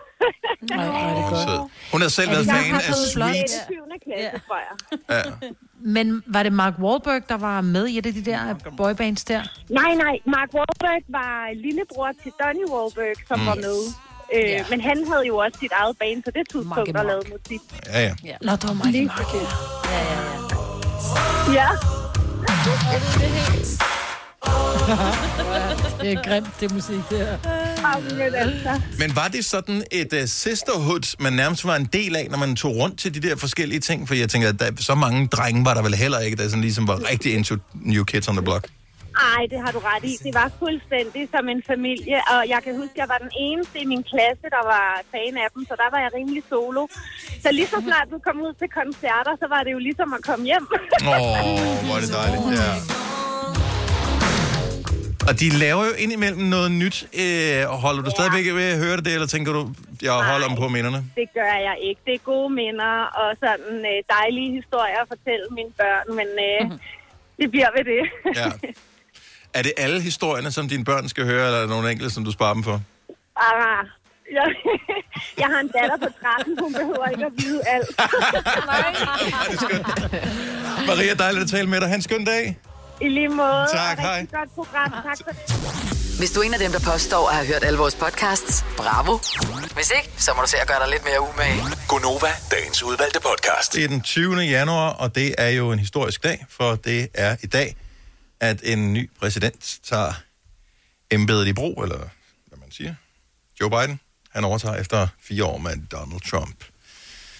Åh, 0.80 1.30
sød. 1.47 1.61
Hun 1.93 1.99
havde 2.03 2.14
selv 2.18 2.28
været 2.34 2.47
fan 2.55 2.64
har 2.76 2.82
af 2.91 2.95
Sweet. 3.14 3.51
Det 3.53 3.61
er 3.61 3.66
7. 3.66 4.05
klasse, 4.07 4.36
tror 4.47 4.59
jeg. 4.66 4.74
Ja. 5.16 5.22
Men 5.97 6.07
var 6.34 6.43
det 6.47 6.53
Mark 6.62 6.74
Wahlberg, 6.84 7.22
der 7.28 7.38
var 7.49 7.61
med 7.61 7.84
i 7.93 7.99
et 7.99 8.07
af 8.07 8.14
de 8.18 8.24
der 8.30 8.41
boybands 8.76 9.24
der? 9.24 9.43
Nej, 9.80 9.91
nej. 10.05 10.14
Mark 10.36 10.51
Wahlberg 10.59 11.03
var 11.09 11.34
lillebror 11.64 12.11
til 12.22 12.32
Donny 12.41 12.64
Wahlberg, 12.74 13.16
som 13.28 13.38
Mm. 13.41 13.47
var 13.47 13.55
med. 13.55 13.78
Øh, 14.34 14.61
Men 14.70 14.80
han 14.80 14.97
havde 15.11 15.24
jo 15.26 15.36
også 15.36 15.59
sit 15.61 15.72
eget 15.80 15.97
band 15.99 16.22
på 16.22 16.30
det 16.30 16.45
tidspunkt, 16.53 16.95
der 16.95 17.03
lavede 17.03 17.26
musik. 17.32 17.61
Ja, 17.86 18.01
ja. 18.07 18.12
Ja. 18.24 18.36
Nå, 18.43 18.53
det 18.53 18.64
var 18.68 18.74
Mark. 18.74 18.95
Ja, 18.95 19.01
ja, 19.91 20.20
ja. 21.53 21.61
Ja 21.61 21.68
det 26.01 26.13
er 26.13 26.23
grimt, 26.29 26.61
det 26.61 26.73
musik 26.73 26.97
der. 27.11 27.37
Men 28.99 29.17
var 29.17 29.29
det 29.29 29.45
sådan 29.45 29.85
et 29.93 30.13
uh, 30.13 30.19
sisterhood, 30.27 31.17
man 31.19 31.33
nærmest 31.33 31.65
var 31.65 31.77
en 31.77 31.89
del 31.93 32.17
af, 32.17 32.27
når 32.31 32.39
man 32.39 32.57
tog 32.57 32.77
rundt 32.77 32.99
til 32.99 33.15
de 33.15 33.29
der 33.29 33.37
forskellige 33.37 33.81
ting? 33.81 34.09
For 34.09 34.15
jeg 34.15 34.29
tænker, 34.29 34.49
at 34.49 34.61
der, 34.61 34.71
så 34.79 34.95
mange 34.95 35.27
drenge 35.27 35.65
var 35.65 35.75
der 35.75 35.83
vel 35.83 35.95
heller 35.95 36.19
ikke, 36.19 36.37
der 36.37 36.49
sådan 36.49 36.61
ligesom 36.61 36.89
var 36.89 37.11
rigtig 37.11 37.35
into 37.35 37.57
New 37.75 38.05
Kids 38.05 38.29
on 38.29 38.35
the 38.35 38.45
Block. 38.45 38.69
Ej, 39.29 39.43
det 39.53 39.59
har 39.64 39.73
du 39.77 39.81
ret 39.91 40.05
i. 40.12 40.14
Det 40.27 40.33
var 40.41 40.49
fuldstændig 40.62 41.23
som 41.35 41.45
en 41.55 41.62
familie, 41.73 42.18
og 42.35 42.41
jeg 42.55 42.61
kan 42.64 42.73
huske, 42.81 42.95
at 42.97 43.01
jeg 43.03 43.09
var 43.14 43.18
den 43.27 43.33
eneste 43.47 43.77
i 43.85 43.87
min 43.93 44.03
klasse, 44.12 44.47
der 44.57 44.64
var 44.75 44.87
fan 45.12 45.35
af 45.45 45.49
dem, 45.55 45.62
så 45.71 45.75
der 45.83 45.89
var 45.95 46.01
jeg 46.05 46.11
rimelig 46.18 46.43
solo. 46.51 46.83
Så 47.43 47.49
lige 47.59 47.68
så 47.75 47.79
snart 47.87 48.07
du 48.14 48.18
kom 48.27 48.37
ud 48.47 48.53
til 48.61 48.68
koncerter, 48.81 49.33
så 49.43 49.47
var 49.55 49.61
det 49.66 49.73
jo 49.77 49.81
ligesom 49.89 50.09
at 50.18 50.23
komme 50.29 50.45
hjem. 50.51 50.64
Åh, 50.73 51.09
oh, 51.09 51.77
hvor 51.87 51.95
er 51.99 52.03
det 52.05 52.12
dejligt. 52.21 52.43
Ja. 52.61 52.73
Og 55.29 55.41
de 55.41 55.49
laver 55.64 55.85
jo 55.91 55.93
indimellem 56.05 56.45
noget 56.57 56.71
nyt. 56.83 56.97
Øh, 57.23 57.73
og 57.73 57.77
holder 57.85 58.03
du 58.07 58.11
stadigvæk 58.11 58.45
ved 58.61 58.68
at 58.75 58.79
høre 58.85 58.97
det, 58.97 59.12
eller 59.16 59.27
tænker 59.27 59.53
du, 59.53 59.62
jeg 60.03 60.12
holder 60.31 60.47
dem 60.51 60.57
på 60.62 60.68
minderne? 60.77 61.01
Det 61.21 61.27
gør 61.39 61.55
jeg 61.68 61.77
ikke. 61.89 62.01
Det 62.07 62.14
er 62.14 62.23
gode 62.33 62.51
minder 62.61 62.95
og 63.21 63.29
sådan 63.45 63.77
øh, 63.91 63.99
dejlige 64.16 64.51
historier 64.59 64.99
at 65.05 65.09
fortælle 65.14 65.47
mine 65.59 65.73
børn, 65.81 66.07
men 66.18 66.29
øh, 66.49 66.61
det 67.39 67.51
bliver 67.51 67.71
ved 67.77 67.85
det. 67.93 68.03
Ja. 68.41 68.51
Er 69.55 69.62
det 69.62 69.72
alle 69.76 70.01
historierne, 70.01 70.53
som 70.53 70.68
dine 70.68 70.84
børn 70.84 71.09
skal 71.09 71.24
høre, 71.24 71.46
eller 71.46 71.59
er 71.59 71.62
der 71.62 71.68
nogle 71.68 71.90
enkelte, 71.90 72.14
som 72.14 72.24
du 72.24 72.32
sparer 72.32 72.55
dem 72.55 72.62
for? 72.62 72.80
ah, 73.36 73.84
jeg, 74.32 74.46
jeg 75.38 75.46
har 75.46 75.61
en 75.61 75.68
datter 75.68 75.96
på 75.96 76.12
13, 76.22 76.59
hun 76.61 76.72
behøver 76.72 77.07
ikke 77.09 77.24
at 77.26 77.32
vide 77.36 77.61
alt. 77.66 77.88
Maria, 80.88 81.14
dejligt 81.14 81.44
at 81.44 81.51
tale 81.51 81.68
med 81.68 81.80
dig. 81.80 81.88
Ha' 81.88 81.94
en 81.94 82.03
skøn 82.03 82.24
dag. 82.24 82.59
I 83.01 83.09
lige 83.09 83.28
måde. 83.28 83.66
Tak, 83.72 83.98
og 83.98 84.03
hej. 84.05 84.26
godt 84.32 84.55
program. 84.55 84.90
Tak 84.92 85.18
for 85.24 86.18
Hvis 86.18 86.30
du 86.30 86.40
er 86.40 86.44
en 86.44 86.55
af 86.55 86.61
dem, 86.61 86.72
der 86.72 86.80
påstår 86.92 87.28
at 87.28 87.34
have 87.34 87.46
hørt 87.46 87.64
alle 87.64 87.78
vores 87.78 87.94
podcasts, 87.94 88.64
bravo. 88.76 89.18
Hvis 89.74 89.90
ikke, 89.96 90.11
så 90.16 90.30
må 90.36 90.42
du 90.42 90.48
se 90.48 90.57
at 90.62 90.68
gøre 90.68 90.78
dig 90.82 90.88
lidt 90.90 91.05
mere 91.05 91.20
umage. 91.20 91.62
Gonova, 91.88 92.28
dagens 92.51 92.82
udvalgte 92.82 93.20
podcast. 93.20 93.74
Det 93.74 93.84
er 93.84 93.88
den 93.88 94.01
20. 94.01 94.36
januar, 94.36 94.90
og 94.92 95.14
det 95.14 95.34
er 95.38 95.48
jo 95.48 95.72
en 95.72 95.78
historisk 95.78 96.22
dag, 96.24 96.46
for 96.51 96.74
det 96.74 97.09
er 97.14 97.36
i 97.42 97.46
dag, 97.46 97.76
at 98.41 98.61
en 98.64 98.93
ny 98.93 99.11
præsident 99.20 99.78
tager 99.84 100.12
embedet 101.11 101.49
i 101.49 101.53
brug, 101.53 101.82
eller 101.82 101.99
hvad 102.47 102.59
man 102.59 102.70
siger. 102.70 102.95
Joe 103.61 103.70
Biden, 103.70 104.01
han 104.30 104.45
overtager 104.45 104.76
efter 104.76 105.09
fire 105.22 105.45
år 105.45 105.59
med 105.59 105.76
Donald 105.93 106.20
Trump. 106.30 106.64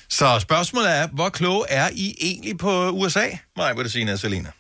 Så 0.09 0.39
spørgsmålet 0.39 0.91
er, 0.91 1.07
hvor 1.09 1.29
kloge 1.29 1.65
er 1.69 1.89
I 1.93 2.17
egentlig 2.21 2.59
på 2.59 2.91
USA, 2.91 3.27
Maja 3.57 3.75
Bertesina 3.75 4.13
og 4.13 4.19
Selina? 4.19 4.51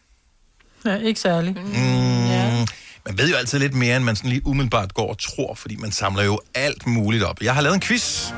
Ja, 0.84 0.96
ikke 0.96 1.20
særlig. 1.20 1.54
Mm. 1.54 1.62
Mm, 1.62 2.66
man 3.06 3.18
ved 3.18 3.30
jo 3.30 3.36
altid 3.36 3.58
lidt 3.58 3.74
mere, 3.74 3.96
end 3.96 4.04
man 4.04 4.16
sådan 4.16 4.30
lige 4.30 4.46
umiddelbart 4.46 4.94
går 4.94 5.08
og 5.08 5.18
tror, 5.18 5.54
fordi 5.54 5.76
man 5.76 5.92
samler 5.92 6.22
jo 6.22 6.40
alt 6.54 6.86
muligt 6.86 7.24
op. 7.24 7.42
Jeg 7.42 7.54
har 7.54 7.60
lavet 7.60 7.74
en 7.74 7.80
quiz, 7.80 8.32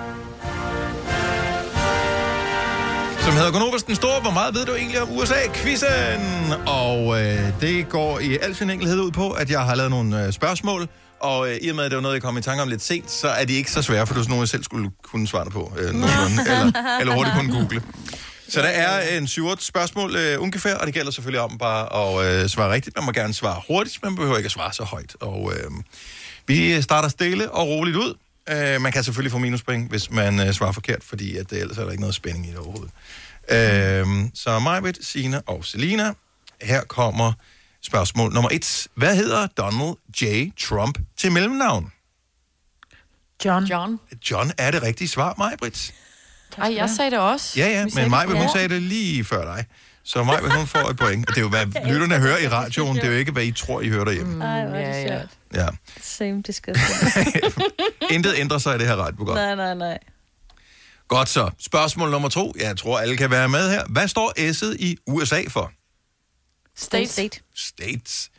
som 3.24 3.32
hedder 3.32 3.50
Gonovas 3.52 3.82
den 3.82 3.94
Store. 3.94 4.20
Hvor 4.20 4.30
meget 4.30 4.54
ved 4.54 4.64
du 4.64 4.74
egentlig 4.74 5.02
om 5.02 5.08
USA-quizzen? 5.10 6.52
Og 6.66 7.22
øh, 7.22 7.60
det 7.60 7.88
går 7.88 8.18
i 8.18 8.38
al 8.42 8.54
sin 8.54 8.70
enkelhed 8.70 9.00
ud 9.00 9.10
på, 9.10 9.30
at 9.30 9.50
jeg 9.50 9.60
har 9.60 9.74
lavet 9.74 9.90
nogle 9.90 10.26
øh, 10.26 10.32
spørgsmål, 10.32 10.88
og 11.20 11.48
øh, 11.50 11.56
i 11.62 11.68
og 11.68 11.76
med, 11.76 11.84
at 11.84 11.90
det 11.90 11.96
var 11.96 12.02
noget, 12.02 12.14
jeg 12.14 12.22
kom 12.22 12.38
i 12.38 12.42
tanke 12.42 12.62
om 12.62 12.68
lidt 12.68 12.82
sent, 12.82 13.10
så 13.10 13.28
er 13.28 13.44
de 13.44 13.52
ikke 13.52 13.70
så 13.70 13.82
svære, 13.82 14.06
for 14.06 14.14
det 14.14 14.20
er 14.20 14.22
sådan 14.22 14.30
nogle, 14.30 14.42
jeg 14.42 14.48
selv 14.48 14.64
skulle 14.64 14.90
kunne 15.02 15.28
svare 15.28 15.50
på, 15.50 15.72
øh, 15.78 15.84
nogenlunde, 15.84 16.42
eller, 16.52 16.98
eller 17.00 17.14
hurtigt 17.14 17.36
kunne 17.36 17.52
google. 17.52 17.82
Så 18.48 18.60
der 18.60 18.68
er 18.68 19.18
en 19.18 19.26
7 19.26 19.46
spørgsmål 19.58 20.16
øh, 20.16 20.42
ungefær, 20.42 20.74
og 20.74 20.86
det 20.86 20.94
gælder 20.94 21.10
selvfølgelig 21.10 21.40
om 21.40 21.58
bare 21.58 21.82
at 22.20 22.42
øh, 22.42 22.48
svare 22.48 22.72
rigtigt. 22.72 22.96
Man 22.96 23.04
må 23.04 23.12
gerne 23.12 23.34
svare 23.34 23.60
hurtigt, 23.68 23.98
men 24.02 24.10
man 24.10 24.16
behøver 24.16 24.36
ikke 24.36 24.46
at 24.46 24.52
svare 24.52 24.72
så 24.72 24.84
højt. 24.84 25.16
Og 25.20 25.52
øh, 25.56 25.70
vi 26.46 26.82
starter 26.82 27.08
stille 27.08 27.50
og 27.50 27.68
roligt 27.68 27.96
ud. 27.96 28.14
Øh, 28.48 28.80
man 28.80 28.92
kan 28.92 29.04
selvfølgelig 29.04 29.32
få 29.32 29.38
minuspoint, 29.38 29.90
hvis 29.90 30.10
man 30.10 30.40
øh, 30.40 30.52
svarer 30.52 30.72
forkert, 30.72 31.04
fordi 31.04 31.36
at, 31.36 31.52
øh, 31.52 31.58
ellers 31.58 31.78
er 31.78 31.84
der 31.84 31.90
ikke 31.90 32.00
noget 32.00 32.14
spænding 32.14 32.46
i 32.46 32.50
det 32.50 32.58
overhovedet. 32.58 32.90
Øh, 33.50 34.30
så 34.34 34.58
Majbet, 34.58 34.98
Sina 35.00 35.40
og 35.46 35.64
Selina. 35.64 36.12
Her 36.62 36.84
kommer 36.84 37.32
spørgsmål 37.82 38.32
nummer 38.32 38.50
et. 38.52 38.86
Hvad 38.94 39.16
hedder 39.16 39.46
Donald 39.46 39.96
J. 40.22 40.50
Trump 40.60 40.98
til 41.16 41.32
mellemnavn? 41.32 41.92
John. 43.44 43.64
John. 43.64 44.00
John 44.30 44.52
er 44.58 44.70
det 44.70 44.82
rigtige 44.82 45.08
svar, 45.08 45.34
Majbrit. 45.38 45.94
Ej, 46.58 46.74
jeg 46.74 46.90
sagde 46.90 47.10
det 47.10 47.18
også. 47.18 47.60
Ja, 47.60 47.68
ja, 47.68 47.86
men 47.94 48.10
Majbrit, 48.10 48.38
hun 48.38 48.48
sagde 48.48 48.68
det 48.68 48.82
lige 48.82 49.24
før 49.24 49.54
dig. 49.54 49.64
Så 50.04 50.24
Majbrit, 50.24 50.52
hun 50.52 50.66
får 50.66 50.78
et 50.90 50.96
point. 50.96 51.28
Og 51.28 51.34
det 51.34 51.40
er 51.40 51.42
jo, 51.44 51.48
hvad 51.48 51.66
lytterne 51.92 52.18
hører 52.18 52.38
i 52.38 52.48
radioen. 52.48 52.96
Det 52.96 53.04
er 53.04 53.08
jo 53.08 53.14
ikke, 53.16 53.32
hvad 53.32 53.44
I 53.44 53.52
tror, 53.52 53.80
I 53.80 53.88
hører 53.88 54.04
derhjemme. 54.04 54.34
Mm, 54.34 54.42
Ej, 54.42 54.66
hvor 54.66 54.76
er 54.76 54.92
det 55.02 55.08
sjovt. 55.10 55.30
Ja. 55.54 55.68
Same 56.00 56.42
discussion. 56.42 57.24
Intet 58.10 58.34
ændrer 58.36 58.58
sig 58.58 58.74
i 58.74 58.78
det 58.78 58.86
her 58.86 58.96
radioprogram. 58.96 59.36
nej, 59.36 59.54
nej, 59.54 59.74
nej. 59.74 59.98
Godt 61.08 61.28
så. 61.28 61.50
Spørgsmål 61.58 62.10
nummer 62.10 62.28
to. 62.28 62.52
Jeg 62.60 62.76
tror, 62.76 62.98
alle 62.98 63.16
kan 63.16 63.30
være 63.30 63.48
med 63.48 63.70
her. 63.70 63.84
Hvad 63.88 64.08
står 64.08 64.32
S'et 64.38 64.76
i 64.78 64.96
USA 65.06 65.42
for? 65.48 65.72
State. 66.76 67.06
State. 67.12 67.40
States 67.56 68.30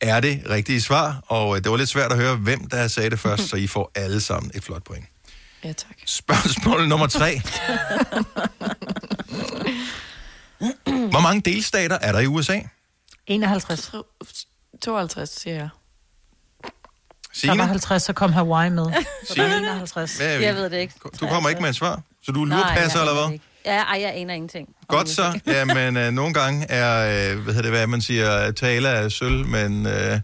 er 0.00 0.20
det 0.20 0.42
rigtige 0.50 0.80
svar, 0.82 1.22
og 1.26 1.56
øh, 1.56 1.64
det 1.64 1.70
var 1.70 1.76
lidt 1.76 1.88
svært 1.88 2.12
at 2.12 2.18
høre, 2.18 2.36
hvem 2.36 2.68
der 2.68 2.88
sagde 2.88 3.10
det 3.10 3.18
først, 3.20 3.42
så 3.50 3.56
I 3.56 3.66
får 3.66 3.90
alle 3.94 4.20
sammen 4.20 4.52
et 4.54 4.64
flot 4.64 4.82
point. 4.84 5.04
Ja, 5.64 5.72
tak. 5.72 5.96
Spørgsmål 6.06 6.88
nummer 6.88 7.06
tre. 7.06 7.40
Hvor 10.84 11.20
mange 11.20 11.40
delstater 11.40 11.98
er 12.00 12.12
der 12.12 12.18
i 12.18 12.26
USA? 12.26 12.58
51. 13.26 13.92
52, 14.82 15.30
siger 15.40 15.56
jeg. 15.56 15.68
Der 16.62 16.68
Signe? 17.34 17.58
var 17.58 17.64
50, 17.64 18.02
så 18.02 18.12
kom 18.12 18.32
Hawaii 18.32 18.70
med. 18.70 18.84
Der 18.84 18.90
er 18.90 19.02
Signe? 19.34 19.56
51. 19.56 20.16
Hvad 20.16 20.34
er 20.34 20.38
vi? 20.38 20.44
Jeg 20.44 20.54
ved 20.54 20.70
det 20.70 20.76
ikke. 20.78 20.94
Du 21.20 21.26
kommer 21.26 21.48
ikke 21.48 21.62
med 21.62 21.70
et 21.70 21.76
svar, 21.76 22.02
så 22.24 22.32
du 22.32 22.44
er 22.44 22.48
jeg 22.74 22.84
eller 22.84 23.24
hvad? 23.24 23.32
ikke. 23.32 23.44
Ja, 23.66 23.82
ej, 23.82 24.00
jeg 24.00 24.12
aner 24.14 24.34
ingenting. 24.34 24.68
Godt 24.88 25.08
så. 25.08 25.40
Jamen, 25.46 25.96
øh, 26.02 26.12
nogle 26.12 26.34
gange 26.34 26.66
er, 26.70 27.30
øh, 27.32 27.38
hvad 27.38 27.54
hedder 27.54 27.62
det, 27.70 27.78
hvad 27.78 27.86
man 27.86 28.02
siger, 28.02 28.50
tale 28.50 28.88
af 28.88 29.12
sølv, 29.12 29.46
men 29.46 29.86
øh, 29.86 29.92
Ja, 29.92 30.20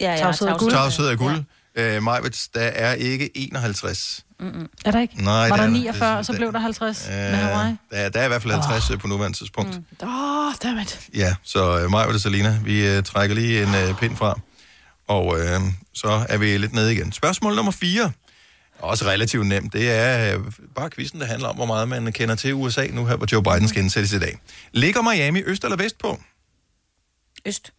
ja, 0.00 0.16
Tavshed 0.16 0.48
er 0.48 0.58
guld. 0.58 0.72
tavshed 0.72 1.06
er 1.06 1.16
guld. 1.16 1.44
Ja. 1.76 1.96
Øh, 1.96 2.02
Majvits, 2.02 2.48
der 2.48 2.60
er 2.60 2.92
ikke 2.94 3.30
51. 3.34 4.24
Mm-mm. 4.44 4.68
Er 4.84 4.90
der 4.90 5.00
ikke? 5.00 5.22
Nej, 5.24 5.48
var 5.48 5.56
det 5.56 5.58
der 5.58 5.64
er 5.64 5.70
49, 5.70 6.18
og 6.18 6.24
så 6.24 6.32
Det- 6.32 6.38
blev 6.38 6.52
der 6.52 6.58
50 6.58 7.08
Øh, 7.08 7.14
med 7.14 7.22
Hawaii? 7.36 7.74
der, 7.90 7.96
er- 7.96 8.08
der 8.08 8.20
er 8.20 8.24
i 8.24 8.28
hvert 8.28 8.42
fald 8.42 8.52
50 8.52 8.90
oh. 8.90 8.98
på 8.98 9.06
nuværende 9.06 9.38
tidspunkt. 9.38 9.76
Mm. 9.76 9.84
Åh, 10.08 10.46
oh, 10.46 10.52
dammit. 10.62 11.00
Ja, 11.14 11.34
så 11.42 11.78
øh, 11.80 11.90
Majvits 11.90 12.14
og 12.14 12.20
Selina, 12.20 12.58
vi 12.64 12.86
øh, 12.86 13.02
trækker 13.02 13.34
lige 13.36 13.62
en 13.62 13.74
øh, 13.74 13.98
pind 13.98 14.16
fra, 14.16 14.40
og 15.08 15.40
øh, 15.40 15.60
så 15.94 16.26
er 16.28 16.36
vi 16.38 16.56
lidt 16.56 16.72
nede 16.72 16.92
igen. 16.94 17.12
Spørgsmål 17.12 17.54
nummer 17.56 17.72
4. 17.72 18.10
Også 18.78 19.04
relativt 19.06 19.46
nemt. 19.46 19.72
Det 19.72 19.90
er 19.90 20.34
øh, 20.38 20.40
bare 20.74 20.90
quizzen, 20.90 21.20
der 21.20 21.26
handler 21.26 21.48
om, 21.48 21.56
hvor 21.56 21.66
meget 21.66 21.88
man 21.88 22.12
kender 22.12 22.34
til 22.34 22.54
USA 22.54 22.86
nu 22.86 23.06
her, 23.06 23.16
hvor 23.16 23.26
Joe 23.32 23.42
Biden 23.42 23.68
skal 23.68 23.82
indsættes 23.82 24.12
i 24.12 24.18
dag. 24.18 24.38
Ligger 24.72 25.02
Miami 25.02 25.42
øst 25.46 25.64
eller 25.64 25.76
vest 25.76 25.98
på? 25.98 26.20
Øst. 27.46 27.72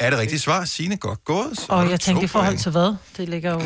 Er 0.00 0.10
det 0.10 0.18
rigtigt 0.18 0.42
svar? 0.42 0.64
Signe, 0.64 0.96
godt 0.96 1.24
gået. 1.24 1.66
Og 1.68 1.90
jeg 1.90 2.00
tænkte 2.00 2.24
i 2.24 2.28
forhold 2.28 2.58
til 2.58 2.72
hvad? 2.72 2.94
Det 3.16 3.28
ligger 3.28 3.52
jo 3.52 3.62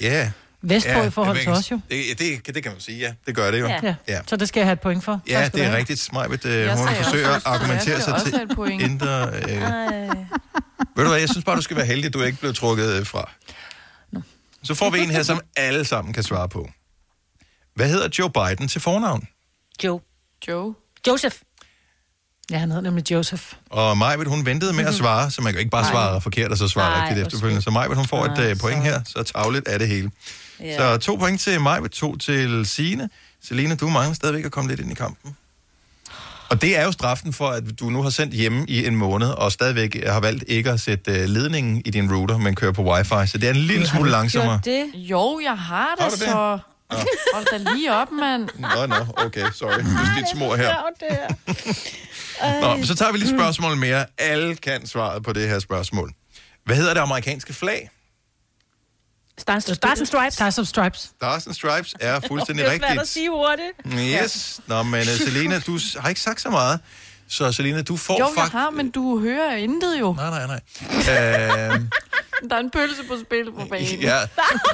Ja. 0.00 0.30
Vestpå 0.62 1.02
i 1.02 1.10
forhold 1.10 1.38
til 1.38 1.48
os 1.48 1.70
jo. 1.70 1.80
Det, 1.90 2.18
det, 2.18 2.54
det 2.54 2.62
kan 2.62 2.72
man 2.72 2.80
sige, 2.80 2.98
ja. 2.98 3.12
Det 3.26 3.34
gør 3.34 3.50
det 3.50 3.60
jo. 3.60 3.66
Ja. 3.66 3.94
ja. 4.08 4.20
Så 4.26 4.36
det 4.36 4.48
skal 4.48 4.60
jeg 4.60 4.66
have 4.66 4.72
et 4.72 4.80
point 4.80 5.04
for. 5.04 5.20
Ja, 5.28 5.50
det 5.54 5.64
er 5.64 5.76
rigtigt. 5.76 6.12
Majbet, 6.12 6.44
øh, 6.46 6.68
hun 6.68 6.88
forsøger 6.88 7.28
at 7.28 7.42
argumentere 7.44 8.00
sig 8.00 8.20
til 8.24 8.80
indre... 8.80 9.28
Øh, 9.28 9.60
ved 10.96 11.04
du 11.04 11.08
hvad, 11.08 11.18
jeg 11.20 11.28
synes 11.28 11.44
bare, 11.44 11.56
du 11.56 11.62
skal 11.62 11.76
være 11.76 11.86
heldig, 11.86 12.06
at 12.06 12.14
du 12.14 12.22
ikke 12.22 12.40
blev 12.40 12.54
trukket 12.54 12.92
øh, 12.92 13.06
fra. 13.06 13.30
Så 14.64 14.74
får 14.74 14.90
vi 14.90 14.98
en 14.98 15.10
her, 15.10 15.22
som 15.22 15.40
alle 15.56 15.84
sammen 15.84 16.14
kan 16.14 16.22
svare 16.22 16.48
på. 16.48 16.70
Hvad 17.74 17.88
hedder 17.88 18.08
Joe 18.18 18.30
Biden 18.30 18.68
til 18.68 18.80
fornavn? 18.80 19.28
Joe. 19.84 20.00
Joe. 20.48 20.74
Joseph. 21.06 21.36
Ja, 22.50 22.58
han 22.58 22.70
hedder 22.70 22.82
nemlig 22.82 23.10
Joseph. 23.10 23.42
Og 23.70 23.98
Majbet, 23.98 24.26
hun 24.28 24.46
ventede 24.46 24.72
med 24.72 24.84
at 24.84 24.94
svare, 24.94 25.30
så 25.30 25.42
man 25.42 25.52
kan 25.52 25.54
jo 25.54 25.58
ikke 25.58 25.70
bare 25.70 25.82
Nej. 25.82 25.92
svare 25.92 26.20
forkert 26.20 26.50
og 26.50 26.58
så 26.58 26.68
svare 26.68 26.90
Nej, 26.90 27.08
rigtigt 27.08 27.26
efterfølgende. 27.26 27.62
Så 27.62 27.70
Majbet, 27.70 27.96
hun 27.96 28.06
får 28.06 28.24
et 28.24 28.36
Nej, 28.36 28.50
øh, 28.50 28.58
point 28.58 28.82
her, 28.82 29.00
så 29.06 29.22
tavligt 29.22 29.68
er 29.68 29.78
det 29.78 29.88
hele. 29.88 30.10
Ja. 30.62 30.76
Så 30.76 30.96
to 30.96 31.16
point 31.16 31.40
til 31.40 31.60
Majbet, 31.60 31.90
to 31.90 32.16
til 32.16 32.66
Signe. 32.66 33.10
Selina, 33.44 33.74
du 33.74 33.88
mangler 33.88 34.14
stadigvæk 34.14 34.44
at 34.44 34.52
komme 34.52 34.70
lidt 34.70 34.80
ind 34.80 34.90
i 34.90 34.94
kampen. 34.94 35.36
Og 36.48 36.62
det 36.62 36.78
er 36.78 36.84
jo 36.84 36.92
straffen 36.92 37.32
for, 37.32 37.48
at 37.48 37.62
du 37.80 37.90
nu 37.90 38.02
har 38.02 38.10
sendt 38.10 38.34
hjemme 38.34 38.64
i 38.68 38.86
en 38.86 38.96
måned, 38.96 39.28
og 39.28 39.52
stadigvæk 39.52 40.06
har 40.06 40.20
valgt 40.20 40.44
ikke 40.46 40.70
at 40.70 40.80
sætte 40.80 41.12
øh, 41.12 41.28
ledningen 41.28 41.82
i 41.84 41.90
din 41.90 42.14
router, 42.14 42.38
men 42.38 42.54
kører 42.54 42.72
på 42.72 42.82
wifi. 42.92 43.26
Så 43.26 43.38
det 43.38 43.44
er 43.44 43.50
en 43.50 43.56
lille 43.56 43.86
smule 43.86 44.10
langsommere. 44.10 44.60
det? 44.64 44.84
Jo, 44.94 45.40
jeg 45.44 45.58
har 45.58 45.94
det, 45.94 46.02
Har 46.02 46.10
du 46.10 46.14
det? 46.16 46.22
så... 46.22 46.58
Hold 47.34 47.46
da 47.64 47.72
lige 47.72 47.94
op, 47.94 48.08
mand. 48.12 48.48
Nå, 48.58 48.86
nå, 48.86 48.94
okay, 49.16 49.46
sorry. 49.54 49.82
Justitsmor 49.82 50.56
her. 50.56 50.74
Nå, 52.60 52.84
så 52.84 52.94
tager 52.94 53.12
vi 53.12 53.18
lige 53.18 53.30
et 53.30 53.36
spørgsmål 53.38 53.76
mere. 53.76 54.06
Alle 54.18 54.56
kan 54.56 54.86
svaret 54.86 55.22
på 55.22 55.32
det 55.32 55.48
her 55.48 55.58
spørgsmål. 55.58 56.12
Hvad 56.64 56.76
hedder 56.76 56.94
det 56.94 57.00
amerikanske 57.00 57.52
flag? 57.52 57.90
Stars, 59.40 59.64
Stars 59.64 59.98
and 59.98 60.06
Stripes. 60.06 60.34
Stars 60.34 60.58
and 60.58 60.66
Stripes. 60.66 61.00
Stars 61.16 61.46
and 61.46 61.54
Stripes 61.54 61.94
er 62.00 62.20
fuldstændig 62.28 62.64
det 62.66 62.72
er 62.74 62.78
svært 62.78 62.84
at 62.84 62.90
rigtigt. 62.90 63.08
sige 63.12 63.30
hurtigt. 63.30 64.22
Yes. 64.24 64.60
Nå, 64.66 64.82
men 64.82 65.00
uh, 65.00 65.06
Selena, 65.06 65.58
du 65.66 65.78
har 65.98 66.08
ikke 66.08 66.20
sagt 66.20 66.40
så 66.40 66.50
meget. 66.50 66.80
Så 67.28 67.52
Selena, 67.52 67.82
du 67.82 67.96
får 67.96 68.18
Jo, 68.18 68.26
jeg 68.26 68.34
faktisk... 68.34 68.52
har, 68.52 68.70
men 68.70 68.90
du 68.90 69.20
hører 69.20 69.56
intet 69.56 70.00
jo. 70.00 70.12
Nej, 70.12 70.30
nej, 70.30 70.46
nej. 70.46 70.60
Øh, 71.74 71.80
Der 72.50 72.56
er 72.56 72.60
en 72.60 72.70
pølse 72.70 73.02
på 73.08 73.16
spil 73.26 73.52
på 73.52 73.64
banen. 73.70 74.00
ja, 74.10 74.18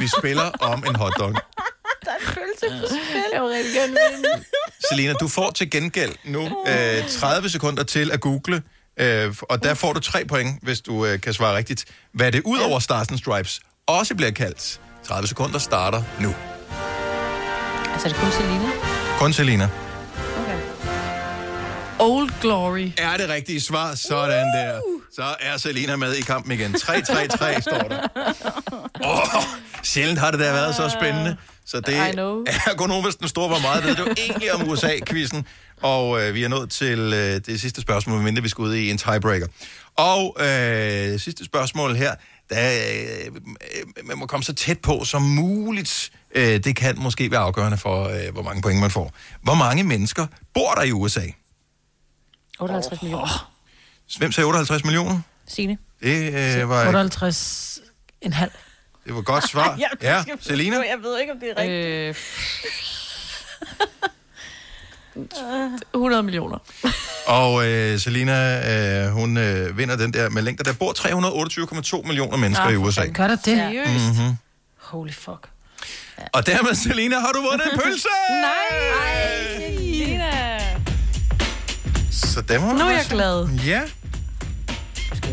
vi 0.00 0.08
spiller 0.18 0.42
om 0.60 0.84
en 0.88 0.96
hotdog. 0.96 1.32
Der 1.32 2.10
er 2.10 2.16
en 2.16 2.26
pølse 2.26 2.80
på 2.80 2.86
spil. 2.86 3.22
Jeg 3.34 3.42
vil 3.42 3.50
rigtig 3.50 3.74
gerne 3.74 3.96
vinde. 4.16 4.44
Selena, 4.90 5.12
du 5.12 5.28
får 5.28 5.50
til 5.50 5.70
gengæld 5.70 6.14
nu 6.24 6.64
øh, 6.66 7.08
30 7.10 7.48
sekunder 7.50 7.82
til 7.82 8.10
at 8.10 8.20
google, 8.20 8.62
øh, 9.00 9.34
og 9.42 9.62
der 9.62 9.74
får 9.74 9.92
du 9.92 10.00
tre 10.00 10.24
point, 10.24 10.58
hvis 10.62 10.80
du 10.80 11.06
øh, 11.06 11.20
kan 11.20 11.32
svare 11.32 11.56
rigtigt. 11.56 11.84
Hvad 12.14 12.32
det 12.32 12.42
ud 12.44 12.58
over 12.58 12.78
Stars 12.78 13.08
and 13.08 13.18
Stripes 13.18 13.60
også 13.86 14.14
bliver 14.14 14.30
kaldt. 14.30 14.80
30 15.04 15.28
sekunder 15.28 15.58
starter 15.58 16.02
nu. 16.20 16.34
Altså, 17.92 18.08
er 18.08 18.12
det 18.12 18.20
kun 18.20 18.32
Selina? 18.32 18.70
Kun 19.18 19.32
Selena. 19.32 19.68
Old 21.98 22.30
Glory. 22.40 22.90
Er 22.98 23.16
det 23.16 23.28
rigtige 23.28 23.60
svar? 23.60 23.94
Sådan 23.94 24.46
der. 24.46 24.80
Så 25.14 25.34
er 25.40 25.56
Selena 25.56 25.96
med 25.96 26.14
i 26.14 26.22
kampen 26.22 26.52
igen. 26.52 26.74
3-3-3 26.74 27.60
står 27.60 27.78
der. 27.78 28.08
Oh, 29.04 29.42
sjældent 29.82 30.18
har 30.18 30.30
det 30.30 30.40
da 30.40 30.52
været 30.52 30.74
så 30.74 30.88
spændende. 30.88 31.36
Så 31.66 31.80
det 31.80 31.96
er 31.96 32.76
Gonovas 32.76 33.16
den 33.16 33.28
store, 33.28 33.48
hvor 33.48 33.58
meget 33.58 33.84
ved 33.84 33.94
du 33.94 34.06
egentlig 34.16 34.52
om 34.54 34.68
USA-quizzen. 34.68 35.44
Og 35.82 36.22
øh, 36.22 36.34
vi 36.34 36.44
er 36.44 36.48
nået 36.48 36.70
til 36.70 36.98
øh, 36.98 37.40
det 37.46 37.60
sidste 37.60 37.80
spørgsmål, 37.80 38.22
mindre 38.22 38.42
vi 38.42 38.48
skal 38.48 38.62
ud 38.62 38.74
i 38.74 38.90
en 38.90 38.98
tiebreaker. 38.98 39.46
Og 39.96 40.36
øh, 40.40 41.20
sidste 41.20 41.44
spørgsmål 41.44 41.96
her, 41.96 42.14
der, 42.50 42.70
øh, 43.26 44.06
man 44.06 44.18
må 44.18 44.26
komme 44.26 44.44
så 44.44 44.54
tæt 44.54 44.78
på 44.80 45.04
som 45.04 45.22
muligt. 45.22 46.12
Øh, 46.34 46.64
det 46.64 46.76
kan 46.76 46.98
måske 46.98 47.30
være 47.30 47.40
afgørende 47.40 47.78
for, 47.78 48.04
øh, 48.04 48.32
hvor 48.32 48.42
mange 48.42 48.62
point 48.62 48.80
man 48.80 48.90
får. 48.90 49.12
Hvor 49.42 49.54
mange 49.54 49.84
mennesker 49.84 50.26
bor 50.54 50.72
der 50.72 50.82
i 50.82 50.92
USA? 50.92 51.26
58 52.60 53.02
millioner. 53.02 53.52
Hvem 54.18 54.32
sagde 54.32 54.46
58 54.46 54.84
millioner? 54.84 55.20
Signe. 55.48 55.78
Det 56.02 56.60
øh, 56.62 56.68
var, 56.68 56.86
58 56.86 57.80
en 58.20 58.32
halv. 58.32 58.50
det 59.04 59.14
var 59.14 59.20
et 59.20 59.26
godt 59.26 59.48
svar. 59.50 59.78
Ja, 60.02 60.24
Selina? 60.40 60.76
Jeg 60.76 60.98
ved 61.02 61.20
ikke, 61.20 61.32
om 61.32 61.40
det 61.40 61.50
er 61.50 61.62
rigtigt. 61.62 62.08
Øh, 62.08 62.14
100 65.94 66.22
millioner. 66.22 66.58
Og 67.26 67.66
øh, 67.66 68.00
Selina, 68.00 69.04
øh, 69.06 69.10
hun 69.12 69.36
øh, 69.36 69.78
vinder 69.78 69.96
den 69.96 70.12
der 70.12 70.28
med 70.28 70.42
længder. 70.42 70.64
Der 70.64 70.72
bor 70.72 70.92
328,2 72.02 72.06
millioner 72.06 72.36
mennesker 72.36 72.64
Ah, 72.64 72.72
i 72.72 72.76
USA. 72.76 73.06
Gør 73.06 73.26
der 73.26 73.36
det? 73.36 73.44
Seriøst? 73.44 73.90
Mm-hmm. 73.90 74.36
Holy 74.80 75.12
fuck. 75.12 75.48
Og 76.32 76.46
dermed, 76.46 76.74
Selina, 76.74 77.18
har 77.18 77.32
du 77.34 77.40
vundet 77.50 77.72
en 77.72 77.78
pølse! 77.78 78.08
Nej, 78.30 79.66
Selina. 79.76 80.58
Så 82.12 82.40
det 82.40 82.60
må 82.60 82.72
Nu 82.72 82.78
er 82.84 82.90
jeg 82.90 83.06
glad. 83.10 83.48
Ja. 83.66 83.80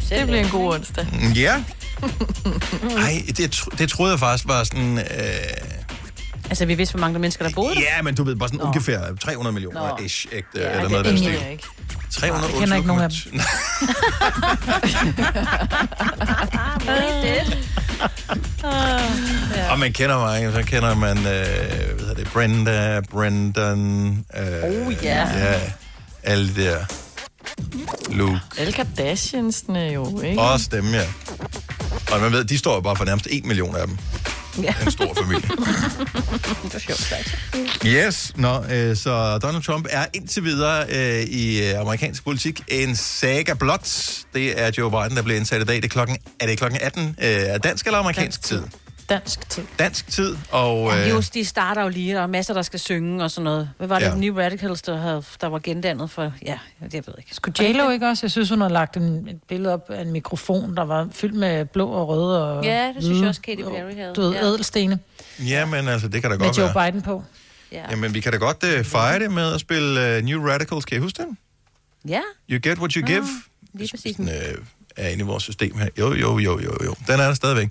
Det 0.10 0.26
bliver 0.28 0.40
en 0.44 0.50
god 0.50 0.74
onsdag. 0.74 1.08
Ja. 1.36 1.64
Ej, 2.98 3.24
det, 3.38 3.52
tro- 3.52 3.72
det 3.78 3.90
troede 3.90 4.12
jeg 4.12 4.20
faktisk 4.20 4.48
var 4.48 4.64
sådan... 4.64 4.98
Øh, 4.98 5.04
Altså, 6.50 6.66
vi 6.66 6.74
vidste, 6.76 6.94
hvor 6.94 7.00
mange 7.02 7.14
der 7.14 7.20
mennesker, 7.20 7.46
der 7.48 7.54
boede 7.56 7.76
der. 7.76 7.82
ja, 7.82 8.02
men 8.02 8.16
du 8.16 8.24
ved, 8.24 8.36
bare 8.36 8.50
sådan 8.50 8.60
Nå. 8.60 8.66
ungefær 8.66 9.00
300 9.22 9.54
millioner 9.54 9.80
Nå. 9.88 9.98
ish, 10.06 10.28
ægte, 10.32 10.48
Ja, 10.60 10.70
eller 10.70 10.82
det 10.82 10.92
noget 10.92 11.06
af 11.06 11.12
den 11.12 11.18
ingen 11.18 11.34
stil. 11.34 11.44
jeg 11.44 11.52
ikke. 11.52 11.64
300 12.12 12.52
Jeg 12.54 12.60
kender 12.60 12.76
ikke 12.76 12.88
nogen 12.88 13.04
af 13.04 13.10
dem. 13.10 13.42
Og 19.72 19.80
man 19.80 19.94
kender 19.94 20.18
mange, 20.18 20.52
så 20.54 20.64
kender 20.64 20.96
man, 20.96 21.18
øh, 21.18 21.24
hvad 21.24 22.00
hedder 22.00 22.14
det, 22.14 22.28
Brenda, 22.34 23.02
Brendan, 23.12 24.26
øh, 24.38 24.64
Oh, 24.64 24.94
ja. 25.04 25.28
ja. 25.40 25.60
Alle 26.24 26.56
de 26.56 26.64
der. 26.64 26.78
Luke. 28.12 28.40
Alle 28.58 28.74
Kardashiansene 28.74 29.80
jo, 29.80 30.22
ikke? 30.22 30.42
Også 30.42 30.68
dem, 30.72 30.94
ja. 30.94 31.04
Og 32.12 32.22
man 32.22 32.32
ved, 32.32 32.44
de 32.46 32.58
står 32.58 32.74
jo 32.76 32.82
bare 32.82 32.96
for 32.96 33.06
nærmest 33.06 33.28
1 33.32 33.46
million 33.46 33.76
af 33.76 33.88
dem. 33.88 33.98
Ja. 34.62 34.74
En 34.86 34.92
stor 34.92 35.14
familie. 35.14 35.50
det 36.74 36.82
sjovt. 36.82 37.36
Yes, 37.86 38.32
Nå, 38.36 38.64
øh, 38.72 38.96
så 38.96 39.38
Donald 39.38 39.64
Trump 39.64 39.88
er 39.90 40.06
indtil 40.14 40.44
videre 40.44 40.86
øh, 40.90 41.22
i 41.22 41.70
øh, 41.70 41.80
amerikansk 41.80 42.24
politik 42.24 42.62
en 42.68 42.96
saga 42.96 43.54
blot. 43.54 43.90
Det 44.34 44.62
er 44.62 44.72
Joe 44.78 44.92
Biden, 44.92 45.18
der 45.18 45.24
bliver 45.24 45.38
indsat 45.38 45.62
i 45.62 45.66
dag. 45.66 45.76
Det 45.76 45.86
er, 45.86 45.90
klokken, 45.90 46.18
er 46.40 46.48
det 46.48 46.58
klokken 46.58 46.80
18 46.82 47.16
øh, 47.22 47.30
dansk 47.64 47.86
eller 47.86 48.00
amerikansk 48.00 48.24
Dansk 48.24 48.42
tid? 48.42 48.83
Dansk 49.10 49.50
tid. 49.50 49.64
Dansk 49.80 50.08
tid, 50.08 50.36
og... 50.52 50.90
Ja, 50.90 51.04
Øh, 51.04 51.10
just, 51.10 51.34
de 51.34 51.46
starter 51.46 51.82
jo 51.82 51.88
lige, 51.90 52.14
og 52.14 52.16
der 52.18 52.22
er 52.24 52.28
masser, 52.28 52.54
der 52.54 52.62
skal 52.62 52.80
synge 52.80 53.24
og 53.24 53.32
sådan 53.32 53.44
noget. 53.44 53.70
Hvad 53.78 53.88
var 53.88 54.00
det, 54.00 54.06
Ja. 54.06 54.16
New 54.16 54.38
Radicals, 54.38 54.82
der, 54.82 54.98
havde, 54.98 55.24
der 55.42 55.48
var 55.48 55.60
gendannet 55.60 56.10
for... 56.12 56.34
Ja, 56.46 56.58
jeg 56.82 57.04
ved 57.08 57.14
ikke. 57.18 57.36
Skulle 57.36 57.70
J-Lo 57.70 57.90
ikke 57.90 58.08
også? 58.08 58.26
Jeg 58.26 58.32
synes, 58.32 58.50
hun 58.50 58.62
har 58.62 58.70
lagt 58.70 58.98
en, 58.98 59.28
et 59.28 59.40
billede 59.50 59.74
op 59.74 59.90
af 59.90 60.02
en 60.02 60.12
mikrofon, 60.12 60.76
der 60.78 60.84
var 60.86 61.08
fyldt 61.12 61.36
med 61.36 61.66
blå 61.66 61.88
og 61.88 62.08
røde 62.08 62.44
og 62.58 62.64
Ja, 62.64 62.92
det 62.96 63.04
synes 63.04 63.20
jeg 63.20 63.28
også, 63.30 63.42
Katy 63.42 63.62
Perry 63.62 63.96
havde. 63.96 64.14
Du 64.16 64.22
ved, 64.22 64.32
Ja. 64.34 64.44
ædelstene 64.44 65.00
ja, 65.40 65.66
men 65.66 65.88
altså, 65.88 66.08
det 66.08 66.22
kan 66.22 66.32
da 66.32 66.38
med 66.38 66.46
godt 66.46 66.58
Joe 66.58 66.72
være. 66.76 66.92
Biden 66.92 67.02
på. 67.02 67.24
Ja. 67.72 67.84
Jamen, 67.92 68.14
vi 68.14 68.20
kan 68.20 68.32
da 68.32 68.38
godt 68.38 68.64
øh, 68.64 68.84
fejre 68.84 69.20
det 69.20 69.32
med 69.32 69.54
at 69.54 69.60
spille 69.60 70.08
øh, 70.18 70.24
New 70.24 70.48
Radicals. 70.50 70.86
Kan 70.86 70.98
I 70.98 71.00
huske 71.00 71.24
den? 71.24 71.38
Ja, 72.08 72.22
You 72.52 72.60
get 72.64 72.78
what 72.80 72.92
you 72.94 73.06
give. 73.06 73.26
lige 73.74 73.90
præcis. 73.92 74.16
Den 74.16 74.30
øh, 74.30 74.36
er 74.98 75.08
inde 75.08 75.24
i 75.24 75.26
vores 75.28 75.44
system 75.44 75.78
her. 75.78 75.88
Jo, 76.00 76.14
jo, 76.14 76.40
jo, 76.40 76.60
jo, 76.60 76.78
jo. 76.86 76.96
Den 77.08 77.20
er 77.20 77.28
der 77.28 77.34
stadigvæk. 77.34 77.70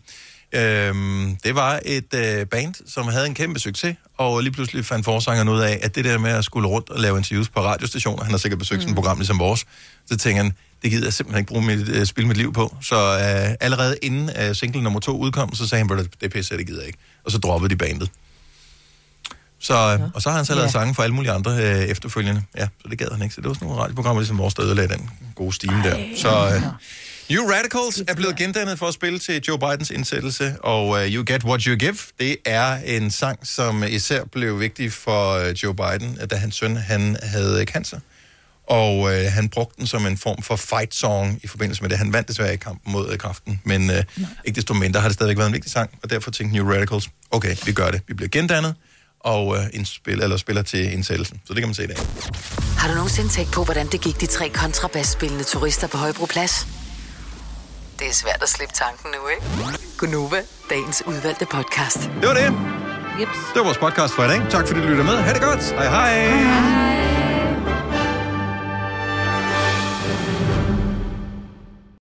Øhm, 0.52 1.36
det 1.44 1.54
var 1.54 1.80
et 1.84 2.14
øh, 2.14 2.46
band, 2.46 2.74
som 2.86 3.08
havde 3.08 3.26
en 3.26 3.34
kæmpe 3.34 3.60
succes, 3.60 3.96
og 4.18 4.40
lige 4.40 4.52
pludselig 4.52 4.84
fandt 4.84 5.04
forsangeren 5.04 5.48
ud 5.48 5.60
af, 5.60 5.78
at 5.82 5.94
det 5.94 6.04
der 6.04 6.18
med 6.18 6.30
at 6.30 6.44
skulle 6.44 6.68
rundt 6.68 6.90
og 6.90 7.00
lave 7.00 7.16
interviews 7.18 7.48
på 7.48 7.60
radiostationer, 7.60 8.22
han 8.24 8.30
har 8.30 8.38
sikkert 8.38 8.58
besøgt 8.58 8.78
mm. 8.78 8.82
sådan 8.82 8.92
et 8.92 8.96
program 8.96 9.18
ligesom 9.18 9.38
vores, 9.38 9.64
så 10.10 10.16
tænker 10.16 10.42
han, 10.42 10.52
det 10.82 10.90
gider 10.90 11.06
jeg 11.06 11.12
simpelthen 11.12 11.40
ikke 11.40 11.48
bruge 11.48 11.64
mit, 11.66 11.88
øh, 11.88 12.06
spille 12.06 12.28
mit 12.28 12.36
liv 12.36 12.52
på. 12.52 12.76
Så 12.82 12.96
øh, 12.96 13.54
allerede 13.60 13.96
inden 14.02 14.30
øh, 14.40 14.54
single 14.54 14.82
nummer 14.82 15.00
to 15.00 15.18
udkom, 15.18 15.54
så 15.54 15.68
sagde 15.68 15.80
han, 15.80 15.88
"Bror, 15.88 15.96
det 15.96 16.08
er 16.22 16.28
pisse, 16.28 16.56
det 16.56 16.66
gider 16.66 16.80
jeg 16.80 16.86
ikke. 16.86 16.98
Og 17.24 17.30
så 17.32 17.38
droppede 17.38 17.70
de 17.70 17.76
bandet. 17.76 18.10
Så, 19.60 19.74
øh, 19.74 20.00
og 20.14 20.22
så 20.22 20.28
har 20.30 20.36
han 20.36 20.44
så 20.44 20.54
lavet 20.54 20.66
Ja. 20.66 20.70
sange 20.70 20.94
for 20.94 21.02
alle 21.02 21.14
mulige 21.14 21.32
andre 21.32 21.52
øh, 21.52 21.82
efterfølgende. 21.82 22.42
Ja, 22.56 22.68
så 22.82 22.88
det 22.90 22.98
gad 22.98 23.06
han 23.12 23.22
ikke. 23.22 23.34
Så 23.34 23.40
det 23.40 23.48
var 23.48 23.54
sådan 23.54 23.68
nogle 23.68 23.82
radioprogrammer, 23.82 24.20
ligesom 24.20 24.38
vores, 24.38 24.54
der 24.54 24.64
ødelagde 24.64 24.94
den 24.94 25.10
gode 25.34 25.52
stime 25.52 25.82
der. 25.82 25.96
Så 26.16 26.28
øh, 26.54 26.62
New 27.32 27.50
Radicals 27.50 28.02
er 28.08 28.14
blevet 28.14 28.36
gendannet 28.36 28.78
for 28.78 28.86
at 28.86 28.94
spille 28.94 29.18
til 29.18 29.42
Joe 29.48 29.58
Bidens 29.58 29.90
indsættelse, 29.90 30.56
og 30.60 30.88
uh, 30.88 30.98
You 30.98 31.24
Get 31.26 31.44
What 31.44 31.62
You 31.62 31.76
Give, 31.76 31.96
det 32.20 32.36
er 32.44 32.74
en 32.76 33.10
sang, 33.10 33.46
som 33.46 33.84
især 33.84 34.24
blev 34.24 34.60
vigtig 34.60 34.92
for 34.92 35.38
uh, 35.38 35.50
Joe 35.62 35.74
Biden, 35.74 36.18
da 36.30 36.36
hans 36.36 36.54
søn 36.54 36.76
han 36.76 37.16
havde 37.22 37.64
cancer. 37.64 37.98
Og 38.68 38.98
uh, 38.98 39.10
han 39.10 39.48
brugte 39.48 39.78
den 39.78 39.86
som 39.86 40.06
en 40.06 40.18
form 40.18 40.42
for 40.42 40.56
fight 40.56 40.94
song 40.94 41.40
i 41.42 41.46
forbindelse 41.46 41.82
med 41.82 41.90
det. 41.90 41.98
Han 41.98 42.12
vandt 42.12 42.28
desværre 42.28 42.54
i 42.54 42.56
kampen 42.56 42.92
mod 42.92 43.08
uh, 43.08 43.16
kræften, 43.16 43.60
men 43.64 43.90
uh, 43.90 43.96
ikke 44.44 44.56
desto 44.56 44.74
mindre 44.74 45.00
har 45.00 45.08
det 45.08 45.14
stadigvæk 45.14 45.38
været 45.38 45.48
en 45.48 45.52
vigtig 45.52 45.72
sang, 45.72 45.90
og 46.02 46.10
derfor 46.10 46.30
tænkte 46.30 46.56
New 46.56 46.72
Radicals, 46.72 47.08
okay, 47.30 47.56
vi 47.64 47.72
gør 47.72 47.90
det. 47.90 48.00
Vi 48.08 48.14
bliver 48.14 48.28
gendannet, 48.28 48.74
og 49.20 49.46
uh, 49.46 49.58
indspil, 49.72 50.22
eller 50.22 50.36
spiller 50.36 50.62
til 50.62 50.92
indsættelsen. 50.92 51.40
Så 51.46 51.54
det 51.54 51.60
kan 51.60 51.68
man 51.68 51.74
se 51.74 51.84
i 51.84 51.86
dag. 51.86 51.96
Har 52.78 52.88
du 52.88 52.94
nogensinde 52.94 53.30
tænkt 53.30 53.52
på, 53.52 53.64
hvordan 53.64 53.86
det 53.86 54.00
gik 54.00 54.20
de 54.20 54.26
tre 54.26 54.48
kontrabasspillende 54.48 55.44
turister 55.44 55.86
på 55.86 55.96
Højbroplads? 55.96 56.66
Det 58.02 58.10
er 58.10 58.14
svært 58.14 58.42
at 58.42 58.48
slippe 58.48 58.74
tanken 58.74 59.10
nu, 59.10 59.28
ikke? 59.28 59.42
Gunova, 59.98 60.42
dagens 60.70 61.02
udvalgte 61.06 61.46
podcast. 61.46 62.00
Det 62.20 62.28
var 62.28 62.34
det. 62.34 62.44
Yep. 63.20 63.28
Det 63.28 63.56
var 63.56 63.62
vores 63.62 63.78
podcast 63.78 64.14
for 64.14 64.22
i 64.24 64.28
dag. 64.28 64.40
Tak 64.50 64.66
fordi 64.66 64.80
du 64.80 64.86
lytter 64.86 65.04
med. 65.04 65.16
Ha' 65.16 65.32
det 65.32 65.42
godt. 65.42 65.62
Hej 65.70 65.88
hej. 65.88 66.28
hej. 66.28 67.11